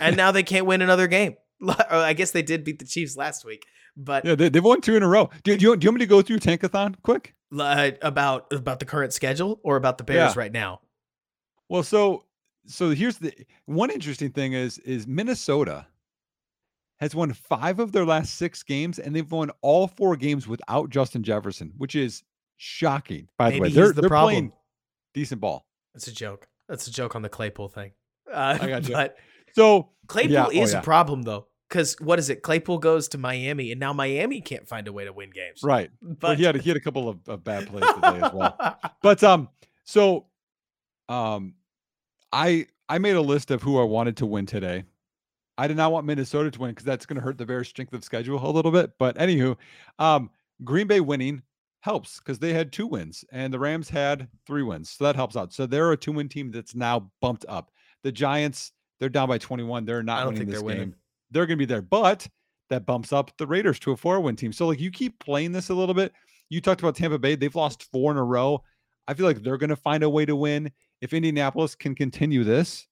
and 0.00 0.16
now 0.16 0.30
they 0.32 0.42
can't 0.42 0.64
win 0.66 0.80
another 0.80 1.06
game. 1.06 1.36
I 1.90 2.12
guess 2.14 2.30
they 2.30 2.42
did 2.42 2.64
beat 2.64 2.78
the 2.78 2.86
Chiefs 2.86 3.16
last 3.16 3.44
week, 3.44 3.66
but 3.96 4.24
Yeah, 4.24 4.34
they, 4.36 4.48
they've 4.48 4.64
won 4.64 4.80
two 4.80 4.96
in 4.96 5.02
a 5.02 5.08
row. 5.08 5.28
Do, 5.42 5.56
do, 5.56 5.66
you, 5.66 5.76
do 5.76 5.84
you 5.84 5.90
want 5.90 5.98
me 6.00 6.06
to 6.06 6.08
go 6.08 6.22
through 6.22 6.38
Tankathon 6.38 6.94
quick? 7.02 7.34
uh, 7.58 7.90
about 8.02 8.52
about 8.52 8.78
the 8.80 8.84
current 8.86 9.12
schedule 9.12 9.60
or 9.62 9.76
about 9.76 9.98
the 9.98 10.04
Bears 10.04 10.34
Yeah. 10.34 10.40
right 10.40 10.52
now. 10.52 10.80
Well, 11.68 11.82
so 11.82 12.24
so 12.66 12.90
here's 12.90 13.18
the 13.18 13.32
one 13.66 13.90
interesting 13.90 14.30
thing 14.30 14.52
is 14.52 14.78
is 14.78 15.06
Minnesota 15.06 15.86
has 16.98 17.14
won 17.14 17.32
five 17.32 17.78
of 17.78 17.92
their 17.92 18.04
last 18.04 18.36
six 18.36 18.62
games, 18.62 18.98
and 18.98 19.14
they've 19.14 19.30
won 19.30 19.50
all 19.60 19.86
four 19.86 20.16
games 20.16 20.48
without 20.48 20.88
Justin 20.90 21.22
Jefferson, 21.22 21.72
which 21.76 21.94
is 21.94 22.22
shocking. 22.56 23.28
By 23.38 23.50
the 23.50 23.54
Maybe 23.54 23.60
way, 23.60 23.68
he's 23.68 23.74
they're 23.76 23.92
the 23.92 24.00
they're 24.02 24.08
problem. 24.08 24.32
playing 24.32 24.52
decent 25.14 25.40
ball. 25.40 25.66
That's 25.94 26.06
a 26.08 26.12
joke. 26.12 26.48
That's 26.68 26.86
a 26.88 26.92
joke 26.92 27.14
on 27.14 27.22
the 27.22 27.28
Claypool 27.28 27.68
thing. 27.68 27.92
Uh, 28.32 28.58
I 28.60 28.66
got 28.68 28.88
you. 28.88 28.94
But 28.94 29.16
So 29.54 29.90
Claypool 30.08 30.32
Yeah, 30.32 30.46
oh, 30.46 30.50
is 30.50 30.72
yeah. 30.72 30.80
a 30.80 30.82
problem 30.82 31.22
though, 31.22 31.46
because 31.68 31.96
what 32.00 32.18
is 32.18 32.28
it? 32.30 32.42
Claypool 32.42 32.78
goes 32.78 33.08
to 33.08 33.18
Miami, 33.18 33.70
and 33.72 33.78
now 33.80 33.92
Miami 33.92 34.40
can't 34.40 34.66
find 34.66 34.88
a 34.88 34.92
way 34.92 35.04
to 35.04 35.12
win 35.12 35.30
games. 35.30 35.60
right, 35.62 35.90
But 36.02 36.20
but 36.20 36.38
he 36.38 36.44
had 36.44 36.56
he 36.60 36.70
had 36.70 36.76
a 36.76 36.80
couple 36.80 37.08
of, 37.08 37.18
of 37.28 37.44
bad 37.44 37.66
plays 37.68 37.84
today 37.94 38.20
as 38.26 38.32
well. 38.32 38.56
But 39.02 39.22
um, 39.22 39.48
so 39.84 40.26
um, 41.08 41.54
I 42.32 42.66
I 42.88 42.98
made 42.98 43.16
a 43.16 43.20
list 43.20 43.50
of 43.50 43.62
who 43.62 43.80
I 43.80 43.84
wanted 43.84 44.16
to 44.18 44.26
win 44.26 44.46
today. 44.46 44.84
I 45.58 45.66
did 45.68 45.76
not 45.76 45.92
want 45.92 46.06
Minnesota 46.06 46.50
to 46.50 46.60
win 46.60 46.70
because 46.70 46.84
that's 46.84 47.06
going 47.06 47.16
to 47.16 47.22
hurt 47.22 47.38
the 47.38 47.46
Bears' 47.46 47.68
strength 47.68 47.94
of 47.94 48.04
schedule 48.04 48.44
a 48.44 48.50
little 48.50 48.70
bit. 48.72 48.92
But 48.98 49.16
anywho, 49.16 49.56
um, 49.98 50.30
Green 50.64 50.86
Bay 50.86 51.00
winning 51.00 51.42
helps 51.80 52.18
because 52.18 52.38
they 52.38 52.52
had 52.52 52.72
two 52.72 52.86
wins 52.86 53.24
and 53.32 53.52
the 53.52 53.58
Rams 53.58 53.88
had 53.88 54.28
three 54.46 54.62
wins, 54.62 54.90
so 54.90 55.04
that 55.04 55.16
helps 55.16 55.36
out. 55.36 55.52
So 55.52 55.66
they're 55.66 55.92
a 55.92 55.96
two-win 55.96 56.28
team 56.28 56.50
that's 56.50 56.74
now 56.74 57.10
bumped 57.20 57.46
up. 57.48 57.70
The 58.02 58.12
Giants 58.12 58.72
they're 58.98 59.08
down 59.08 59.28
by 59.28 59.38
21. 59.38 59.84
They're 59.84 60.02
not 60.02 60.18
I 60.18 60.24
don't 60.24 60.34
winning 60.34 60.38
think 60.40 60.50
this 60.50 60.60
they're 60.60 60.68
game. 60.68 60.78
winning. 60.78 60.94
They're 61.30 61.46
going 61.46 61.58
to 61.58 61.66
be 61.66 61.66
there, 61.66 61.82
but 61.82 62.26
that 62.70 62.86
bumps 62.86 63.12
up 63.12 63.36
the 63.36 63.46
Raiders 63.46 63.78
to 63.80 63.92
a 63.92 63.96
four-win 63.96 64.36
team. 64.36 64.52
So 64.52 64.66
like 64.66 64.80
you 64.80 64.90
keep 64.90 65.18
playing 65.18 65.52
this 65.52 65.68
a 65.68 65.74
little 65.74 65.94
bit. 65.94 66.12
You 66.48 66.60
talked 66.60 66.80
about 66.80 66.94
Tampa 66.96 67.18
Bay; 67.18 67.34
they've 67.34 67.54
lost 67.54 67.90
four 67.90 68.12
in 68.12 68.16
a 68.16 68.24
row. 68.24 68.62
I 69.08 69.14
feel 69.14 69.26
like 69.26 69.42
they're 69.42 69.58
going 69.58 69.70
to 69.70 69.76
find 69.76 70.02
a 70.02 70.10
way 70.10 70.24
to 70.24 70.36
win. 70.36 70.70
If 71.00 71.12
Indianapolis 71.12 71.74
can 71.74 71.94
continue 71.94 72.44
this 72.44 72.86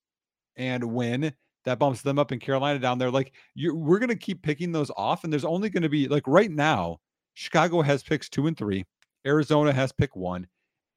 and 0.56 0.84
win, 0.84 1.32
that 1.64 1.78
bumps 1.78 2.02
them 2.02 2.18
up 2.18 2.32
in 2.32 2.38
Carolina 2.38 2.78
down 2.78 2.98
there. 2.98 3.10
Like 3.10 3.32
you 3.54 3.74
we're 3.74 3.98
going 3.98 4.08
to 4.10 4.16
keep 4.16 4.42
picking 4.42 4.72
those 4.72 4.90
off 4.96 5.24
and 5.24 5.32
there's 5.32 5.44
only 5.44 5.70
going 5.70 5.82
to 5.82 5.88
be 5.88 6.08
like 6.08 6.24
right 6.26 6.50
now 6.50 6.98
Chicago 7.34 7.82
has 7.82 8.02
picks 8.02 8.28
2 8.28 8.46
and 8.46 8.56
3, 8.56 8.84
Arizona 9.26 9.72
has 9.72 9.92
pick 9.92 10.14
1, 10.14 10.46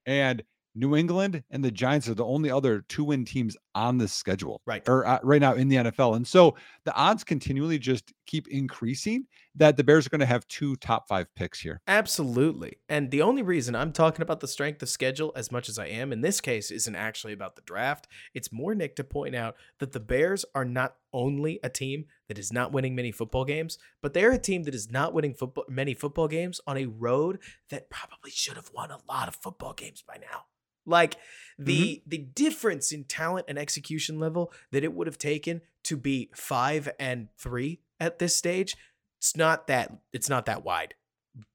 and 0.06 0.44
New 0.76 0.96
England 0.96 1.44
and 1.50 1.66
the 1.66 1.72
Giants 1.72 2.08
are 2.08 2.14
the 2.14 2.26
only 2.26 2.52
other 2.52 2.86
two 2.88 3.04
win 3.04 3.26
teams 3.26 3.58
on 3.74 3.98
the 3.98 4.08
schedule, 4.08 4.62
right? 4.68 4.88
Or 4.88 5.08
uh, 5.08 5.18
right 5.24 5.42
now 5.42 5.56
in 5.56 5.68
the 5.68 5.78
NFL, 5.78 6.16
and 6.16 6.28
so 6.28 6.56
the 6.86 6.94
odds 6.94 7.24
continually 7.24 7.80
just 7.80 8.14
keep 8.28 8.48
increasing 8.50 9.26
that 9.58 9.76
the 9.76 9.84
Bears 9.84 10.06
are 10.06 10.10
going 10.10 10.20
to 10.20 10.26
have 10.26 10.48
two 10.48 10.76
top 10.78 11.08
five 11.08 11.34
picks 11.36 11.60
here. 11.60 11.82
Absolutely, 11.88 12.78
and 12.88 13.12
the 13.12 13.22
only 13.22 13.42
reason 13.42 13.76
I'm 13.76 13.92
talking 13.92 14.22
about 14.22 14.40
the 14.40 14.48
strength 14.48 14.82
of 14.82 14.90
schedule 14.90 15.32
as 15.36 15.52
much 15.52 15.68
as 15.68 15.78
I 15.78 15.88
am 15.88 16.12
in 16.12 16.22
this 16.22 16.40
case 16.40 16.72
isn't 16.72 16.96
actually 16.96 17.34
about 17.34 17.56
the 17.56 17.62
draft. 17.64 18.08
It's 18.34 18.52
more 18.52 18.74
Nick 18.76 18.96
to 18.98 19.04
point 19.04 19.36
out 19.36 19.56
that 19.80 19.92
the 19.92 20.00
Bears 20.00 20.46
are 20.56 20.66
not 20.66 20.96
only 21.14 21.60
a 21.64 21.70
team 21.70 22.06
that 22.28 22.38
is 22.38 22.54
not 22.54 22.72
winning 22.72 22.96
many 22.96 23.12
football 23.12 23.46
games, 23.46 23.78
but 24.02 24.14
they're 24.14 24.32
a 24.32 24.38
team 24.38 24.64
that 24.64 24.76
is 24.76 24.92
not 24.92 25.14
winning 25.14 25.34
football 25.34 25.66
many 25.68 25.94
football 25.94 26.28
games 26.28 26.62
on 26.68 26.78
a 26.78 26.86
road 26.86 27.40
that 27.70 27.90
probably 27.90 28.32
should 28.32 28.56
have 28.56 28.72
won 28.74 28.92
a 28.92 29.00
lot 29.10 29.28
of 29.28 29.36
football 29.36 29.74
games 29.74 30.04
by 30.08 30.18
now. 30.18 30.44
Like 30.86 31.18
the 31.60 31.98
mm-hmm. 31.98 32.10
the 32.10 32.18
difference 32.18 32.92
in 32.92 33.04
talent 33.04 33.46
and 33.50 33.60
execution 33.60 34.20
level 34.20 34.54
that 34.72 34.84
it 34.84 34.94
would 34.94 35.08
have 35.08 35.18
taken 35.18 35.62
to 35.84 35.98
be 35.98 36.30
5 36.34 36.90
and 37.00 37.28
3 37.38 37.82
at 38.00 38.20
this 38.20 38.36
stage, 38.36 38.76
it's 39.20 39.36
not 39.36 39.68
that 39.68 39.92
it's 40.14 40.30
not 40.30 40.46
that 40.46 40.64
wide. 40.64 40.94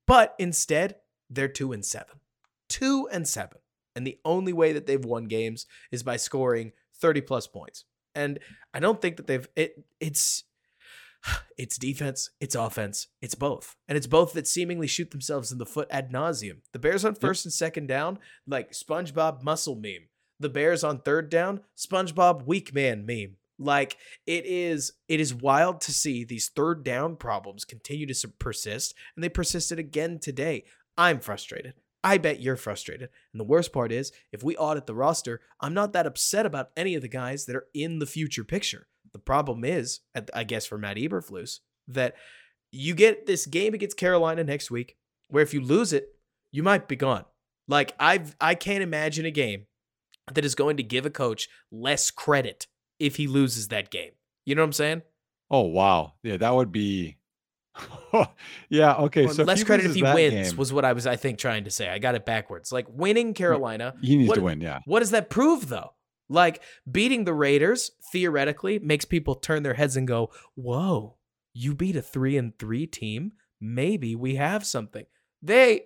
But 0.05 0.35
instead, 0.37 0.95
they're 1.29 1.47
2 1.47 1.71
and 1.71 1.85
7. 1.85 2.07
2 2.69 3.09
and 3.11 3.27
7. 3.27 3.57
And 3.95 4.07
the 4.07 4.19
only 4.25 4.53
way 4.53 4.73
that 4.73 4.87
they've 4.87 5.03
won 5.03 5.25
games 5.25 5.65
is 5.91 6.03
by 6.03 6.17
scoring 6.17 6.71
30 6.95 7.21
plus 7.21 7.47
points. 7.47 7.85
And 8.15 8.39
I 8.73 8.79
don't 8.79 9.01
think 9.01 9.17
that 9.17 9.27
they've 9.27 9.47
it 9.55 9.83
it's 9.99 10.43
it's 11.57 11.77
defense, 11.77 12.31
it's 12.39 12.55
offense, 12.55 13.07
it's 13.21 13.35
both. 13.35 13.75
And 13.87 13.97
it's 13.97 14.07
both 14.07 14.33
that 14.33 14.47
seemingly 14.47 14.87
shoot 14.87 15.11
themselves 15.11 15.51
in 15.51 15.57
the 15.57 15.65
foot 15.65 15.87
ad 15.91 16.11
nauseum. 16.11 16.61
The 16.71 16.79
Bears 16.79 17.05
on 17.05 17.15
first 17.15 17.45
and 17.45 17.53
second 17.53 17.87
down, 17.87 18.19
like 18.47 18.71
SpongeBob 18.71 19.43
muscle 19.43 19.75
meme. 19.75 20.09
The 20.39 20.49
Bears 20.49 20.83
on 20.83 20.99
third 20.99 21.29
down, 21.29 21.61
SpongeBob 21.77 22.45
weak 22.45 22.73
man 22.73 23.05
meme. 23.05 23.37
Like 23.59 23.97
it 24.25 24.45
is 24.45 24.93
it 25.07 25.19
is 25.19 25.33
wild 25.33 25.81
to 25.81 25.91
see 25.91 26.23
these 26.23 26.49
third 26.49 26.83
down 26.83 27.15
problems 27.15 27.65
continue 27.65 28.07
to 28.07 28.27
persist 28.27 28.95
and 29.15 29.23
they 29.23 29.29
persisted 29.29 29.79
again 29.79 30.19
today. 30.19 30.63
I'm 30.97 31.19
frustrated. 31.19 31.75
I 32.03 32.17
bet 32.17 32.41
you're 32.41 32.57
frustrated. 32.57 33.09
And 33.31 33.39
the 33.39 33.45
worst 33.45 33.71
part 33.71 33.91
is, 33.91 34.11
if 34.31 34.43
we 34.43 34.57
audit 34.57 34.87
the 34.87 34.95
roster, 34.95 35.39
I'm 35.61 35.73
not 35.73 35.93
that 35.93 36.05
upset 36.05 36.45
about 36.45 36.71
any 36.75 36.95
of 36.95 37.01
the 37.01 37.07
guys 37.07 37.45
that 37.45 37.55
are 37.55 37.67
in 37.73 37.99
the 37.99 38.05
future 38.05 38.43
picture. 38.43 38.87
The 39.13 39.19
problem 39.19 39.63
is, 39.63 40.01
I 40.33 40.43
guess 40.43 40.65
for 40.65 40.77
Matt 40.77 40.97
Eberflus, 40.97 41.59
that 41.87 42.15
you 42.71 42.93
get 42.93 43.25
this 43.25 43.45
game 43.45 43.73
against 43.73 43.95
Carolina 43.95 44.43
next 44.43 44.69
week, 44.69 44.97
where 45.29 45.43
if 45.43 45.53
you 45.53 45.61
lose 45.61 45.93
it, 45.93 46.15
you 46.51 46.61
might 46.61 46.87
be 46.87 46.95
gone. 46.95 47.25
Like 47.67 47.93
I've 47.99 48.35
I 48.41 48.55
can't 48.55 48.83
imagine 48.83 49.25
a 49.25 49.31
game 49.31 49.67
that 50.33 50.45
is 50.45 50.55
going 50.55 50.77
to 50.77 50.83
give 50.83 51.05
a 51.05 51.09
coach 51.09 51.47
less 51.71 52.11
credit 52.11 52.67
if 52.99 53.15
he 53.15 53.27
loses 53.27 53.69
that 53.69 53.91
game. 53.91 54.11
You 54.45 54.55
know 54.55 54.61
what 54.61 54.67
I'm 54.67 54.73
saying? 54.73 55.01
Oh 55.49 55.61
wow, 55.61 56.13
yeah, 56.23 56.37
that 56.37 56.53
would 56.53 56.71
be. 56.71 57.17
yeah. 58.69 58.95
Okay. 58.95 59.27
so 59.27 59.43
less 59.43 59.63
credit 59.63 59.85
if 59.85 59.95
he 59.95 60.03
wins 60.03 60.49
game, 60.49 60.57
was 60.57 60.71
what 60.71 60.85
I 60.85 60.93
was, 60.93 61.07
I 61.07 61.15
think, 61.15 61.39
trying 61.39 61.63
to 61.63 61.71
say. 61.71 61.89
I 61.89 61.99
got 61.99 62.15
it 62.15 62.25
backwards. 62.25 62.71
Like 62.71 62.85
winning 62.89 63.33
Carolina. 63.33 63.95
He 64.01 64.15
needs 64.15 64.29
what, 64.29 64.35
to 64.35 64.41
win. 64.41 64.61
Yeah. 64.61 64.79
What 64.85 64.99
does 64.99 65.11
that 65.11 65.29
prove, 65.29 65.69
though? 65.69 65.93
Like 66.29 66.61
beating 66.89 67.25
the 67.25 67.33
Raiders 67.33 67.91
theoretically 68.11 68.79
makes 68.79 69.05
people 69.05 69.35
turn 69.35 69.63
their 69.63 69.73
heads 69.73 69.97
and 69.97 70.07
go, 70.07 70.31
"Whoa, 70.55 71.17
you 71.53 71.75
beat 71.75 71.95
a 71.95 72.01
3 72.01 72.37
and 72.37 72.57
3 72.57 72.87
team? 72.87 73.33
Maybe 73.59 74.15
we 74.15 74.35
have 74.35 74.65
something." 74.65 75.05
They 75.41 75.85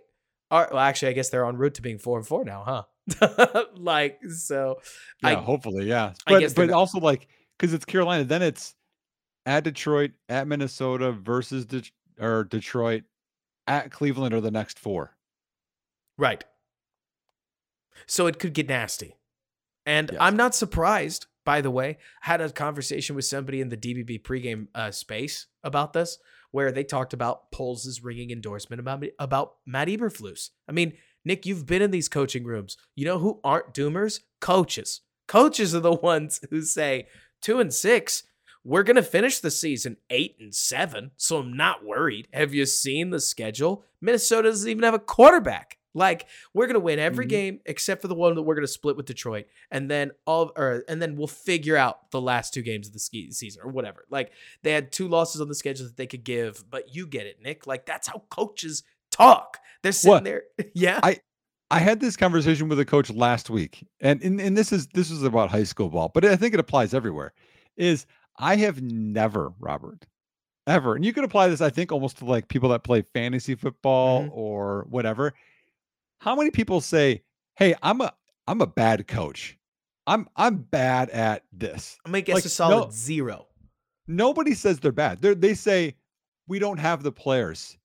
are 0.51 0.69
well 0.71 0.79
actually 0.79 1.09
I 1.09 1.13
guess 1.13 1.29
they're 1.29 1.45
on 1.45 1.57
route 1.57 1.73
to 1.75 1.81
being 1.81 1.97
4 1.97 2.19
and 2.19 2.27
4 2.27 2.45
now, 2.45 2.63
huh? 2.65 2.83
like 3.77 4.19
so 4.29 4.79
Yeah, 5.23 5.29
I, 5.29 5.33
hopefully, 5.35 5.85
yeah. 5.87 6.13
But 6.25 6.53
but 6.55 6.69
also 6.71 6.99
like 6.99 7.27
cuz 7.59 7.73
it's 7.73 7.85
Carolina, 7.85 8.23
then 8.23 8.41
it's 8.41 8.75
at 9.47 9.63
Detroit, 9.63 10.11
at 10.27 10.45
Minnesota 10.45 11.13
versus 11.13 11.65
De- 11.65 11.91
or 12.19 12.43
Detroit, 12.43 13.03
at 13.65 13.91
Cleveland 13.91 14.33
or 14.33 14.41
the 14.41 14.51
next 14.51 14.77
4. 14.77 15.15
Right. 16.17 16.43
So 18.05 18.27
it 18.27 18.39
could 18.39 18.53
get 18.53 18.67
nasty. 18.67 19.15
And 19.85 20.09
yes. 20.11 20.19
I'm 20.21 20.35
not 20.35 20.53
surprised, 20.53 21.27
by 21.45 21.61
the 21.61 21.71
way. 21.71 21.97
I 22.23 22.27
had 22.27 22.41
a 22.41 22.51
conversation 22.51 23.15
with 23.15 23.23
somebody 23.23 23.61
in 23.61 23.69
the 23.69 23.77
DBB 23.77 24.21
pregame 24.21 24.67
uh, 24.75 24.91
space 24.91 25.47
about 25.63 25.93
this, 25.93 26.17
where 26.51 26.73
they 26.73 26.83
talked 26.83 27.13
about 27.13 27.49
Poles' 27.51 28.01
ringing 28.03 28.31
endorsement 28.31 28.81
about, 28.81 29.03
about 29.17 29.55
Matt 29.65 29.87
Eberflus. 29.87 30.49
I 30.67 30.73
mean, 30.73 30.93
Nick, 31.27 31.45
you've 31.45 31.65
been 31.65 31.81
in 31.81 31.91
these 31.91 32.07
coaching 32.07 32.45
rooms. 32.45 32.77
You 32.95 33.03
know 33.03 33.19
who 33.19 33.41
aren't 33.43 33.73
doomers? 33.73 34.21
Coaches. 34.39 35.01
Coaches 35.27 35.75
are 35.75 35.81
the 35.81 35.91
ones 36.01 36.39
who 36.49 36.61
say, 36.61 37.07
two 37.41 37.59
and 37.59 37.73
six, 37.73 38.23
we're 38.63 38.83
going 38.83 38.95
to 38.95 39.03
finish 39.03 39.39
the 39.39 39.51
season 39.51 39.97
eight 40.09 40.37
and 40.39 40.55
seven, 40.55 41.11
so 41.17 41.39
I'm 41.39 41.55
not 41.55 41.85
worried. 41.85 42.29
Have 42.31 42.53
you 42.53 42.65
seen 42.65 43.09
the 43.09 43.19
schedule? 43.19 43.83
Minnesota 43.99 44.47
doesn't 44.49 44.69
even 44.69 44.83
have 44.83 44.93
a 44.93 44.99
quarterback. 44.99 45.77
Like 45.93 46.27
we're 46.53 46.67
gonna 46.67 46.79
win 46.79 46.99
every 46.99 47.25
mm-hmm. 47.25 47.29
game 47.29 47.59
except 47.65 48.03
for 48.03 48.07
the 48.07 48.13
one 48.13 48.35
that 48.35 48.43
we're 48.43 48.53
gonna 48.53 48.67
split 48.67 48.95
with 48.95 49.07
Detroit, 49.07 49.47
and 49.71 49.89
then 49.89 50.11
all 50.27 50.51
or 50.55 50.83
and 50.87 51.01
then 51.01 51.15
we'll 51.15 51.25
figure 51.25 51.75
out 51.75 52.11
the 52.11 52.21
last 52.21 52.53
two 52.53 52.61
games 52.61 52.85
of 52.85 52.93
the 52.93 52.99
ski 52.99 53.31
season 53.31 53.63
or 53.65 53.71
whatever. 53.71 54.05
Like 54.11 54.31
they 54.61 54.73
had 54.73 54.91
two 54.91 55.07
losses 55.07 55.41
on 55.41 55.47
the 55.47 55.55
schedule 55.55 55.87
that 55.87 55.97
they 55.97 56.05
could 56.05 56.23
give, 56.23 56.69
but 56.69 56.93
you 56.93 57.07
get 57.07 57.25
it, 57.25 57.41
Nick. 57.41 57.65
Like 57.65 57.87
that's 57.87 58.07
how 58.07 58.21
coaches 58.29 58.83
talk. 59.17 59.59
They're 59.83 59.91
sitting 59.91 60.11
what? 60.11 60.23
there. 60.23 60.43
yeah. 60.73 60.99
I 61.03 61.19
I 61.69 61.79
had 61.79 61.99
this 61.99 62.15
conversation 62.15 62.69
with 62.69 62.79
a 62.79 62.85
coach 62.85 63.09
last 63.09 63.49
week, 63.49 63.85
and, 63.99 64.21
and 64.21 64.39
and 64.39 64.57
this 64.57 64.71
is 64.71 64.87
this 64.87 65.11
is 65.11 65.23
about 65.23 65.49
high 65.49 65.63
school 65.65 65.89
ball, 65.89 66.11
but 66.13 66.23
I 66.25 66.35
think 66.35 66.53
it 66.53 66.59
applies 66.59 66.93
everywhere. 66.93 67.33
Is 67.75 68.05
I 68.39 68.55
have 68.55 68.81
never, 68.81 69.53
Robert, 69.59 70.05
ever, 70.65 70.95
and 70.95 71.03
you 71.03 71.13
can 71.13 71.23
apply 71.23 71.49
this, 71.49 71.61
I 71.61 71.69
think, 71.69 71.91
almost 71.91 72.19
to 72.19 72.25
like 72.25 72.47
people 72.47 72.69
that 72.69 72.83
play 72.83 73.03
fantasy 73.13 73.55
football 73.55 74.23
mm-hmm. 74.23 74.31
or 74.33 74.85
whatever 74.89 75.33
how 76.19 76.35
many 76.35 76.51
people 76.51 76.81
say, 76.81 77.23
"Hey, 77.55 77.75
I'm 77.81 78.01
a 78.01 78.13
I'm 78.47 78.61
a 78.61 78.67
bad 78.67 79.07
coach. 79.07 79.57
I'm 80.05 80.27
I'm 80.35 80.57
bad 80.57 81.09
at 81.09 81.43
this." 81.51 81.97
I'm 82.05 82.11
gonna 82.11 82.21
guess 82.21 82.35
like, 82.35 82.45
a 82.45 82.49
solid 82.49 82.85
no, 82.85 82.91
zero. 82.91 83.47
Nobody 84.07 84.53
says 84.53 84.79
they're 84.79 84.91
bad. 84.91 85.21
They're, 85.21 85.35
they 85.35 85.53
say 85.53 85.95
we 86.47 86.59
don't 86.59 86.79
have 86.79 87.03
the 87.03 87.11
players. 87.11 87.77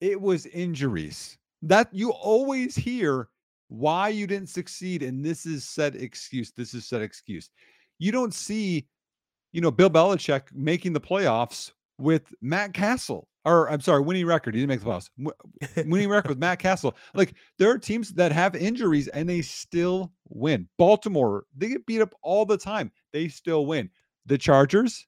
It 0.00 0.20
was 0.20 0.46
injuries. 0.46 1.38
That 1.62 1.88
you 1.92 2.10
always 2.12 2.76
hear 2.76 3.28
why 3.68 4.08
you 4.10 4.26
didn't 4.26 4.50
succeed, 4.50 5.02
and 5.02 5.24
this 5.24 5.46
is 5.46 5.64
said 5.64 5.96
excuse. 5.96 6.52
This 6.52 6.74
is 6.74 6.86
said 6.86 7.02
excuse. 7.02 7.50
You 7.98 8.12
don't 8.12 8.34
see, 8.34 8.86
you 9.52 9.60
know, 9.60 9.70
Bill 9.70 9.90
Belichick 9.90 10.42
making 10.52 10.92
the 10.92 11.00
playoffs 11.00 11.72
with 11.98 12.34
Matt 12.40 12.74
Cassel. 12.74 13.28
or 13.44 13.70
I'm 13.70 13.80
sorry, 13.80 14.02
winning 14.02 14.26
record. 14.26 14.54
He 14.54 14.60
didn't 14.60 14.70
make 14.70 14.80
the 14.80 14.86
playoffs. 14.86 15.88
winning 15.90 16.08
record 16.08 16.30
with 16.30 16.38
Matt 16.38 16.58
Cassel. 16.58 16.96
Like 17.14 17.34
there 17.58 17.70
are 17.70 17.78
teams 17.78 18.10
that 18.14 18.32
have 18.32 18.54
injuries 18.56 19.08
and 19.08 19.28
they 19.28 19.42
still 19.42 20.12
win. 20.28 20.68
Baltimore, 20.76 21.44
they 21.56 21.68
get 21.68 21.86
beat 21.86 22.00
up 22.00 22.14
all 22.22 22.44
the 22.44 22.58
time. 22.58 22.90
They 23.12 23.28
still 23.28 23.66
win. 23.66 23.90
The 24.26 24.38
Chargers, 24.38 25.06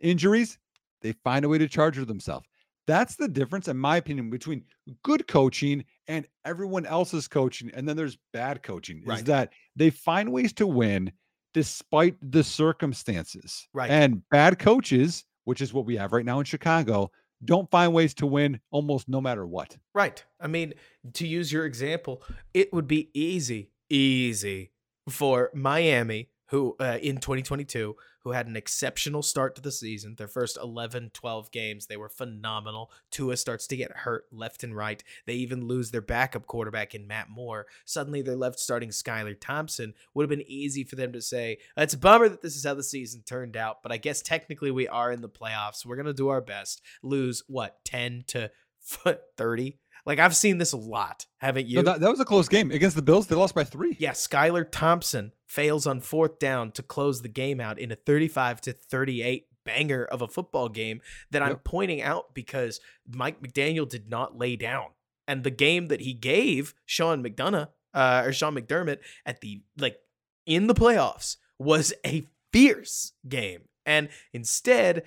injuries, 0.00 0.58
they 1.02 1.12
find 1.24 1.44
a 1.44 1.48
way 1.48 1.58
to 1.58 1.68
charger 1.68 2.04
themselves. 2.04 2.46
That's 2.90 3.14
the 3.14 3.28
difference, 3.28 3.68
in 3.68 3.76
my 3.76 3.98
opinion, 3.98 4.30
between 4.30 4.64
good 5.04 5.28
coaching 5.28 5.84
and 6.08 6.26
everyone 6.44 6.86
else's 6.86 7.28
coaching. 7.28 7.70
And 7.72 7.88
then 7.88 7.96
there's 7.96 8.18
bad 8.32 8.64
coaching. 8.64 9.04
Right. 9.06 9.18
Is 9.18 9.24
that 9.24 9.52
they 9.76 9.90
find 9.90 10.32
ways 10.32 10.52
to 10.54 10.66
win 10.66 11.12
despite 11.54 12.16
the 12.20 12.42
circumstances. 12.42 13.68
Right. 13.72 13.88
And 13.88 14.28
bad 14.30 14.58
coaches, 14.58 15.24
which 15.44 15.60
is 15.60 15.72
what 15.72 15.86
we 15.86 15.96
have 15.98 16.10
right 16.10 16.24
now 16.24 16.40
in 16.40 16.44
Chicago, 16.44 17.12
don't 17.44 17.70
find 17.70 17.94
ways 17.94 18.12
to 18.14 18.26
win 18.26 18.58
almost 18.72 19.08
no 19.08 19.20
matter 19.20 19.46
what. 19.46 19.76
Right. 19.94 20.24
I 20.40 20.48
mean, 20.48 20.74
to 21.12 21.28
use 21.28 21.52
your 21.52 21.66
example, 21.66 22.24
it 22.54 22.72
would 22.72 22.88
be 22.88 23.10
easy, 23.14 23.70
easy 23.88 24.72
for 25.08 25.52
Miami 25.54 26.28
who 26.50 26.74
uh, 26.80 26.98
in 27.00 27.18
2022 27.18 27.94
who 28.22 28.32
had 28.32 28.46
an 28.46 28.56
exceptional 28.56 29.22
start 29.22 29.54
to 29.56 29.62
the 29.62 29.72
season. 29.72 30.14
Their 30.16 30.28
first 30.28 30.58
11 30.60 31.10
12 31.14 31.50
games 31.50 31.86
they 31.86 31.96
were 31.96 32.08
phenomenal. 32.08 32.90
Tua 33.10 33.36
starts 33.36 33.66
to 33.68 33.76
get 33.76 33.90
hurt 33.98 34.24
left 34.32 34.62
and 34.62 34.74
right. 34.76 35.02
They 35.26 35.34
even 35.34 35.66
lose 35.66 35.90
their 35.90 36.00
backup 36.00 36.46
quarterback 36.46 36.94
in 36.94 37.06
matt 37.06 37.28
moore. 37.30 37.66
Suddenly 37.84 38.22
they're 38.22 38.36
left 38.36 38.58
starting 38.58 38.90
skylar 38.90 39.36
thompson. 39.38 39.94
Would 40.14 40.24
have 40.24 40.30
been 40.38 40.50
easy 40.50 40.84
for 40.84 40.96
them 40.96 41.12
to 41.12 41.22
say 41.22 41.58
it's 41.76 41.94
a 41.94 41.98
bummer 41.98 42.28
that 42.28 42.42
this 42.42 42.56
is 42.56 42.64
how 42.64 42.74
the 42.74 42.82
season 42.82 43.22
turned 43.26 43.56
out 43.56 43.82
but 43.82 43.92
i 43.92 43.96
guess 43.96 44.22
technically 44.22 44.70
we 44.70 44.88
are 44.88 45.12
in 45.12 45.20
the 45.20 45.28
playoffs. 45.28 45.84
We're 45.84 45.96
going 45.96 46.06
to 46.06 46.12
do 46.12 46.28
our 46.28 46.40
best. 46.40 46.82
Lose 47.02 47.42
what 47.46 47.84
10 47.84 48.24
to 48.28 48.50
30 49.36 49.78
Like 50.06 50.18
I've 50.18 50.36
seen 50.36 50.58
this 50.58 50.72
a 50.72 50.76
lot, 50.76 51.26
haven't 51.38 51.66
you? 51.66 51.76
No, 51.76 51.92
that, 51.92 52.00
that 52.00 52.10
was 52.10 52.20
a 52.20 52.24
close 52.24 52.48
game 52.48 52.70
against 52.70 52.96
the 52.96 53.02
Bills. 53.02 53.26
They 53.26 53.36
lost 53.36 53.54
by 53.54 53.64
three. 53.64 53.96
yeah, 53.98 54.12
Skylar 54.12 54.66
Thompson 54.70 55.32
fails 55.50 55.84
on 55.84 56.00
fourth 56.00 56.38
down 56.38 56.70
to 56.70 56.80
close 56.80 57.22
the 57.22 57.28
game 57.28 57.60
out 57.60 57.76
in 57.76 57.90
a 57.90 57.96
35 57.96 58.60
to 58.60 58.72
38 58.72 59.48
banger 59.64 60.04
of 60.04 60.22
a 60.22 60.28
football 60.28 60.68
game 60.68 61.00
that 61.32 61.42
I'm 61.42 61.56
pointing 61.56 62.00
out 62.00 62.34
because 62.34 62.78
Mike 63.04 63.42
McDaniel 63.42 63.88
did 63.88 64.08
not 64.08 64.38
lay 64.38 64.54
down. 64.54 64.86
And 65.26 65.42
the 65.42 65.50
game 65.50 65.88
that 65.88 66.02
he 66.02 66.12
gave 66.12 66.74
Sean 66.86 67.24
McDonough 67.24 67.68
uh, 67.92 68.22
or 68.24 68.32
Sean 68.32 68.54
McDermott 68.54 68.98
at 69.26 69.40
the 69.40 69.62
like 69.76 69.98
in 70.46 70.68
the 70.68 70.74
playoffs 70.74 71.36
was 71.58 71.92
a 72.06 72.24
fierce 72.52 73.14
game. 73.28 73.62
And 73.84 74.08
instead, 74.32 75.02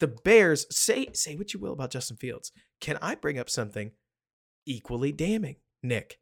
the 0.00 0.08
Bears 0.08 0.66
say 0.76 1.06
say 1.12 1.36
what 1.36 1.54
you 1.54 1.60
will 1.60 1.72
about 1.72 1.92
Justin 1.92 2.16
Fields. 2.16 2.50
Can 2.80 2.98
I 3.00 3.14
bring 3.14 3.38
up 3.38 3.48
something 3.48 3.92
equally 4.66 5.12
damning, 5.12 5.56
Nick? 5.84 6.18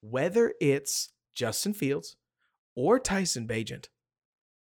Whether 0.00 0.54
it's 0.58 1.10
Justin 1.34 1.74
Fields 1.74 2.16
or 2.78 3.00
Tyson 3.00 3.48
Bagent, 3.48 3.88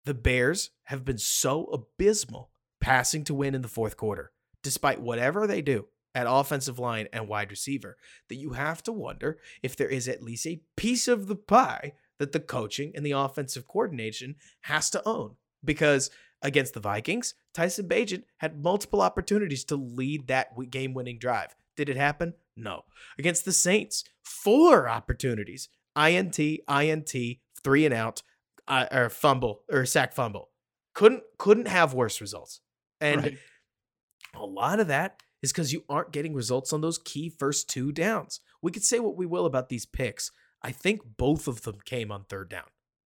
the 0.05 0.13
Bears 0.13 0.69
have 0.85 1.03
been 1.03 1.17
so 1.17 1.65
abysmal 1.73 2.51
passing 2.79 3.25
to 3.25 3.33
win 3.33 3.55
in 3.55 3.63
the 3.63 3.69
fourth 3.69 3.97
quarter, 3.97 4.33
despite 4.63 5.01
whatever 5.01 5.47
they 5.47 5.63
do 5.63 5.87
at 6.15 6.27
offensive 6.29 6.79
line 6.79 7.09
and 7.11 7.27
wide 7.27 7.51
receiver, 7.51 7.97
that 8.29 8.35
you 8.35 8.51
have 8.51 8.83
to 8.83 8.93
wonder 8.93 9.39
if 9.63 9.75
there 9.75 9.89
is 9.89 10.09
at 10.09 10.23
least 10.23 10.47
a 10.47 10.61
piece 10.77 11.09
of 11.09 11.27
the 11.27 11.37
pie 11.37 11.95
that 12.19 12.33
the 12.33 12.41
coaching 12.41 12.93
and 12.95 13.07
the 13.07 13.13
offensive 13.13 13.67
coordination 13.67 14.35
has 14.61 14.91
to 14.91 15.03
own. 15.09 15.37
Because 15.65 16.11
against 16.43 16.75
the 16.75 16.81
Vikings, 16.81 17.33
Tyson 17.55 17.89
Bagent 17.89 18.25
had 18.37 18.63
multiple 18.63 19.01
opportunities 19.01 19.65
to 19.65 19.77
lead 19.77 20.27
that 20.27 20.49
game 20.69 20.93
winning 20.93 21.19
drive. 21.19 21.57
Did 21.79 21.89
it 21.89 21.97
happen? 21.97 22.35
No. 22.59 22.83
Against 23.19 23.47
the 23.47 23.55
Saints, 23.55 24.05
four 24.23 24.87
opportunities 24.87 25.71
INT, 25.97 26.39
INT, 26.39 27.15
three 27.65 27.85
and 27.85 27.95
out, 27.95 28.23
uh, 28.69 28.87
or 28.91 29.09
fumble, 29.09 29.63
or 29.71 29.85
sack 29.87 30.13
fumble. 30.13 30.51
Couldn't 30.95 31.23
couldn't 31.39 31.69
have 31.69 31.95
worse 31.95 32.21
results. 32.21 32.61
And 33.01 33.23
Right. 33.23 33.39
a 34.35 34.45
lot 34.47 34.81
of 34.81 34.89
that 34.89 35.21
is 35.43 35.53
because 35.53 35.73
you 35.73 35.85
aren't 35.89 36.13
getting 36.13 36.35
results 36.35 36.73
on 36.73 36.81
those 36.81 36.99
key 36.99 37.29
first 37.29 37.69
two 37.69 37.93
downs. 37.93 38.41
We 38.61 38.71
could 38.71 38.85
say 38.85 39.01
what 39.01 39.17
we 39.17 39.27
will 39.27 39.47
about 39.47 39.69
these 39.69 39.87
picks. 39.87 40.31
I 40.63 40.71
think 40.71 41.01
both 41.17 41.49
of 41.49 41.63
them 41.63 41.79
came 41.85 42.13
on 42.13 42.25
third 42.25 42.49
down. 42.49 42.67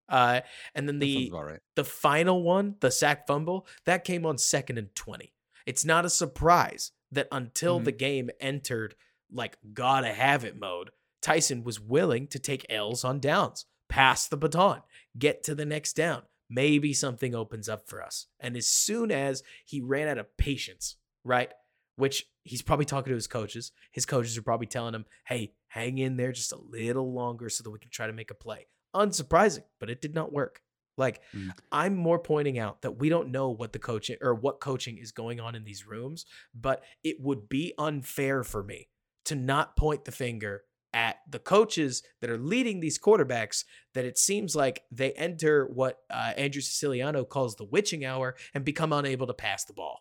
Uh, 0.09 0.41
and 0.75 0.87
then 0.89 0.99
the 0.99 1.31
right. 1.33 1.61
the 1.77 1.85
final 1.85 2.43
one, 2.43 2.77
the 2.81 2.91
sack 2.91 3.27
fumble, 3.27 3.67
that 3.87 4.05
came 4.05 4.27
on 4.27 4.37
second 4.39 4.77
and 4.79 4.95
20. 4.95 5.33
It's 5.67 5.85
not 5.85 6.05
a 6.05 6.11
surprise 6.11 6.93
that 7.13 7.29
until 7.33 7.81
Mhm. 7.81 7.85
the 7.85 7.93
game 7.93 8.31
entered 8.41 8.97
like 9.31 9.57
gotta 9.73 10.13
have 10.13 10.45
it 10.45 10.57
mode, 10.57 10.91
Tyson 11.23 11.65
was 11.65 11.81
willing 11.81 12.27
to 12.29 12.39
take 12.39 12.67
L's 12.69 13.03
on 13.05 13.19
downs, 13.21 13.65
pass 13.95 14.27
the 14.27 14.37
baton, 14.37 14.83
get 15.17 15.45
to 15.45 15.55
the 15.55 15.65
next 15.65 15.95
down. 15.95 16.23
Maybe 16.51 16.93
something 16.93 17.33
opens 17.33 17.69
up 17.69 17.89
for 17.89 18.03
us. 18.03 18.27
And 18.41 18.57
as 18.57 18.67
soon 18.67 19.13
as 19.13 19.45
he 19.65 19.81
ran 19.81 20.09
out 20.09 20.19
of 20.19 20.37
patience, 20.37 20.97
right? 21.23 21.53
Which 21.95 22.27
he's 22.43 22.61
probably 22.61 22.87
talking 22.87 23.13
to 23.13 23.15
his 23.15 23.29
coaches. 23.29 23.71
His 23.93 24.05
coaches 24.05 24.37
are 24.37 24.43
probably 24.43 24.67
telling 24.67 24.95
him, 24.95 25.05
hey, 25.27 25.53
hang 25.69 25.99
in 25.99 26.17
there 26.17 26.33
just 26.33 26.53
a 26.53 26.59
little 26.59 27.13
longer 27.13 27.49
so 27.49 27.63
that 27.63 27.71
we 27.71 27.79
can 27.79 27.91
try 27.91 28.09
to 28.09 28.13
make 28.13 28.33
a 28.33 28.35
play. 28.35 28.67
Unsurprising, 28.97 29.63
but 29.79 29.91
it 29.91 30.03
did 30.03 30.13
not 30.13 30.33
work. 30.33 30.61
Like, 30.97 31.23
Mm. 31.33 31.53
I'm 31.71 31.97
more 31.97 32.19
pointing 32.19 32.59
out 32.59 32.83
that 32.83 32.99
we 32.99 33.09
don't 33.09 33.31
know 33.31 33.51
what 33.51 33.73
the 33.73 33.79
coaching 33.79 34.17
or 34.21 34.35
what 34.35 34.61
coaching 34.61 34.99
is 34.99 35.13
going 35.13 35.39
on 35.39 35.55
in 35.55 35.65
these 35.65 35.87
rooms, 35.87 36.27
but 36.53 36.83
it 37.05 37.21
would 37.21 37.49
be 37.49 37.75
unfair 37.79 38.43
for 38.43 38.65
me 38.65 38.89
to 39.27 39.37
not 39.37 39.77
point 39.77 40.05
the 40.05 40.13
finger 40.13 40.65
at 40.95 41.17
the 41.29 41.39
coaches 41.41 42.03
that 42.21 42.31
are 42.31 42.39
leading 42.39 42.81
these 42.81 42.99
quarterbacks 42.99 43.65
that 43.93 44.05
it 44.05 44.17
seems 44.17 44.55
like 44.57 44.85
they 44.91 45.13
enter 45.13 45.67
what 45.67 45.99
uh, 46.09 46.33
Andrew 46.37 46.63
Siciliano 46.63 47.25
calls 47.25 47.57
the 47.57 47.65
witching 47.65 48.05
hour 48.05 48.37
and 48.55 48.65
become 48.65 48.93
unable 48.93 49.27
to 49.27 49.35
pass 49.35 49.65
the 49.65 49.73
ball. 49.75 50.01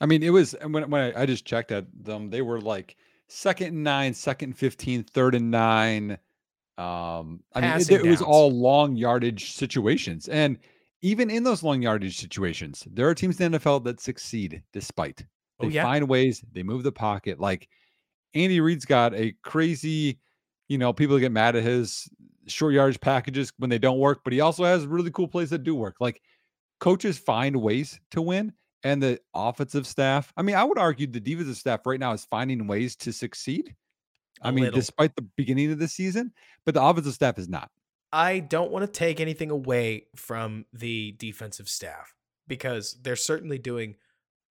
I 0.00 0.06
mean, 0.06 0.22
it 0.22 0.30
was 0.30 0.54
and 0.54 0.72
when 0.72 0.88
when 0.90 1.14
I, 1.14 1.22
I 1.22 1.26
just 1.26 1.44
checked 1.44 1.70
at 1.72 1.86
them, 1.92 2.30
they 2.30 2.42
were 2.42 2.60
like 2.60 2.96
second 3.28 3.68
and 3.68 3.84
nine, 3.84 4.14
second 4.14 4.50
and 4.50 4.58
15, 4.58 5.04
third 5.04 5.34
and 5.34 5.50
nine. 5.50 6.18
Um, 6.76 7.40
I 7.54 7.60
mean, 7.60 7.70
it, 7.80 7.90
it 7.90 8.04
was 8.06 8.22
all 8.22 8.50
long 8.50 8.96
yardage 8.96 9.52
situations, 9.52 10.28
and 10.28 10.58
even 11.02 11.30
in 11.30 11.44
those 11.44 11.62
long 11.62 11.82
yardage 11.82 12.18
situations, 12.18 12.84
there 12.90 13.08
are 13.08 13.14
teams 13.14 13.40
in 13.40 13.52
the 13.52 13.58
NFL 13.58 13.84
that 13.84 14.00
succeed 14.00 14.62
despite. 14.72 15.18
They 15.60 15.66
Oh, 15.66 15.68
yeah. 15.68 15.84
find 15.84 16.08
ways, 16.08 16.42
they 16.52 16.64
move 16.64 16.82
the 16.82 16.90
pocket. 16.90 17.38
Like 17.38 17.68
Andy 18.34 18.60
Reid's 18.60 18.84
got 18.84 19.14
a 19.14 19.32
crazy, 19.42 20.18
you 20.68 20.78
know, 20.78 20.92
people 20.92 21.18
get 21.18 21.32
mad 21.32 21.56
at 21.56 21.62
his 21.62 22.08
short 22.46 22.74
yardage 22.74 23.00
packages 23.00 23.52
when 23.58 23.70
they 23.70 23.78
don't 23.78 23.98
work, 23.98 24.20
but 24.24 24.32
he 24.32 24.40
also 24.40 24.64
has 24.64 24.86
really 24.86 25.10
cool 25.10 25.28
plays 25.28 25.50
that 25.50 25.64
do 25.64 25.74
work. 25.74 25.96
Like 26.00 26.20
coaches 26.80 27.18
find 27.18 27.56
ways 27.56 28.00
to 28.10 28.20
win, 28.22 28.52
and 28.82 29.02
the 29.02 29.18
offensive 29.34 29.86
staff. 29.86 30.32
I 30.36 30.42
mean, 30.42 30.56
I 30.56 30.64
would 30.64 30.78
argue 30.78 31.06
the 31.06 31.20
defensive 31.20 31.56
staff 31.56 31.86
right 31.86 31.98
now 31.98 32.12
is 32.12 32.26
finding 32.26 32.66
ways 32.66 32.96
to 32.96 33.12
succeed. 33.12 33.74
I 34.42 34.50
A 34.50 34.52
mean, 34.52 34.64
little. 34.64 34.78
despite 34.78 35.16
the 35.16 35.26
beginning 35.36 35.72
of 35.72 35.78
the 35.78 35.88
season, 35.88 36.32
but 36.66 36.74
the 36.74 36.82
offensive 36.82 37.14
staff 37.14 37.38
is 37.38 37.48
not. 37.48 37.70
I 38.12 38.40
don't 38.40 38.70
want 38.70 38.84
to 38.84 38.90
take 38.90 39.20
anything 39.20 39.50
away 39.50 40.06
from 40.16 40.66
the 40.72 41.12
defensive 41.18 41.68
staff 41.68 42.14
because 42.46 42.98
they're 43.00 43.16
certainly 43.16 43.58
doing 43.58 43.96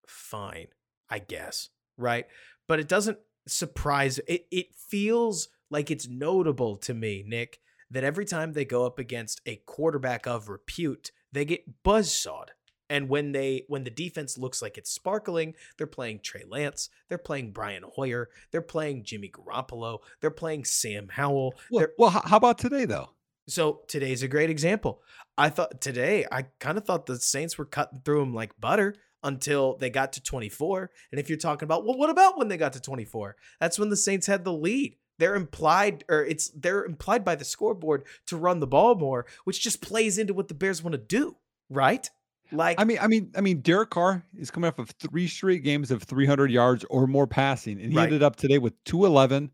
fine, 0.08 0.68
I 1.10 1.20
guess, 1.20 1.70
right? 1.98 2.26
But 2.68 2.80
it 2.80 2.88
doesn't 2.88 3.20
surprise 3.48 4.20
it 4.28 4.46
it 4.52 4.74
feels 4.76 5.50
like 5.70 5.90
it's 5.90 6.08
notable 6.08 6.78
to 6.78 6.94
me, 6.94 7.24
Nick, 7.26 7.60
that 7.90 8.04
every 8.04 8.26
time 8.26 8.54
they 8.54 8.66
go 8.66 8.86
up 8.86 9.00
against 9.00 9.42
a 9.46 9.56
quarterback 9.66 10.28
of 10.28 10.48
repute, 10.50 11.12
they 11.32 11.46
get 11.46 11.84
buzzsawed. 11.84 12.52
And 12.90 13.10
when 13.10 13.32
they 13.32 13.64
when 13.68 13.84
the 13.86 13.90
defense 13.90 14.38
looks 14.38 14.62
like 14.62 14.78
it's 14.78 14.92
sparkling, 14.92 15.56
they're 15.78 15.88
playing 15.88 16.20
Trey 16.20 16.44
Lance, 16.48 16.90
they're 17.10 17.18
playing 17.18 17.52
Brian 17.52 17.84
Hoyer, 17.96 18.30
they're 18.52 18.62
playing 18.62 19.04
Jimmy 19.04 19.30
Garoppolo, 19.30 20.00
they're 20.22 20.30
playing 20.30 20.66
Sam 20.66 21.08
Howell, 21.10 21.56
Well, 21.72 21.88
well 21.98 22.10
how 22.12 22.38
about 22.38 22.60
today 22.60 22.86
though? 22.86 23.10
so 23.48 23.82
today's 23.88 24.22
a 24.24 24.28
great 24.28 24.50
example. 24.50 25.02
I 25.38 25.50
thought 25.50 25.82
today, 25.82 26.26
I 26.32 26.44
kind 26.60 26.78
of 26.78 26.86
thought 26.86 27.08
the 27.08 27.18
Saints 27.18 27.58
were 27.58 27.66
cutting 27.66 28.02
through 28.06 28.20
them 28.20 28.34
like 28.34 28.60
butter 28.62 28.96
until 29.24 29.78
they 29.78 29.90
got 29.90 30.14
to 30.14 30.22
24. 30.24 30.90
And 31.12 31.20
if 31.20 31.30
you're 31.30 31.38
talking 31.38 31.66
about, 31.66 31.86
well, 31.86 31.98
what 31.98 32.10
about 32.10 32.38
when 32.38 32.48
they 32.48 32.58
got 32.58 32.74
to 32.74 32.82
24? 32.82 33.36
That's 33.60 33.80
when 33.80 33.90
the 33.90 33.98
Saints 33.98 34.28
had 34.28 34.44
the 34.44 34.54
lead. 34.54 34.98
They're 35.20 35.36
implied, 35.36 36.04
or 36.10 36.26
it's 36.26 36.50
they're 36.50 36.84
implied 36.84 37.24
by 37.24 37.36
the 37.36 37.46
scoreboard 37.46 38.04
to 38.28 38.36
run 38.38 38.60
the 38.60 38.68
ball 38.68 38.96
more, 38.96 39.26
which 39.44 39.62
just 39.62 39.82
plays 39.82 40.18
into 40.18 40.34
what 40.34 40.48
the 40.48 40.54
Bears 40.56 40.82
want 40.84 40.94
to 40.94 40.98
do, 40.98 41.38
right? 41.70 42.10
Like, 42.52 42.80
I 42.80 42.84
mean, 42.84 42.98
I 43.00 43.08
mean, 43.08 43.32
I 43.38 43.42
mean, 43.42 43.62
Derek 43.62 43.92
Carr 43.92 44.26
is 44.38 44.52
coming 44.52 44.68
off 44.68 44.80
of 44.80 44.90
three 44.90 45.28
straight 45.28 45.64
games 45.64 45.92
of 45.92 46.04
300 46.04 46.52
yards 46.52 46.84
or 46.90 47.08
more 47.08 47.28
passing, 47.28 47.80
and 47.80 47.92
he 47.92 47.98
Right. 47.98 48.06
ended 48.06 48.24
up 48.24 48.36
today 48.36 48.58
with 48.58 48.74
211, 48.86 49.52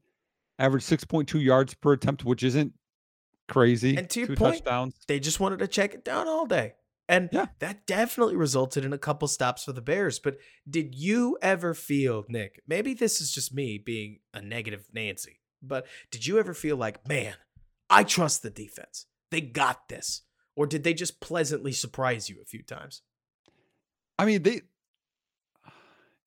average 0.58 0.84
6.2 0.84 1.40
yards 1.44 1.74
per 1.74 1.94
attempt, 1.94 2.24
which 2.26 2.42
isn't 2.44 2.74
crazy. 3.48 3.98
And 3.98 4.10
to 4.10 4.20
your 4.22 4.28
Two 4.28 4.36
point, 4.36 4.56
touchdowns. 4.58 4.96
they 5.08 5.20
just 5.20 5.40
wanted 5.40 5.60
to 5.60 5.68
check 5.68 5.94
it 5.94 6.04
down 6.06 6.28
all 6.28 6.46
day. 6.46 6.74
And 7.10 7.28
Yeah. 7.34 7.48
that 7.58 7.88
definitely 7.88 8.36
resulted 8.36 8.86
in 8.86 8.94
a 8.94 8.98
couple 9.00 9.28
stops 9.28 9.64
for 9.64 9.74
the 9.74 9.82
Bears. 9.82 10.20
But 10.20 10.38
did 10.70 10.94
you 10.96 11.38
ever 11.42 11.74
feel, 11.74 12.24
Nick? 12.30 12.62
Maybe 12.68 12.94
this 12.94 13.20
is 13.20 13.32
just 13.34 13.54
me 13.54 13.80
being 13.80 14.20
a 14.32 14.42
negative 14.42 14.88
Nancy, 14.94 15.42
but 15.62 15.88
did 16.12 16.28
you 16.28 16.38
ever 16.38 16.54
feel 16.54 16.78
like, 16.78 17.06
man, 17.08 17.34
I 17.90 18.04
trust 18.04 18.44
the 18.44 18.52
defense. 18.52 19.08
They 19.32 19.42
got 19.42 19.90
this. 19.90 20.22
Or 20.56 20.68
did 20.68 20.84
they 20.84 20.94
just 20.94 21.20
pleasantly 21.20 21.72
surprise 21.72 22.30
you 22.30 22.42
a 22.42 22.46
few 22.46 22.62
times? 22.62 23.02
I 24.18 24.26
mean, 24.26 24.44
they. 24.44 24.62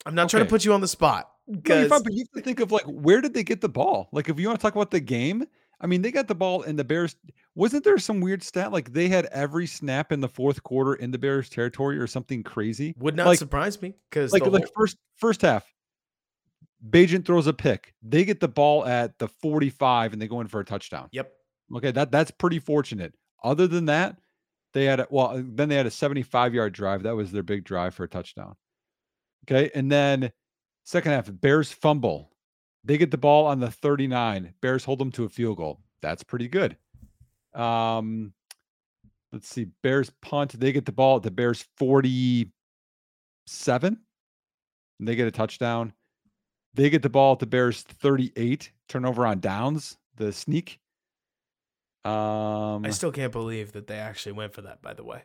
I'm 0.04 0.14
not 0.14 0.30
trying 0.30 0.44
to 0.44 0.48
put 0.48 0.64
you 0.64 0.72
on 0.72 0.80
the 0.80 0.88
spot. 0.88 1.30
No, 1.46 1.60
you're 1.78 1.88
fine, 1.88 2.02
but 2.02 2.12
you 2.12 2.24
have 2.24 2.42
to 2.42 2.44
think 2.44 2.60
of 2.60 2.72
like 2.72 2.84
where 2.86 3.20
did 3.20 3.34
they 3.34 3.44
get 3.44 3.60
the 3.60 3.68
ball? 3.68 4.08
Like 4.10 4.28
if 4.28 4.40
you 4.40 4.48
want 4.48 4.58
to 4.58 4.62
talk 4.62 4.74
about 4.74 4.90
the 4.90 5.00
game, 5.00 5.44
I 5.80 5.86
mean, 5.86 6.02
they 6.02 6.10
got 6.10 6.28
the 6.28 6.34
ball 6.34 6.62
and 6.62 6.78
the 6.78 6.84
Bears. 6.84 7.14
Wasn't 7.54 7.84
there 7.84 7.98
some 7.98 8.20
weird 8.20 8.42
stat 8.42 8.72
like 8.72 8.92
they 8.92 9.08
had 9.08 9.26
every 9.26 9.66
snap 9.66 10.10
in 10.10 10.20
the 10.20 10.28
fourth 10.28 10.62
quarter 10.62 10.94
in 10.94 11.10
the 11.10 11.18
Bears 11.18 11.48
territory 11.50 11.98
or 11.98 12.06
something 12.06 12.42
crazy? 12.42 12.94
would 12.98 13.14
not 13.16 13.26
like- 13.26 13.38
surprise 13.38 13.80
me. 13.82 13.94
Because 14.10 14.32
Like 14.32 14.46
like 14.46 14.72
first 14.74 14.96
first 15.16 15.42
half, 15.42 15.66
Bagent 16.88 17.24
throws 17.26 17.46
a 17.46 17.52
pick. 17.52 17.94
They 18.02 18.24
get 18.24 18.40
the 18.40 18.48
ball 18.48 18.84
at 18.86 19.18
the 19.18 19.28
45 19.28 20.12
and 20.14 20.20
they 20.22 20.26
go 20.28 20.40
in 20.40 20.46
for 20.48 20.60
a 20.60 20.64
touchdown. 20.64 21.08
Yep. 21.12 21.32
Okay, 21.76 21.90
that 21.92 22.10
that's 22.10 22.30
pretty 22.30 22.58
fortunate. 22.58 23.14
Other 23.44 23.66
than 23.66 23.86
that, 23.86 24.16
they 24.72 24.84
had 24.86 25.00
a, 25.00 25.06
well, 25.10 25.28
uh, 25.28 25.42
then 25.44 25.68
they 25.68 25.76
had 25.76 25.86
a 25.86 25.90
75 25.90 26.54
yard 26.54 26.72
drive. 26.72 27.02
That 27.02 27.16
was 27.16 27.32
their 27.32 27.42
big 27.42 27.64
drive 27.64 27.94
for 27.94 28.04
a 28.04 28.08
touchdown. 28.08 28.56
Okay, 29.44 29.70
and 29.74 29.90
then 29.92 30.32
second 30.84 31.12
half, 31.12 31.28
Bears 31.40 31.70
fumble. 31.70 32.30
They 32.84 32.98
get 32.98 33.10
the 33.10 33.18
ball 33.18 33.46
on 33.46 33.60
the 33.60 33.70
39. 33.70 34.54
Bears 34.60 34.84
hold 34.84 34.98
them 34.98 35.12
to 35.12 35.24
a 35.24 35.28
field 35.28 35.58
goal. 35.58 35.80
That's 36.00 36.24
pretty 36.24 36.48
good. 36.48 36.76
Um, 37.54 38.32
let's 39.32 39.48
see. 39.48 39.66
Bears 39.82 40.10
punt. 40.22 40.58
They 40.58 40.72
get 40.72 40.86
the 40.86 40.92
ball 40.92 41.16
at 41.16 41.22
the 41.22 41.30
Bears 41.30 41.66
47. 41.76 43.98
And 44.98 45.08
they 45.08 45.16
get 45.16 45.26
a 45.26 45.32
touchdown. 45.32 45.92
They 46.74 46.90
get 46.90 47.02
the 47.02 47.10
ball 47.10 47.34
at 47.34 47.38
the 47.38 47.46
Bears 47.46 47.82
38, 47.82 48.72
turnover 48.88 49.26
on 49.26 49.40
downs, 49.40 49.98
the 50.16 50.32
sneak. 50.32 50.80
Um 52.04 52.84
I 52.84 52.90
still 52.90 53.12
can't 53.12 53.30
believe 53.30 53.70
that 53.72 53.86
they 53.86 53.98
actually 53.98 54.32
went 54.32 54.54
for 54.54 54.62
that. 54.62 54.82
By 54.82 54.94
the 54.94 55.04
way, 55.04 55.22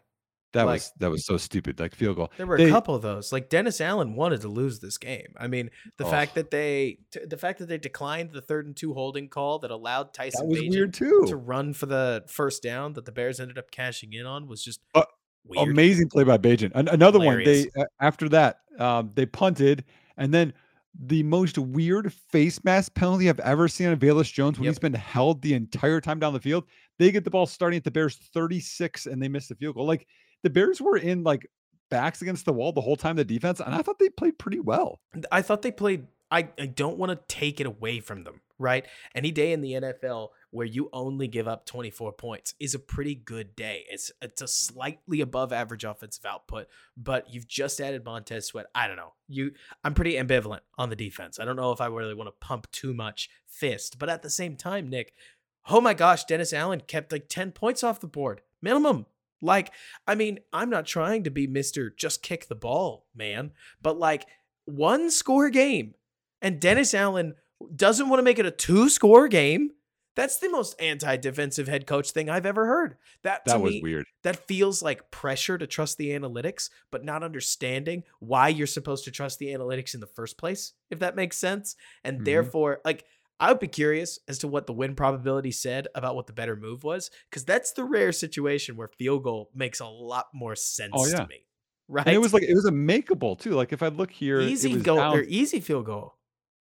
that 0.53 0.63
like- 0.65 0.75
was 0.75 0.91
that 0.99 1.09
was 1.11 1.25
so 1.25 1.37
stupid, 1.37 1.79
like 1.79 1.93
field 1.93 2.15
goal. 2.15 2.31
there 2.37 2.45
were 2.47 2.57
They- 2.57 2.65
a 2.65 2.69
couple 2.69 2.95
of 2.95 3.01
those. 3.01 3.31
Like 3.31 3.49
Dennis 3.49 3.81
Allen 3.81 4.15
wanted 4.15 4.41
to 4.41 4.47
lose 4.47 4.79
this 4.79 4.97
game. 4.97 5.33
I 5.37 5.47
mean, 5.47 5.69
the 5.97 6.05
Oh. 6.05 6.09
fact 6.09 6.35
that 6.35 6.51
they, 6.51 6.99
the 7.25 7.37
fact 7.37 7.59
that 7.59 7.67
they 7.67 7.77
declined 7.77 8.31
the 8.31 8.41
third 8.41 8.65
and 8.65 8.75
two 8.75 8.93
holding 8.93 9.27
call 9.29 9.59
that 9.59 9.71
allowed 9.71 10.13
Tyson 10.13 10.47
That 10.47 10.49
was 10.49 10.61
weird 10.69 10.93
too. 10.93 11.25
to 11.27 11.35
run 11.35 11.73
for 11.73 11.85
the 11.85 12.23
first 12.27 12.63
down 12.63 12.93
that 12.93 13.05
the 13.05 13.11
Bears 13.11 13.39
ended 13.39 13.57
up 13.57 13.71
cashing 13.71 14.13
in 14.13 14.25
on 14.25 14.47
was 14.47 14.63
just 14.63 14.79
Uh, 14.95 15.03
weird. 15.45 15.69
Amazing 15.69 16.09
play 16.09 16.23
by 16.23 16.37
Bagent. 16.37 16.71
An- 16.75 16.87
another 16.87 17.19
Hilarious. 17.19 17.65
one. 17.65 17.71
They 17.75 17.81
a- 17.81 18.03
after 18.05 18.29
that, 18.29 18.61
um, 18.79 19.11
they 19.15 19.25
punted, 19.25 19.83
and 20.17 20.33
then 20.33 20.53
the 20.99 21.21
most 21.23 21.59
weird 21.59 22.11
face 22.11 22.63
mask 22.63 22.95
penalty 22.95 23.29
I've 23.29 23.39
ever 23.41 23.67
seen 23.67 23.87
on 23.89 23.97
Velus 23.97 24.33
Jones 24.33 24.57
when 24.57 24.65
Yep. 24.65 24.71
he's 24.71 24.79
been 24.79 24.93
held 24.95 25.43
the 25.43 25.53
entire 25.53 26.01
time 26.01 26.17
down 26.19 26.33
the 26.33 26.39
field. 26.39 26.63
They 26.97 27.11
get 27.11 27.23
the 27.23 27.29
ball 27.29 27.45
starting 27.45 27.77
at 27.77 27.83
the 27.83 27.91
Bears 27.91 28.15
36, 28.33 29.05
and 29.05 29.21
they 29.21 29.27
miss 29.27 29.47
the 29.47 29.53
field 29.55 29.75
goal. 29.75 29.85
Like 29.85 30.07
the 30.43 30.49
Bears 30.49 30.81
were 30.81 30.97
in 30.97 31.23
like 31.23 31.49
backs 31.89 32.21
against 32.21 32.45
the 32.45 32.53
wall 32.53 32.71
the 32.71 32.81
whole 32.81 32.95
time. 32.95 33.15
The 33.15 33.25
defense, 33.25 33.59
and 33.59 33.73
I 33.73 33.81
thought 33.81 33.99
they 33.99 34.09
played 34.09 34.37
pretty 34.37 34.59
well. 34.59 34.99
I 35.31 35.41
thought 35.41 35.61
they 35.61 35.71
played. 35.71 36.07
I, 36.29 36.49
I 36.59 36.65
don't 36.65 36.97
want 36.97 37.11
to 37.11 37.33
take 37.33 37.61
it 37.61 37.67
away 37.67 38.01
from 38.01 38.25
them, 38.25 38.41
right? 38.59 38.85
Any 39.15 39.31
day 39.31 39.53
in 39.53 39.61
the 39.61 39.73
NFL 39.73 40.29
where 40.51 40.65
you 40.65 40.89
only 40.91 41.27
give 41.27 41.47
up 41.47 41.65
24 41.65 42.11
points 42.13 42.53
is 42.59 42.75
a 42.75 42.79
pretty 42.79 43.15
good 43.15 43.55
day. 43.55 43.85
It's 43.89 44.11
it's 44.21 44.41
a 44.41 44.47
slightly 44.47 45.21
above 45.21 45.53
average 45.53 45.85
offensive 45.85 46.25
output, 46.25 46.67
but 46.97 47.33
you've 47.33 47.47
just 47.47 47.79
added 47.79 48.03
Montez 48.03 48.47
Sweat. 48.47 48.65
I 48.75 48.87
don't 48.87 48.97
know. 48.97 49.13
You 49.29 49.51
I'm 49.83 49.93
pretty 49.93 50.15
ambivalent 50.15 50.61
on 50.77 50.89
the 50.89 50.95
defense. 50.95 51.39
I 51.39 51.45
don't 51.45 51.55
know 51.55 51.71
if 51.71 51.79
I 51.79 51.87
really 51.87 52.13
want 52.13 52.27
to 52.27 52.45
pump 52.45 52.69
too 52.71 52.93
much 52.93 53.29
fist, 53.47 53.97
but 53.97 54.09
at 54.09 54.21
the 54.21 54.29
same 54.29 54.57
time, 54.57 54.89
Nick, 54.89 55.13
oh 55.69 55.79
my 55.79 55.93
gosh, 55.93 56.25
Dennis 56.25 56.53
Allen 56.53 56.81
kept 56.87 57.11
like 57.11 57.29
10 57.29 57.51
points 57.53 57.83
off 57.83 58.01
the 58.01 58.07
board. 58.07 58.41
Minimum. 58.61 59.05
Like, 59.41 59.71
I 60.07 60.15
mean, 60.15 60.39
I'm 60.51 60.69
not 60.69 60.85
trying 60.85 61.23
to 61.25 61.31
be 61.31 61.47
Mr. 61.47 61.95
just 61.95 62.23
kick 62.23 62.47
the 62.47 62.55
ball, 62.55 63.05
man, 63.15 63.51
but 63.81 63.97
like 63.99 64.25
one 64.65 65.09
score 65.11 65.49
game 65.49 65.93
and 66.41 66.59
Dennis 66.59 66.93
Allen 66.93 67.35
doesn't 67.75 68.09
want 68.09 68.19
to 68.19 68.23
make 68.23 68.39
it 68.39 68.45
a 68.45 68.51
two 68.51 68.89
score 68.89 69.27
game. 69.27 69.71
That's 70.15 70.39
the 70.39 70.49
most 70.49 70.73
anti-defensive 70.81 71.67
head 71.67 71.85
coach 71.85 72.09
thing 72.09 72.27
I've 72.27 72.45
ever 72.47 72.65
heard. 72.65 72.97
That 73.21 73.45
to 73.45 73.51
That 73.53 73.61
was 73.61 73.73
me, 73.73 73.81
weird. 73.83 74.05
that 74.23 74.47
feels 74.47 74.81
like 74.81 75.11
pressure 75.11 75.59
to 75.59 75.67
trust 75.67 75.99
the 75.99 76.09
analytics, 76.09 76.71
but 76.89 77.05
not 77.05 77.21
understanding 77.23 78.03
why 78.19 78.47
you're 78.47 78.65
supposed 78.65 79.05
to 79.05 79.11
trust 79.11 79.37
the 79.37 79.49
analytics 79.53 79.93
in 79.93 79.99
the 79.99 80.07
first 80.07 80.39
place, 80.39 80.73
if 80.89 80.97
that 80.99 81.15
makes 81.15 81.37
sense. 81.37 81.75
And 82.03 82.21
Mhm. 82.21 82.25
therefore, 82.25 82.81
like 82.83 83.05
I 83.39 83.51
would 83.51 83.59
be 83.59 83.67
curious 83.67 84.19
as 84.27 84.39
to 84.39 84.47
what 84.47 84.65
the 84.65 84.73
win 84.73 84.95
probability 84.95 85.51
said 85.51 85.87
about 85.93 86.15
what 86.15 86.25
the 86.27 86.33
better 86.33 86.55
move 86.55 86.83
was, 86.83 87.11
because 87.29 87.45
that's 87.45 87.71
the 87.73 87.83
rare 87.83 88.11
situation 88.11 88.75
where 88.75 88.87
field 88.87 89.23
goal 89.23 89.51
makes 89.53 89.79
a 89.79 89.85
lot 89.85 90.27
more 90.33 90.55
sense 90.55 90.93
Oh, 90.95 91.05
yeah. 91.07 91.17
to 91.17 91.27
me. 91.27 91.45
Right? 91.87 92.07
And 92.07 92.15
it 92.15 92.19
was 92.19 92.33
like 92.33 92.43
it 92.43 92.55
was 92.55 92.65
a 92.65 92.71
makeable 92.71 93.39
too. 93.39 93.51
Like 93.51 93.71
if 93.73 93.81
I 93.83 93.87
look 93.89 94.11
here, 94.11 94.39
easy 94.41 94.75
goal 94.77 94.97
down- 94.97 95.15
or 95.15 95.21
easy 95.23 95.59
field 95.59 95.85
goal. 95.85 96.15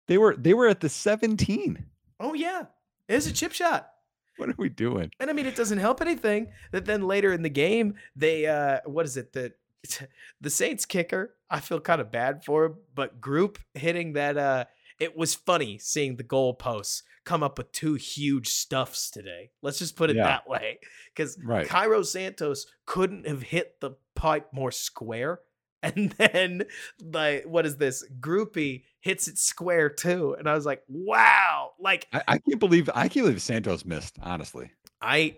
they 0.08 0.18
were 0.18 0.36
they 0.36 0.54
were 0.54 0.68
at 0.68 0.82
the 0.82 0.90
17. 0.90 1.86
Oh 2.20 2.34
yeah. 2.34 2.64
It 3.08 3.16
was 3.16 3.28
a 3.28 3.34
chip 3.34 3.52
shot. 3.54 3.90
What 4.38 4.50
are 4.50 4.56
we 4.58 4.68
doing? 4.70 5.12
And 5.20 5.30
I 5.30 5.34
mean, 5.34 5.46
it 5.46 5.56
doesn't 5.56 5.78
help 5.78 6.02
anything 6.02 6.52
that 6.74 6.86
then 6.86 7.04
later 7.04 7.32
in 7.32 7.42
the 7.42 7.50
game, 7.50 7.96
they, 8.18 8.46
uh, 8.48 8.80
what 8.86 9.06
is 9.06 9.16
it? 9.16 9.32
that 9.34 9.54
the 10.42 10.50
Saints 10.50 10.86
kicker, 10.86 11.36
I 11.50 11.60
feel 11.62 11.80
kind 11.80 12.02
of 12.02 12.12
bad 12.12 12.44
for 12.44 12.66
him, 12.66 12.76
but 12.94 13.22
Grupe 13.22 13.58
hitting 13.76 14.14
that, 14.14 14.38
uh, 14.38 14.66
it 15.00 15.16
was 15.18 15.36
funny 15.36 15.78
seeing 15.78 16.16
the 16.16 16.24
goalposts 16.24 17.02
come 17.26 17.42
up 17.44 17.58
with 17.58 17.72
two 17.72 17.96
huge 17.96 18.50
stuffs 18.50 19.10
today. 19.10 19.50
Let's 19.62 19.80
just 19.80 19.96
put 19.96 20.10
it 20.10 20.16
Yeah. 20.16 20.24
that 20.26 20.48
way. 20.48 20.80
Because 21.14 21.38
Right. 21.44 21.68
Cairo 21.68 22.04
Santos 22.04 22.66
couldn't 22.86 23.28
have 23.28 23.42
hit 23.42 23.80
the 23.82 23.92
pipe 24.16 24.48
more 24.54 24.72
square. 24.72 25.40
And 25.84 26.12
then, 26.14 26.64
like, 27.00 27.44
what 27.44 27.68
is 27.68 27.78
this? 27.78 28.04
Grupe 28.20 28.84
hits 29.02 29.28
it 29.28 29.38
square 29.38 29.88
too. 29.88 30.36
And 30.40 30.50
I 30.50 30.56
was 30.56 30.66
like, 30.66 30.82
wow. 30.88 31.74
Like, 31.80 32.08
I, 32.12 32.24
I 32.28 32.38
can't 32.40 32.60
believe 32.60 32.90
I 32.96 33.08
can't 33.08 33.26
believe 33.28 33.42
Santos 33.42 33.86
missed, 33.86 34.18
honestly. 34.20 34.72
I 35.00 35.38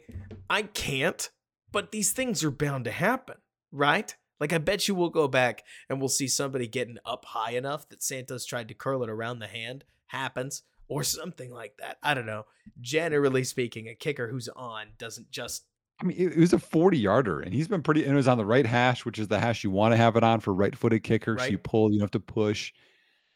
I 0.49 0.61
can't, 0.61 1.29
but 1.73 1.91
these 1.91 2.13
things 2.13 2.45
are 2.45 2.51
bound 2.51 2.85
to 2.85 2.91
happen, 2.91 3.35
right? 3.73 4.15
Like 4.39 4.53
I 4.53 4.57
bet 4.57 4.87
you 4.87 4.95
we'll 4.95 5.09
go 5.09 5.27
back 5.27 5.63
and 5.89 5.99
we'll 5.99 6.09
see 6.09 6.27
somebody 6.27 6.67
getting 6.67 6.97
up 7.05 7.25
high 7.25 7.51
enough 7.51 7.89
that 7.89 8.03
Santos 8.03 8.45
tried 8.45 8.67
to 8.67 8.73
curl 8.73 9.03
it 9.03 9.09
around 9.09 9.39
the 9.39 9.47
hand 9.47 9.83
happens 10.07 10.63
or 10.87 11.03
something 11.03 11.51
like 11.51 11.75
that. 11.79 11.97
I 12.03 12.13
don't 12.13 12.25
know. 12.25 12.45
Generally 12.81 13.45
speaking, 13.45 13.87
a 13.87 13.95
kicker 13.95 14.27
who's 14.27 14.49
on 14.49 14.87
doesn't 14.97 15.31
just 15.31 15.65
I 15.99 16.05
mean, 16.05 16.17
it, 16.19 16.37
was 16.37 16.53
a 16.53 16.59
40 16.59 16.95
yarder, 16.97 17.39
and 17.39 17.51
he's 17.51 17.67
been 17.67 17.81
pretty. 17.81 18.03
And 18.03 18.13
it 18.13 18.15
was 18.15 18.27
on 18.27 18.37
the 18.37 18.45
right 18.45 18.65
hash, 18.65 19.03
which 19.03 19.17
is 19.17 19.29
the 19.29 19.39
hash 19.39 19.63
you 19.63 19.71
want 19.71 19.93
to 19.93 19.97
have 19.97 20.15
it 20.15 20.23
on 20.23 20.41
for 20.41 20.53
right 20.53 20.75
footed 20.75 21.03
kickers. 21.03 21.41
So 21.41 21.47
you 21.47 21.57
pull, 21.57 21.91
you 21.91 21.97
don't 21.97 22.03
have 22.03 22.11
to 22.11 22.19
push. 22.19 22.71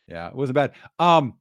Yeah, 0.07 0.27
it 0.27 0.35
wasn't 0.35 0.55
bad. 0.55 0.73
Um, 0.99 1.35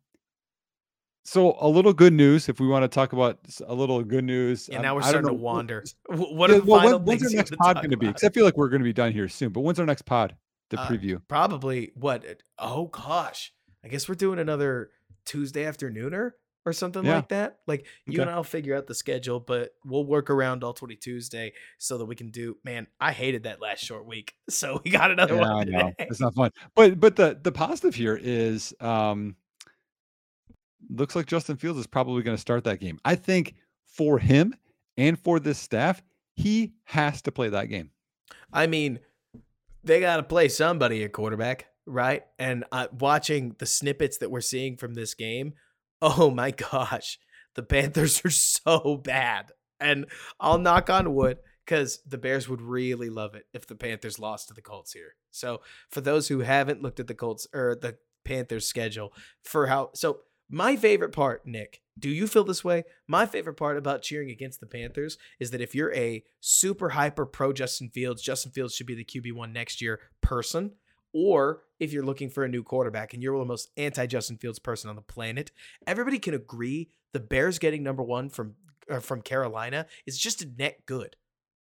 so 1.25 1.57
a 1.61 1.69
little 1.69 1.93
good 1.93 2.13
news, 2.13 2.49
if 2.49 2.61
we 2.61 2.67
want 2.67 2.83
to 2.83 2.89
talk 2.89 3.13
about 3.13 3.39
a 3.67 3.75
little 3.75 4.03
good 4.03 4.25
news. 4.25 4.69
and 4.69 4.79
um, 4.79 4.83
now 4.83 4.95
we're 4.95 5.03
starting 5.03 5.29
to 5.29 5.35
wander. 5.35 5.85
Wh- 6.09 6.33
What 6.33 6.51
yeah, 6.51 6.57
are 6.57 6.61
the 6.61 6.67
well, 6.67 6.81
final 6.81 6.99
when- 6.99 7.07
when's 7.19 7.25
our 7.33 7.37
next 7.37 7.57
pod 7.57 7.77
going 7.77 7.91
to 7.91 7.97
be? 7.97 8.07
Because 8.07 8.25
I 8.25 8.31
feel 8.31 8.45
like 8.45 8.57
we're 8.57 8.69
going 8.69 8.81
to 8.81 8.85
be 8.85 8.93
done 8.93 9.13
here 9.13 9.29
soon. 9.29 9.51
But 9.51 9.61
when's 9.61 9.79
our 9.79 9.87
next 9.87 10.03
pod? 10.03 10.37
The 10.71 10.81
Uh, 10.81 10.89
preview. 10.89 11.21
Probably 11.29 11.91
what? 11.95 12.25
Oh 12.59 12.87
gosh, 12.87 13.53
I 13.85 13.89
guess 13.89 14.09
we're 14.09 14.15
doing 14.15 14.39
another 14.39 14.91
Tuesday 15.25 15.65
afternooner 15.65 16.33
or 16.67 16.73
something 16.73 17.05
Yeah. 17.05 17.17
like 17.17 17.29
that. 17.31 17.59
Like 17.67 17.87
you 18.07 18.15
Okay. 18.15 18.23
and 18.23 18.31
I'll 18.31 18.45
figure 18.45 18.77
out 18.77 18.87
the 18.87 18.95
schedule, 18.95 19.41
but 19.41 19.71
we'll 19.85 20.05
work 20.05 20.31
around 20.31 20.63
all 20.63 20.73
20 20.73 20.95
Tuesday 20.97 21.53
so 21.79 21.99
that 21.99 22.05
we 22.05 22.15
can 22.15 22.31
do. 22.31 22.57
Man, 22.65 22.87
I 23.01 23.13
hated 23.13 23.43
that 23.45 23.61
last 23.61 23.83
short 23.85 24.07
week, 24.07 24.35
so 24.51 24.81
we 24.85 24.91
got 24.91 25.11
another 25.11 25.35
Yeah, 25.37 25.43
I 25.51 25.55
one 25.55 25.71
know 25.71 25.93
it's 25.99 26.21
not 26.21 26.35
fun. 26.35 26.51
But 26.77 27.01
but 27.01 27.17
the 27.17 27.39
the 27.43 27.51
positive 27.53 27.95
here 27.95 28.19
is 28.21 28.73
um 28.81 29.37
looks 30.89 31.15
like 31.15 31.27
Justin 31.27 31.57
Fields 31.57 31.79
is 31.79 31.87
probably 31.87 32.23
going 32.23 32.37
to 32.37 32.41
start 32.41 32.65
that 32.65 32.81
game. 32.81 32.99
I 33.05 33.15
think 33.15 33.55
for 33.87 34.19
him 34.19 34.55
and 34.97 35.19
for 35.19 35.41
this 35.41 35.59
staff, 35.59 36.03
he 36.35 36.73
has 36.85 37.23
to 37.23 37.33
play 37.33 37.49
that 37.49 37.67
game. 37.67 37.91
I 38.53 38.67
mean, 38.67 39.01
they 39.85 40.01
got 40.01 40.17
to 40.17 40.23
play 40.23 40.49
somebody 40.49 41.05
at 41.05 41.13
quarterback, 41.13 41.67
right? 41.87 42.25
And 42.39 42.65
uh, 42.73 42.89
watching 42.99 43.57
the 43.59 43.67
snippets 43.67 44.19
that 44.19 44.31
we're 44.31 44.41
seeing 44.41 44.77
from 44.77 44.95
this 44.95 45.15
game, 45.15 45.55
oh 46.03 46.31
my 46.31 46.51
gosh, 46.51 47.19
the 47.55 47.63
Panthers 47.63 48.25
are 48.25 48.31
so 48.31 49.01
bad. 49.03 49.53
And 49.79 50.07
I'll 50.39 50.59
knock 50.59 50.91
on 50.91 51.15
wood 51.15 51.39
because 51.65 52.01
the 52.07 52.19
Bears 52.19 52.49
would 52.49 52.61
really 52.61 53.09
love 53.09 53.35
it 53.35 53.47
if 53.55 53.67
the 53.67 53.75
Panthers 53.75 54.19
lost 54.19 54.49
to 54.49 54.55
the 54.55 54.63
Colts 54.63 54.93
here. 54.93 55.15
So 55.31 55.61
for 55.89 56.01
those 56.01 56.29
who 56.29 56.41
haven't 56.41 56.83
looked 56.83 57.01
at 57.01 57.07
the 57.07 57.15
Colts 57.15 57.47
or 57.55 57.77
the 57.81 57.97
Panthers 58.25 58.67
schedule, 58.67 59.15
for 59.43 59.69
how 59.69 59.91
so 59.95 60.21
my 60.51 60.77
favorite 60.77 61.13
part, 61.13 61.47
Nick, 61.47 61.81
do 61.99 62.09
you 62.09 62.27
feel 62.27 62.45
this 62.45 62.65
way? 62.65 62.85
My 63.07 63.25
favorite 63.25 63.55
part 63.55 63.77
about 63.77 64.03
cheering 64.03 64.31
against 64.31 64.61
the 64.61 64.67
Panthers 64.67 65.17
is 65.39 65.51
that 65.53 65.61
if 65.61 65.75
you're 65.75 65.95
a 65.95 66.25
super 66.41 66.91
hyper 66.91 67.25
pro 67.25 67.53
Justin 67.53 67.89
Fields, 67.91 68.21
Justin 68.21 68.51
Fields 68.53 68.75
should 68.75 68.87
be 68.87 68.95
the 68.95 69.05
QB1 69.05 69.53
next 69.53 69.81
year 69.81 70.01
person, 70.21 70.73
or 71.13 71.63
if 71.79 71.93
you're 71.93 72.05
looking 72.05 72.31
for 72.31 72.45
a 72.45 72.49
new 72.49 72.63
quarterback 72.63 73.15
and 73.15 73.23
you're 73.23 73.39
the 73.39 73.45
most 73.45 73.71
anti 73.77 74.07
Justin 74.07 74.39
Fields 74.39 74.59
person 74.59 74.91
on 74.91 74.97
the 74.97 75.03
planet, 75.03 75.53
everybody 75.87 76.19
can 76.19 76.35
agree 76.35 76.91
the 77.13 77.21
Bears 77.21 77.59
getting 77.59 77.83
number 77.83 78.03
one 78.03 78.29
from 78.29 78.55
uh, 78.91 79.01
from 79.01 79.23
Carolina 79.23 79.87
is 80.07 80.19
just 80.19 80.43
a 80.43 80.49
net 80.59 80.85
good. 80.87 81.17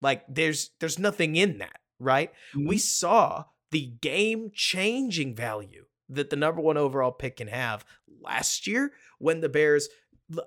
Like 0.02 0.26
there's 0.28 0.72
there's 0.80 1.00
nothing 1.00 1.36
in 1.36 1.60
that, 1.60 1.80
right? 2.00 2.32
We 2.68 2.78
saw 2.78 3.46
the 3.72 3.94
game 4.02 4.52
changing 4.54 5.36
value 5.36 5.86
that 6.10 6.30
the 6.30 6.36
number 6.36 6.62
one 6.62 6.78
overall 6.78 7.12
pick 7.12 7.38
can 7.38 7.48
have 7.48 7.86
last 8.22 8.68
year 8.68 8.94
when 9.20 9.42
the 9.42 9.50
Bears. 9.50 9.90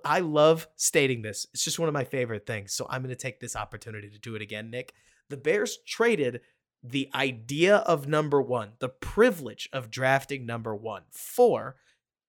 I 0.05 0.20
love 0.20 0.66
stating 0.77 1.23
this. 1.23 1.47
It's 1.53 1.65
just 1.65 1.78
one 1.78 1.89
of 1.89 1.93
my 1.93 2.05
favorite 2.05 2.47
things. 2.47 2.73
So 2.73 2.87
I'm 2.89 3.03
going 3.03 3.15
to 3.15 3.20
take 3.20 3.41
this 3.41 3.55
opportunity 3.55 4.09
to 4.09 4.19
do 4.19 4.35
it 4.35 4.43
again, 4.43 4.70
Nick. 4.70 4.95
The 5.28 5.37
Bears 5.37 5.78
traded 5.87 6.41
the 6.83 7.11
idea 7.15 7.77
of 7.78 8.09
number 8.09 8.41
one, 8.41 8.73
the 8.78 8.89
privilege 8.89 9.69
of 9.73 9.91
drafting 9.91 10.47
number 10.47 10.74
one 10.74 11.03
for 11.11 11.77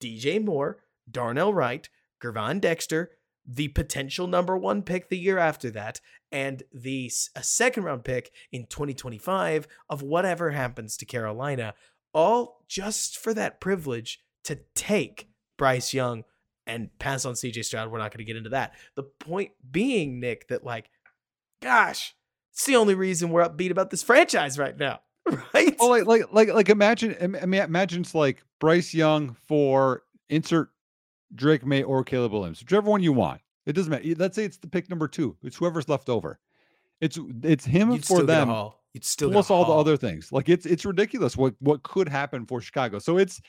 DJ 0.02 0.44
Moore, 0.44 0.80
Darnell 1.10 1.54
Wright, 1.54 1.88
Gervon 2.22 2.60
Dexter, 2.60 3.12
the 3.45 3.70
potential 3.70 4.28
number 4.28 4.58
one 4.58 4.82
pick 4.82 5.10
the 5.10 5.18
year 5.18 5.38
after 5.38 5.70
that, 5.72 6.02
and 6.32 6.64
the 6.74 7.12
a 7.36 7.44
second 7.44 7.84
round 7.84 8.04
pick 8.04 8.32
in 8.52 8.66
2025 8.66 9.68
of 9.90 10.02
whatever 10.02 10.52
happens 10.52 10.98
to 10.98 11.06
Carolina, 11.06 11.74
all 12.14 12.64
just 12.68 13.18
for 13.18 13.34
that 13.34 13.60
privilege 13.60 14.20
to 14.44 14.60
take 14.76 15.30
Bryce 15.58 15.94
Young 15.94 16.24
and 16.66 16.90
pass 17.00 17.26
on 17.26 17.34
CJ 17.34 17.66
Stroud. 17.66 17.92
We're 17.92 17.98
not 17.98 18.12
going 18.12 18.26
to 18.26 18.26
get 18.26 18.38
into 18.38 18.50
that. 18.52 18.74
The 18.96 19.04
point 19.04 19.52
being, 19.70 20.20
Nick, 20.20 20.50
that 20.50 20.64
like, 20.64 20.90
gosh, 21.62 22.16
it's 22.52 22.66
the 22.66 22.76
only 22.76 22.96
reason 22.96 23.30
we're 23.30 23.48
upbeat 23.48 23.72
about 23.72 23.90
this 23.90 24.04
franchise 24.04 24.58
right 24.58 24.78
now, 24.78 25.00
right? 25.54 25.76
Well, 25.80 25.90
like 25.90 26.06
like 26.06 26.34
like 26.34 26.50
like 26.50 26.70
imagine 26.70 27.16
I 27.22 27.46
mean 27.46 27.62
imagine 27.62 28.02
it's 28.02 28.16
like 28.16 28.44
Bryce 28.60 28.94
Young 28.94 29.36
for 29.48 30.04
insert 30.30 30.70
Drake 31.34 31.66
Maye 31.66 31.84
or 31.84 32.04
Caleb 32.04 32.32
Williams, 32.32 32.62
whichever 32.62 32.90
one 32.90 33.04
you 33.04 33.14
want. 33.14 33.42
It 33.66 33.74
doesn't 33.74 33.92
matter. 33.92 34.04
Let's 34.18 34.36
say 34.36 34.46
it's 34.46 34.58
the 34.58 34.68
pick 34.68 34.90
number 34.90 35.08
two. 35.08 35.36
It's 35.44 35.58
whoever's 35.58 35.90
left 35.90 36.10
over. 36.10 36.40
It's 37.00 37.20
it's 37.44 37.66
him 37.66 37.92
You'd 37.92 38.02
for 38.02 38.06
still 38.06 38.26
get 38.26 38.44
a 38.44 38.46
them 38.46 38.50
You'd 38.98 39.06
still 39.06 39.32
plus 39.32 39.48
get 39.48 39.53
a 39.53 39.57
all 39.57 39.65
the 39.65 39.74
other 39.74 39.98
things. 39.98 40.32
Like 40.32 40.49
it's 40.49 40.65
it's 40.65 40.86
ridiculous 40.86 41.38
what 41.38 41.53
what 41.60 41.84
could 41.84 42.10
happen 42.10 42.45
for 42.45 42.60
Chicago. 42.61 42.99
So 42.99 43.18
it's 43.18 43.40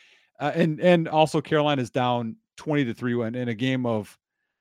uh, 0.40 0.52
and 0.54 0.80
and 0.80 1.08
also 1.08 1.40
Carolina's 1.40 1.90
down 1.90 2.36
twenty 2.56 2.84
to 2.84 2.94
three 2.94 3.20
in, 3.22 3.34
in 3.34 3.48
a 3.48 3.54
game 3.54 3.86
of. 3.86 4.16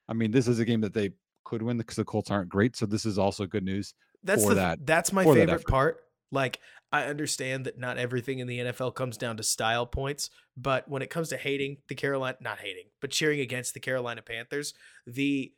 I 0.09 0.13
mean, 0.13 0.31
this 0.31 0.47
is 0.47 0.59
a 0.59 0.65
game 0.65 0.79
that 0.81 0.93
they 0.93 1.11
could 1.43 1.61
win 1.61 1.77
because 1.77 1.97
the 1.97 2.05
Colts 2.05 2.31
aren't 2.31 2.47
great. 2.47 2.77
So 2.77 2.85
this 2.85 3.05
is 3.05 3.17
also 3.17 3.45
good 3.45 3.63
news. 3.65 3.93
That's 4.23 4.43
for 4.43 4.49
the, 4.49 4.55
that- 4.55 4.85
That's 4.85 5.11
my 5.11 5.23
for 5.23 5.35
that 5.35 5.47
favorite 5.47 5.67
part. 5.67 6.03
Like 6.31 6.59
I 6.91 7.03
understand 7.03 7.65
that 7.65 7.77
not 7.77 7.97
everything 7.97 8.39
in 8.39 8.47
the 8.47 8.59
NFL 8.59 8.95
comes 8.95 9.17
down 9.17 9.37
to 9.37 9.43
style 9.43 9.85
points, 9.85 10.29
but 10.55 10.87
when 10.87 11.01
it 11.01 11.09
comes 11.09 11.29
to 11.29 11.37
hating 11.37 11.77
the 11.89 11.95
Carolina, 11.95 12.37
not 12.41 12.59
hating, 12.59 12.85
but 13.01 13.11
cheering 13.11 13.41
against 13.41 13.73
the 13.73 13.79
Carolina 13.79 14.21
Panthers, 14.21 14.73
the 15.05 15.51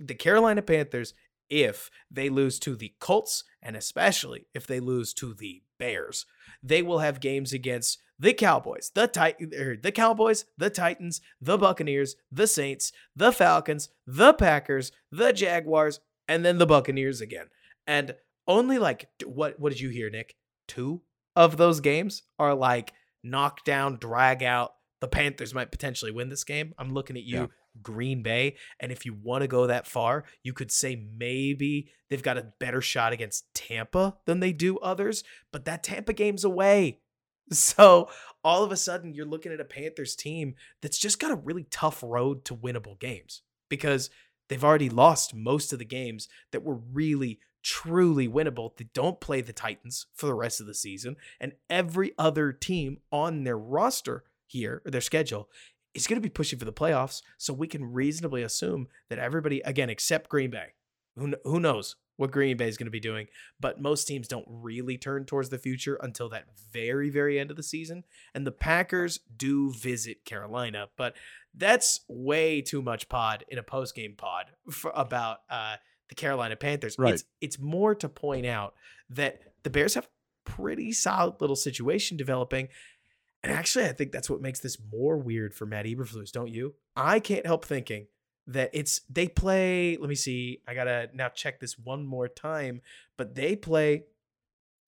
the 0.00 0.14
Carolina 0.14 0.62
Panthers, 0.62 1.14
if 1.50 1.90
they 2.10 2.28
lose 2.28 2.58
to 2.60 2.74
the 2.76 2.94
Colts 3.00 3.44
and 3.60 3.76
especially 3.76 4.46
if 4.54 4.66
they 4.66 4.80
lose 4.80 5.12
to 5.14 5.34
the 5.34 5.62
Bears, 5.78 6.26
they 6.62 6.82
will 6.82 7.00
have 7.00 7.20
games 7.20 7.52
against 7.52 7.98
the 8.18 8.32
Cowboys, 8.32 8.90
the 8.94 9.08
Tit- 9.08 9.52
er, 9.58 9.76
the 9.82 9.90
Cowboys, 9.92 10.44
the 10.56 10.70
Titans, 10.70 11.20
the 11.40 11.58
Buccaneers, 11.58 12.14
the 12.30 12.46
Saints, 12.46 12.92
the 13.16 13.32
Falcons, 13.32 13.88
the 14.06 14.32
Packers, 14.32 14.92
the 15.10 15.32
Jaguars, 15.32 15.98
and 16.28 16.44
then 16.44 16.58
the 16.58 16.66
Buccaneers 16.66 17.20
again. 17.20 17.46
And 17.86 18.14
only 18.46 18.78
like 18.78 19.08
what 19.24 19.58
what 19.58 19.72
did 19.72 19.80
you 19.80 19.88
hear, 19.88 20.08
Nick? 20.08 20.36
Two 20.68 21.02
of 21.34 21.56
those 21.56 21.80
games 21.80 22.22
are 22.38 22.54
like 22.54 22.92
knockdown, 23.24 23.98
drag 24.00 24.42
out. 24.42 24.72
The 25.00 25.08
Panthers 25.08 25.52
might 25.52 25.72
potentially 25.72 26.12
win 26.12 26.28
this 26.28 26.44
game. 26.44 26.74
I'm 26.78 26.94
looking 26.94 27.16
at 27.16 27.24
you, 27.24 27.40
Yeah. 27.40 27.46
Green 27.80 28.22
Bay, 28.22 28.56
and 28.80 28.92
if 28.92 29.06
you 29.06 29.14
want 29.14 29.42
to 29.42 29.48
go 29.48 29.66
that 29.66 29.86
far, 29.86 30.24
you 30.42 30.52
could 30.52 30.70
say 30.70 30.96
maybe 31.16 31.90
they've 32.08 32.22
got 32.22 32.38
a 32.38 32.52
better 32.58 32.80
shot 32.80 33.12
against 33.12 33.52
Tampa 33.54 34.16
than 34.26 34.40
they 34.40 34.52
do 34.52 34.78
others, 34.78 35.24
but 35.52 35.64
that 35.64 35.82
Tampa 35.82 36.12
game's 36.12 36.44
away. 36.44 36.98
So 37.50 38.08
all 38.44 38.64
of 38.64 38.72
a 38.72 38.76
sudden, 38.76 39.14
you're 39.14 39.26
looking 39.26 39.52
at 39.52 39.60
a 39.60 39.64
Panthers 39.64 40.16
team 40.16 40.54
that's 40.80 40.96
just 40.96 41.18
got 41.18 41.32
a 41.32 41.36
really 41.36 41.64
tough 41.64 42.02
road 42.02 42.46
to 42.46 42.56
winnable 42.56 42.98
games 42.98 43.42
because 43.68 44.08
they've 44.48 44.64
already 44.64 44.88
lost 44.88 45.34
most 45.34 45.72
of 45.72 45.78
the 45.78 45.84
games 45.84 46.28
that 46.52 46.62
were 46.62 46.76
really 46.76 47.40
truly 47.62 48.28
winnable. 48.28 48.76
They 48.76 48.88
don't 48.94 49.20
play 49.20 49.40
the 49.40 49.52
Titans 49.52 50.06
for 50.14 50.26
the 50.26 50.34
rest 50.34 50.60
of 50.60 50.66
the 50.66 50.74
season, 50.74 51.16
and 51.40 51.52
every 51.68 52.12
other 52.18 52.52
team 52.52 52.98
on 53.10 53.44
their 53.44 53.58
roster 53.58 54.24
here 54.46 54.82
or 54.84 54.90
their 54.90 55.00
schedule 55.00 55.48
is 55.94 56.06
going 56.06 56.20
to 56.20 56.26
be 56.26 56.30
pushing 56.30 56.58
for 56.58 56.64
the 56.64 56.72
playoffs. 56.72 57.22
So 57.38 57.52
we 57.52 57.66
can 57.66 57.92
reasonably 57.92 58.42
assume 58.42 58.88
that 59.08 59.18
everybody, 59.18 59.60
again, 59.60 59.90
except 59.90 60.30
Green 60.30 60.50
Bay, 60.50 60.74
who 61.16 61.34
who 61.44 61.60
knows 61.60 61.96
what 62.16 62.30
Green 62.30 62.56
Bay 62.56 62.68
is 62.68 62.76
going 62.76 62.86
to 62.86 62.90
be 62.90 63.00
doing, 63.00 63.26
but 63.58 63.80
most 63.80 64.06
teams 64.06 64.28
don't 64.28 64.44
really 64.46 64.98
turn 64.98 65.24
towards 65.24 65.48
the 65.48 65.58
future 65.58 65.98
until 66.02 66.28
that 66.28 66.44
very 66.72 67.10
very 67.10 67.38
end 67.38 67.50
of 67.50 67.56
the 67.56 67.62
season. 67.62 68.04
And 68.34 68.46
the 68.46 68.52
Packers 68.52 69.20
do 69.36 69.72
visit 69.72 70.24
Carolina, 70.24 70.88
but 70.96 71.14
that's 71.54 72.00
way 72.08 72.62
too 72.62 72.82
much 72.82 73.08
pod 73.08 73.44
in 73.48 73.58
a 73.58 73.62
post 73.62 73.94
game 73.94 74.14
pod 74.16 74.46
for, 74.70 74.92
about 74.94 75.38
uh, 75.50 75.76
the 76.08 76.14
Carolina 76.14 76.56
Panthers. 76.56 76.96
Right. 76.98 77.14
It's 77.14 77.24
it's 77.40 77.58
more 77.58 77.94
to 77.96 78.08
point 78.08 78.46
out 78.46 78.74
that 79.10 79.40
the 79.62 79.70
Bears 79.70 79.94
have 79.94 80.08
pretty 80.44 80.92
solid 80.92 81.40
little 81.40 81.56
situation 81.56 82.16
developing. 82.16 82.68
And 83.42 83.52
actually, 83.52 83.86
I 83.86 83.92
think 83.92 84.12
that's 84.12 84.30
what 84.30 84.40
makes 84.40 84.60
this 84.60 84.78
more 84.92 85.16
weird 85.16 85.54
for 85.54 85.66
Matt 85.66 85.86
Eberflus, 85.86 86.30
don't 86.30 86.50
you? 86.50 86.74
I 86.94 87.18
can't 87.18 87.44
help 87.46 87.64
thinking 87.64 88.06
that 88.46 88.70
it's 88.72 89.00
they 89.10 89.28
play. 89.28 89.96
Let 89.96 90.08
me 90.08 90.14
see. 90.14 90.60
I 90.66 90.74
gotta 90.74 91.08
now 91.12 91.28
check 91.28 91.58
this 91.60 91.78
one 91.78 92.04
more 92.06 92.28
time. 92.28 92.82
But 93.18 93.34
they 93.34 93.56
play 93.56 94.04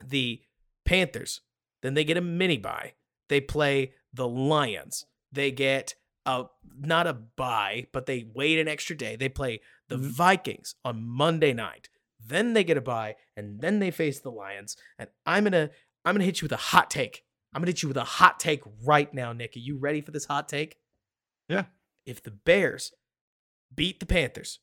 the 0.05 0.43
Panthers. 0.85 1.41
Then 1.83 1.95
they 1.95 2.05
get 2.05 2.17
a 2.17 2.21
mini 2.21 2.59
bye. 2.59 2.93
They 3.29 3.41
play 3.41 3.95
the 4.13 4.29
Lions. 4.29 5.07
They 5.33 5.51
get 5.51 5.95
a 6.27 6.45
not 6.79 7.07
a 7.07 7.13
bye, 7.15 7.87
but 7.93 8.07
they 8.07 8.27
wait 8.35 8.59
an 8.59 8.69
extra 8.69 8.97
day. 8.97 9.17
They 9.17 9.29
play 9.29 9.61
the 9.89 9.97
Mhm. 9.97 10.01
Vikings 10.11 10.75
on 10.85 11.03
Monday 11.03 11.53
night. 11.53 11.89
Then 12.21 12.53
they 12.55 12.65
get 12.65 12.77
a 12.79 12.81
bye, 12.81 13.17
and 13.37 13.61
then 13.61 13.81
they 13.81 13.91
face 13.91 14.21
the 14.21 14.31
Lions. 14.31 14.77
And 14.99 15.11
I'm 15.27 15.45
gonna 15.45 15.71
I'm 16.05 16.15
gonna 16.15 16.25
hit 16.25 16.41
you 16.41 16.47
with 16.47 16.53
a 16.53 16.57
hot 16.57 16.91
take. 16.91 17.25
I'm 17.55 17.61
gonna 17.61 17.71
hit 17.71 17.83
you 17.83 17.89
with 17.89 17.97
a 17.97 18.05
hot 18.05 18.41
take 18.41 18.63
right 18.85 19.13
now, 19.15 19.33
Nick. 19.33 19.57
Are 19.57 19.61
you 19.61 19.79
ready 19.79 20.01
for 20.01 20.11
this 20.11 20.25
hot 20.25 20.49
take? 20.49 20.77
Yeah. 21.49 21.65
If 22.05 22.23
the 22.23 22.31
Bears 22.31 22.93
beat 23.75 24.01
the 24.01 24.07
Panthers, 24.07 24.59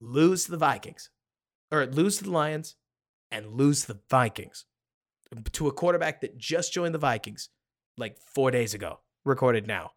lose 0.00 0.44
to 0.44 0.50
the 0.50 0.56
Vikings, 0.56 1.10
or 1.70 1.86
lose 1.86 2.18
to 2.18 2.24
the 2.24 2.30
Lions, 2.30 2.76
and 3.30 3.52
lose 3.52 3.82
to 3.82 3.94
the 3.94 4.00
Vikings 4.10 4.64
to 5.52 5.68
a 5.68 5.72
quarterback 5.72 6.20
that 6.20 6.38
just 6.38 6.72
joined 6.72 6.94
the 6.94 6.98
Vikings 6.98 7.50
like 7.96 8.18
four 8.18 8.50
days 8.50 8.74
ago, 8.74 9.00
recorded 9.24 9.66
now, 9.66 9.92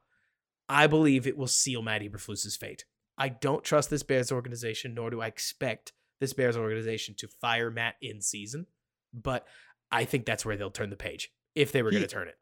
I 0.67 0.87
believe 0.87 1.27
it 1.27 1.37
will 1.37 1.47
seal 1.47 1.81
Matt 1.81 2.01
Eberflus's 2.01 2.57
fate. 2.57 2.85
I 3.17 3.29
don't 3.29 3.63
trust 3.63 3.89
this 3.89 4.03
Bears 4.03 4.31
organization, 4.31 4.93
nor 4.93 5.09
do 5.09 5.21
I 5.21 5.27
expect 5.27 5.93
this 6.19 6.33
Bears 6.33 6.57
organization 6.57 7.15
to 7.19 7.27
fire 7.27 7.69
Matt 7.69 7.95
in 8.01 8.21
season, 8.21 8.67
but 9.13 9.47
I 9.91 10.05
think 10.05 10.25
that's 10.25 10.45
where 10.45 10.55
they'll 10.55 10.71
turn 10.71 10.89
the 10.89 10.95
page 10.95 11.31
if 11.55 11.71
they 11.71 11.81
were 11.81 11.91
going 11.91 12.03
to 12.03 12.07
turn 12.07 12.27
it. 12.27 12.37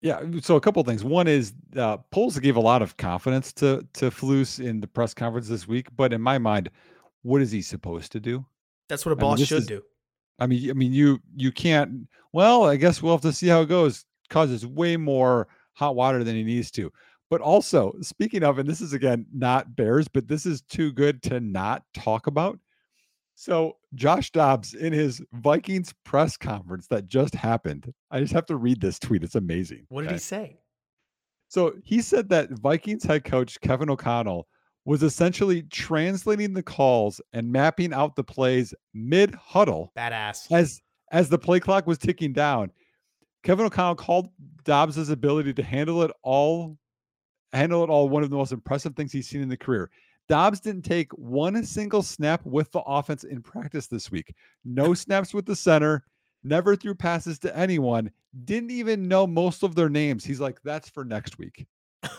Yeah. 0.00 0.20
So 0.40 0.56
a 0.56 0.60
couple 0.60 0.80
of 0.80 0.86
things. 0.86 1.04
One 1.04 1.28
is 1.28 1.52
uh, 1.76 1.98
Poles 2.10 2.38
gave 2.38 2.56
a 2.56 2.60
lot 2.60 2.82
of 2.82 2.96
confidence 2.96 3.52
to 3.54 3.86
to 3.94 4.10
Flus 4.10 4.64
in 4.64 4.80
the 4.80 4.88
press 4.88 5.14
conference 5.14 5.48
this 5.48 5.68
week, 5.68 5.88
but 5.96 6.12
in 6.12 6.20
my 6.20 6.38
mind, 6.38 6.70
what 7.22 7.40
is 7.40 7.52
he 7.52 7.62
supposed 7.62 8.10
to 8.12 8.20
do? 8.20 8.44
That's 8.88 9.06
what 9.06 9.12
a 9.12 9.16
mean, 9.16 9.20
boss 9.20 9.38
this 9.38 9.48
should 9.48 9.58
is- 9.58 9.66
do. 9.66 9.82
I 10.38 10.46
mean, 10.46 10.70
I 10.70 10.72
mean, 10.72 10.92
you 10.92 11.20
you 11.36 11.52
can't. 11.52 12.08
Well, 12.32 12.64
I 12.64 12.76
guess 12.76 13.00
we'll 13.02 13.12
have 13.12 13.20
to 13.22 13.32
see 13.32 13.46
how 13.46 13.60
it 13.60 13.68
goes. 13.68 14.04
Causes 14.28 14.66
way 14.66 14.96
more 14.96 15.46
hot 15.74 15.94
water 15.94 16.24
than 16.24 16.34
he 16.34 16.42
needs 16.42 16.70
to. 16.72 16.90
But 17.30 17.40
also, 17.40 17.94
speaking 18.00 18.42
of, 18.42 18.58
and 18.58 18.68
this 18.68 18.80
is 18.80 18.92
again 18.92 19.26
not 19.32 19.76
Bears, 19.76 20.08
but 20.08 20.26
this 20.26 20.46
is 20.46 20.62
too 20.62 20.90
good 20.92 21.22
to 21.24 21.38
not 21.38 21.84
talk 21.94 22.26
about. 22.26 22.58
So 23.42 23.78
Josh 23.96 24.30
Dobbs 24.30 24.72
in 24.72 24.92
his 24.92 25.20
Vikings 25.32 25.92
press 26.04 26.36
conference 26.36 26.86
that 26.86 27.08
just 27.08 27.34
happened. 27.34 27.92
I 28.08 28.20
just 28.20 28.32
have 28.32 28.46
to 28.46 28.54
read 28.54 28.80
this 28.80 29.00
tweet. 29.00 29.24
It's 29.24 29.34
amazing. 29.34 29.84
What 29.88 30.02
did 30.02 30.10
okay? 30.10 30.14
he 30.14 30.20
say? 30.20 30.58
So 31.48 31.74
he 31.82 32.02
said 32.02 32.28
that 32.28 32.52
Vikings 32.52 33.02
head 33.02 33.24
coach 33.24 33.60
Kevin 33.60 33.90
O'Connell 33.90 34.46
was 34.84 35.02
essentially 35.02 35.62
translating 35.62 36.52
the 36.52 36.62
calls 36.62 37.20
and 37.32 37.50
mapping 37.50 37.92
out 37.92 38.14
the 38.14 38.22
plays 38.22 38.74
mid 38.94 39.34
huddle 39.34 39.90
Badass. 39.98 40.46
as 40.52 40.80
as 41.10 41.28
the 41.28 41.36
play 41.36 41.58
clock 41.58 41.84
was 41.84 41.98
ticking 41.98 42.32
down. 42.32 42.70
Kevin 43.42 43.66
O'Connell 43.66 43.96
called 43.96 44.28
Dobbs's 44.62 45.10
ability 45.10 45.52
to 45.54 45.64
handle 45.64 46.04
it 46.04 46.12
all, 46.22 46.78
handle 47.52 47.82
it 47.82 47.90
all 47.90 48.08
one 48.08 48.22
of 48.22 48.30
the 48.30 48.36
most 48.36 48.52
impressive 48.52 48.94
things 48.94 49.10
he's 49.10 49.28
seen 49.28 49.42
in 49.42 49.48
the 49.48 49.56
career. 49.56 49.90
Dobbs 50.28 50.60
didn't 50.60 50.82
take 50.82 51.12
one 51.12 51.64
single 51.64 52.02
snap 52.02 52.44
with 52.44 52.70
the 52.72 52.80
offense 52.80 53.24
in 53.24 53.42
practice 53.42 53.86
this 53.86 54.10
week. 54.10 54.34
No 54.64 54.94
snaps 55.02 55.34
with 55.34 55.46
the 55.46 55.56
center, 55.56 56.04
never 56.44 56.76
threw 56.76 56.94
passes 56.94 57.38
to 57.40 57.56
anyone, 57.56 58.10
didn't 58.44 58.70
even 58.70 59.08
know 59.08 59.26
most 59.26 59.62
of 59.62 59.74
their 59.74 59.88
names. 59.88 60.24
He's 60.24 60.40
like, 60.40 60.60
that's 60.62 60.88
for 60.88 61.04
next 61.04 61.38
week. 61.38 61.66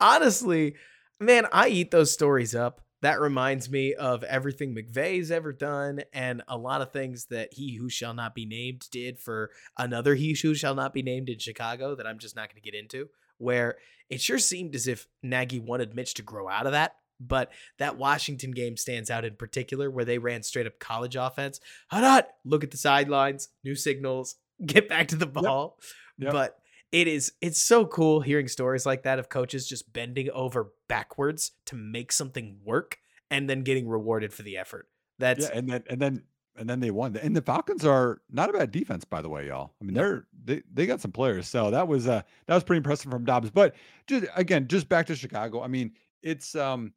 Honestly, 0.00 0.74
man, 1.18 1.46
I 1.52 1.68
eat 1.68 1.90
those 1.90 2.12
stories 2.12 2.54
up. 2.54 2.80
That 3.02 3.20
reminds 3.20 3.70
me 3.70 3.94
of 3.94 4.22
everything 4.24 4.74
McVay's 4.74 5.30
ever 5.30 5.54
done 5.54 6.02
and 6.12 6.42
a 6.48 6.58
lot 6.58 6.82
of 6.82 6.92
things 6.92 7.26
that 7.26 7.54
he 7.54 7.76
who 7.76 7.88
shall 7.88 8.12
not 8.12 8.34
be 8.34 8.44
named 8.44 8.88
did 8.90 9.18
for 9.18 9.50
another 9.78 10.14
he 10.14 10.34
who 10.34 10.54
shall 10.54 10.74
not 10.74 10.92
be 10.92 11.02
named 11.02 11.30
in 11.30 11.38
Chicago 11.38 11.94
that 11.94 12.06
I'm 12.06 12.18
just 12.18 12.36
not 12.36 12.50
going 12.50 12.62
to 12.62 12.70
get 12.70 12.78
into. 12.78 13.08
Where 13.40 13.76
it 14.08 14.20
sure 14.20 14.38
seemed 14.38 14.74
as 14.74 14.86
if 14.86 15.06
Nagy 15.22 15.58
wanted 15.58 15.94
Mitch 15.94 16.14
to 16.14 16.22
grow 16.22 16.48
out 16.48 16.66
of 16.66 16.72
that. 16.72 16.96
But 17.20 17.50
that 17.78 17.98
Washington 17.98 18.52
game 18.52 18.76
stands 18.76 19.10
out 19.10 19.26
in 19.26 19.36
particular 19.36 19.90
where 19.90 20.06
they 20.06 20.18
ran 20.18 20.42
straight 20.42 20.66
up 20.66 20.78
college 20.78 21.16
offense. 21.16 21.60
Hot, 21.90 22.28
look 22.44 22.64
at 22.64 22.70
the 22.70 22.78
sidelines, 22.78 23.48
new 23.62 23.74
signals, 23.74 24.36
get 24.66 24.88
back 24.88 25.08
to 25.08 25.16
the 25.16 25.26
ball. 25.26 25.78
Yep. 26.18 26.32
But 26.32 26.56
it 26.92 27.06
is 27.06 27.32
it's 27.40 27.62
so 27.62 27.86
cool 27.86 28.20
hearing 28.20 28.48
stories 28.48 28.84
like 28.84 29.04
that 29.04 29.18
of 29.18 29.28
coaches 29.28 29.68
just 29.68 29.92
bending 29.92 30.28
over 30.30 30.72
backwards 30.88 31.52
to 31.66 31.76
make 31.76 32.10
something 32.10 32.58
work 32.64 32.98
and 33.30 33.48
then 33.48 33.62
getting 33.62 33.88
rewarded 33.88 34.32
for 34.32 34.42
the 34.42 34.56
effort. 34.56 34.88
That's 35.18 35.44
yeah, 35.44 35.58
and 35.58 35.68
then 35.68 35.84
and 35.88 36.00
then 36.00 36.22
and 36.60 36.68
then 36.68 36.78
they 36.78 36.90
won. 36.90 37.16
And 37.16 37.34
the 37.34 37.40
Falcons 37.42 37.84
are 37.84 38.20
not 38.30 38.50
a 38.50 38.52
bad 38.52 38.70
defense, 38.70 39.04
by 39.04 39.22
the 39.22 39.30
way, 39.30 39.48
y'all. 39.48 39.72
I 39.80 39.84
mean, 39.84 39.94
they're 39.94 40.26
they, 40.44 40.62
they 40.72 40.86
got 40.86 41.00
some 41.00 41.10
players. 41.10 41.48
So 41.48 41.70
that 41.70 41.88
was 41.88 42.06
uh 42.06 42.22
that 42.46 42.54
was 42.54 42.62
pretty 42.62 42.78
impressive 42.78 43.10
from 43.10 43.24
Dobbs. 43.24 43.50
But 43.50 43.74
just 44.06 44.26
again, 44.36 44.68
just 44.68 44.88
back 44.88 45.06
to 45.06 45.16
Chicago. 45.16 45.62
I 45.62 45.66
mean, 45.68 45.92
it's 46.22 46.54
um 46.54 46.92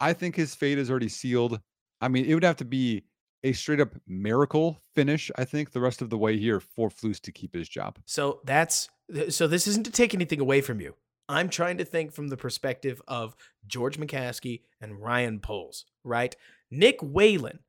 I 0.00 0.12
think 0.12 0.34
his 0.34 0.54
fate 0.54 0.76
is 0.78 0.90
already 0.90 1.08
sealed. 1.08 1.60
I 2.00 2.08
mean, 2.08 2.26
it 2.26 2.34
would 2.34 2.44
have 2.44 2.56
to 2.56 2.64
be 2.64 3.04
a 3.44 3.52
straight 3.52 3.80
up 3.80 3.94
miracle 4.08 4.82
finish, 4.94 5.30
I 5.36 5.44
think, 5.44 5.70
the 5.70 5.80
rest 5.80 6.02
of 6.02 6.10
the 6.10 6.18
way 6.18 6.36
here 6.36 6.58
for 6.58 6.90
Flus 6.90 7.20
to 7.20 7.32
keep 7.32 7.54
his 7.54 7.68
job. 7.68 7.98
so 8.04 8.40
that's 8.44 8.90
so 9.28 9.46
this 9.46 9.68
isn't 9.68 9.84
to 9.84 9.92
take 9.92 10.14
anything 10.14 10.40
away 10.40 10.60
from 10.60 10.80
you. 10.80 10.96
I'm 11.28 11.48
trying 11.48 11.78
to 11.78 11.84
think 11.84 12.12
from 12.12 12.28
the 12.28 12.36
perspective 12.36 13.00
of 13.06 13.36
George 13.66 13.98
McCaskey 13.98 14.62
and 14.80 15.00
Ryan 15.00 15.38
Poles, 15.40 15.84
right? 16.04 16.34
Nick 16.70 16.98
Whalen 17.00 17.60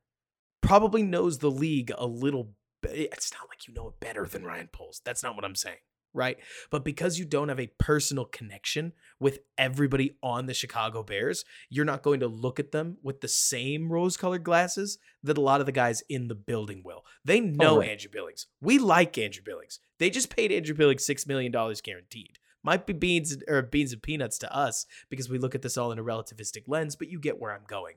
probably 0.60 1.02
knows 1.02 1.38
the 1.38 1.50
league 1.50 1.92
a 1.96 2.06
little 2.06 2.52
bit. 2.82 2.92
Eh, 2.92 3.06
it's 3.12 3.32
not 3.32 3.48
like 3.48 3.66
you 3.66 3.74
know 3.74 3.88
it 3.88 4.00
better 4.00 4.26
than 4.26 4.44
Ryan 4.44 4.68
Poles. 4.72 5.00
That's 5.04 5.22
not 5.22 5.36
what 5.36 5.44
I'm 5.44 5.54
saying, 5.54 5.78
right? 6.12 6.38
But 6.70 6.84
because 6.84 7.18
you 7.18 7.24
don't 7.24 7.48
have 7.48 7.60
a 7.60 7.72
personal 7.78 8.24
connection 8.24 8.92
with 9.20 9.40
everybody 9.56 10.16
on 10.22 10.46
the 10.46 10.54
Chicago 10.54 11.02
Bears, 11.02 11.44
you're 11.68 11.84
not 11.84 12.02
going 12.02 12.20
to 12.20 12.28
look 12.28 12.60
at 12.60 12.72
them 12.72 12.98
with 13.02 13.20
the 13.20 13.28
same 13.28 13.90
rose 13.90 14.16
colored 14.16 14.44
glasses 14.44 14.98
that 15.22 15.38
a 15.38 15.42
lot 15.42 15.60
of 15.60 15.66
the 15.66 15.72
guys 15.72 16.02
in 16.08 16.28
the 16.28 16.34
building 16.34 16.82
will. 16.84 17.04
They 17.24 17.40
oh, 17.40 17.44
know 17.44 17.78
right. 17.78 17.90
Andrew 17.90 18.10
Billings. 18.10 18.46
We 18.60 18.78
like 18.78 19.18
Andrew 19.18 19.42
Billings. 19.44 19.80
They 19.98 20.10
just 20.10 20.34
paid 20.34 20.52
Andrew 20.52 20.74
Billings 20.74 21.06
$6 21.06 21.26
million 21.26 21.50
guaranteed 21.52 22.38
might 22.62 22.86
be 22.86 22.92
beans 22.92 23.36
or 23.48 23.62
beans 23.62 23.92
and 23.92 24.02
peanuts 24.02 24.38
to 24.38 24.54
us 24.54 24.86
because 25.08 25.28
we 25.28 25.38
look 25.38 25.54
at 25.54 25.62
this 25.62 25.76
all 25.76 25.92
in 25.92 25.98
a 25.98 26.04
relativistic 26.04 26.64
lens, 26.66 26.96
but 26.96 27.08
you 27.08 27.18
get 27.18 27.40
where 27.40 27.52
I'm 27.52 27.64
going. 27.66 27.94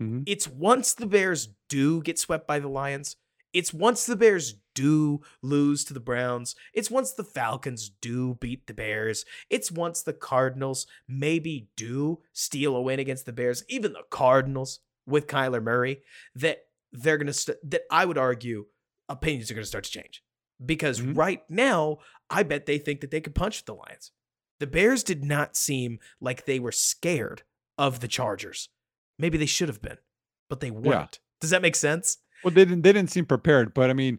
Mhm. 0.00 0.24
It's 0.26 0.46
once 0.48 0.94
the 0.94 1.06
Bears 1.06 1.48
do 1.68 2.02
get 2.02 2.18
swept 2.18 2.46
by 2.46 2.58
the 2.58 2.68
Lions, 2.68 3.16
it's 3.52 3.72
once 3.72 4.06
the 4.06 4.16
Bears 4.16 4.54
do 4.74 5.20
lose 5.42 5.84
to 5.86 5.94
the 5.94 6.00
Browns, 6.00 6.54
it's 6.74 6.90
once 6.90 7.12
the 7.12 7.24
Falcons 7.24 7.88
do 7.88 8.34
beat 8.34 8.66
the 8.66 8.74
Bears, 8.74 9.24
it's 9.50 9.72
once 9.72 10.02
the 10.02 10.12
Cardinals 10.12 10.86
maybe 11.08 11.68
do 11.76 12.20
steal 12.32 12.76
a 12.76 12.82
win 12.82 13.00
against 13.00 13.26
the 13.26 13.32
Bears, 13.32 13.64
even 13.68 13.92
the 13.94 14.04
Cardinals 14.10 14.80
with 15.06 15.26
Kyler 15.26 15.62
Murray, 15.62 16.02
that 16.34 16.66
they're 16.92 17.16
going 17.18 17.26
to 17.26 17.32
st- 17.32 17.58
that 17.70 17.82
I 17.90 18.04
would 18.04 18.18
argue 18.18 18.66
opinions 19.08 19.50
are 19.50 19.54
going 19.54 19.62
to 19.64 19.68
start 19.68 19.84
to 19.84 19.90
change. 19.90 20.22
Because 20.64 21.00
Mhm. 21.00 21.16
right 21.16 21.48
now, 21.48 21.98
I 22.30 22.42
bet 22.42 22.66
they 22.66 22.78
think 22.78 23.00
that 23.00 23.10
they 23.10 23.20
could 23.20 23.34
punch 23.34 23.64
the 23.64 23.74
Lions. 23.74 24.12
The 24.58 24.66
Bears 24.66 25.02
did 25.02 25.24
not 25.24 25.56
seem 25.56 25.98
like 26.20 26.44
they 26.44 26.58
were 26.60 26.72
scared 26.72 27.42
of 27.78 28.00
the 28.00 28.08
Chargers. 28.08 28.68
Maybe 29.18 29.38
they 29.38 29.46
should 29.46 29.68
have 29.68 29.82
been, 29.82 29.98
but 30.48 30.60
they 30.60 30.70
weren't. 30.70 31.18
Does 31.40 31.50
that 31.50 31.62
make 31.62 31.76
sense? 31.76 32.18
Well, 32.44 32.52
they 32.52 32.64
didn't. 32.64 32.82
They 32.82 32.92
didn't 32.92 33.10
seem 33.10 33.26
prepared. 33.26 33.74
But 33.74 33.90
I 33.90 33.92
mean, 33.92 34.18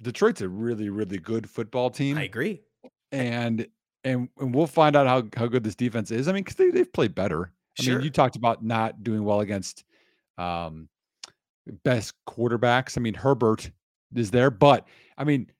Detroit's 0.00 0.40
a 0.40 0.48
really, 0.48 0.88
really 0.90 1.18
good 1.18 1.48
football 1.48 1.90
team, 1.90 2.18
I 2.18 2.24
agree. 2.24 2.62
and 3.10 3.66
and 4.04 4.28
and 4.38 4.54
we'll 4.54 4.66
find 4.66 4.96
out 4.96 5.06
how 5.06 5.22
how 5.36 5.46
good 5.46 5.64
this 5.64 5.74
defense 5.76 6.10
is. 6.10 6.28
I 6.28 6.32
mean, 6.32 6.42
because 6.44 6.56
they 6.56 6.70
they've 6.70 6.92
played 6.92 7.14
better. 7.14 7.52
I 7.78 7.82
Sure. 7.82 7.94
mean, 7.96 8.04
you 8.04 8.10
talked 8.10 8.36
about 8.36 8.62
not 8.64 9.02
doing 9.02 9.24
well 9.24 9.40
against 9.40 9.84
um 10.38 10.88
best 11.84 12.14
quarterbacks. 12.28 12.96
I 12.98 13.00
mean, 13.00 13.14
Herbert 13.14 13.70
is 14.14 14.30
there, 14.30 14.50
but 14.50 14.86
I 15.16 15.24
mean, 15.24 15.50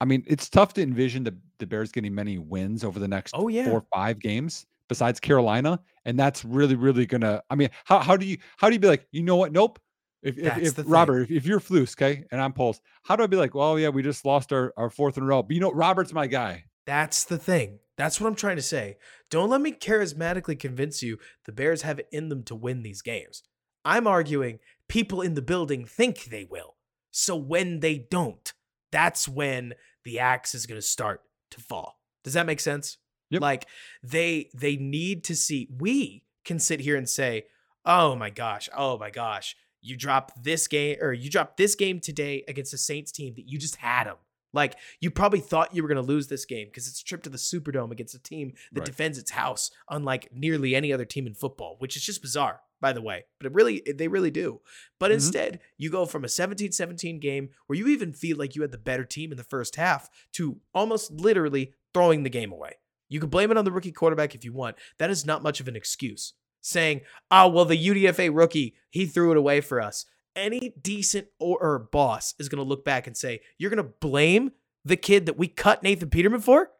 I 0.00 0.04
mean, 0.04 0.24
it's 0.26 0.48
tough 0.48 0.72
to 0.74 0.82
envision 0.82 1.24
the 1.24 1.36
the 1.58 1.66
Bears 1.66 1.92
getting 1.92 2.14
many 2.14 2.38
wins 2.38 2.84
over 2.84 2.98
the 2.98 3.08
next 3.08 3.32
Oh, 3.36 3.48
yeah. 3.48 3.64
four 3.66 3.74
or 3.80 3.84
five 3.94 4.18
games 4.18 4.66
besides 4.90 5.20
Carolina, 5.20 5.80
and 6.04 6.18
that's 6.18 6.44
really, 6.44 6.74
really 6.74 7.06
gonna. 7.06 7.42
I 7.48 7.54
mean, 7.54 7.70
how 7.84 8.00
how 8.00 8.18
do 8.18 8.26
you 8.26 8.36
how 8.58 8.68
do 8.68 8.74
you 8.74 8.80
be 8.80 8.88
like, 8.88 9.06
you 9.12 9.22
know 9.22 9.36
what? 9.36 9.52
Nope. 9.52 9.78
If 10.22 10.36
if, 10.36 10.78
if. 10.78 10.84
Robert, 10.84 11.22
if, 11.22 11.30
if 11.30 11.46
you're 11.46 11.60
Flus, 11.60 11.94
okay, 11.94 12.26
and 12.30 12.42
I'm 12.42 12.52
Poles, 12.52 12.82
how 13.04 13.16
do 13.16 13.22
I 13.22 13.26
be 13.26 13.38
like, 13.38 13.54
well, 13.54 13.78
yeah, 13.78 13.88
we 13.88 14.02
just 14.02 14.26
lost 14.26 14.52
our 14.52 14.74
our 14.76 14.90
fourth 14.90 15.16
in 15.16 15.22
a 15.22 15.26
row, 15.26 15.42
but 15.42 15.54
you 15.54 15.60
know, 15.60 15.72
Robert's 15.72 16.12
my 16.12 16.26
guy. 16.26 16.64
That's 16.84 17.24
the 17.24 17.38
thing. 17.38 17.78
That's 17.96 18.20
what 18.20 18.26
I'm 18.26 18.34
trying 18.34 18.56
to 18.56 18.62
say. 18.62 18.96
Don't 19.30 19.48
let 19.48 19.60
me 19.60 19.72
charismatically 19.72 20.58
convince 20.58 21.02
you 21.02 21.18
the 21.46 21.52
Bears 21.52 21.82
have 21.82 21.98
it 21.98 22.08
in 22.10 22.28
them 22.28 22.42
to 22.44 22.54
win 22.54 22.82
these 22.82 23.00
games. 23.00 23.44
I'm 23.84 24.06
arguing 24.06 24.58
people 24.88 25.22
in 25.22 25.34
the 25.34 25.42
building 25.42 25.84
think 25.84 26.24
they 26.24 26.44
will. 26.44 26.76
So 27.10 27.36
when 27.36 27.80
they 27.80 27.98
don't, 27.98 28.52
that's 28.90 29.28
when 29.28 29.74
the 30.04 30.18
axe 30.18 30.54
is 30.54 30.66
going 30.66 30.80
to 30.80 30.86
start 30.86 31.22
to 31.50 31.60
fall. 31.60 32.00
Does 32.24 32.34
that 32.34 32.46
make 32.46 32.60
sense? 32.60 32.98
Yep. 33.30 33.42
Like 33.42 33.66
they 34.02 34.50
they 34.54 34.76
need 34.76 35.24
to 35.24 35.34
see 35.36 35.68
we 35.78 36.24
can 36.44 36.58
sit 36.58 36.80
here 36.80 36.96
and 36.96 37.08
say, 37.08 37.46
"Oh 37.84 38.14
my 38.16 38.30
gosh, 38.30 38.68
oh 38.76 38.98
my 38.98 39.10
gosh, 39.10 39.56
you 39.80 39.96
dropped 39.96 40.42
this 40.42 40.66
game 40.68 40.96
or 41.00 41.12
you 41.12 41.30
dropped 41.30 41.56
this 41.56 41.74
game 41.74 42.00
today 42.00 42.44
against 42.48 42.72
the 42.72 42.78
Saints 42.78 43.12
team 43.12 43.34
that 43.36 43.48
you 43.48 43.58
just 43.58 43.76
had 43.76 44.04
them." 44.04 44.16
Like 44.52 44.74
you 45.00 45.12
probably 45.12 45.38
thought 45.38 45.74
you 45.76 45.82
were 45.82 45.88
going 45.88 45.94
to 46.04 46.12
lose 46.14 46.26
this 46.26 46.44
game 46.44 46.66
because 46.66 46.88
it's 46.88 47.00
a 47.00 47.04
trip 47.04 47.22
to 47.22 47.30
the 47.30 47.38
Superdome 47.38 47.92
against 47.92 48.16
a 48.16 48.18
team 48.18 48.54
that 48.72 48.80
Right. 48.80 48.86
defends 48.86 49.16
its 49.16 49.30
house, 49.30 49.70
unlike 49.88 50.28
nearly 50.32 50.74
any 50.74 50.92
other 50.92 51.04
team 51.04 51.26
in 51.28 51.34
football, 51.34 51.76
which 51.78 51.96
is 51.96 52.02
just 52.04 52.20
bizarre, 52.20 52.60
by 52.80 52.92
the 52.92 53.00
way. 53.00 53.26
But 53.38 53.46
it 53.46 53.54
really, 53.54 53.80
they 53.86 54.08
really 54.08 54.32
do. 54.32 54.60
But 54.98 55.12
Mhm. 55.12 55.14
instead, 55.14 55.60
you 55.78 55.88
go 55.88 56.04
from 56.04 56.24
a 56.24 56.28
17-17 56.28 57.20
game 57.20 57.50
where 57.68 57.78
you 57.78 57.86
even 57.86 58.12
feel 58.12 58.36
like 58.38 58.56
you 58.56 58.62
had 58.62 58.72
the 58.72 58.78
better 58.78 59.04
team 59.04 59.30
in 59.30 59.38
the 59.38 59.44
first 59.44 59.76
half 59.76 60.10
to 60.32 60.60
almost 60.74 61.12
literally 61.12 61.72
throwing 61.94 62.24
the 62.24 62.28
game 62.30 62.50
away. 62.50 62.72
You 63.10 63.20
can 63.20 63.28
blame 63.28 63.50
it 63.50 63.58
on 63.58 63.66
the 63.66 63.72
rookie 63.72 63.92
quarterback 63.92 64.34
if 64.34 64.44
you 64.44 64.54
want. 64.54 64.76
That 64.98 65.10
is 65.10 65.26
not 65.26 65.42
much 65.42 65.60
of 65.60 65.68
an 65.68 65.76
excuse. 65.76 66.32
Saying, 66.62 67.02
"Oh, 67.30 67.48
well, 67.48 67.64
the 67.66 67.76
UDFA 67.88 68.30
rookie 68.34 68.74
he 68.88 69.04
threw 69.04 69.30
it 69.32 69.36
away 69.36 69.60
for 69.60 69.80
us." 69.82 70.06
Any 70.36 70.72
decent 70.80 71.26
or, 71.38 71.58
or 71.60 71.78
boss 71.78 72.34
is 72.38 72.48
going 72.48 72.62
to 72.62 72.68
look 72.68 72.84
back 72.84 73.06
and 73.06 73.16
say, 73.16 73.40
"You're 73.58 73.70
going 73.70 73.84
to 73.84 73.92
blame 74.00 74.52
the 74.84 74.96
kid 74.96 75.26
that 75.26 75.36
we 75.36 75.48
cut 75.48 75.82
Nathan 75.82 76.08
Peterman 76.10 76.40
for?" 76.40 76.70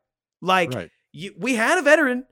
Like, 0.41 0.73
Right. 0.73 0.91
you, 1.13 1.35
we 1.39 1.57
had 1.57 1.79
a 1.79 1.83
veteran. 1.83 2.25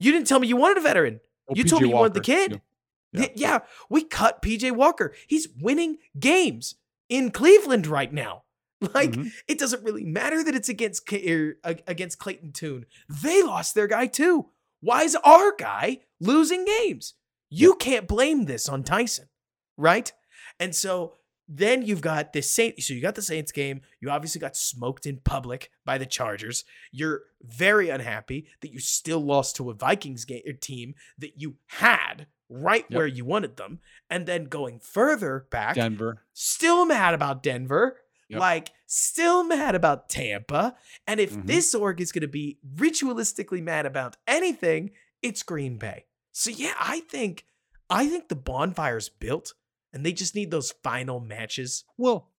You 0.00 0.12
didn't 0.12 0.26
tell 0.26 0.40
me 0.40 0.48
you 0.48 0.56
wanted 0.56 0.78
a 0.78 0.82
veteran. 0.82 1.20
Oh, 1.48 1.54
you 1.54 1.64
told 1.64 1.80
PJ 1.80 1.84
me 1.84 1.88
you 1.90 1.94
wanted 1.94 2.14
the 2.14 2.20
kid. 2.20 2.52
yeah. 2.52 3.20
Yeah. 3.20 3.26
yeah, 3.36 3.58
we 3.88 4.02
cut 4.02 4.42
PJ 4.42 4.72
Walker. 4.72 5.14
He's 5.28 5.46
winning 5.60 5.98
games 6.18 6.74
in 7.08 7.30
Cleveland 7.30 7.86
right 7.86 8.12
now. 8.12 8.43
Like 8.94 9.12
Mhm. 9.12 9.32
it 9.48 9.58
doesn't 9.58 9.84
really 9.84 10.04
matter 10.04 10.42
that 10.44 10.54
it's 10.54 10.68
against 10.68 11.10
er, 11.12 11.56
ag- 11.64 11.82
against 11.86 12.18
Clayton 12.18 12.52
Tune. 12.52 12.86
They 13.08 13.42
lost 13.42 13.74
their 13.74 13.86
guy 13.86 14.06
too. 14.06 14.50
Why 14.80 15.02
is 15.02 15.16
our 15.16 15.54
guy 15.58 16.00
losing 16.20 16.64
games? 16.64 17.14
You 17.48 17.74
can't 17.74 18.08
blame 18.08 18.44
this 18.46 18.68
on 18.68 18.82
Tyson, 18.84 19.28
right? 19.76 20.12
And 20.60 20.74
so 20.74 21.14
then 21.48 21.82
you've 21.82 22.00
got 22.00 22.32
this 22.32 22.50
Saint. 22.50 22.82
So 22.82 22.94
you 22.94 23.00
got 23.02 23.14
the 23.16 23.22
Saints 23.22 23.52
game. 23.52 23.82
You 24.00 24.10
obviously 24.10 24.40
got 24.40 24.56
smoked 24.56 25.04
in 25.06 25.18
public 25.24 25.70
by 25.84 25.98
the 25.98 26.06
Chargers. 26.06 26.64
You're 26.90 27.22
very 27.42 27.90
unhappy 27.90 28.46
that 28.62 28.72
you 28.72 28.78
still 28.80 29.20
lost 29.20 29.56
to 29.56 29.70
a 29.70 29.74
Vikings 29.74 30.24
game, 30.24 30.42
team 30.60 30.94
that 31.18 31.32
you 31.40 31.56
had 31.66 32.26
right 32.48 32.86
Yep. 32.88 32.96
where 32.96 33.06
you 33.06 33.24
wanted 33.24 33.56
them. 33.56 33.80
And 34.10 34.26
then 34.26 34.44
going 34.44 34.80
further 34.80 35.46
back, 35.50 35.74
Denver. 35.76 36.22
still 36.32 36.86
mad 36.86 37.14
about 37.14 37.42
Denver. 37.42 38.00
Yep. 38.34 38.40
Like, 38.40 38.72
still 38.86 39.44
mad 39.44 39.74
about 39.74 40.08
Tampa. 40.08 40.76
And 41.06 41.18
if 41.18 41.32
Mhm. 41.34 41.46
this 41.46 41.74
org 41.74 42.00
is 42.00 42.12
going 42.12 42.22
to 42.22 42.28
be 42.28 42.58
ritualistically 42.76 43.62
mad 43.62 43.86
about 43.86 44.16
anything, 44.26 44.90
it's 45.22 45.42
Green 45.42 45.78
Bay. 45.78 46.04
So 46.32 46.50
yeah, 46.50 46.74
I 46.78 47.00
think 47.00 47.46
I 47.90 48.08
think 48.08 48.28
the 48.28 48.36
bonfire's 48.36 49.08
built 49.08 49.54
and 49.92 50.04
they 50.04 50.12
just 50.12 50.34
need 50.34 50.50
those 50.50 50.72
final 50.82 51.20
matches. 51.20 51.84
Well, 51.96 52.30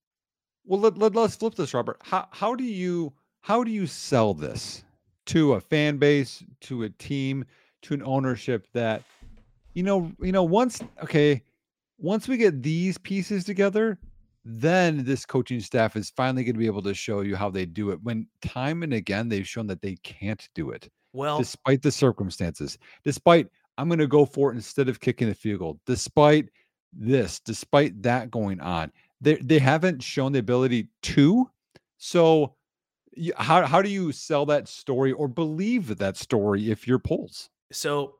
well, 0.65 0.79
let, 0.79 0.97
let, 0.97 1.15
us 1.15 1.35
flip 1.35 1.55
this, 1.55 1.73
Robert. 1.73 2.01
How 2.03 2.27
how 2.31 2.55
do 2.55 2.63
you 2.63 3.13
how 3.41 3.63
do 3.63 3.71
you 3.71 3.87
sell 3.87 4.33
this 4.33 4.83
to 5.27 5.53
a 5.53 5.61
fan 5.61 5.97
base, 5.97 6.43
to 6.61 6.83
a 6.83 6.89
team, 6.89 7.45
to 7.83 7.93
an 7.93 8.03
ownership 8.03 8.67
that 8.73 9.03
you 9.73 9.83
know, 9.83 10.11
you 10.19 10.31
know, 10.31 10.43
once 10.43 10.81
okay, 11.03 11.43
once 11.97 12.27
we 12.27 12.37
get 12.37 12.61
these 12.63 12.97
pieces 12.97 13.43
together, 13.45 13.97
then 14.45 15.03
this 15.03 15.25
coaching 15.25 15.59
staff 15.59 15.95
is 15.95 16.11
finally 16.11 16.43
going 16.43 16.53
to 16.53 16.59
be 16.59 16.67
able 16.67 16.83
to 16.83 16.93
show 16.93 17.21
you 17.21 17.35
how 17.35 17.49
they 17.49 17.65
do 17.65 17.89
it. 17.89 18.01
When 18.03 18.27
time 18.41 18.83
and 18.83 18.93
again 18.93 19.27
they've 19.27 19.47
shown 19.47 19.67
that 19.67 19.81
they 19.81 19.95
can't 20.03 20.47
do 20.53 20.69
it, 20.69 20.89
Well, 21.13 21.39
despite 21.39 21.81
the 21.81 21.91
circumstances, 21.91 22.77
despite 23.03 23.49
I'm 23.77 23.89
going 23.89 23.99
to 23.99 24.07
go 24.07 24.25
for 24.25 24.51
it 24.51 24.55
instead 24.55 24.87
of 24.87 24.99
kicking 24.99 25.27
the 25.27 25.35
field 25.35 25.59
goal, 25.59 25.79
despite 25.85 26.49
this, 26.93 27.39
despite 27.39 28.01
that 28.03 28.31
going 28.31 28.61
on, 28.61 28.91
they 29.19 29.35
they 29.37 29.59
haven't 29.59 30.03
shown 30.03 30.31
the 30.31 30.39
ability 30.39 30.89
to. 31.03 31.49
So, 31.97 32.55
how 33.37 33.65
how 33.65 33.81
do 33.81 33.89
you 33.89 34.11
sell 34.11 34.45
that 34.47 34.67
story 34.67 35.11
or 35.11 35.27
believe 35.27 35.97
that 35.97 36.17
story 36.17 36.69
if 36.71 36.87
you're 36.87 36.99
Poles? 36.99 37.49
so 37.71 38.15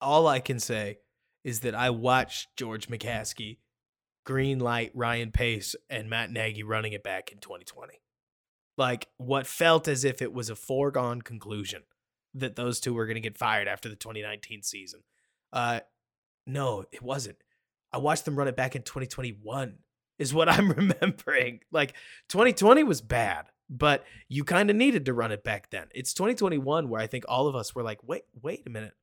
all 0.00 0.26
I 0.26 0.40
can 0.40 0.58
say 0.58 0.98
is 1.44 1.60
that 1.60 1.74
I 1.74 1.90
watched 1.90 2.48
George 2.56 2.88
McCaskey 2.88 3.58
green 4.24 4.58
light 4.58 4.90
Ryan 4.94 5.30
Pace 5.32 5.74
and 5.90 6.08
Matt 6.08 6.30
Nagy 6.30 6.62
running 6.62 6.92
it 6.92 7.02
back 7.02 7.30
in 7.32 7.38
2020. 7.38 8.00
Like 8.78 9.08
what 9.18 9.46
felt 9.46 9.88
as 9.88 10.04
if 10.04 10.22
it 10.22 10.32
was 10.32 10.50
a 10.50 10.56
foregone 10.56 11.22
conclusion 11.22 11.82
that 12.34 12.56
those 12.56 12.80
two 12.80 12.94
were 12.94 13.06
going 13.06 13.16
to 13.16 13.20
get 13.20 13.36
fired 13.36 13.68
after 13.68 13.88
the 13.88 13.96
2019 13.96 14.62
season. 14.62 15.00
Uh 15.52 15.80
no, 16.46 16.84
it 16.90 17.02
wasn't. 17.02 17.36
I 17.92 17.98
watched 17.98 18.24
them 18.24 18.36
run 18.36 18.48
it 18.48 18.56
back 18.56 18.74
in 18.74 18.82
2021 18.82 19.78
is 20.18 20.32
what 20.32 20.48
I'm 20.48 20.70
remembering. 20.72 21.60
Like 21.70 21.94
2020 22.30 22.84
was 22.84 23.00
bad, 23.00 23.46
but 23.68 24.04
you 24.28 24.44
kind 24.44 24.70
of 24.70 24.76
needed 24.76 25.06
to 25.06 25.14
run 25.14 25.32
it 25.32 25.44
back 25.44 25.70
then. 25.70 25.88
It's 25.94 26.14
2021 26.14 26.88
where 26.88 27.00
I 27.00 27.06
think 27.06 27.24
all 27.28 27.48
of 27.48 27.56
us 27.56 27.74
were 27.74 27.82
like, 27.82 27.98
"Wait, 28.02 28.22
wait 28.40 28.62
a 28.66 28.70
minute. 28.70 28.94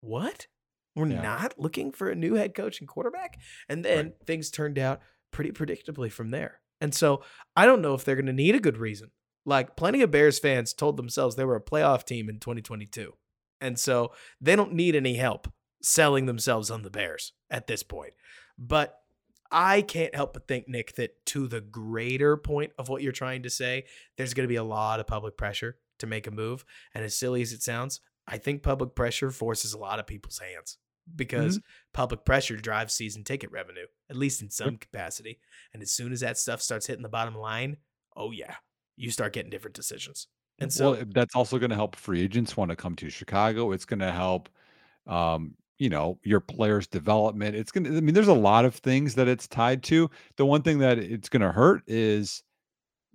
What? 0.00 0.46
We're 0.98 1.08
Yeah. 1.08 1.22
not 1.22 1.58
looking 1.58 1.92
for 1.92 2.10
a 2.10 2.14
new 2.14 2.34
head 2.34 2.54
coach 2.54 2.80
and 2.80 2.88
quarterback?" 2.88 3.40
And 3.68 3.84
then 3.84 4.14
things 4.26 4.50
turned 4.50 4.78
out 4.78 5.00
pretty 5.30 5.52
predictably 5.52 6.10
from 6.10 6.30
there. 6.30 6.60
And 6.80 6.94
so, 6.94 7.22
I 7.56 7.66
don't 7.66 7.82
know 7.82 7.94
if 7.94 8.04
they're 8.04 8.14
going 8.16 8.26
to 8.26 8.32
need 8.32 8.54
a 8.54 8.60
good 8.60 8.76
reason. 8.78 9.10
Like 9.44 9.76
plenty 9.76 10.02
of 10.02 10.10
Bears 10.10 10.38
fans 10.38 10.72
told 10.74 10.96
themselves 10.96 11.34
they 11.36 11.44
were 11.44 11.56
a 11.56 11.60
playoff 11.60 12.04
team 12.04 12.28
in 12.28 12.38
2022. 12.38 13.14
And 13.60 13.78
so 13.78 14.12
they 14.40 14.54
don't 14.54 14.74
need 14.74 14.94
any 14.94 15.14
help 15.14 15.52
selling 15.82 16.26
themselves 16.26 16.70
on 16.70 16.82
the 16.82 16.90
Bears 16.90 17.32
at 17.50 17.66
this 17.66 17.82
point. 17.82 18.12
But 18.56 19.00
I 19.50 19.82
can't 19.82 20.14
help 20.14 20.34
but 20.34 20.46
think, 20.46 20.68
Nick, 20.68 20.94
that 20.96 21.24
to 21.26 21.48
the 21.48 21.60
greater 21.60 22.36
point 22.36 22.72
of 22.78 22.88
what 22.88 23.02
you're 23.02 23.12
trying 23.12 23.42
to 23.44 23.50
say, 23.50 23.86
there's 24.16 24.34
going 24.34 24.44
to 24.44 24.52
be 24.52 24.56
a 24.56 24.64
lot 24.64 25.00
of 25.00 25.06
public 25.06 25.36
pressure 25.36 25.78
to 25.98 26.06
make 26.06 26.26
a 26.26 26.30
move. 26.30 26.64
And 26.94 27.04
as 27.04 27.16
silly 27.16 27.40
as 27.42 27.52
it 27.52 27.62
sounds, 27.62 28.00
I 28.26 28.38
think 28.38 28.62
public 28.62 28.94
pressure 28.94 29.30
forces 29.30 29.72
a 29.72 29.78
lot 29.78 29.98
of 29.98 30.06
people's 30.06 30.38
hands 30.38 30.76
because 31.14 31.58
mm-hmm. 31.58 31.92
public 31.92 32.24
pressure 32.24 32.56
drives 32.56 32.94
season 32.94 33.24
ticket 33.24 33.50
revenue, 33.50 33.86
at 34.10 34.16
least 34.16 34.42
in 34.42 34.50
some 34.50 34.76
capacity. 34.76 35.38
And 35.72 35.82
as 35.82 35.92
soon 35.92 36.12
as 36.12 36.20
that 36.20 36.38
stuff 36.38 36.62
starts 36.62 36.86
hitting 36.86 37.02
the 37.02 37.08
bottom 37.08 37.34
line, 37.34 37.76
oh, 38.16 38.30
yeah, 38.30 38.56
you 38.96 39.10
start 39.10 39.32
getting 39.32 39.50
different 39.50 39.76
decisions. 39.76 40.28
And 40.58 40.72
so 40.72 40.92
well, 40.92 41.04
that's 41.14 41.36
also 41.36 41.58
going 41.58 41.70
to 41.70 41.76
help 41.76 41.94
free 41.94 42.20
agents 42.20 42.56
want 42.56 42.70
to 42.70 42.76
come 42.76 42.96
to 42.96 43.10
Chicago. 43.10 43.72
It's 43.72 43.84
going 43.84 44.00
to 44.00 44.10
help, 44.10 44.48
um, 45.06 45.54
you 45.78 45.88
know, 45.88 46.18
your 46.24 46.40
players' 46.40 46.88
development. 46.88 47.54
It's 47.54 47.70
going 47.70 47.84
to, 47.84 47.96
I 47.96 48.00
mean, 48.00 48.14
there's 48.14 48.26
a 48.26 48.34
lot 48.34 48.64
of 48.64 48.74
things 48.74 49.14
that 49.14 49.28
it's 49.28 49.46
tied 49.46 49.84
to. 49.84 50.10
The 50.36 50.44
one 50.44 50.62
thing 50.62 50.78
that 50.78 50.98
it's 50.98 51.28
going 51.28 51.42
to 51.42 51.52
hurt 51.52 51.82
is, 51.86 52.42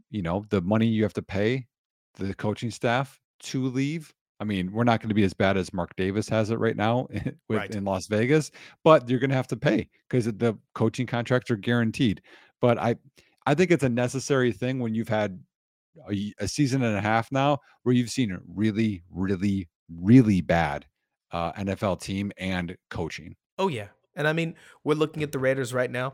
you 0.10 0.22
know, 0.22 0.45
the 0.49 0.61
money 0.61 0.88
you 0.88 1.03
have 1.03 1.14
to 1.14 1.22
pay 1.22 1.68
the 2.15 2.34
coaching 2.34 2.72
staff 2.72 3.20
to 3.40 3.68
leave. 3.68 4.14
I 4.40 4.46
mean, 4.46 4.72
we're 4.72 4.84
not 4.84 5.00
going 5.00 5.10
to 5.10 5.16
be 5.16 5.24
as 5.24 5.34
bad 5.34 5.58
as 5.58 5.74
Mark 5.74 5.96
Davis 5.96 6.28
has 6.30 6.50
it 6.50 6.60
right 6.60 6.76
now 6.76 7.08
with, 7.50 7.58
right. 7.58 7.74
in 7.74 7.86
Las 7.86 8.08
Vegas, 8.08 8.52
but 8.84 9.10
you're 9.10 9.20
going 9.20 9.30
to 9.30 9.36
have 9.36 9.48
to 9.48 9.58
pay 9.58 9.90
because 10.10 10.26
the 10.26 10.58
coaching 10.76 11.06
contracts 11.06 11.52
are 11.52 11.56
guaranteed. 11.56 12.22
But 12.60 12.78
I, 12.78 12.96
I 13.46 13.54
think 13.54 13.72
it's 13.72 13.84
a 13.84 13.90
necessary 13.90 14.52
thing 14.52 14.80
when 14.80 14.96
you've 14.96 15.10
had 15.10 15.40
a, 16.12 16.34
a 16.40 16.48
season 16.48 16.84
and 16.84 16.98
a 16.98 17.02
half 17.02 17.32
now 17.32 17.60
where 17.84 17.94
you've 17.94 18.10
seen 18.10 18.32
a 18.32 18.40
really, 18.48 19.04
really, 19.12 19.70
really 19.90 20.42
bad 20.42 20.86
uh, 21.32 21.52
NFL 21.54 22.02
team 22.02 22.32
and 22.38 22.76
coaching. 22.90 23.36
Oh 23.58 23.68
yeah, 23.68 23.88
and 24.16 24.28
I 24.28 24.34
mean 24.34 24.56
we're 24.84 24.96
looking 24.96 25.24
at 25.24 25.32
the 25.32 25.40
Raiders 25.40 25.74
right 25.74 25.92
now. 25.92 26.14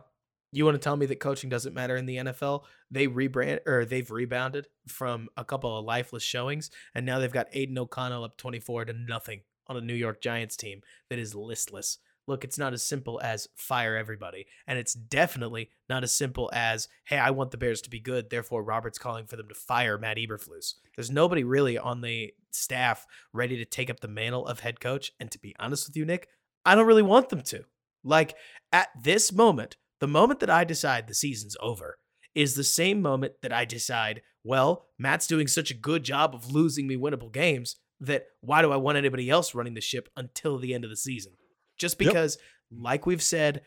You 0.52 0.66
want 0.66 0.76
to 0.76 0.80
tell 0.80 0.96
me 0.96 1.06
that 1.06 1.20
coaching 1.20 1.50
doesn't 1.50 1.76
matter 1.76 1.96
in 1.96 2.06
the 2.06 2.18
NFL? 2.18 2.64
They 2.90 3.08
rebrand 3.08 3.60
or 3.68 3.86
they've 3.86 4.10
rebounded 4.10 4.68
from 4.88 5.30
a 5.38 5.46
couple 5.46 5.78
of 5.78 5.86
lifeless 5.86 6.24
showings, 6.24 6.72
and 6.96 7.06
now 7.06 7.20
they've 7.20 7.32
got 7.32 7.48
Aidan 7.54 7.78
O'Connell 7.78 8.24
up 8.24 8.38
twenty 8.38 8.60
four 8.60 8.86
to 8.86 8.94
nothing 8.94 9.42
on 9.68 9.78
a 9.78 9.82
New 9.82 9.94
York 9.94 10.22
Giants 10.22 10.56
team 10.56 10.82
that 11.10 11.20
is 11.20 11.36
listless 11.36 12.00
look, 12.30 12.44
it's 12.44 12.60
not 12.60 12.74
as 12.74 12.84
simple 12.84 13.20
as 13.22 13.50
fire 13.56 13.98
everybody. 13.98 14.46
And 14.68 14.78
it's 14.78 14.94
definitely 14.94 15.72
not 15.90 16.04
as 16.04 16.14
simple 16.14 16.50
as, 16.54 16.88
hey, 17.06 17.18
I 17.18 17.32
want 17.32 17.52
the 17.52 17.58
Bears 17.58 17.82
to 17.82 17.90
be 17.90 18.00
good. 18.00 18.30
Therefore, 18.30 18.64
Robert's 18.64 19.00
calling 19.00 19.26
for 19.26 19.36
them 19.36 19.50
to 19.50 19.56
fire 19.56 19.98
Matt 19.98 20.18
Eberflus. 20.18 20.76
There's 20.96 21.10
nobody 21.10 21.44
really 21.44 21.78
on 21.78 22.02
the 22.02 22.32
staff 22.52 23.08
ready 23.34 23.58
to 23.58 23.66
take 23.66 23.90
up 23.90 24.00
the 24.00 24.08
mantle 24.08 24.46
of 24.46 24.60
head 24.60 24.80
coach. 24.80 25.12
And 25.20 25.30
to 25.32 25.40
be 25.40 25.56
honest 25.60 25.88
with 25.88 25.98
you, 25.98 26.06
Nick, 26.06 26.30
I 26.64 26.76
don't 26.76 26.88
really 26.88 27.02
want 27.02 27.30
them 27.30 27.42
to. 27.42 27.66
Like 28.04 28.36
at 28.72 28.90
this 29.02 29.34
moment, 29.34 29.76
the 30.00 30.08
moment 30.08 30.40
that 30.40 30.50
I 30.50 30.64
decide 30.64 31.08
the 31.08 31.14
season's 31.14 31.58
over 31.62 31.98
is 32.36 32.56
the 32.56 32.64
same 32.64 33.02
moment 33.02 33.34
that 33.42 33.52
I 33.52 33.66
decide, 33.66 34.22
well, 34.44 34.88
Matt's 34.98 35.28
doing 35.28 35.48
such 35.48 35.72
a 35.72 35.76
good 35.76 36.04
job 36.04 36.34
of 36.34 36.52
losing 36.52 36.88
me 36.88 36.96
winnable 36.96 37.32
games 37.32 37.78
that 38.00 38.26
why 38.42 38.62
do 38.62 38.72
I 38.72 38.78
want 38.78 38.98
anybody 38.98 39.30
else 39.30 39.54
running 39.54 39.74
the 39.74 39.82
ship 39.82 40.10
until 40.16 40.58
the 40.58 40.74
end 40.74 40.84
of 40.84 40.90
the 40.90 40.96
season? 40.96 41.34
just 41.80 41.98
because, 41.98 42.38
yep. 42.70 42.82
like 42.84 43.06
we've 43.08 43.24
said 43.24 43.62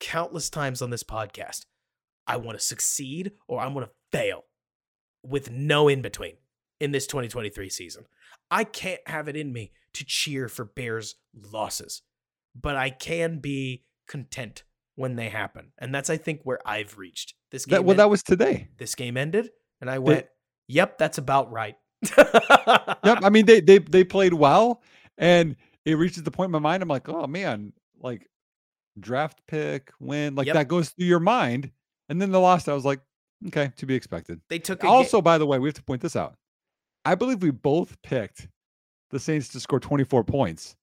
countless 0.00 0.50
times 0.50 0.82
on 0.82 0.90
this 0.90 1.04
podcast, 1.04 1.64
I 2.26 2.36
want 2.36 2.58
to 2.58 2.64
succeed 2.64 3.32
or 3.48 3.60
I 3.60 3.68
want 3.68 3.86
to 3.86 4.18
fail 4.18 4.44
with 5.22 5.50
no 5.50 5.88
in 5.88 6.02
between 6.02 6.34
in 6.80 6.90
this 6.90 7.06
2023 7.06 7.70
season. 7.70 8.04
I 8.50 8.64
can't 8.64 9.00
have 9.06 9.28
it 9.28 9.36
in 9.36 9.52
me 9.52 9.72
to 9.94 10.04
cheer 10.04 10.48
for 10.48 10.64
Bears 10.64 11.14
losses, 11.34 12.02
but 12.54 12.76
I 12.76 12.90
can 12.90 13.38
be 13.38 13.84
content 14.06 14.64
when 14.96 15.16
they 15.16 15.28
happen. 15.28 15.72
And 15.78 15.94
that's, 15.94 16.10
I 16.10 16.16
think, 16.16 16.40
where 16.44 16.58
I've 16.66 16.98
reached. 16.98 17.34
This 17.50 17.66
game 17.66 17.76
that, 17.76 17.84
well, 17.84 17.96
that 17.96 18.10
was 18.10 18.22
today. 18.22 18.68
This 18.78 18.94
game 18.94 19.16
ended, 19.16 19.50
and 19.80 19.90
I 19.90 19.98
went, 19.98 20.26
"Yep, 20.68 20.98
that's 20.98 21.18
about 21.18 21.52
right." 21.52 21.76
yep. 22.16 23.20
I 23.22 23.28
mean, 23.30 23.46
they 23.46 23.60
they 23.60 23.78
they 23.78 24.04
played 24.04 24.32
well, 24.32 24.82
and 25.18 25.56
it 25.84 25.94
reaches 25.94 26.22
the 26.22 26.30
point 26.30 26.48
in 26.48 26.52
my 26.52 26.58
mind. 26.58 26.82
I'm 26.82 26.88
like, 26.88 27.08
oh 27.08 27.26
man, 27.26 27.72
like 28.00 28.26
draft 28.98 29.40
pick, 29.46 29.90
win, 30.00 30.34
like 30.34 30.46
yep. 30.46 30.54
that 30.54 30.68
goes 30.68 30.90
through 30.90 31.06
your 31.06 31.20
mind. 31.20 31.70
And 32.08 32.20
then 32.20 32.30
the 32.30 32.40
loss, 32.40 32.68
I 32.68 32.74
was 32.74 32.84
like, 32.84 33.00
okay, 33.48 33.72
to 33.76 33.86
be 33.86 33.94
expected. 33.94 34.40
They 34.48 34.58
took 34.58 34.84
also, 34.84 35.18
ga- 35.18 35.22
by 35.22 35.38
the 35.38 35.46
way, 35.46 35.58
we 35.58 35.68
have 35.68 35.74
to 35.74 35.82
point 35.82 36.02
this 36.02 36.16
out. 36.16 36.36
I 37.04 37.14
believe 37.14 37.42
we 37.42 37.50
both 37.50 38.00
picked 38.02 38.48
the 39.10 39.18
Saints 39.18 39.48
to 39.48 39.60
score 39.60 39.80
24 39.80 40.24
points. 40.24 40.76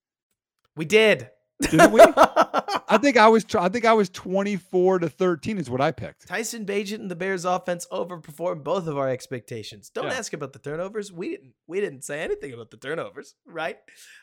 We 0.76 0.86
did. 0.86 1.30
Didn't 1.61 1.91
we? 1.91 2.02
I 2.88 2.98
think 2.98 3.18
I 3.18 3.28
was. 3.28 3.46
I 3.56 3.70
think 3.70 3.86
I 3.86 3.94
was 3.94 4.10
24 4.10 5.00
to 5.00 5.10
13 5.10 5.58
is 5.58 5.70
what 5.70 5.82
I 5.82 5.91
picked. 5.91 6.28
Tyson 6.28 6.66
Bagent 6.66 7.00
and 7.00 7.12
the 7.12 7.16
Bears 7.16 7.46
offense 7.46 7.88
overperformed 7.91 8.64
both 8.64 8.88
of 8.88 8.98
our 8.98 9.10
expectations. 9.10 9.90
Don't 9.90 10.06
yeah. 10.06 10.14
ask 10.14 10.34
about 10.34 10.54
the 10.54 10.60
turnovers. 10.60 11.12
We 11.12 11.30
didn't. 11.30 11.54
We 11.68 11.82
didn't 11.82 12.04
say 12.04 12.22
anything 12.22 12.54
about 12.54 12.72
the 12.72 12.78
turnovers, 12.78 13.36
right? 13.46 13.78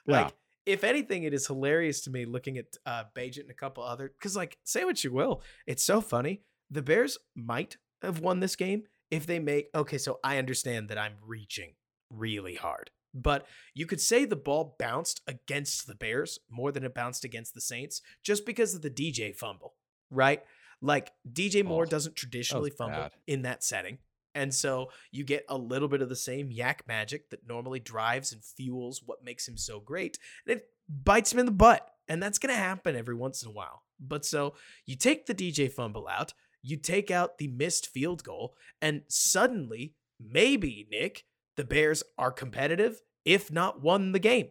Yeah. 0.06 0.22
Like 0.22 0.34
if 0.66 0.82
anything, 0.82 1.22
it 1.22 1.32
is 1.32 1.46
hilarious 1.46 2.02
to 2.02 2.10
me 2.10 2.24
looking 2.24 2.58
at 2.58 2.76
uh, 2.84 3.04
Bagent 3.16 3.42
and 3.42 3.50
a 3.50 3.54
couple 3.54 3.84
other 3.84 4.12
because, 4.18 4.36
like, 4.36 4.58
say 4.64 4.84
what 4.84 5.02
you 5.02 5.12
will, 5.12 5.42
it's 5.66 5.84
so 5.84 6.00
funny. 6.00 6.42
The 6.70 6.82
Bears 6.82 7.16
might 7.36 7.76
have 8.02 8.18
won 8.18 8.40
this 8.40 8.56
game 8.56 8.82
if 9.10 9.26
they 9.26 9.38
make. 9.38 9.68
Okay, 9.74 9.98
so 9.98 10.18
I 10.24 10.38
understand 10.38 10.88
that 10.88 10.98
I'm 10.98 11.14
reaching 11.24 11.74
really 12.10 12.56
hard, 12.56 12.90
but 13.16 13.46
you 13.74 13.86
could 13.86 14.00
say 14.00 14.24
the 14.24 14.36
ball 14.36 14.76
bounced 14.78 15.22
against 15.26 15.86
the 15.86 15.94
Bears 15.94 16.38
more 16.50 16.70
than 16.70 16.84
it 16.84 16.94
bounced 16.94 17.24
against 17.24 17.54
the 17.54 17.60
Saints 17.60 18.02
just 18.22 18.44
because 18.44 18.74
of 18.74 18.82
the 18.82 18.90
DJ 18.90 19.34
fumble, 19.34 19.74
right? 20.10 20.42
Like 20.82 21.12
DJ 21.30 21.64
Moore 21.64 21.84
oh, 21.84 21.90
doesn't 21.90 22.12
oh, 22.12 22.14
traditionally 22.20 22.70
fumble 22.70 23.00
bad. 23.00 23.12
in 23.26 23.42
that 23.42 23.64
setting. 23.64 23.98
And 24.34 24.54
so 24.54 24.90
you 25.10 25.24
get 25.24 25.46
a 25.48 25.56
little 25.56 25.88
bit 25.88 26.02
of 26.02 26.10
the 26.10 26.16
same 26.16 26.50
YAC 26.50 26.80
magic 26.86 27.30
that 27.30 27.48
normally 27.48 27.80
drives 27.80 28.32
and 28.32 28.44
fuels 28.44 29.02
what 29.04 29.24
makes 29.24 29.48
him 29.48 29.56
so 29.56 29.80
great. 29.80 30.18
And 30.46 30.58
it 30.58 30.68
bites 30.88 31.32
him 31.32 31.38
in 31.38 31.46
the 31.46 31.52
butt. 31.52 31.90
And 32.06 32.22
that's 32.22 32.38
going 32.38 32.54
to 32.54 32.60
happen 32.60 32.94
every 32.94 33.14
once 33.14 33.42
in 33.42 33.48
a 33.48 33.52
while. 33.52 33.82
But 33.98 34.26
so 34.26 34.54
you 34.84 34.94
take 34.94 35.24
the 35.24 35.34
DJ 35.34 35.72
fumble 35.72 36.06
out, 36.06 36.34
you 36.62 36.76
take 36.76 37.10
out 37.10 37.38
the 37.38 37.48
missed 37.48 37.88
field 37.88 38.22
goal, 38.22 38.54
and 38.82 39.02
suddenly, 39.08 39.94
maybe, 40.20 40.86
Nick, 40.90 41.24
the 41.56 41.64
Bears 41.64 42.02
are 42.18 42.30
competitive, 42.30 43.00
if 43.26 43.52
not 43.52 43.82
won 43.82 44.12
the 44.12 44.18
game. 44.18 44.48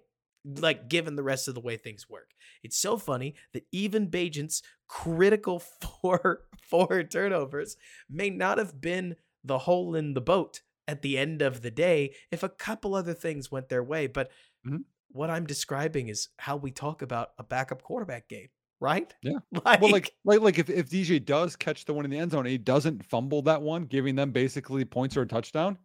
Like, 0.48 0.90
given 0.90 1.16
the 1.16 1.24
rest 1.24 1.48
of 1.48 1.56
the 1.56 1.62
way 1.62 1.76
things 1.76 2.08
work. 2.08 2.30
It's 2.62 2.78
so 2.78 2.98
funny 2.98 3.34
that 3.54 3.66
even 3.72 4.12
Bagent's 4.12 4.62
critical 4.88 5.60
four, 5.82 6.42
four 6.62 7.02
turnovers 7.04 7.78
may 8.08 8.30
not 8.30 8.60
have 8.60 8.80
been 8.80 9.16
the 9.44 9.60
hole 9.60 9.96
in 9.96 10.14
the 10.14 10.22
boat 10.22 10.62
at 10.88 11.02
the 11.02 11.18
end 11.18 11.42
of 11.42 11.62
the 11.62 11.72
day 11.72 12.14
if 12.32 12.44
a 12.44 12.50
couple 12.50 12.96
other 12.96 13.14
things 13.14 13.52
went 13.52 13.70
their 13.70 13.84
way. 13.84 14.08
But 14.08 14.32
mm-hmm. 14.66 14.78
what 15.10 15.30
I'm 15.30 15.46
describing 15.46 16.10
is 16.10 16.30
how 16.38 16.58
we 16.58 16.72
talk 16.72 17.02
about 17.02 17.30
a 17.40 17.44
backup 17.44 17.82
quarterback 17.82 18.28
game, 18.30 18.50
right? 18.80 19.14
Yeah. 19.24 19.40
Like, 19.66 19.82
well, 19.82 19.92
like 19.92 20.12
like 20.24 20.42
like 20.42 20.60
if, 20.60 20.70
if 20.70 20.90
DJ 20.90 21.24
does 21.24 21.56
catch 21.56 21.86
the 21.86 21.94
one 21.94 22.06
in 22.06 22.12
the 22.12 22.20
end 22.20 22.32
zone 22.32 22.42
and 22.42 22.50
he 22.50 22.58
doesn't 22.58 23.06
fumble 23.06 23.42
that 23.44 23.62
one, 23.62 23.86
giving 23.86 24.16
them 24.16 24.32
basically 24.32 24.86
points 24.86 25.18
or 25.18 25.24
a 25.24 25.28
touchdown, 25.28 25.78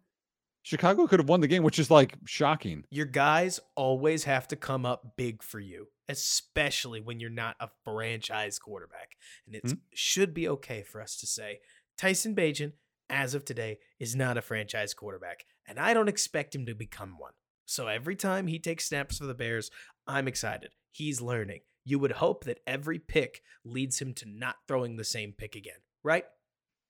Chicago 0.63 1.07
could 1.07 1.19
have 1.19 1.29
won 1.29 1.41
the 1.41 1.47
game, 1.47 1.63
which 1.63 1.79
is 1.79 1.89
like 1.89 2.15
shocking. 2.25 2.83
Your 2.89 3.05
guys 3.05 3.59
always 3.75 4.25
have 4.25 4.47
to 4.49 4.55
come 4.55 4.85
up 4.85 5.13
big 5.17 5.41
for 5.41 5.59
you, 5.59 5.87
especially 6.07 7.01
when 7.01 7.19
you're 7.19 7.29
not 7.29 7.55
a 7.59 7.69
franchise 7.83 8.59
quarterback. 8.59 9.11
And 9.47 9.55
it 9.55 9.63
mm-hmm. 9.63 9.77
should 9.93 10.33
be 10.33 10.47
okay 10.49 10.83
for 10.83 11.01
us 11.01 11.15
to 11.17 11.27
say 11.27 11.59
Tyson 11.97 12.35
Bagent 12.35 12.73
as 13.11 13.35
of 13.35 13.45
today, 13.45 13.77
is 13.99 14.15
not 14.15 14.37
a 14.37 14.41
franchise 14.41 14.93
quarterback, 14.93 15.45
and 15.67 15.77
I 15.77 15.93
don't 15.93 16.07
expect 16.07 16.55
him 16.55 16.65
to 16.65 16.73
become 16.73 17.15
one. 17.19 17.33
So 17.65 17.87
every 17.87 18.15
time 18.15 18.47
he 18.47 18.57
takes 18.57 18.87
snaps 18.87 19.17
for 19.17 19.25
the 19.25 19.33
Bears, 19.33 19.69
I'm 20.07 20.27
excited. 20.27 20.71
He's 20.91 21.21
learning. 21.21 21.59
You 21.83 21.99
would 21.99 22.13
hope 22.13 22.45
that 22.45 22.61
every 22.65 22.99
pick 22.99 23.41
leads 23.65 24.01
him 24.01 24.13
to 24.15 24.25
not 24.27 24.55
throwing 24.67 24.95
the 24.95 25.03
same 25.03 25.33
pick 25.37 25.55
again, 25.55 25.79
right? 26.03 26.25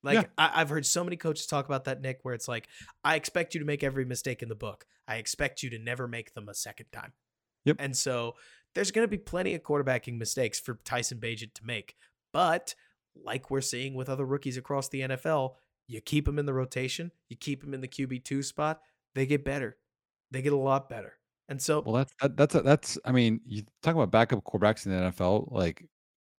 Like 0.04 0.16
yeah. 0.16 0.26
I- 0.38 0.60
have 0.60 0.70
heard 0.70 0.86
so 0.86 1.04
many 1.04 1.16
coaches 1.16 1.46
talk 1.46 1.66
about 1.66 1.86
that, 1.86 2.02
Nick, 2.02 2.20
where 2.24 2.34
it's 2.34 2.48
like, 2.48 2.68
I 3.04 3.16
expect 3.16 3.54
you 3.54 3.60
to 3.60 3.66
make 3.66 3.84
every 3.84 4.06
mistake 4.06 4.42
in 4.42 4.50
the 4.50 4.56
book. 4.56 4.86
I 5.08 5.16
expect 5.16 5.64
you 5.64 5.70
to 5.72 5.80
never 5.80 6.08
make 6.08 6.34
them 6.34 6.50
a 6.50 6.54
second 6.54 6.88
time. 6.92 7.14
Yep. 7.66 7.78
And 7.80 7.96
so 7.96 8.36
there's 8.74 8.92
going 8.92 9.04
to 9.04 9.10
be 9.10 9.18
plenty 9.18 9.54
of 9.54 9.62
quarterbacking 9.62 10.18
mistakes 10.18 10.60
for 10.60 10.80
Tyson 10.86 11.20
Bagent 11.20 11.54
to 11.56 11.66
make. 11.66 11.96
But 12.34 12.76
like 13.24 13.52
we're 13.52 13.62
seeing 13.62 13.94
with 13.94 14.10
other 14.10 14.26
rookies 14.26 14.58
across 14.58 14.90
the 14.90 15.02
NFL, 15.02 15.56
you 15.88 16.02
keep 16.02 16.26
them 16.26 16.40
in 16.40 16.46
the 16.46 16.54
rotation, 16.54 17.12
you 17.30 17.36
keep 17.36 17.62
them 17.62 17.74
in 17.74 17.82
the 17.82 17.88
QB 17.88 18.24
two 18.24 18.42
spot, 18.42 18.82
they 19.14 19.26
get 19.26 19.44
better. 19.44 19.78
They 20.32 20.42
get 20.42 20.54
a 20.54 20.58
lot 20.58 20.90
better. 20.90 21.18
And 21.50 21.62
so, 21.62 21.82
well, 21.82 21.96
that's 21.96 22.14
that, 22.22 22.38
that's 22.38 22.56
a, 22.56 22.62
that's. 22.62 22.98
I 23.04 23.12
mean, 23.12 23.42
you 23.46 23.64
talk 23.84 23.94
about 23.94 24.10
backup 24.10 24.42
quarterbacks 24.46 24.86
in 24.86 24.94
the 24.94 25.12
NFL, 25.12 25.52
like 25.52 25.86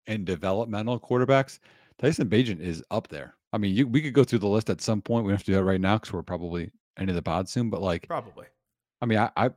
and 0.07 0.25
developmental 0.25 0.99
quarterbacks. 0.99 1.59
Tyson 1.99 2.29
Bagent 2.29 2.61
is 2.61 2.83
up 2.91 3.09
there. 3.09 3.35
I 3.53 3.59
mean, 3.59 3.75
you, 3.75 3.87
we 3.87 4.01
could 4.01 4.15
go 4.15 4.25
through 4.25 4.39
the 4.41 4.49
list 4.49 4.71
at 4.71 4.81
some 4.81 5.03
point. 5.03 5.25
We 5.25 5.31
don't 5.31 5.39
have 5.39 5.45
to 5.45 5.53
do 5.53 5.57
that 5.57 5.65
right 5.65 5.81
now 5.81 5.97
because 5.97 6.13
we're 6.13 6.23
probably 6.23 6.71
of 6.97 7.15
the 7.15 7.23
pod 7.23 7.49
soon, 7.49 7.71
but 7.71 7.83
like 7.83 8.07
Probably. 8.07 8.47
I 9.01 9.07
mean, 9.07 9.19
I, 9.19 9.31
I, 9.37 9.51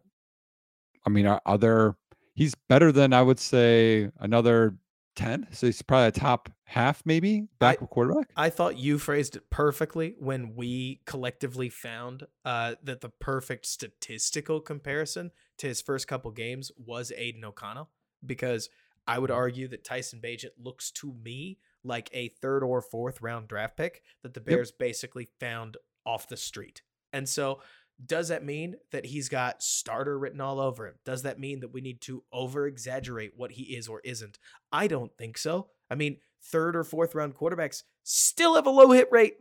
I 1.05 1.09
mean, 1.09 1.27
are, 1.27 1.41
are 1.45 1.57
there? 1.57 1.95
He's 2.33 2.55
better 2.55 2.91
than 2.91 3.13
I 3.13 3.21
would 3.21 3.39
say 3.39 4.09
another 4.19 4.77
ten. 5.15 5.47
So 5.51 5.67
he's 5.67 5.81
probably 5.81 6.07
a 6.07 6.11
top 6.11 6.49
half, 6.63 7.03
maybe 7.05 7.47
backup 7.59 7.89
quarterback. 7.89 8.29
I 8.35 8.49
thought 8.49 8.77
you 8.77 8.97
phrased 8.97 9.35
it 9.35 9.49
perfectly 9.49 10.15
when 10.19 10.55
we 10.55 11.01
collectively 11.05 11.69
found 11.69 12.25
uh, 12.43 12.75
that 12.83 13.01
the 13.01 13.09
perfect 13.09 13.67
statistical 13.67 14.59
comparison 14.59 15.31
to 15.59 15.67
his 15.67 15.81
first 15.81 16.07
couple 16.07 16.31
games 16.31 16.71
was 16.77 17.13
Aidan 17.15 17.45
O'Connell, 17.45 17.89
because 18.25 18.69
I 19.07 19.19
would 19.19 19.31
argue 19.31 19.67
that 19.67 19.83
Tyson 19.83 20.19
Bagent 20.21 20.51
looks 20.57 20.89
to 20.91 21.13
me 21.13 21.59
like 21.85 22.09
a 22.13 22.29
third 22.41 22.63
or 22.63 22.81
fourth 22.81 23.21
round 23.21 23.47
draft 23.47 23.77
pick 23.77 24.01
that 24.23 24.33
the 24.33 24.41
Bears 24.41 24.71
basically 24.71 25.29
found 25.39 25.77
off 26.05 26.27
the 26.27 26.37
street. 26.37 26.81
And 27.13 27.29
so 27.29 27.61
does 28.03 28.27
that 28.27 28.43
mean 28.43 28.75
that 28.91 29.05
he's 29.05 29.29
got 29.29 29.63
starter 29.63 30.19
written 30.19 30.41
all 30.41 30.59
over 30.59 30.87
him? 30.87 30.95
Does 31.05 31.23
that 31.23 31.39
mean 31.39 31.61
that 31.61 31.73
we 31.73 31.81
need 31.81 32.01
to 32.01 32.23
over 32.31 32.67
exaggerate 32.67 33.33
what 33.37 33.53
he 33.53 33.63
is 33.75 33.87
or 33.87 34.01
isn't? 34.03 34.37
I 34.71 34.87
don't 34.87 35.15
think 35.17 35.37
so. 35.37 35.67
I 35.89 35.95
mean, 35.95 36.17
third 36.43 36.75
or 36.75 36.83
fourth 36.83 37.15
round 37.15 37.35
quarterbacks 37.35 37.83
still 38.03 38.55
have 38.55 38.67
a 38.67 38.71
low 38.71 38.91
hit 38.91 39.07
rate. 39.11 39.35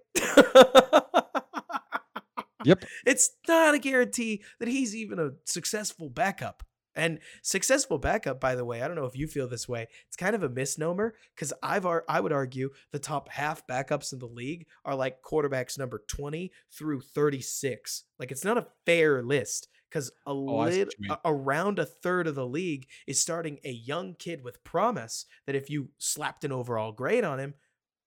Yep. 2.64 2.84
It's 3.06 3.30
not 3.46 3.74
a 3.74 3.78
guarantee 3.78 4.42
that 4.58 4.68
he's 4.68 4.96
even 4.96 5.18
a 5.18 5.32
successful 5.44 6.08
backup. 6.08 6.62
And 6.96 7.18
successful 7.42 7.98
backup, 7.98 8.40
by 8.40 8.54
the 8.54 8.64
way, 8.64 8.80
I 8.82 8.86
don't 8.86 8.96
know 8.96 9.06
if 9.06 9.16
you 9.16 9.26
feel 9.26 9.48
this 9.48 9.68
way. 9.68 9.88
It's 10.06 10.16
kind 10.16 10.34
of 10.36 10.42
a 10.44 10.48
misnomer 10.48 11.14
because 11.34 11.52
I've 11.62 11.86
ar- 11.86 12.04
I 12.08 12.20
would 12.20 12.32
argue 12.32 12.70
the 12.92 12.98
top 13.00 13.28
half 13.30 13.66
backups 13.66 14.12
in 14.12 14.20
the 14.20 14.26
league 14.28 14.66
are 14.84 14.94
like 14.94 15.22
quarterbacks 15.22 15.78
number 15.78 16.04
twenty 16.06 16.52
through 16.72 17.00
thirty 17.00 17.40
six. 17.40 18.04
Like 18.18 18.30
it's 18.30 18.44
not 18.44 18.58
a 18.58 18.68
fair 18.86 19.22
list 19.22 19.68
because 19.90 20.08
a 20.26 20.30
Oh, 20.30 20.58
I 20.58 20.70
lit- 20.70 20.86
what 20.86 20.94
you 20.98 21.08
mean. 21.08 21.10
a- 21.10 21.20
around 21.30 21.78
a 21.80 21.84
third 21.86 22.26
of 22.28 22.34
the 22.36 22.46
league 22.46 22.86
is 23.06 23.20
starting 23.20 23.58
a 23.64 23.70
young 23.72 24.14
kid 24.14 24.42
with 24.44 24.62
promise 24.62 25.26
that 25.46 25.56
if 25.56 25.68
you 25.68 25.88
slapped 25.98 26.44
an 26.44 26.52
overall 26.52 26.92
grade 26.92 27.24
on 27.24 27.40
him, 27.40 27.54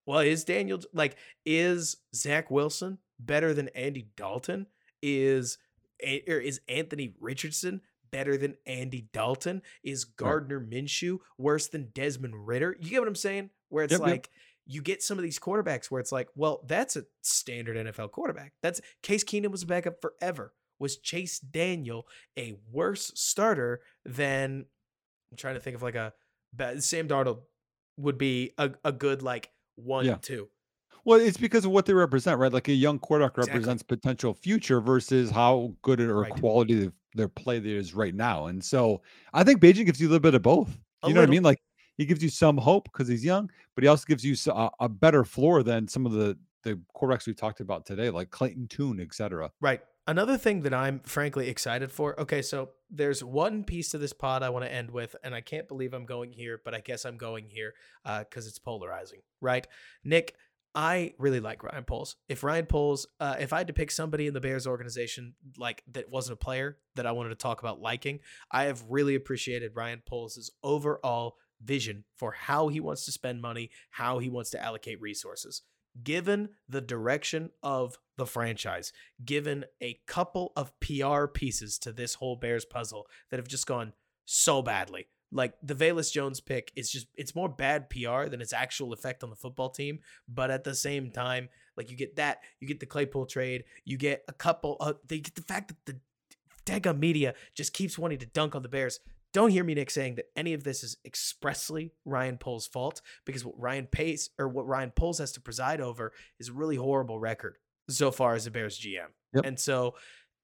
well, 0.05 0.19
is 0.19 0.45
Daniel 0.45 0.79
like 0.93 1.17
is 1.45 1.97
Zach 2.15 2.49
Wilson 2.49 2.99
better 3.19 3.53
than 3.53 3.67
Andy 3.69 4.07
Dalton? 4.15 4.67
Is 5.01 5.57
A- 6.01 6.23
or 6.27 6.39
is 6.39 6.61
Anthony 6.69 7.15
Richardson 7.19 7.81
better 8.11 8.37
than 8.37 8.55
Andy 8.65 9.07
Dalton? 9.13 9.61
Is 9.83 10.05
Gardner 10.05 10.59
Minshew 10.59 11.19
worse 11.37 11.67
than 11.67 11.89
Desmond 11.93 12.47
Ridder? 12.47 12.75
You 12.79 12.89
get 12.89 12.99
what 12.99 13.07
I'm 13.07 13.15
saying? 13.15 13.49
Where 13.69 13.83
it's 13.83 13.91
Yep, 13.91 14.01
yep. 14.01 14.09
like 14.09 14.29
you 14.65 14.81
get 14.81 15.01
some 15.01 15.17
of 15.17 15.23
these 15.23 15.39
quarterbacks 15.39 15.85
where 15.91 15.99
it's 16.01 16.11
like, 16.11 16.27
well, 16.35 16.63
that's 16.67 16.95
a 16.97 17.03
standard 17.21 17.77
NFL 17.87 18.11
quarterback. 18.11 18.53
That's 18.61 18.81
Case 19.01 19.23
Keenum 19.23 19.51
was 19.51 19.63
a 19.63 19.67
backup 19.67 20.01
forever. 20.01 20.53
Was 20.79 20.97
Chase 20.97 21.39
Daniel 21.39 22.05
a 22.37 22.55
worse 22.71 23.11
starter 23.15 23.81
than 24.05 24.65
I'm 25.31 25.37
trying 25.37 25.55
to 25.55 25.59
think 25.61 25.75
of 25.75 25.81
like 25.83 25.95
a 25.95 26.13
Sam 26.79 27.07
Darnold 27.07 27.39
would 27.97 28.17
be 28.17 28.53
a, 28.57 28.71
a 28.83 28.91
good 28.91 29.21
like 29.21 29.49
one 29.75 30.05
Yeah. 30.05 30.15
two. 30.21 30.49
Well, 31.05 31.19
it's 31.21 31.37
because 31.37 31.63
of 31.63 31.71
what 31.71 31.85
they 31.85 31.93
represent, 31.93 32.37
right? 32.37 32.51
Like 32.51 32.67
a 32.67 32.73
young 32.73 32.99
quarterback 32.99 33.37
Exactly. 33.37 33.53
represents 33.59 33.83
potential 33.83 34.33
future 34.33 34.81
versus 34.81 35.31
how 35.31 35.73
good 35.81 36.01
or 36.01 36.21
Right. 36.21 36.31
quality 36.33 36.85
of 36.85 36.93
their 37.17 37.27
play 37.27 37.59
there 37.59 37.77
is 37.77 37.93
right 37.93 38.15
now. 38.15 38.45
And 38.45 38.63
so 38.63 39.01
I 39.33 39.43
think 39.43 39.59
Bagent 39.59 39.85
gives 39.85 39.99
you 39.99 40.07
a 40.07 40.11
little 40.11 40.21
bit 40.21 40.35
of 40.35 40.41
both. 40.41 40.77
A 41.03 41.07
You 41.07 41.13
know 41.13 41.21
what 41.21 41.29
I 41.29 41.31
mean? 41.31 41.43
Like 41.43 41.59
he 41.97 42.05
gives 42.05 42.23
you 42.23 42.29
some 42.29 42.57
hope 42.57 42.85
because 42.91 43.07
he's 43.07 43.25
young, 43.25 43.49
but 43.75 43.83
he 43.83 43.87
also 43.87 44.05
gives 44.07 44.23
you 44.23 44.35
a 44.79 44.87
better 44.87 45.23
floor 45.23 45.63
than 45.63 45.87
some 45.87 46.05
of 46.05 46.13
the 46.13 46.37
the 46.63 46.79
quarterbacks 46.95 47.27
we 47.27 47.33
talked 47.33 47.59
about 47.59 47.85
today, 47.85 48.09
like 48.09 48.29
Clayton 48.29 48.67
Tune, 48.67 48.99
et 48.99 49.13
cetera. 49.13 49.51
Right. 49.61 49.81
Another 50.07 50.37
thing 50.37 50.61
that 50.61 50.73
I'm 50.73 51.01
frankly 51.01 51.49
excited 51.49 51.91
for. 51.91 52.19
Okay, 52.19 52.41
so 52.41 52.69
there's 52.89 53.23
one 53.23 53.65
piece 53.65 53.89
to 53.89 53.97
this 53.97 54.13
pod 54.13 54.41
I 54.41 54.49
want 54.49 54.63
to 54.63 54.73
end 54.73 54.89
with, 54.89 55.15
and 55.21 55.35
I 55.35 55.41
can't 55.41 55.67
believe 55.67 55.93
I'm 55.93 56.05
going 56.05 56.31
here, 56.31 56.61
but 56.63 56.73
I 56.73 56.79
guess 56.79 57.03
I'm 57.03 57.17
going 57.17 57.49
here 57.49 57.73
uh, 58.05 58.19
because 58.19 58.47
it's 58.47 58.57
polarizing, 58.57 59.19
right? 59.41 59.67
Nick, 60.05 60.35
I 60.77 61.15
really 61.17 61.39
like 61.39 61.63
Ryan 61.63 61.85
Poles. 61.85 62.17
If 62.29 62.43
Ryan 62.43 62.67
Poles, 62.67 63.07
uh, 63.19 63.35
if 63.39 63.51
I 63.51 63.57
had 63.57 63.67
to 63.67 63.73
pick 63.73 63.89
somebody 63.89 64.27
in 64.27 64.35
the 64.35 64.39
Bears 64.39 64.67
organization 64.67 65.33
like 65.57 65.83
that 65.91 66.11
wasn't 66.11 66.35
a 66.35 66.43
player 66.43 66.77
that 66.95 67.07
I 67.07 67.13
wanted 67.13 67.29
to 67.29 67.35
talk 67.35 67.59
about 67.61 67.81
liking, 67.81 68.19
I 68.51 68.65
have 68.65 68.85
really 68.87 69.15
appreciated 69.15 69.71
Ryan 69.75 70.03
Poles' 70.05 70.51
overall 70.61 71.37
vision 71.63 72.03
for 72.15 72.31
how 72.31 72.67
he 72.67 72.79
wants 72.79 73.05
to 73.05 73.11
spend 73.11 73.41
money, 73.41 73.71
how 73.89 74.19
he 74.19 74.29
wants 74.29 74.51
to 74.51 74.63
allocate 74.63 75.01
resources. 75.01 75.63
Given 76.03 76.49
the 76.69 76.81
direction 76.81 77.49
of 77.63 77.97
the 78.15 78.27
franchise, 78.27 78.93
given 79.25 79.65
a 79.81 79.99
couple 80.05 80.53
of 80.55 80.79
PR 80.79 81.25
pieces 81.25 81.79
to 81.79 81.91
this 81.91 82.13
whole 82.13 82.35
Bears 82.35 82.65
puzzle 82.65 83.07
that 83.31 83.37
have 83.37 83.47
just 83.47 83.65
gone 83.65 83.93
so 84.25 84.61
badly. 84.61 85.07
Like 85.31 85.53
the 85.61 85.75
Velus 85.75 86.11
Jones 86.11 86.39
pick 86.39 86.71
is 86.75 86.89
just 86.89 87.07
it's 87.15 87.35
more 87.35 87.49
bad 87.49 87.89
PR 87.89 88.25
than 88.25 88.41
its 88.41 88.53
actual 88.53 88.93
effect 88.93 89.23
on 89.23 89.29
the 89.29 89.35
football 89.35 89.69
team. 89.69 89.99
But 90.27 90.51
at 90.51 90.63
the 90.63 90.75
same 90.75 91.11
time, 91.11 91.49
like 91.75 91.91
you 91.91 91.97
get 91.97 92.15
that, 92.15 92.39
you 92.59 92.67
get 92.67 92.79
the 92.79 92.85
Claypool 92.85 93.25
trade, 93.25 93.65
you 93.83 93.97
get 93.97 94.23
a 94.27 94.33
couple 94.33 94.77
uh 94.79 94.93
they 95.07 95.19
get 95.19 95.35
the 95.35 95.41
fact 95.41 95.69
that 95.69 95.77
the 95.85 95.99
Dega 96.65 96.97
media 96.97 97.33
just 97.55 97.73
keeps 97.73 97.97
wanting 97.97 98.19
to 98.19 98.25
dunk 98.25 98.55
on 98.55 98.61
the 98.61 98.69
Bears. 98.69 98.99
Don't 99.33 99.51
hear 99.51 99.63
me, 99.63 99.73
Nick, 99.73 99.89
saying 99.89 100.15
that 100.15 100.25
any 100.35 100.53
of 100.53 100.63
this 100.63 100.83
is 100.83 100.97
expressly 101.05 101.91
Ryan 102.05 102.37
Poles' 102.37 102.65
fault 102.65 103.01
because 103.25 103.45
what 103.45 103.59
Ryan 103.59 103.85
Pace 103.85 104.29
or 104.39 104.47
what 104.47 104.67
Ryan 104.67 104.91
Poles 104.91 105.19
has 105.19 105.33
to 105.33 105.41
preside 105.41 105.81
over 105.81 106.11
is 106.39 106.49
a 106.49 106.53
really 106.53 106.77
horrible 106.77 107.19
record 107.19 107.57
so 107.89 108.11
far 108.11 108.35
as 108.35 108.47
a 108.47 108.51
Bears 108.51 108.79
GM. 108.79 109.07
Yep. 109.35 109.45
And 109.45 109.59
so 109.59 109.95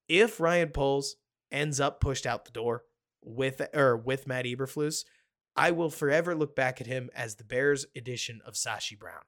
if 0.07 0.39
Ryan 0.39 0.69
Poles 0.69 1.15
ends 1.51 1.79
up 1.79 2.01
pushed 2.01 2.25
out 2.25 2.45
the 2.45 2.51
door 2.51 2.83
with 3.25 3.61
or 3.73 3.97
with 3.97 4.27
Matt 4.27 4.45
Eberflus, 4.45 5.05
I 5.55 5.71
will 5.71 5.89
forever 5.89 6.35
look 6.35 6.55
back 6.55 6.81
at 6.81 6.87
him 6.87 7.09
as 7.15 7.35
the 7.35 7.43
Bears 7.43 7.85
edition 7.95 8.41
of 8.45 8.55
Sashi 8.55 8.97
Brown, 8.97 9.21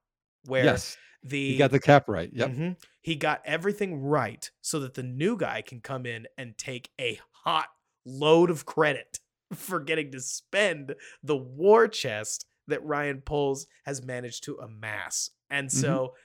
where 0.45 0.65
yes, 0.65 0.97
the 1.23 1.51
he 1.51 1.57
got 1.57 1.72
the 1.72 1.80
cap 1.80 2.07
right. 2.07 2.30
Yep. 2.34 2.51
Mhm. 2.51 2.77
He 3.01 3.15
got 3.15 3.41
everything 3.45 4.01
right 4.01 4.49
so 4.61 4.80
that 4.80 4.95
the 4.95 5.03
new 5.03 5.38
guy 5.38 5.61
can 5.61 5.81
come 5.81 6.05
in 6.05 6.27
and 6.38 6.57
take 6.57 6.91
a 6.99 7.19
hot 7.43 7.69
load 8.05 8.49
of 8.49 8.65
credit 8.65 9.19
for 9.53 9.80
getting 9.80 10.11
to 10.11 10.19
spend 10.19 10.95
the 11.23 11.38
war 11.38 11.88
chest 11.88 12.45
that 12.67 12.84
Ryan 12.84 13.22
Poles 13.22 13.67
has 13.85 14.03
managed 14.03 14.43
to 14.45 14.57
amass. 14.57 15.30
And 15.49 15.69
Mhm. 15.69 15.72
so 15.72 16.15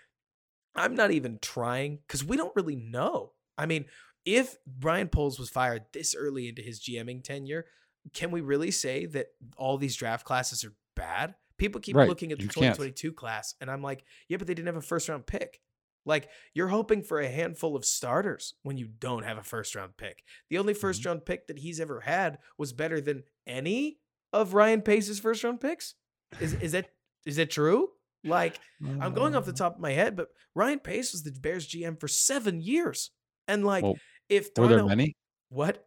I'm 0.74 0.94
not 0.94 1.10
even 1.10 1.38
trying 1.40 1.98
because 1.98 2.24
we 2.24 2.36
don't 2.36 2.54
really 2.56 2.76
know. 2.76 3.34
I 3.58 3.66
mean, 3.66 3.86
if 4.24 4.56
Brian 4.66 5.08
Poles 5.08 5.38
was 5.38 5.50
fired 5.50 5.84
this 5.92 6.14
early 6.14 6.48
into 6.48 6.62
his 6.62 6.80
GMing 6.80 7.22
tenure, 7.24 7.66
can 8.14 8.30
we 8.30 8.40
really 8.40 8.70
say 8.70 9.06
that 9.06 9.28
all 9.56 9.76
these 9.78 9.96
draft 9.96 10.24
classes 10.24 10.64
are 10.64 10.74
bad? 10.96 11.34
People 11.58 11.80
keep 11.80 11.96
Right, 11.96 12.08
looking 12.08 12.32
at 12.32 12.38
the 12.38 12.44
you 12.44 12.48
can't. 12.48 12.74
2022 12.74 13.12
class, 13.12 13.54
and 13.60 13.70
I'm 13.70 13.82
like, 13.82 14.04
yeah, 14.28 14.36
but 14.38 14.46
they 14.46 14.54
didn't 14.54 14.66
have 14.68 14.76
a 14.76 14.82
first 14.82 15.08
round 15.08 15.26
pick. 15.26 15.60
Like, 16.06 16.30
you're 16.54 16.68
hoping 16.68 17.02
for 17.02 17.20
a 17.20 17.28
handful 17.28 17.76
of 17.76 17.84
starters 17.84 18.54
when 18.62 18.78
you 18.78 18.88
don't 18.88 19.24
have 19.24 19.36
a 19.36 19.42
first 19.42 19.74
round 19.74 19.96
pick. 19.98 20.24
The 20.48 20.56
only 20.58 20.72
Mm-hmm. 20.72 20.86
1st 20.86 21.06
round 21.06 21.24
pick 21.26 21.46
that 21.48 21.58
he's 21.58 21.78
ever 21.80 22.00
had 22.00 22.38
was 22.56 22.72
better 22.72 23.00
than 23.02 23.24
any 23.46 23.98
of 24.32 24.54
Ryan 24.54 24.80
Pace's 24.80 25.20
first 25.20 25.44
round 25.44 25.60
picks. 25.60 25.94
Is 26.40 26.54
is 26.54 26.72
that 26.72 26.90
is 27.26 27.36
that 27.36 27.50
true? 27.50 27.90
Like, 28.24 28.58
I'm 29.00 29.12
going 29.14 29.34
off 29.34 29.44
the 29.44 29.52
Uh, 29.52 29.56
top 29.56 29.74
of 29.74 29.80
my 29.80 29.92
head, 29.92 30.16
but 30.16 30.28
Ryan 30.54 30.78
Pace 30.78 31.12
was 31.12 31.22
the 31.22 31.32
Bears 31.32 31.66
GM 31.68 31.98
for 32.00 32.08
seven 32.08 32.60
years. 32.62 33.10
And 33.48 33.64
like, 33.64 33.82
Well, 33.82 33.96
if 34.30 34.50
Were 34.56 34.68
there 34.68 34.84
many? 34.84 35.14
what? 35.50 35.84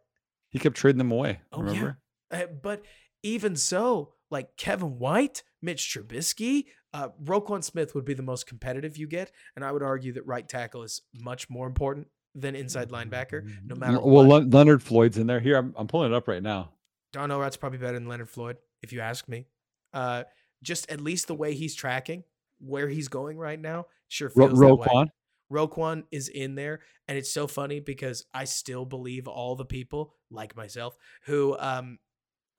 He 0.50 0.58
kept 0.58 0.76
trading 0.76 0.98
them 0.98 1.10
away. 1.10 1.40
Oh 1.52 1.62
remember? 1.62 1.98
yeah. 2.32 2.42
Uh, 2.42 2.46
but 2.46 2.84
even 3.22 3.56
so, 3.56 4.14
like 4.30 4.56
Kevin 4.56 4.98
White, 4.98 5.42
Mitch 5.62 5.82
Trubisky, 5.92 6.66
uh, 6.92 7.08
Roquan 7.22 7.64
Smith 7.64 7.94
would 7.94 8.04
be 8.04 8.14
the 8.14 8.22
most 8.22 8.46
competitive 8.46 8.96
you 8.96 9.08
get, 9.08 9.32
and 9.56 9.64
I 9.64 9.72
would 9.72 9.82
argue 9.82 10.12
that 10.12 10.26
right 10.26 10.48
tackle 10.48 10.82
is 10.82 11.02
much 11.12 11.50
more 11.50 11.66
important 11.66 12.06
than 12.34 12.54
inside 12.54 12.90
linebacker. 12.90 13.48
No 13.64 13.74
matter 13.74 14.00
well, 14.00 14.24
what. 14.26 14.44
Le- 14.44 14.48
Leonard 14.48 14.82
Floyd's 14.82 15.18
in 15.18 15.26
there. 15.26 15.40
Here, 15.40 15.56
I'm, 15.56 15.74
I'm 15.76 15.86
pulling 15.86 16.12
it 16.12 16.16
up 16.16 16.28
right 16.28 16.42
now. 16.42 16.70
Darnell 17.12 17.40
Wright's 17.40 17.56
probably 17.56 17.78
better 17.78 17.94
than 17.94 18.08
Leonard 18.08 18.28
Floyd, 18.28 18.56
if 18.82 18.92
you 18.92 19.00
ask 19.00 19.28
me. 19.28 19.46
Uh, 19.92 20.24
just 20.62 20.90
at 20.90 21.00
least 21.00 21.28
the 21.28 21.34
way 21.34 21.54
he's 21.54 21.74
tracking, 21.74 22.24
where 22.58 22.88
he's 22.88 23.08
going 23.08 23.38
right 23.38 23.60
now, 23.60 23.86
sure 24.08 24.30
Ro- 24.34 24.48
feels 24.48 24.58
that 24.58 24.74
way. 24.74 24.86
Roquan. 24.86 25.06
Roquan 25.54 26.04
is 26.10 26.28
in 26.28 26.54
there, 26.56 26.80
and 27.08 27.16
it's 27.16 27.32
so 27.32 27.46
funny 27.46 27.80
because 27.80 28.24
I 28.34 28.44
still 28.44 28.84
believe 28.84 29.28
all 29.28 29.54
the 29.56 29.64
people 29.64 30.14
like 30.30 30.56
myself 30.56 30.96
who 31.26 31.56
um 31.58 31.98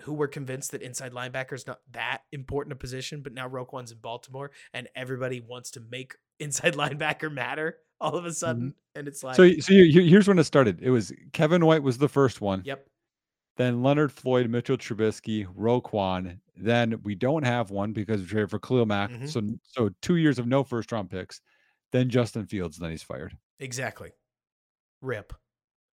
who 0.01 0.13
were 0.13 0.27
convinced 0.27 0.71
that 0.71 0.81
inside 0.81 1.13
linebacker 1.13 1.53
is 1.53 1.65
not 1.67 1.79
that 1.91 2.19
important 2.31 2.73
a 2.73 2.75
position, 2.75 3.21
but 3.21 3.33
now 3.33 3.47
Roquan's 3.47 3.91
in 3.91 3.99
Baltimore, 3.99 4.51
and 4.73 4.87
everybody 4.95 5.39
wants 5.39 5.71
to 5.71 5.79
make 5.89 6.15
inside 6.39 6.73
linebacker 6.73 7.31
matter 7.31 7.77
all 8.01 8.15
of 8.15 8.25
a 8.25 8.33
sudden, 8.33 8.73
and 8.93 9.07
it's 9.07 9.23
like, 9.23 9.35
So, 9.37 9.49
so 9.59 9.71
you- 9.73 10.01
here's 10.01 10.27
when 10.27 10.37
it 10.37 10.43
started. 10.43 10.81
It 10.81 10.89
was 10.89 11.13
Kevin 11.31 11.65
White 11.65 11.81
was 11.81 11.97
the 11.97 12.09
first 12.09 12.41
one. 12.41 12.61
yep, 12.65 12.85
Then 13.55 13.83
Leonard 13.83 14.11
Floyd, 14.11 14.49
Mitchell 14.49 14.75
Trubisky, 14.77 15.45
Roquan. 15.55 16.39
Then 16.57 17.01
we 17.03 17.15
don't 17.15 17.43
have 17.43 17.71
one 17.71 17.93
because 17.93 18.19
we 18.21 18.27
traded 18.27 18.49
for 18.49 18.59
Khalil 18.59 18.85
Mack. 18.85 19.11
Mhm. 19.11 19.29
So, 19.29 19.41
so 19.63 19.89
two 20.01 20.17
years 20.17 20.39
of 20.39 20.45
no 20.47 20.61
first 20.65 20.91
round 20.91 21.09
picks. 21.09 21.39
Then 21.91 22.09
Justin 22.09 22.45
Fields. 22.45 22.77
Then 22.77 22.91
he's 22.91 23.03
fired. 23.03 23.37
exactly. 23.59 24.11
rip. 25.01 25.33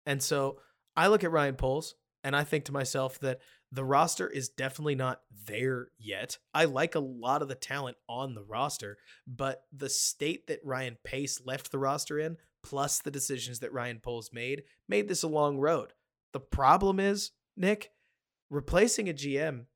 And 0.07 0.23
so 0.23 0.59
I 0.97 1.09
look 1.09 1.25
at 1.25 1.31
Ryan 1.31 1.55
Poles 1.55 1.95
and 2.25 2.37
I 2.37 2.45
think 2.45 2.65
to 2.65 2.73
myself 2.73 3.19
that 3.21 3.41
the 3.71 3.85
roster 3.85 4.29
is 4.29 4.49
definitely 4.49 4.95
not 4.95 5.23
there 5.47 5.89
yet. 5.99 6.39
I 6.53 6.67
like 6.67 6.95
a 6.95 7.01
lot 7.01 7.43
of 7.43 7.49
the 7.49 7.55
talent 7.55 7.97
on 8.09 8.35
the 8.35 8.43
roster, 8.43 8.99
but 9.27 9.63
the 9.73 9.89
state 9.89 10.47
that 10.49 10.61
Ryan 10.65 10.99
Pace 11.05 11.41
left 11.45 11.73
the 11.73 11.79
roster 11.79 12.19
in, 12.19 12.37
plus 12.63 12.99
the 12.99 13.11
decisions 13.11 13.61
that 13.61 13.73
Ryan 13.73 13.99
Poles 13.99 14.31
made, 14.33 14.65
made 14.89 15.09
this 15.09 15.23
a 15.23 15.29
long 15.29 15.59
road. 15.59 15.95
The 16.33 16.41
problem 16.41 17.01
is, 17.01 17.31
Nick, 17.57 17.91
replacing 18.51 19.09
a 19.09 19.15
GM 19.15 19.67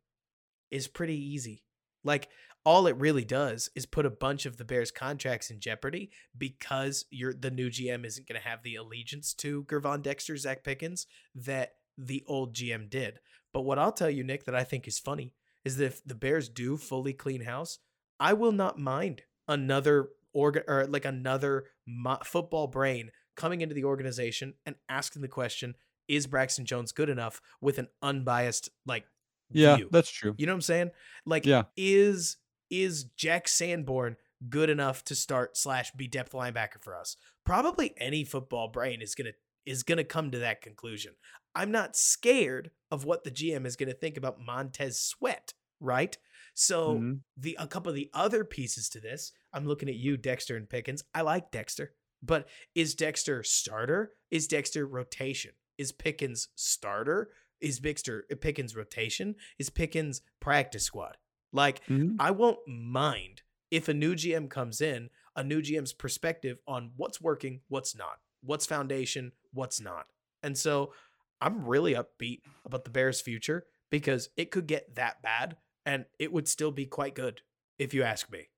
is 0.70 0.88
pretty 0.88 1.18
easy. 1.18 1.64
Like 2.04 2.28
all 2.66 2.86
it 2.88 2.96
really 2.96 3.24
does 3.24 3.70
is 3.76 3.86
put 3.86 4.04
a 4.04 4.10
bunch 4.10 4.44
of 4.44 4.56
the 4.56 4.64
Bears 4.64 4.90
contracts 4.90 5.50
in 5.50 5.60
jeopardy 5.60 6.10
because 6.36 7.06
you're 7.10 7.32
the 7.32 7.50
new 7.50 7.70
GM 7.70 8.04
isn't 8.04 8.28
going 8.28 8.38
to 8.40 8.46
have 8.46 8.62
the 8.64 8.74
allegiance 8.74 9.32
to 9.34 9.62
Gervon 9.64 10.02
Dexter, 10.02 10.34
Zacch 10.34 10.64
Pickens 10.64 11.06
that 11.34 11.76
the 11.96 12.24
old 12.26 12.54
GM 12.54 12.90
did. 12.90 13.20
But 13.52 13.62
what 13.62 13.78
I'll 13.78 13.92
tell 13.92 14.10
you, 14.10 14.24
Nick, 14.24 14.44
that 14.44 14.54
I 14.56 14.64
think 14.64 14.88
is 14.88 14.98
funny 14.98 15.32
is 15.64 15.76
that 15.76 15.86
if 15.86 16.04
the 16.04 16.14
Bears 16.16 16.48
do 16.48 16.76
fully 16.76 17.12
clean 17.12 17.42
house, 17.44 17.78
I 18.18 18.32
will 18.32 18.52
not 18.52 18.78
mind 18.78 19.22
another 19.46 20.08
organ 20.32 20.64
or 20.66 20.86
like 20.86 21.04
another 21.04 21.66
mo- 21.86 22.18
football 22.24 22.66
brain 22.66 23.10
coming 23.36 23.60
into 23.60 23.74
the 23.76 23.84
organization 23.84 24.54
and 24.66 24.74
asking 24.88 25.22
the 25.22 25.28
question: 25.28 25.74
Is 26.08 26.26
Braxton 26.26 26.66
Jones 26.66 26.90
good 26.92 27.08
enough 27.08 27.40
with 27.60 27.78
an 27.78 27.86
unbiased 28.02 28.70
like? 28.84 29.04
Yeah, 29.52 29.76
view? 29.76 29.88
that's 29.92 30.10
true. 30.10 30.34
You 30.36 30.46
know 30.46 30.52
what 30.52 30.56
I'm 30.56 30.62
saying? 30.62 30.90
Like, 31.24 31.46
Yeah. 31.46 31.62
is 31.76 32.36
is 32.70 33.04
Jack 33.04 33.48
Sanborn 33.48 34.16
good 34.48 34.68
enough 34.70 35.04
to 35.04 35.14
start 35.14 35.56
slash 35.56 35.90
be 35.92 36.06
depth 36.08 36.32
linebacker 36.32 36.80
for 36.82 36.96
us? 36.96 37.16
Probably 37.44 37.94
any 37.98 38.24
football 38.24 38.68
brain 38.68 39.00
is 39.02 39.14
gonna 39.14 39.32
is 39.64 39.82
gonna 39.82 40.04
come 40.04 40.30
to 40.30 40.38
that 40.38 40.62
conclusion. 40.62 41.14
I'm 41.54 41.70
not 41.72 41.96
scared 41.96 42.70
of 42.90 43.04
what 43.04 43.24
the 43.24 43.30
GM 43.30 43.66
is 43.66 43.76
gonna 43.76 43.92
think 43.94 44.16
about 44.16 44.40
Montez 44.40 45.00
Sweat, 45.00 45.54
right? 45.80 46.16
So 46.54 46.98
Mhm. 46.98 47.20
the 47.36 47.56
a 47.58 47.66
couple 47.66 47.90
of 47.90 47.96
the 47.96 48.10
other 48.14 48.44
pieces 48.44 48.88
to 48.90 49.00
this, 49.00 49.32
I'm 49.52 49.66
looking 49.66 49.88
at 49.88 49.96
you, 49.96 50.16
Dexter 50.16 50.56
and 50.56 50.68
Pickens. 50.68 51.02
I 51.14 51.22
like 51.22 51.50
Dexter, 51.50 51.94
but 52.22 52.48
is 52.74 52.94
Dexter 52.94 53.42
starter? 53.42 54.14
Is 54.30 54.46
Dexter 54.46 54.86
rotation? 54.86 55.54
Is 55.78 55.92
Pickens 55.92 56.48
starter? 56.54 57.32
Is 57.60 57.80
Dexter 57.80 58.22
Pickens 58.40 58.76
rotation? 58.76 59.34
Is 59.58 59.70
Pickens 59.70 60.22
practice 60.40 60.84
squad? 60.84 61.16
Like 61.56 61.82
Mhm. 61.88 62.20
I 62.20 62.30
won't 62.30 62.66
mind 62.68 63.42
if 63.70 63.88
a 63.88 63.94
new 63.94 64.14
GM 64.14 64.48
comes 64.48 64.80
in, 64.80 65.10
a 65.34 65.42
new 65.44 65.62
GM's 65.62 65.92
perspective 65.92 66.58
on 66.68 66.92
what's 66.96 67.20
working, 67.20 67.62
what's 67.68 67.96
not, 67.96 68.20
what's 68.42 68.66
foundation, 68.66 69.32
what's 69.52 69.80
not. 69.80 70.06
And 70.42 70.56
so 70.56 70.94
I'm 71.40 71.66
really 71.66 71.94
upbeat 71.94 72.42
about 72.64 72.84
the 72.84 72.90
Bears' 72.90 73.20
future 73.20 73.66
because 73.90 74.30
it 74.36 74.50
could 74.50 74.66
get 74.66 74.94
that 74.96 75.22
bad 75.22 75.58
and 75.84 76.06
it 76.18 76.32
would 76.32 76.48
still 76.48 76.72
be 76.72 76.86
quite 76.86 77.14
good 77.14 77.42
if 77.78 77.94
you 77.94 78.02
ask 78.02 78.30
me. 78.30 78.48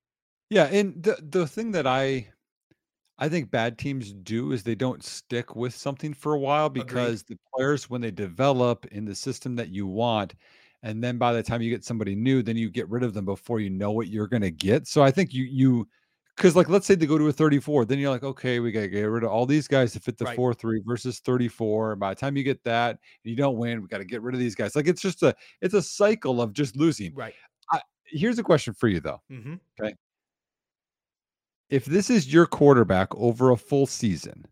Yeah, 0.51 0.65
and 0.65 1.03
the 1.03 1.17
the 1.23 1.47
thing 1.47 1.73
that 1.73 1.87
I 1.87 2.33
I 3.19 3.29
think 3.29 3.51
bad 3.51 3.79
teams 3.79 4.13
do 4.15 4.53
is 4.53 4.65
they 4.65 4.75
don't 4.77 5.05
stick 5.05 5.57
with 5.57 5.75
something 5.75 6.15
for 6.15 6.35
a 6.35 6.41
while 6.41 6.71
because 6.71 7.25
the 7.25 7.39
players 7.55 7.91
when 7.91 8.01
they 8.03 8.11
develop 8.13 8.87
in 8.87 9.07
the 9.07 9.15
system 9.17 9.57
that 9.57 9.71
you 9.71 9.87
want 9.87 10.35
and 10.83 11.03
then 11.03 11.19
by 11.19 11.33
the 11.33 11.43
time 11.43 11.61
you 11.63 11.71
get 11.71 11.85
somebody 11.85 12.15
new 12.15 12.43
then 12.43 12.57
you 12.57 12.71
get 12.71 12.89
rid 12.89 13.03
of 13.03 13.15
them 13.15 13.25
before 13.25 13.61
you 13.61 13.71
know 13.71 13.91
what 13.91 14.09
you're 14.09 14.29
going 14.29 14.43
to 14.43 14.51
get. 14.51 14.87
So 14.87 15.03
I 15.03 15.11
think 15.11 15.33
you 15.35 15.45
you 15.45 15.89
cuz 16.37 16.55
like 16.55 16.69
let's 16.69 16.87
say 16.87 16.95
they 16.95 17.07
go 17.07 17.19
to 17.19 17.29
a 17.29 17.33
34 17.33 17.85
then 17.85 17.99
you're 17.99 18.11
like 18.11 18.23
okay, 18.23 18.61
we 18.61 18.71
got 18.71 18.81
to 18.81 18.89
get 18.89 19.03
rid 19.03 19.25
of 19.25 19.31
all 19.31 19.47
these 19.47 19.67
guys 19.69 19.93
to 19.93 20.01
fit 20.01 20.19
the 20.19 20.25
Right. 20.25 20.39
4-3 20.39 20.85
versus 20.87 21.21
34. 21.21 21.97
By 21.97 22.11
the 22.11 22.21
time 22.21 22.37
you 22.37 22.45
get 22.45 22.63
that 22.65 22.99
you 23.25 23.37
don't 23.37 23.57
win, 23.57 23.83
we 23.83 23.89
got 23.89 23.99
to 23.99 24.05
get 24.05 24.23
rid 24.23 24.35
of 24.35 24.41
these 24.41 24.55
guys. 24.55 24.77
Like 24.77 24.87
it's 24.87 25.03
just 25.03 25.23
a 25.23 25.35
it's 25.61 25.75
a 25.75 25.83
cycle 25.83 26.41
of 26.41 26.53
just 26.53 26.77
losing. 26.77 27.15
Right. 27.15 27.35
Here's 28.11 28.39
a 28.39 28.43
question 28.43 28.73
for 28.73 28.89
you 28.89 29.01
though. 29.01 29.21
Mm-hmm. 29.31 29.89
if 31.69 31.85
this 31.85 32.09
is 32.09 32.33
your 32.33 32.47
quarterback 32.47 33.15
over 33.15 33.51
a 33.51 33.57
full 33.57 33.87
season, 33.87 34.47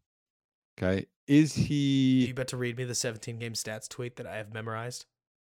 okay, 0.79 1.07
is 1.27 1.55
he 1.55 2.27
You 2.27 2.35
bet 2.35 2.49
to 2.49 2.57
read 2.57 2.77
me 2.77 2.85
the 2.85 2.95
17 2.95 3.39
game 3.39 3.55
stats 3.55 3.89
tweet 3.89 4.17
that 4.17 4.27
I 4.27 4.37
have 4.37 4.53
memorized? 4.53 5.07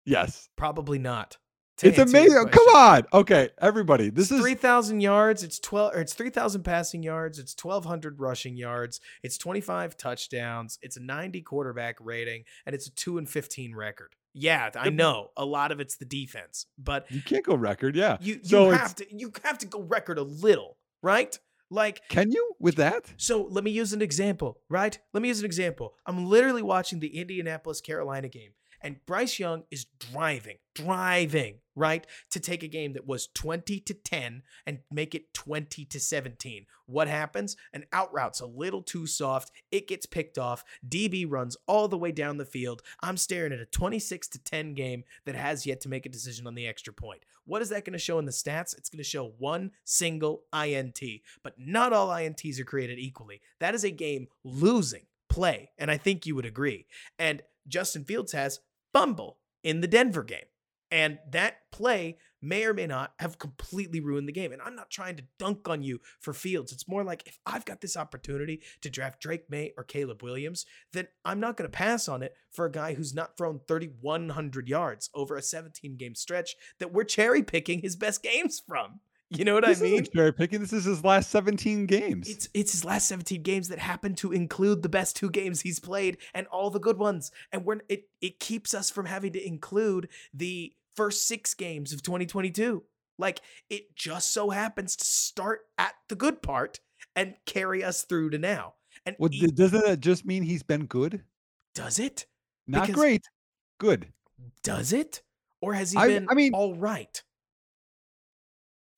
Yes, 0.09 0.49
Probably 0.55 0.99
not. 0.99 1.37
It's 1.81 1.97
amazing. 1.97 2.49
Come 2.49 2.75
on, 2.75 3.03
okay, 3.13 3.49
everybody, 3.61 4.09
this 4.09 4.31
it's 4.31 4.39
is 4.39 4.41
3,000 4.41 4.99
yards. 4.99 5.43
It's 5.43 5.59
12 5.59 5.95
or 5.95 6.01
it's 6.01 6.13
3,000 6.13 6.63
passing 6.63 7.03
yards. 7.03 7.39
It's 7.39 7.55
1,200 7.61 8.19
rushing 8.19 8.57
yards. 8.57 8.99
It's 9.23 9.37
25 9.37 9.95
touchdowns. 9.95 10.77
It's 10.81 10.97
a 10.97 11.01
90 11.01 11.41
quarterback 11.41 11.95
rating, 12.01 12.43
and 12.65 12.75
it's 12.75 12.87
a 12.87 12.91
2 12.91 13.17
and 13.17 13.29
15 13.29 13.75
record. 13.75 14.09
Yeah, 14.33 14.69
I 14.75 14.89
know 14.89 15.29
a 15.35 15.45
lot 15.45 15.71
of 15.71 15.79
it's 15.79 15.97
the 15.97 16.05
defense, 16.05 16.67
but 16.77 17.09
you 17.09 17.21
can't 17.21 17.43
go 17.43 17.55
record. 17.55 17.95
Yeah, 17.95 18.17
you 18.21 18.35
you 18.35 18.39
So 18.43 18.69
have 18.69 18.95
to 18.95 19.05
you 19.09 19.31
have 19.43 19.57
to 19.59 19.65
go 19.65 19.81
record 19.81 20.19
a 20.19 20.23
little, 20.23 20.77
right? 21.01 21.37
Like 21.71 22.01
can 22.09 22.31
you 22.31 22.55
with 22.59 22.75
that? 22.75 23.11
so 23.17 23.47
let 23.49 23.63
me 23.63 23.71
use 23.71 23.91
an 23.93 24.01
example, 24.01 24.59
right? 24.69 24.97
Let 25.13 25.21
me 25.21 25.29
use 25.29 25.39
an 25.39 25.45
example. 25.45 25.95
I'm 26.05 26.25
literally 26.27 26.61
watching 26.61 26.99
the 26.99 27.19
Indianapolis 27.19 27.81
Carolina 27.81 28.27
game, 28.29 28.51
and 28.81 29.03
Bryce 29.05 29.39
Young 29.39 29.63
is 29.71 29.85
driving, 29.99 30.57
driving, 30.73 31.55
right, 31.75 32.05
to 32.31 32.39
take 32.39 32.63
a 32.63 32.67
game 32.67 32.93
that 32.93 33.07
was 33.07 33.27
20 33.27 33.79
to 33.81 33.93
10 33.93 34.43
and 34.65 34.79
make 34.91 35.15
it 35.15 35.33
20 35.33 35.85
to 35.85 35.99
17. 35.99 36.65
What 36.85 37.07
happens? 37.07 37.55
An 37.73 37.85
out 37.91 38.13
route's 38.13 38.39
a 38.39 38.45
little 38.45 38.81
too 38.81 39.05
soft. 39.05 39.51
It 39.71 39.87
gets 39.87 40.05
picked 40.05 40.37
off. 40.37 40.63
DB 40.87 41.25
runs 41.29 41.57
all 41.67 41.87
the 41.87 41.97
way 41.97 42.11
down 42.11 42.37
the 42.37 42.45
field. 42.45 42.81
I'm 43.01 43.17
staring 43.17 43.53
at 43.53 43.59
a 43.59 43.65
26 43.65 44.27
to 44.29 44.43
10 44.43 44.73
game 44.73 45.03
that 45.25 45.35
has 45.35 45.65
yet 45.65 45.81
to 45.81 45.89
make 45.89 46.05
a 46.05 46.09
decision 46.09 46.47
on 46.47 46.55
the 46.55 46.67
extra 46.67 46.93
point. 46.93 47.23
What 47.45 47.61
is 47.61 47.69
that 47.69 47.85
going 47.85 47.93
to 47.93 47.99
show 47.99 48.19
in 48.19 48.25
the 48.25 48.31
stats? 48.31 48.77
It's 48.77 48.89
going 48.89 48.99
to 48.99 49.03
show 49.03 49.33
one 49.37 49.71
single 49.83 50.43
INT, 50.53 50.99
but 51.43 51.55
not 51.57 51.93
all 51.93 52.09
INTs 52.09 52.59
are 52.59 52.65
created 52.65 52.99
equally. 52.99 53.41
That 53.59 53.75
is 53.75 53.83
a 53.83 53.91
game 53.91 54.27
losing 54.43 55.03
play, 55.29 55.71
and 55.77 55.89
I 55.89 55.97
think 55.97 56.25
you 56.25 56.35
would 56.35 56.45
agree. 56.45 56.85
And 57.17 57.41
Justin 57.67 58.03
Fields 58.03 58.31
has 58.33 58.59
fumble 58.93 59.37
in 59.63 59.81
the 59.81 59.87
Denver 59.87 60.23
game. 60.23 60.45
And 60.91 61.19
that 61.29 61.71
play 61.71 62.17
may 62.41 62.65
or 62.65 62.73
may 62.73 62.87
not 62.87 63.13
have 63.19 63.37
completely 63.37 63.99
ruined 63.99 64.27
the 64.27 64.33
game. 64.33 64.51
And 64.51 64.61
I'm 64.61 64.75
not 64.75 64.89
trying 64.89 65.17
to 65.17 65.23
dunk 65.37 65.69
on 65.69 65.83
you 65.83 65.99
for 66.19 66.33
Fields. 66.33 66.71
It's 66.71 66.87
more 66.87 67.03
like 67.03 67.27
if 67.27 67.37
I've 67.45 67.65
got 67.65 67.81
this 67.81 67.97
opportunity 67.97 68.61
to 68.81 68.89
draft 68.89 69.21
Drake 69.21 69.49
Maye 69.49 69.73
or 69.77 69.83
Caleb 69.83 70.23
Williams, 70.23 70.65
then 70.93 71.07
I'm 71.23 71.39
not 71.39 71.57
going 71.57 71.69
to 71.69 71.77
pass 71.77 72.07
on 72.07 72.23
it 72.23 72.33
for 72.49 72.65
a 72.65 72.71
guy 72.71 72.93
who's 72.95 73.13
not 73.13 73.37
thrown 73.37 73.59
3,100 73.67 74.67
yards 74.67 75.09
over 75.13 75.35
a 75.35 75.41
17 75.41 75.95
game 75.97 76.15
stretch 76.15 76.55
that 76.79 76.93
we're 76.93 77.03
cherry 77.03 77.43
picking 77.43 77.81
his 77.81 77.95
best 77.95 78.23
games 78.23 78.61
from. 78.65 79.01
You 79.31 79.45
know 79.45 79.53
what 79.53 79.65
this 79.65 79.79
I 79.79 79.83
mean? 79.83 80.01
isn't 80.03 80.37
picking. 80.37 80.59
This 80.59 80.73
is 80.73 80.85
his 80.85 81.03
last 81.03 81.29
17 81.29 81.85
games. 81.85 82.27
It's 82.27 82.49
it's 82.53 82.71
his 82.71 82.83
last 82.83 83.07
17 83.07 83.43
games 83.43 83.67
that 83.67 83.77
happen 83.79 84.15
to 84.15 84.31
include 84.31 84.81
the 84.81 84.89
best 84.89 85.15
two 85.15 85.29
games 85.29 85.61
he's 85.61 85.79
played 85.79 86.17
and 86.33 86.47
all 86.47 86.69
the 86.71 86.79
good 86.79 86.97
ones. 86.97 87.31
And 87.51 87.63
we're 87.63 87.79
it 87.89 88.09
it 88.21 88.39
keeps 88.39 88.73
us 88.73 88.89
from 88.89 89.05
having 89.05 89.31
to 89.33 89.47
include 89.47 90.09
the 90.33 90.73
first 90.95 91.27
six 91.27 91.53
games 91.53 91.93
of 91.93 92.01
2022. 92.01 92.83
Like 93.19 93.41
it 93.69 93.95
just 93.95 94.33
so 94.33 94.49
happens 94.49 94.95
to 94.95 95.05
start 95.05 95.61
at 95.77 95.93
the 96.07 96.15
good 96.15 96.41
part 96.41 96.79
and 97.15 97.35
carry 97.45 97.83
us 97.83 98.03
through 98.03 98.31
to 98.31 98.39
now. 98.39 98.73
And 99.05 99.15
well, 99.19 99.29
e- 99.31 99.39
th- 99.41 99.55
doesn't 99.55 99.85
that 99.85 99.99
just 99.99 100.25
mean 100.25 100.41
he's 100.43 100.63
been 100.63 100.85
good? 100.87 101.23
does 101.75 101.99
it? 101.99 102.25
Not 102.67 102.87
Because- 102.87 102.95
great, 102.99 103.23
good. 103.77 104.11
Does 104.63 104.91
it? 104.91 105.21
Or 105.61 105.73
has 105.73 105.91
he 105.91 105.97
I- 105.99 106.07
been 106.07 106.27
I 106.29 106.33
mean- 106.33 106.53
all 106.53 106.75
right? 106.75 107.21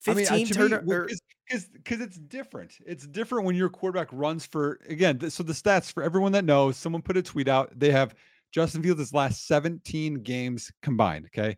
I 0.08 0.14
mean, 0.14 0.26
15 0.26 0.44
uh, 0.44 0.48
to 0.48 0.54
turn 0.54 0.70
me, 0.86 1.16
because 1.48 1.66
because 1.66 2.00
it's 2.00 2.18
different. 2.18 2.72
It's 2.86 3.06
different 3.06 3.44
when 3.46 3.54
your 3.54 3.68
quarterback 3.68 4.08
runs 4.12 4.44
for 4.46 4.78
again. 4.88 5.18
th- 5.18 5.32
So 5.32 5.42
the 5.42 5.52
stats 5.52 5.92
for 5.92 6.02
everyone 6.02 6.32
that 6.32 6.44
knows, 6.44 6.76
someone 6.76 7.02
put 7.02 7.16
a 7.16 7.22
tweet 7.22 7.48
out. 7.48 7.72
They 7.78 7.90
have 7.90 8.14
Justin 8.52 8.82
Fields' 8.82 9.12
last 9.14 9.46
17 9.46 10.22
games 10.22 10.72
combined. 10.82 11.26
Okay, 11.26 11.56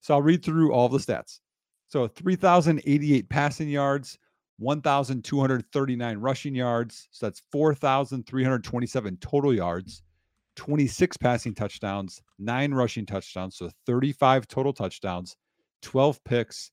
so 0.00 0.14
I'll 0.14 0.22
read 0.22 0.44
through 0.44 0.72
all 0.72 0.88
the 0.88 0.98
stats. 0.98 1.40
So 1.88 2.08
3,088 2.08 3.28
passing 3.28 3.68
yards, 3.68 4.18
1,239 4.58 6.18
rushing 6.18 6.54
yards. 6.54 7.08
So 7.12 7.26
that's 7.26 7.42
4,327 7.52 9.16
total 9.18 9.54
yards, 9.54 10.02
26 10.56 11.16
passing 11.16 11.54
touchdowns, 11.54 12.22
nine 12.38 12.72
rushing 12.74 13.06
touchdowns. 13.06 13.56
So 13.56 13.70
35 13.86 14.48
total 14.48 14.72
touchdowns, 14.72 15.36
12 15.82 16.22
picks. 16.24 16.70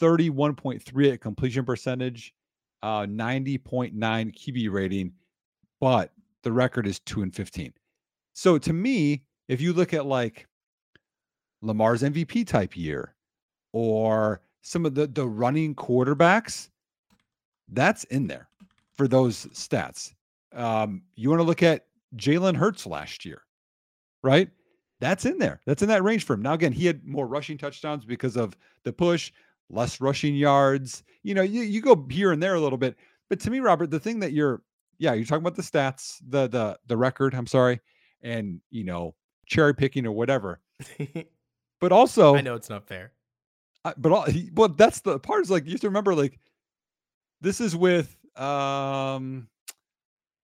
31.3 0.00 1.12
at 1.12 1.20
completion 1.20 1.64
percentage, 1.64 2.34
uh, 2.82 3.02
90.9 3.02 3.94
QB 3.94 4.72
rating, 4.72 5.12
but 5.80 6.12
the 6.42 6.52
record 6.52 6.86
is 6.86 7.00
2 7.00 7.22
and 7.22 7.34
15. 7.34 7.72
So 8.32 8.58
to 8.58 8.72
me, 8.72 9.22
if 9.48 9.60
you 9.60 9.72
look 9.72 9.94
at 9.94 10.06
like 10.06 10.46
Lamar's 11.62 12.02
MVP 12.02 12.46
type 12.46 12.76
year 12.76 13.14
or 13.72 14.40
some 14.62 14.84
of 14.84 14.94
the 14.94 15.06
the 15.06 15.26
running 15.26 15.74
quarterbacks, 15.74 16.70
that's 17.68 18.04
in 18.04 18.26
there 18.26 18.48
for 18.96 19.08
those 19.08 19.46
stats. 19.46 20.12
Um, 20.54 21.02
you 21.14 21.30
want 21.30 21.40
to 21.40 21.44
look 21.44 21.62
at 21.62 21.86
Jalen 22.16 22.56
Hurts 22.56 22.86
last 22.86 23.24
year, 23.24 23.42
right? 24.22 24.48
That's 25.00 25.26
in 25.26 25.38
there. 25.38 25.60
That's 25.66 25.82
in 25.82 25.88
that 25.88 26.02
range 26.02 26.24
for 26.24 26.34
him. 26.34 26.42
Now, 26.42 26.54
again, 26.54 26.72
he 26.72 26.86
had 26.86 27.04
more 27.04 27.26
rushing 27.26 27.58
touchdowns 27.58 28.04
because 28.04 28.36
of 28.36 28.56
the 28.84 28.92
push, 28.92 29.30
less 29.70 30.00
rushing 30.00 30.34
yards. 30.34 31.02
You 31.22 31.34
know, 31.34 31.42
you, 31.42 31.62
you 31.62 31.80
go 31.80 32.06
here 32.10 32.32
and 32.32 32.42
there 32.42 32.54
a 32.54 32.60
little 32.60 32.78
bit. 32.78 32.96
But 33.28 33.40
to 33.40 33.50
me, 33.50 33.60
Robert, 33.60 33.90
the 33.90 34.00
thing 34.00 34.20
that 34.20 34.32
you're, 34.32 34.62
yeah, 34.98 35.12
you're 35.12 35.24
talking 35.24 35.42
about 35.42 35.56
the 35.56 35.62
stats, 35.62 36.18
the 36.26 36.48
the 36.48 36.78
the 36.86 36.96
record. 36.96 37.34
I'm 37.34 37.46
sorry, 37.46 37.80
and 38.22 38.60
you 38.70 38.84
know, 38.84 39.14
cherry 39.46 39.74
picking 39.74 40.06
or 40.06 40.12
whatever. 40.12 40.60
but 41.80 41.92
also, 41.92 42.34
I 42.34 42.40
know 42.40 42.54
it's 42.54 42.70
not 42.70 42.86
fair. 42.86 43.12
I, 43.84 43.92
but 43.96 44.12
all, 44.12 44.26
well, 44.54 44.68
that's 44.68 45.00
the 45.00 45.18
part 45.18 45.42
is 45.42 45.50
like 45.50 45.66
you 45.66 45.72
have 45.72 45.80
to 45.80 45.88
remember, 45.88 46.14
like 46.14 46.38
this 47.40 47.60
is 47.60 47.76
with 47.76 48.16
um 48.36 49.48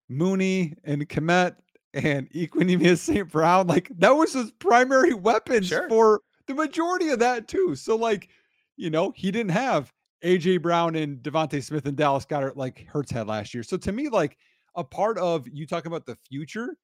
Mooney 0.09 0.75
and 0.85 1.09
Kmet 1.09 1.57
and 1.95 2.31
Equanimeous 2.31 2.99
St. 2.99 3.31
Brown. 3.31 3.67
Like 3.67 3.91
that 3.99 4.11
was 4.11 4.35
his 4.35 4.51
primary 4.53 5.15
weapons 5.15 5.69
sure. 5.69 5.89
for 5.89 6.21
the 6.47 6.55
majority 6.55 7.09
of 7.09 7.19
that 7.21 7.49
too. 7.49 7.75
So 7.75 7.97
like, 7.97 8.29
you 8.77 8.91
know, 8.91 9.13
he 9.17 9.31
didn't 9.31 9.53
have 9.53 9.93
AJ 10.25 10.63
Brown 10.63 10.95
and 10.97 11.19
DeVonta 11.19 11.63
Smith 11.63 11.87
and 11.87 11.97
Dallas 11.97 12.25
Goedert 12.25 12.57
like 12.57 12.87
Hurts 12.87 13.11
had 13.11 13.27
last 13.27 13.55
year. 13.55 13.63
So 13.63 13.77
to 13.79 13.93
me, 13.93 14.09
like 14.09 14.37
a 14.77 14.85
part 14.85 15.19
of 15.19 15.47
you 15.53 15.67
talking 15.67 15.91
about 15.91 16.07
the 16.07 16.17
future 16.29 16.77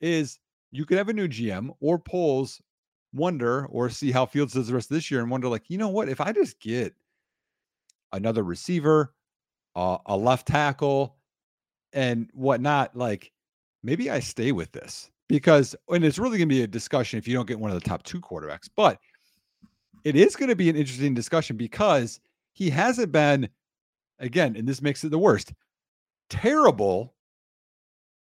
is 0.00 0.38
you 0.70 0.84
could 0.84 0.98
have 0.98 1.08
a 1.08 1.12
new 1.12 1.28
GM 1.28 1.70
or 1.80 1.98
Poles 1.98 2.60
wonder 3.12 3.66
or 3.66 3.88
see 3.90 4.10
how 4.10 4.26
Fields 4.26 4.52
does 4.52 4.68
the 4.68 4.74
rest 4.74 4.90
of 4.90 4.96
this 4.96 5.10
year 5.10 5.20
and 5.20 5.30
wonder, 5.30 5.48
like, 5.48 5.64
you 5.68 5.78
know 5.78 5.88
what, 5.88 6.08
if 6.08 6.20
I 6.20 6.32
just 6.32 6.60
get 6.60 6.94
another 8.12 8.42
receiver, 8.42 9.14
uh, 9.76 9.98
a 10.06 10.16
left 10.16 10.48
tackle, 10.48 11.16
and 11.92 12.28
whatnot, 12.34 12.96
like 12.96 13.32
maybe 13.82 14.10
I 14.10 14.20
stay 14.20 14.52
with 14.52 14.72
this 14.72 15.10
because, 15.28 15.76
and 15.88 16.04
it's 16.04 16.18
really 16.18 16.38
going 16.38 16.48
to 16.48 16.54
be 16.54 16.62
a 16.62 16.66
discussion 16.66 17.18
if 17.18 17.28
you 17.28 17.34
don't 17.34 17.46
get 17.46 17.58
one 17.58 17.70
of 17.70 17.80
the 17.80 17.88
top 17.88 18.02
two 18.02 18.20
quarterbacks, 18.20 18.68
but 18.76 18.98
it 20.04 20.16
is 20.16 20.36
going 20.36 20.50
to 20.50 20.56
be 20.56 20.68
an 20.68 20.76
interesting 20.76 21.14
discussion 21.14 21.56
because 21.56 22.20
he 22.52 22.70
hasn't 22.70 23.10
been, 23.10 23.48
again, 24.18 24.54
and 24.56 24.68
this 24.68 24.82
makes 24.82 25.02
it 25.02 25.10
the 25.10 25.18
worst, 25.18 25.52
terrible 26.30 27.14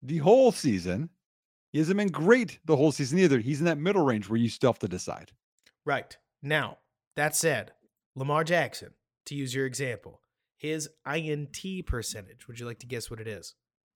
the 0.02 0.18
whole 0.18 0.52
season. 0.52 1.08
He 1.72 1.78
hasn't 1.78 1.96
been 1.96 2.08
great 2.08 2.58
the 2.66 2.76
whole 2.76 2.92
season 2.92 3.18
either. 3.18 3.38
He's 3.38 3.60
in 3.60 3.66
that 3.66 3.78
middle 3.78 4.04
range 4.04 4.28
where 4.28 4.38
you 4.38 4.50
still 4.50 4.72
have 4.72 4.78
to 4.80 4.88
decide. 4.88 5.32
Right. 5.84 6.16
Now, 6.42 6.78
that 7.16 7.34
said, 7.34 7.72
Lamar 8.14 8.44
Jackson, 8.44 8.90
to 9.26 9.34
use 9.34 9.54
your 9.54 9.66
example, 9.66 10.20
his 10.56 10.88
INT 11.10 11.86
percentage, 11.86 12.46
would 12.46 12.60
you 12.60 12.66
like 12.66 12.80
to 12.80 12.86
guess 12.86 13.10
what 13.10 13.20
it 13.20 13.26
is? 13.26 13.54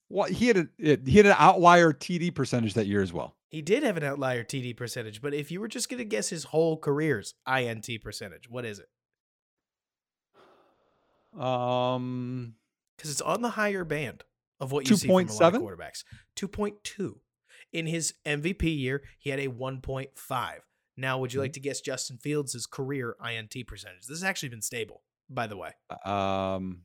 Well, 0.09 0.27
he 0.27 0.47
had 0.47 0.57
a 0.57 0.69
he 0.79 1.17
had 1.17 1.27
an 1.27 1.35
outlier 1.37 1.93
TD 1.93 2.35
percentage 2.35 2.75
that 2.75 2.87
year 2.87 3.03
as 3.03 3.13
well. 3.13 3.36
He 3.57 3.63
did 3.63 3.85
have 3.85 3.97
an 3.97 4.05
outlier 4.05 4.45
TD 4.45 4.77
percentage, 4.77 5.23
but 5.23 5.33
if 5.33 5.51
you 5.51 5.63
were 5.63 5.69
just 5.69 5.89
going 5.89 5.97
to 5.97 6.05
guess 6.05 6.29
his 6.29 6.45
whole 6.45 6.77
career's 6.77 7.33
INT 7.51 7.89
percentage, 8.03 8.51
what 8.51 8.67
is 8.67 8.81
it? 8.81 8.91
Um, 11.41 12.57
because 12.95 13.11
it's 13.11 13.23
on 13.23 13.41
the 13.41 13.49
higher 13.49 13.83
band 13.83 14.25
of 14.61 14.73
what 14.73 14.85
you 14.85 14.91
2. 14.91 14.97
see 14.97 15.07
from 15.09 15.15
a 15.15 15.33
lot 15.33 15.55
of 15.55 15.63
quarterbacks. 15.63 16.05
Two 16.35 16.49
point 16.49 16.85
two. 16.85 17.21
In 17.73 17.87
his 17.87 18.13
MVP 18.27 18.79
year, 18.79 19.03
he 19.19 19.31
had 19.31 19.41
a 19.41 19.49
one 19.49 19.81
point 19.81 20.11
five. 20.17 20.61
Now, 20.95 21.17
would 21.17 21.33
you 21.33 21.39
mm-hmm. 21.39 21.45
like 21.45 21.55
to 21.55 21.61
guess 21.61 21.81
Justin 21.81 22.19
Fields' 22.19 22.67
career 22.67 23.17
INT 23.27 23.55
percentage? 23.67 24.03
This 24.03 24.19
has 24.19 24.25
actually 24.25 24.51
been 24.51 24.61
stable, 24.61 25.01
by 25.31 25.47
the 25.47 25.57
way. 25.57 25.71
Um, 26.05 26.83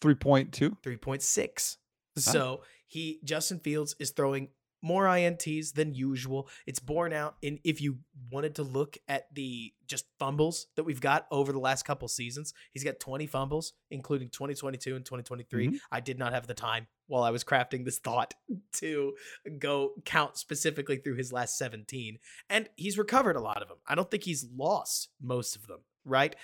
three 0.00 0.14
point 0.14 0.52
two. 0.52 0.76
Three 0.84 0.98
point 0.98 1.22
six. 1.22 1.78
So 2.16 2.62
he 2.86 3.18
Justin 3.24 3.58
Fields 3.58 3.96
is 3.98 4.10
throwing 4.10 4.50
more 4.82 5.04
INTs 5.04 5.72
than 5.72 5.94
usual. 5.94 6.48
It's 6.66 6.78
borne 6.78 7.12
out 7.12 7.36
in 7.42 7.58
if 7.64 7.80
you 7.80 7.98
wanted 8.30 8.54
to 8.56 8.62
look 8.62 8.96
at 9.08 9.26
the 9.34 9.72
just 9.86 10.06
fumbles 10.18 10.66
that 10.76 10.84
we've 10.84 11.00
got 11.00 11.26
over 11.30 11.52
the 11.52 11.58
last 11.58 11.84
couple 11.84 12.08
seasons. 12.08 12.52
He's 12.72 12.84
got 12.84 13.00
20 13.00 13.26
fumbles, 13.26 13.72
including 13.90 14.28
2022 14.28 14.96
and 14.96 15.04
2023. 15.04 15.66
Mm-hmm. 15.66 15.76
I 15.90 16.00
did 16.00 16.18
not 16.18 16.32
have 16.32 16.46
the 16.46 16.54
time 16.54 16.86
while 17.06 17.22
I 17.22 17.30
was 17.30 17.44
crafting 17.44 17.84
this 17.84 17.98
thought 17.98 18.34
to 18.74 19.14
go 19.58 19.92
count 20.04 20.36
specifically 20.36 20.96
through 20.96 21.16
his 21.16 21.32
last 21.32 21.56
17. 21.58 22.18
And 22.50 22.68
he's 22.76 22.98
recovered 22.98 23.36
a 23.36 23.40
lot 23.40 23.62
of 23.62 23.68
them. 23.68 23.78
I 23.86 23.94
don't 23.94 24.10
think 24.10 24.24
he's 24.24 24.46
lost 24.56 25.08
most 25.20 25.56
of 25.56 25.66
them 25.66 25.80
right? 26.04 26.34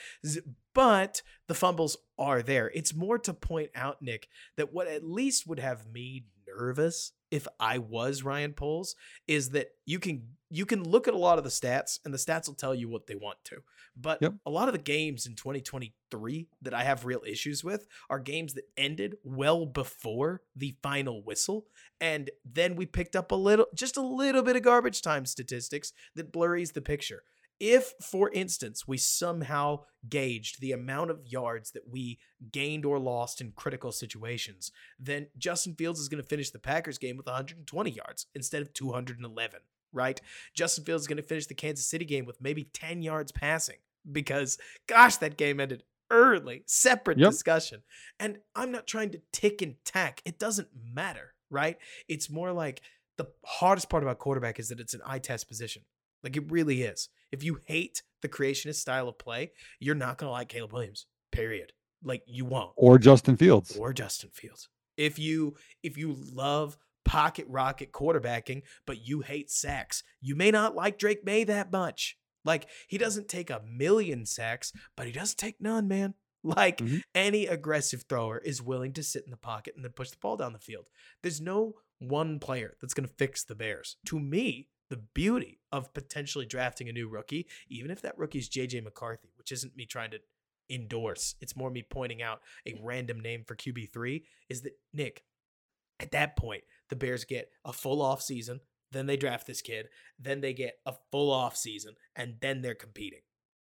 But 0.74 1.22
the 1.48 1.54
fumbles 1.54 1.96
are 2.18 2.42
there. 2.42 2.70
It's 2.74 2.94
more 2.94 3.18
to 3.20 3.32
point 3.32 3.70
out, 3.74 4.02
Nick, 4.02 4.28
that 4.56 4.74
what 4.74 4.88
at 4.88 5.04
least 5.04 5.46
would 5.46 5.58
have 5.58 5.90
me 5.90 6.26
nervous 6.46 7.12
if 7.34 7.48
I 7.58 7.78
was 7.78 8.22
Ryan 8.22 8.52
Poles 8.52 8.94
is 9.26 9.50
that 9.50 9.70
you 9.86 9.98
can 9.98 10.22
you 10.50 10.64
can 10.64 10.84
look 10.84 11.08
at 11.08 11.14
a 11.14 11.18
lot 11.18 11.36
of 11.36 11.42
the 11.42 11.50
stats 11.50 11.98
and 12.04 12.14
the 12.14 12.18
stats 12.18 12.46
will 12.46 12.54
tell 12.54 12.76
you 12.76 12.88
what 12.88 13.08
they 13.08 13.16
want 13.16 13.38
to. 13.46 13.56
But 13.96 14.22
yep. 14.22 14.34
a 14.46 14.50
lot 14.50 14.68
of 14.68 14.72
the 14.72 14.78
games 14.78 15.26
in 15.26 15.34
2023 15.34 16.46
that 16.62 16.72
I 16.72 16.84
have 16.84 17.04
real 17.04 17.22
issues 17.26 17.64
with 17.64 17.88
are 18.08 18.20
games 18.20 18.54
that 18.54 18.68
ended 18.76 19.16
well 19.24 19.66
before 19.66 20.42
the 20.54 20.76
final 20.80 21.24
whistle 21.24 21.66
and 22.00 22.30
then 22.44 22.76
we 22.76 22.86
picked 22.86 23.16
up 23.16 23.32
a 23.32 23.34
little 23.34 23.66
just 23.74 23.96
a 23.96 24.00
little 24.00 24.42
bit 24.44 24.54
of 24.54 24.62
garbage 24.62 25.02
time 25.02 25.26
statistics 25.26 25.92
that 26.14 26.32
blurries 26.32 26.72
the 26.72 26.82
picture. 26.82 27.24
If, 27.60 27.94
for 28.00 28.30
instance, 28.32 28.86
we 28.86 28.98
somehow 28.98 29.80
gauged 30.08 30.60
the 30.60 30.72
amount 30.72 31.10
of 31.10 31.26
yards 31.26 31.70
that 31.72 31.88
we 31.88 32.18
gained 32.52 32.84
or 32.84 32.98
lost 32.98 33.40
in 33.40 33.52
critical 33.52 33.92
situations, 33.92 34.72
then 34.98 35.28
Justin 35.38 35.74
Fields 35.74 36.00
is 36.00 36.08
going 36.08 36.22
to 36.22 36.28
finish 36.28 36.50
the 36.50 36.58
Packers 36.58 36.98
game 36.98 37.16
with 37.16 37.26
120 37.26 37.90
yards 37.90 38.26
instead 38.34 38.62
of 38.62 38.72
211, 38.74 39.60
right? 39.92 40.20
Justin 40.54 40.84
Fields 40.84 41.04
is 41.04 41.08
going 41.08 41.16
to 41.16 41.22
finish 41.22 41.46
the 41.46 41.54
Kansas 41.54 41.86
City 41.86 42.04
game 42.04 42.26
with 42.26 42.40
maybe 42.40 42.64
10 42.72 43.02
yards 43.02 43.32
passing 43.32 43.76
because, 44.10 44.58
gosh, 44.86 45.16
that 45.18 45.36
game 45.36 45.60
ended 45.60 45.84
early. 46.10 46.62
Separate 46.66 47.18
yep. 47.18 47.30
discussion. 47.30 47.82
And 48.18 48.38
I'm 48.54 48.72
not 48.72 48.86
trying 48.86 49.10
to 49.10 49.22
tick 49.32 49.62
and 49.62 49.76
tack, 49.84 50.22
it 50.24 50.38
doesn't 50.38 50.68
matter, 50.92 51.34
right? 51.50 51.78
It's 52.08 52.30
more 52.30 52.52
like 52.52 52.82
the 53.16 53.26
hardest 53.44 53.88
part 53.88 54.02
about 54.02 54.18
quarterback 54.18 54.58
is 54.58 54.68
that 54.68 54.80
it's 54.80 54.94
an 54.94 55.02
eye 55.06 55.18
test 55.18 55.48
position. 55.48 55.82
Like 56.22 56.36
it 56.36 56.50
really 56.50 56.82
is. 56.82 57.08
If 57.34 57.42
you 57.42 57.58
hate 57.66 58.04
the 58.22 58.28
creationist 58.28 58.76
style 58.76 59.08
of 59.08 59.18
play, 59.18 59.50
you're 59.80 59.96
not 59.96 60.18
going 60.18 60.28
to 60.28 60.32
like 60.32 60.48
Caleb 60.48 60.72
Williams. 60.72 61.06
Period. 61.32 61.72
Like 62.00 62.22
you 62.26 62.44
won't. 62.44 62.70
Or 62.76 62.96
Justin 62.96 63.36
Fields. 63.36 63.76
Or 63.76 63.92
Justin 63.92 64.30
Fields. 64.32 64.68
If 64.96 65.18
you 65.18 65.56
if 65.82 65.98
you 65.98 66.16
love 66.32 66.78
pocket 67.04 67.46
rocket 67.48 67.90
quarterbacking, 67.90 68.62
but 68.86 69.04
you 69.04 69.22
hate 69.22 69.50
sacks, 69.50 70.04
you 70.20 70.36
may 70.36 70.52
not 70.52 70.76
like 70.76 70.96
Drake 70.96 71.24
Maye 71.24 71.42
that 71.42 71.72
much. 71.72 72.16
Like 72.44 72.68
he 72.86 72.98
doesn't 72.98 73.26
take 73.28 73.50
a 73.50 73.62
million 73.68 74.26
sacks, 74.26 74.72
but 74.96 75.06
he 75.06 75.12
doesn't 75.12 75.38
take 75.38 75.60
none, 75.60 75.88
man. 75.88 76.14
Like 76.44 76.78
mm-hmm. 76.78 76.98
any 77.16 77.46
aggressive 77.46 78.04
thrower 78.08 78.38
is 78.38 78.62
willing 78.62 78.92
to 78.92 79.02
sit 79.02 79.24
in 79.24 79.32
the 79.32 79.36
pocket 79.36 79.74
and 79.74 79.84
then 79.84 79.90
push 79.90 80.10
the 80.10 80.18
ball 80.20 80.36
down 80.36 80.52
the 80.52 80.60
field. 80.60 80.88
There's 81.20 81.40
no 81.40 81.72
one 81.98 82.38
player 82.38 82.76
that's 82.80 82.94
going 82.94 83.08
to 83.08 83.14
fix 83.14 83.42
the 83.42 83.56
Bears. 83.56 83.96
To 84.06 84.20
me, 84.20 84.68
the 84.94 85.02
beauty 85.12 85.58
of 85.72 85.92
potentially 85.92 86.46
drafting 86.46 86.88
a 86.88 86.92
new 86.92 87.08
rookie, 87.08 87.48
even 87.68 87.90
if 87.90 88.00
that 88.02 88.16
rookie 88.16 88.38
is 88.38 88.48
JJ 88.48 88.84
McCarthy, 88.84 89.28
which 89.36 89.50
isn't 89.50 89.76
me 89.76 89.86
trying 89.86 90.12
to 90.12 90.18
endorse, 90.70 91.34
it's 91.40 91.56
more 91.56 91.68
me 91.68 91.82
pointing 91.82 92.22
out 92.22 92.42
a 92.64 92.78
random 92.80 93.18
name 93.18 93.42
for 93.44 93.56
QB3, 93.56 94.22
is 94.48 94.62
that 94.62 94.78
Nick, 94.92 95.24
at 95.98 96.12
that 96.12 96.36
point, 96.36 96.62
the 96.90 96.96
Bears 96.96 97.24
get 97.24 97.50
a 97.64 97.72
full 97.72 98.00
off 98.00 98.22
season, 98.22 98.60
then 98.92 99.06
they 99.06 99.16
draft 99.16 99.48
this 99.48 99.62
kid, 99.62 99.88
then 100.16 100.40
they 100.40 100.52
get 100.52 100.74
a 100.86 100.94
full 101.10 101.32
off 101.32 101.56
season, 101.56 101.94
and 102.14 102.36
then 102.40 102.62
they're 102.62 102.76
competing, 102.76 103.22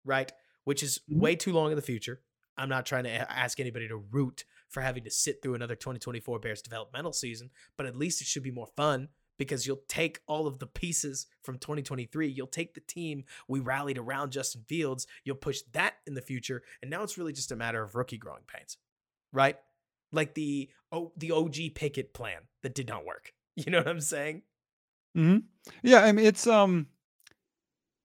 right? 0.03 0.31
Which 0.63 0.83
is 0.83 0.99
mm-hmm. 1.09 1.21
way 1.21 1.35
too 1.35 1.53
long 1.53 1.71
in 1.71 1.75
the 1.75 1.81
future. 1.81 2.21
I'm 2.55 2.69
not 2.69 2.85
trying 2.85 3.05
to 3.05 3.31
ask 3.31 3.59
anybody 3.59 3.87
to 3.87 3.97
root 3.97 4.45
for 4.69 4.81
having 4.81 5.05
to 5.05 5.11
sit 5.11 5.41
through 5.41 5.55
another 5.55 5.75
2024 5.75 6.37
Bears 6.37 6.61
developmental 6.61 7.13
season, 7.13 7.49
but 7.77 7.87
at 7.87 7.95
least 7.95 8.21
it 8.21 8.27
should 8.27 8.43
be 8.43 8.51
more 8.51 8.69
fun 8.77 9.09
because 9.37 9.65
you'll 9.65 9.83
take 9.87 10.19
all 10.27 10.47
of 10.47 10.59
the 10.59 10.67
pieces 10.67 11.27
from 11.43 11.57
2023. 11.57 12.27
You'll 12.27 12.47
take 12.47 12.73
the 12.73 12.81
team 12.81 13.23
we 13.47 13.59
rallied 13.59 13.97
around 13.97 14.31
Justin 14.31 14.63
Fields, 14.67 15.07
you'll 15.23 15.35
push 15.35 15.61
that 15.73 15.95
in 16.07 16.13
the 16.13 16.21
future, 16.21 16.63
and 16.81 16.89
now 16.91 17.03
it's 17.03 17.17
really 17.17 17.33
just 17.33 17.51
a 17.51 17.55
matter 17.55 17.83
of 17.83 17.95
rookie 17.95 18.17
growing 18.17 18.43
pains, 18.47 18.77
right? 19.31 19.57
Like 20.11 20.33
the 20.33 20.69
oh, 20.91 21.11
the 21.17 21.31
OG 21.31 21.75
Pickett 21.75 22.13
plan 22.13 22.41
that 22.63 22.75
did 22.75 22.87
not 22.87 23.05
work. 23.05 23.31
You 23.57 23.71
know 23.71 23.77
what 23.77 23.87
I'm 23.87 24.01
saying? 24.01 24.41
Hmm. 25.15 25.37
Yeah, 25.81 26.03
I 26.03 26.11
mean 26.11 26.25
it's 26.25 26.45
um, 26.45 26.87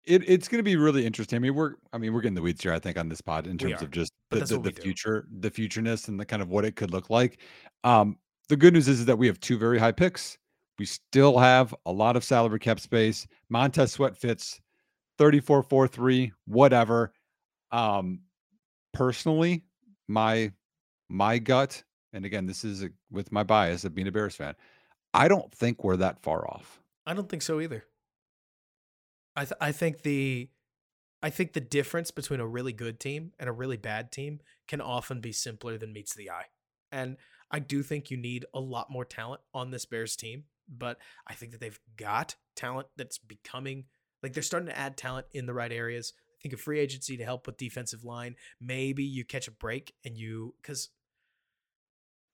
it 0.05 0.23
it's 0.29 0.47
going 0.47 0.61
to 0.61 0.63
be 0.63 0.77
really 0.77 1.05
interesting. 1.05 1.35
I 1.35 1.41
mean 1.41 1.57
we're 1.57 1.75
I 1.93 1.99
mean 1.99 2.13
we're 2.13 2.21
getting 2.21 2.37
the 2.37 2.41
weeds 2.41 2.63
here. 2.63 2.73
I 2.73 2.79
think 2.79 2.97
on 2.97 3.09
this 3.09 3.21
pod 3.21 3.49
in 3.49 3.59
terms 3.59 3.83
of 3.83 3.91
just 3.91 4.13
the 4.31 4.45
the, 4.45 4.61
the 4.61 4.71
future, 4.71 5.27
the 5.41 5.51
futureness, 5.51 6.07
and 6.07 6.21
the 6.21 6.25
kind 6.25 6.41
of 6.41 6.51
what 6.51 6.65
it 6.65 6.77
could 6.77 6.93
look 6.93 7.11
like. 7.11 7.41
Um, 7.83 8.17
the 8.49 8.57
good 8.57 8.75
news 8.75 8.87
is, 8.87 9.01
is 9.01 9.07
that 9.07 9.19
we 9.19 9.27
have 9.27 9.41
two 9.41 9.59
very 9.59 9.81
high 9.81 9.91
picks 9.91 10.39
we 10.81 10.87
still 10.87 11.37
have 11.37 11.75
a 11.85 11.93
lot 11.93 12.17
of 12.17 12.25
salary 12.25 12.59
cap 12.59 12.81
space. 12.81 13.27
Montez 13.51 13.93
Sweat 13.93 14.17
fits 14.17 14.63
34 15.19 15.63
4 15.63 15.87
3, 15.87 16.33
whatever. 16.47 17.13
Um, 17.71 18.21
personally, 18.95 19.63
my 20.09 20.51
my 21.11 21.37
gut, 21.37 21.83
and 22.15 22.25
again, 22.25 22.47
this 22.47 22.65
is 22.65 22.83
a, 22.83 22.89
with 23.11 23.31
my 23.31 23.43
bias 23.43 23.85
of 23.85 23.95
being 23.95 24.09
a 24.09 24.11
Bears 24.11 24.35
fan, 24.35 24.55
I 25.13 25.29
don't 25.29 25.53
think 25.53 25.85
we're 25.85 25.99
that 25.99 26.23
far 26.23 26.49
off. 26.49 26.81
I 27.05 27.13
don't 27.13 27.29
think 27.29 27.43
so 27.43 27.61
either. 27.61 27.85
I 29.37 29.45
th- 29.45 29.59
I 29.61 29.73
think 29.73 30.01
the 30.01 30.49
I 31.23 31.29
think 31.29 31.53
the 31.53 31.61
difference 31.61 32.11
between 32.11 32.41
a 32.41 32.47
really 32.47 32.73
good 32.73 32.99
team 32.99 33.33
and 33.39 33.51
a 33.51 33.53
really 33.53 33.77
bad 33.77 34.13
team 34.13 34.41
can 34.67 34.81
often 34.81 35.21
be 35.21 35.33
simpler 35.33 35.77
than 35.77 35.93
meets 35.93 36.15
the 36.15 36.31
eye. 36.31 36.47
And 36.91 37.19
I 37.51 37.59
do 37.59 37.83
think 37.83 38.11
you 38.11 38.17
need 38.17 38.47
a 38.55 38.61
lot 38.61 38.91
more 38.91 39.05
talent 39.05 39.43
on 39.53 39.73
this 39.73 39.85
Bears 39.85 40.17
team, 40.17 40.45
but 40.71 40.99
I 41.27 41.35
think 41.35 41.53
that 41.53 41.61
they've 41.61 41.81
got 41.97 42.37
talent 42.57 42.89
that's 42.97 43.19
becoming 43.19 43.85
like 44.23 44.33
they're 44.33 44.43
starting 44.43 44.69
to 44.69 44.79
add 44.79 44.97
talent 44.97 45.27
in 45.33 45.47
the 45.47 45.55
right 45.55 45.73
areas. 45.73 46.13
I 46.17 46.43
think 46.43 46.55
a 46.55 46.57
free 46.57 46.79
agency 46.81 47.17
to 47.17 47.25
help 47.25 47.47
with 47.47 47.57
defensive 47.57 48.05
line. 48.05 48.37
Maybe 48.61 49.05
you 49.05 49.25
catch 49.25 49.49
a 49.49 49.53
break 49.53 49.95
and 50.05 50.17
you 50.17 50.55
because 50.61 50.91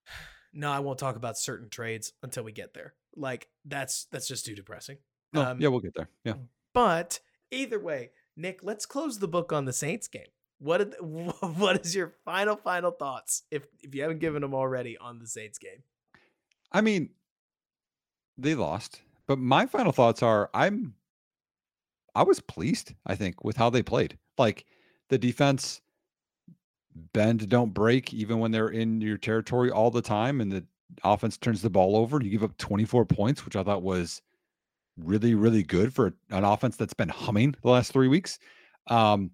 no, 0.52 0.70
I 0.70 0.80
won't 0.80 0.98
talk 0.98 1.16
about 1.16 1.38
certain 1.38 1.68
trades 1.68 2.12
until 2.22 2.44
we 2.44 2.52
get 2.52 2.74
there. 2.74 2.94
Like 3.16 3.48
that's 3.64 4.06
that's 4.10 4.28
just 4.28 4.46
too 4.46 4.54
depressing. 4.54 4.98
No, 5.32 5.42
um, 5.42 5.60
yeah, 5.60 5.68
we'll 5.68 5.80
get 5.80 5.94
there. 5.94 6.08
Yeah. 6.24 6.34
But 6.72 7.20
either 7.50 7.80
way, 7.80 8.10
Nick, 8.36 8.60
let's 8.62 8.86
close 8.86 9.18
the 9.18 9.28
book 9.28 9.52
on 9.52 9.64
the 9.64 9.72
Saints 9.72 10.08
game. 10.08 10.28
What 10.58 10.78
did, 10.78 10.94
what 11.00 11.84
is 11.84 11.94
your 11.94 12.14
final 12.24 12.56
final 12.56 12.90
thoughts 12.90 13.42
if 13.50 13.66
if 13.82 13.94
you 13.94 14.02
haven't 14.02 14.20
given 14.20 14.42
them 14.42 14.54
already 14.54 14.96
on 14.98 15.18
the 15.18 15.26
Saints 15.26 15.58
game? 15.58 15.82
I 16.72 16.80
mean, 16.80 17.10
they 18.38 18.54
lost, 18.54 19.02
but 19.26 19.38
my 19.38 19.66
final 19.66 19.92
thoughts 19.92 20.22
are 20.22 20.50
I'm 20.54 20.94
I 22.14 22.22
was 22.22 22.40
pleased, 22.40 22.94
I 23.04 23.14
think, 23.14 23.44
with 23.44 23.56
how 23.56 23.68
they 23.68 23.82
played. 23.82 24.18
Like 24.38 24.64
the 25.10 25.18
defense 25.18 25.82
bend 27.12 27.48
don't 27.50 27.74
break 27.74 28.14
even 28.14 28.38
when 28.38 28.50
they're 28.50 28.68
in 28.68 29.02
your 29.02 29.18
territory 29.18 29.70
all 29.70 29.90
the 29.90 30.00
time 30.00 30.40
and 30.40 30.50
the 30.50 30.64
offense 31.04 31.36
turns 31.36 31.60
the 31.60 31.70
ball 31.70 31.96
over. 31.96 32.22
You 32.22 32.30
give 32.30 32.42
up 32.42 32.56
24 32.56 33.04
points, 33.04 33.44
which 33.44 33.54
I 33.56 33.62
thought 33.62 33.82
was 33.82 34.22
really, 34.96 35.34
really 35.34 35.62
good 35.62 35.92
for 35.92 36.14
an 36.30 36.44
offense 36.44 36.76
that's 36.76 36.94
been 36.94 37.10
humming 37.10 37.54
the 37.62 37.70
last 37.70 37.92
three 37.92 38.08
weeks. 38.08 38.38
Um, 38.88 39.30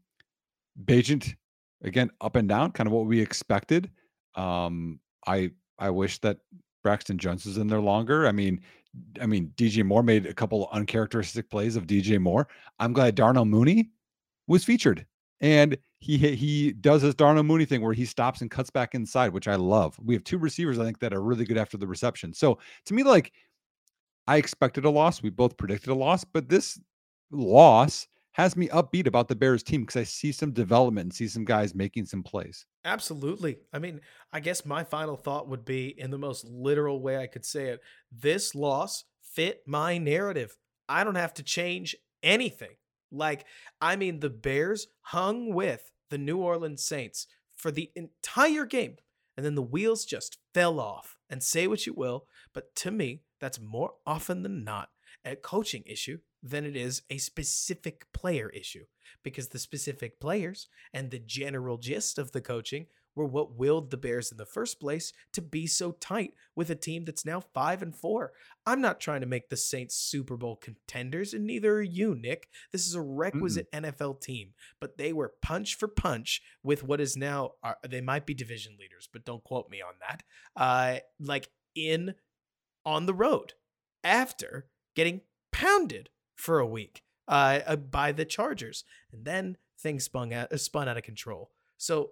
Bagent, 0.84 1.36
again, 1.82 2.10
up 2.20 2.36
and 2.36 2.48
down, 2.48 2.72
kind 2.72 2.86
of 2.86 2.92
what 2.92 3.06
we 3.06 3.20
expected. 3.20 3.90
Um, 4.34 4.98
I 5.26 5.50
I 5.78 5.90
wish 5.90 6.18
that 6.20 6.38
Braxton 6.82 7.18
Jones 7.18 7.44
was 7.44 7.58
in 7.58 7.68
there 7.68 7.80
longer. 7.80 8.26
I 8.26 8.32
mean, 8.32 8.60
I 9.20 9.26
mean, 9.26 9.52
DJ 9.56 9.84
Moore 9.84 10.02
made 10.02 10.26
a 10.26 10.34
couple 10.34 10.68
uncharacteristic 10.72 11.48
plays 11.50 11.76
of 11.76 11.86
DJ 11.86 12.18
Moore. 12.18 12.48
I'm 12.78 12.92
glad 12.92 13.14
Darnell 13.14 13.44
Mooney 13.44 13.90
was 14.46 14.64
featured. 14.64 15.06
And 15.40 15.76
he 15.98 16.16
he 16.18 16.72
does 16.72 17.02
this 17.02 17.14
Darnell 17.14 17.42
Mooney 17.42 17.64
thing 17.64 17.82
where 17.82 17.92
he 17.92 18.04
stops 18.04 18.42
and 18.42 18.50
cuts 18.50 18.70
back 18.70 18.94
inside, 18.94 19.32
which 19.32 19.48
I 19.48 19.56
love. 19.56 19.98
We 20.02 20.14
have 20.14 20.24
two 20.24 20.38
receivers, 20.38 20.78
I 20.78 20.84
think, 20.84 21.00
that 21.00 21.12
are 21.12 21.22
really 21.22 21.44
good 21.44 21.58
after 21.58 21.76
the 21.76 21.86
reception. 21.86 22.32
So 22.32 22.58
to 22.86 22.94
me, 22.94 23.02
like 23.02 23.32
I 24.26 24.36
expected 24.36 24.84
a 24.84 24.90
loss. 24.90 25.22
We 25.22 25.30
both 25.30 25.56
predicted 25.56 25.90
a 25.90 25.94
loss, 25.94 26.24
but 26.24 26.48
this 26.48 26.78
loss 27.30 28.06
has 28.32 28.56
me 28.56 28.68
upbeat 28.68 29.06
about 29.06 29.28
the 29.28 29.36
Bears 29.36 29.62
team 29.62 29.82
because 29.82 30.00
I 30.00 30.04
see 30.04 30.32
some 30.32 30.52
development 30.52 31.04
and 31.06 31.14
see 31.14 31.28
some 31.28 31.44
guys 31.44 31.74
making 31.74 32.06
some 32.06 32.22
plays. 32.22 32.66
Absolutely. 32.84 33.58
I 33.72 33.78
mean, 33.78 34.00
I 34.32 34.40
guess 34.40 34.64
my 34.64 34.84
final 34.84 35.16
thought 35.16 35.48
would 35.48 35.64
be 35.64 35.94
in 35.98 36.10
the 36.10 36.18
most 36.18 36.46
literal 36.46 37.00
way 37.00 37.18
I 37.18 37.26
could 37.26 37.44
say 37.44 37.68
it 37.68 37.80
this 38.10 38.54
loss 38.54 39.04
fit 39.20 39.62
my 39.66 39.98
narrative. 39.98 40.56
I 40.88 41.04
don't 41.04 41.14
have 41.14 41.34
to 41.34 41.42
change 41.42 41.94
anything. 42.22 42.76
Like, 43.10 43.44
I 43.80 43.96
mean, 43.96 44.20
the 44.20 44.30
Bears 44.30 44.86
hung 45.02 45.52
with 45.52 45.90
the 46.10 46.18
New 46.18 46.38
Orleans 46.38 46.84
Saints 46.84 47.26
for 47.54 47.70
the 47.70 47.90
entire 47.94 48.64
game, 48.64 48.96
and 49.36 49.44
then 49.44 49.54
the 49.54 49.62
wheels 49.62 50.04
just 50.04 50.38
fell 50.54 50.80
off. 50.80 51.18
And 51.28 51.42
say 51.42 51.66
what 51.66 51.86
you 51.86 51.94
will, 51.94 52.26
but 52.52 52.74
to 52.76 52.90
me, 52.90 53.22
that's 53.40 53.58
more 53.58 53.94
often 54.06 54.42
than 54.42 54.64
not 54.64 54.90
a 55.24 55.34
coaching 55.34 55.82
issue 55.86 56.18
than 56.42 56.64
it 56.64 56.76
is 56.76 57.02
a 57.10 57.18
specific 57.18 58.06
player 58.12 58.48
issue 58.50 58.84
because 59.22 59.48
the 59.48 59.58
specific 59.58 60.20
players 60.20 60.68
and 60.92 61.10
the 61.10 61.18
general 61.18 61.78
gist 61.78 62.18
of 62.18 62.32
the 62.32 62.40
coaching 62.40 62.86
were 63.14 63.26
what 63.26 63.56
willed 63.56 63.90
the 63.90 63.96
Bears 63.96 64.30
in 64.30 64.38
the 64.38 64.46
first 64.46 64.80
place 64.80 65.12
to 65.32 65.42
be 65.42 65.66
so 65.66 65.92
tight 65.92 66.32
with 66.56 66.70
a 66.70 66.74
team 66.74 67.04
that's 67.04 67.24
now 67.24 67.40
5 67.40 67.82
and 67.82 67.94
4. 67.94 68.32
I'm 68.66 68.80
not 68.80 69.00
trying 69.00 69.20
to 69.20 69.26
make 69.26 69.48
the 69.48 69.56
Saints 69.56 69.94
Super 69.96 70.36
Bowl 70.36 70.56
contenders 70.56 71.34
and 71.34 71.44
neither 71.44 71.74
are 71.74 71.82
you, 71.82 72.14
Nick. 72.14 72.48
This 72.72 72.86
is 72.86 72.94
a 72.94 73.02
requisite 73.02 73.70
mm 73.70 73.82
NFL 73.82 74.20
team, 74.20 74.50
but 74.80 74.96
they 74.96 75.12
were 75.12 75.34
punch 75.42 75.76
for 75.76 75.88
punch 75.88 76.42
with 76.62 76.84
what 76.84 77.00
is 77.00 77.16
now 77.16 77.52
uh, 77.64 77.74
they 77.88 78.00
might 78.00 78.26
be 78.26 78.34
division 78.34 78.76
leaders, 78.78 79.08
but 79.12 79.24
don't 79.24 79.42
quote 79.44 79.68
me 79.70 79.82
on 79.82 79.94
that. 80.00 80.22
Uh 80.56 80.98
like 81.18 81.48
in 81.74 82.14
on 82.84 83.06
the 83.06 83.14
road 83.14 83.54
after 84.04 84.66
getting 84.94 85.22
pounded 85.52 86.10
for 86.42 86.58
a 86.58 86.66
week 86.66 87.04
uh, 87.28 87.60
uh, 87.66 87.76
by 87.76 88.10
the 88.10 88.24
Chargers, 88.24 88.82
and 89.12 89.24
then 89.24 89.56
things 89.78 90.04
spun 90.04 90.32
out, 90.32 90.52
uh, 90.52 90.56
spun 90.56 90.88
out 90.88 90.96
of 90.96 91.04
control. 91.04 91.50
So, 91.78 92.10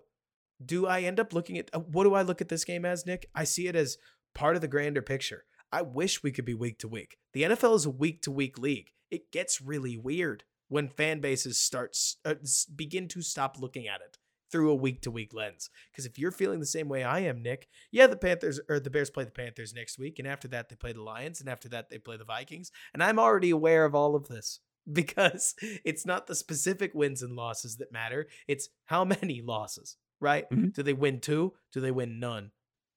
do 0.64 0.86
I 0.86 1.00
end 1.00 1.18
up 1.18 1.32
looking 1.32 1.58
at 1.58 1.68
uh, 1.72 1.80
what 1.80 2.04
do 2.04 2.14
I 2.14 2.22
look 2.22 2.40
at 2.40 2.48
this 2.48 2.64
game 2.64 2.84
as, 2.84 3.06
Nick? 3.06 3.28
I 3.34 3.42
see 3.42 3.66
it 3.66 3.74
as 3.74 3.98
part 4.32 4.54
of 4.54 4.62
the 4.62 4.68
grander 4.68 5.02
picture. 5.02 5.44
I 5.72 5.82
wish 5.82 6.22
we 6.22 6.30
could 6.30 6.44
be 6.44 6.54
week 6.54 6.78
to 6.78 6.88
week. 6.88 7.18
The 7.32 7.42
NFL 7.42 7.74
is 7.74 7.86
a 7.86 7.90
week 7.90 8.22
to 8.22 8.30
week 8.30 8.56
league. 8.56 8.90
It 9.10 9.32
gets 9.32 9.60
really 9.60 9.96
weird 9.96 10.44
when 10.68 10.88
fan 10.88 11.20
bases 11.20 11.58
start 11.58 11.96
uh, 12.24 12.34
begin 12.76 13.08
to 13.08 13.22
stop 13.22 13.58
looking 13.58 13.88
at 13.88 14.00
it 14.00 14.18
through 14.50 14.70
a 14.70 14.74
week 14.74 15.02
to 15.02 15.10
week 15.10 15.32
lens. 15.34 15.70
Because 15.90 16.06
if 16.06 16.18
you're 16.18 16.30
feeling 16.30 16.60
the 16.60 16.66
same 16.66 16.88
way 16.88 17.02
I 17.04 17.20
am, 17.20 17.42
Nick, 17.42 17.68
yeah, 17.90 18.06
the 18.06 18.16
Panthers 18.16 18.60
or 18.68 18.80
the 18.80 18.90
Bears 18.90 19.10
play 19.10 19.24
the 19.24 19.30
Panthers 19.30 19.74
next 19.74 19.98
week, 19.98 20.18
and 20.18 20.26
after 20.26 20.48
that 20.48 20.68
they 20.68 20.76
play 20.76 20.92
the 20.92 21.02
Lions, 21.02 21.40
and 21.40 21.48
after 21.48 21.68
that 21.70 21.90
they 21.90 21.98
play 21.98 22.16
the 22.16 22.24
Vikings, 22.24 22.70
and 22.92 23.02
I'm 23.02 23.18
already 23.18 23.50
aware 23.50 23.84
of 23.84 23.94
all 23.94 24.14
of 24.14 24.28
this 24.28 24.60
because 24.92 25.54
it's 25.84 26.06
not 26.06 26.26
the 26.26 26.34
specific 26.34 26.92
wins 26.94 27.22
and 27.22 27.36
losses 27.36 27.76
that 27.76 27.92
matter; 27.92 28.26
it's 28.48 28.68
how 28.86 29.04
many 29.22 29.42
losses. 29.42 29.96
Right? 30.22 30.50
Mm-hmm. 30.50 30.68
Do 30.68 30.82
they 30.82 30.92
win 30.92 31.20
two? 31.20 31.54
Do 31.72 31.80
they 31.80 31.90
win 31.90 32.20
none? 32.20 32.50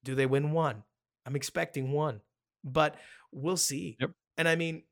Do 0.04 0.14
they 0.14 0.26
win 0.26 0.52
one? 0.52 0.84
I'm 1.26 1.38
expecting 1.38 1.94
one, 1.94 2.20
but 2.66 2.96
we'll 3.32 3.56
see. 3.56 3.96
Yep. 4.02 4.12
And 4.38 4.50
I 4.50 4.58
mean, 4.58 4.84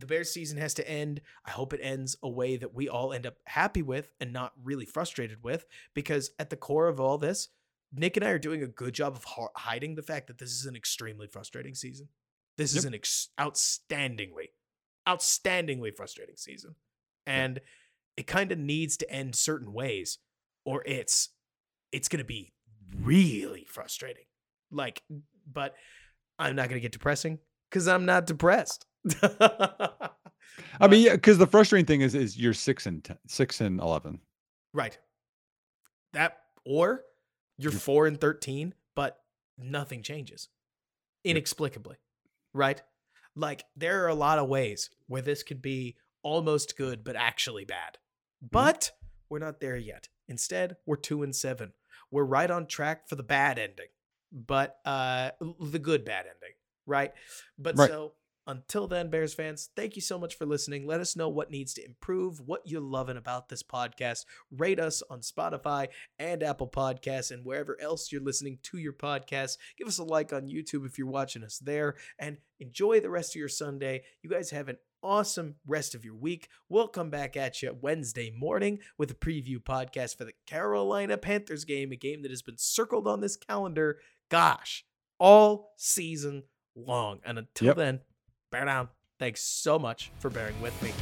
the 0.00 0.06
Bears 0.06 0.30
season 0.30 0.58
has 0.58 0.74
to 0.74 0.88
end. 0.88 1.20
I 1.44 1.50
hope 1.50 1.72
it 1.72 1.80
ends 1.82 2.16
a 2.22 2.28
way 2.28 2.56
that 2.56 2.74
we 2.74 2.88
all 2.88 3.12
end 3.12 3.26
up 3.26 3.36
happy 3.46 3.82
with 3.82 4.12
and 4.20 4.32
not 4.32 4.52
really 4.62 4.86
frustrated 4.86 5.42
with 5.42 5.66
because 5.94 6.30
at 6.38 6.50
the 6.50 6.56
core 6.56 6.88
of 6.88 7.00
all 7.00 7.18
this, 7.18 7.48
Nick 7.92 8.16
and 8.16 8.24
I 8.24 8.30
are 8.30 8.38
doing 8.38 8.62
a 8.62 8.68
good 8.68 8.94
job 8.94 9.14
of 9.16 9.24
hiding 9.56 9.94
the 9.94 10.02
fact 10.02 10.26
that 10.26 10.38
this 10.38 10.50
is 10.50 10.66
an 10.66 10.76
extremely 10.76 11.26
frustrating 11.26 11.74
season. 11.74 12.08
This 12.56 12.74
yep. 12.74 12.80
is 12.80 12.84
an 12.84 12.94
ex- 12.94 13.28
outstandingly, 13.38 14.50
outstandingly 15.08 15.94
frustrating 15.94 16.36
season. 16.36 16.74
And 17.26 17.56
yep. 17.56 17.64
it 18.16 18.26
kind 18.26 18.52
of 18.52 18.58
needs 18.58 18.96
to 18.98 19.10
end 19.10 19.34
certain 19.34 19.72
ways 19.72 20.18
or 20.64 20.82
it's 20.84 21.30
it's 21.92 22.08
going 22.08 22.18
to 22.18 22.24
be 22.24 22.52
really 23.00 23.64
frustrating. 23.68 24.24
Like 24.70 25.02
but 25.50 25.74
I'm 26.38 26.56
not 26.56 26.68
going 26.68 26.76
to 26.76 26.80
get 26.80 26.92
depressing 26.92 27.38
cuz 27.70 27.88
I'm 27.88 28.04
not 28.04 28.26
depressed. 28.26 28.86
I 30.80 30.88
mean, 30.88 31.04
yeah, 31.04 31.12
because 31.12 31.38
the 31.38 31.46
frustrating 31.46 31.86
thing 31.86 32.00
is, 32.00 32.14
is 32.14 32.36
you're 32.36 32.54
six 32.54 32.86
and 32.86 33.02
10, 33.02 33.18
six 33.26 33.60
and 33.60 33.80
eleven, 33.80 34.20
right? 34.72 34.96
That 36.12 36.38
or 36.64 37.02
you're 37.58 37.72
four 37.72 38.06
and 38.06 38.20
thirteen, 38.20 38.74
but 38.94 39.18
nothing 39.58 40.02
changes 40.02 40.48
inexplicably, 41.24 41.96
right? 42.52 42.80
Like 43.34 43.64
there 43.76 44.04
are 44.04 44.08
a 44.08 44.14
lot 44.14 44.38
of 44.38 44.48
ways 44.48 44.90
where 45.06 45.22
this 45.22 45.42
could 45.42 45.60
be 45.60 45.96
almost 46.22 46.76
good, 46.76 47.04
but 47.04 47.16
actually 47.16 47.64
bad. 47.64 47.98
Mm-hmm. 48.42 48.48
But 48.50 48.80
mm-hmm. 48.80 49.06
we're 49.30 49.38
not 49.38 49.60
there 49.60 49.76
yet. 49.76 50.08
Instead, 50.28 50.76
we're 50.86 50.96
two 50.96 51.22
and 51.22 51.34
seven. 51.34 51.72
We're 52.10 52.24
right 52.24 52.50
on 52.50 52.66
track 52.66 53.08
for 53.08 53.16
the 53.16 53.22
bad 53.22 53.58
ending, 53.58 53.88
but 54.32 54.76
uh, 54.84 55.30
the 55.60 55.78
good 55.78 56.04
bad 56.04 56.26
ending, 56.26 56.54
right? 56.86 57.12
But 57.58 57.76
right. 57.78 57.88
so 57.88 58.12
until 58.46 58.86
then, 58.86 59.10
Bears 59.10 59.34
fans, 59.34 59.70
thank 59.74 59.96
you 59.96 60.02
so 60.02 60.18
much 60.18 60.36
for 60.36 60.46
listening. 60.46 60.86
Let 60.86 61.00
us 61.00 61.16
know 61.16 61.28
what 61.28 61.50
needs 61.50 61.74
to 61.74 61.84
improve, 61.84 62.40
what 62.40 62.62
you're 62.64 62.80
loving 62.80 63.16
about 63.16 63.48
this 63.48 63.62
podcast. 63.62 64.24
Rate 64.50 64.78
us 64.78 65.02
on 65.10 65.20
Spotify 65.20 65.88
and 66.18 66.42
Apple 66.42 66.68
Podcasts 66.68 67.32
and 67.32 67.44
wherever 67.44 67.76
else 67.80 68.12
you're 68.12 68.22
listening 68.22 68.58
to 68.64 68.78
your 68.78 68.92
podcast. 68.92 69.58
Give 69.76 69.88
us 69.88 69.98
a 69.98 70.04
like 70.04 70.32
on 70.32 70.48
YouTube 70.48 70.86
if 70.86 70.96
you're 70.96 71.08
watching 71.08 71.42
us 71.42 71.58
there 71.58 71.96
and 72.18 72.36
enjoy 72.60 73.00
the 73.00 73.10
rest 73.10 73.34
of 73.34 73.40
your 73.40 73.48
Sunday. 73.48 74.04
You 74.22 74.30
guys 74.30 74.50
have 74.50 74.68
an 74.68 74.78
awesome 75.02 75.56
rest 75.66 75.94
of 75.94 76.04
your 76.04 76.14
week. 76.14 76.48
We'll 76.68 76.88
come 76.88 77.10
back 77.10 77.36
at 77.36 77.62
you 77.62 77.76
Wednesday 77.80 78.30
morning 78.30 78.78
with 78.96 79.10
a 79.10 79.14
preview 79.14 79.58
podcast 79.58 80.16
for 80.16 80.24
the 80.24 80.34
Carolina 80.46 81.16
Panthers 81.16 81.64
game, 81.64 81.92
a 81.92 81.96
game 81.96 82.22
that 82.22 82.30
has 82.30 82.42
been 82.42 82.58
circled 82.58 83.08
on 83.08 83.20
this 83.20 83.36
calendar, 83.36 83.98
gosh, 84.30 84.84
all 85.18 85.74
season 85.76 86.44
long. 86.76 87.20
And 87.24 87.38
until 87.38 87.68
yep. 87.68 87.76
then, 87.76 88.00
bear 88.56 88.64
down. 88.64 88.88
Thanks 89.18 89.42
so 89.42 89.78
much 89.78 90.10
for 90.18 90.30
bearing 90.30 90.60
with 90.62 90.80
me. 90.82 90.92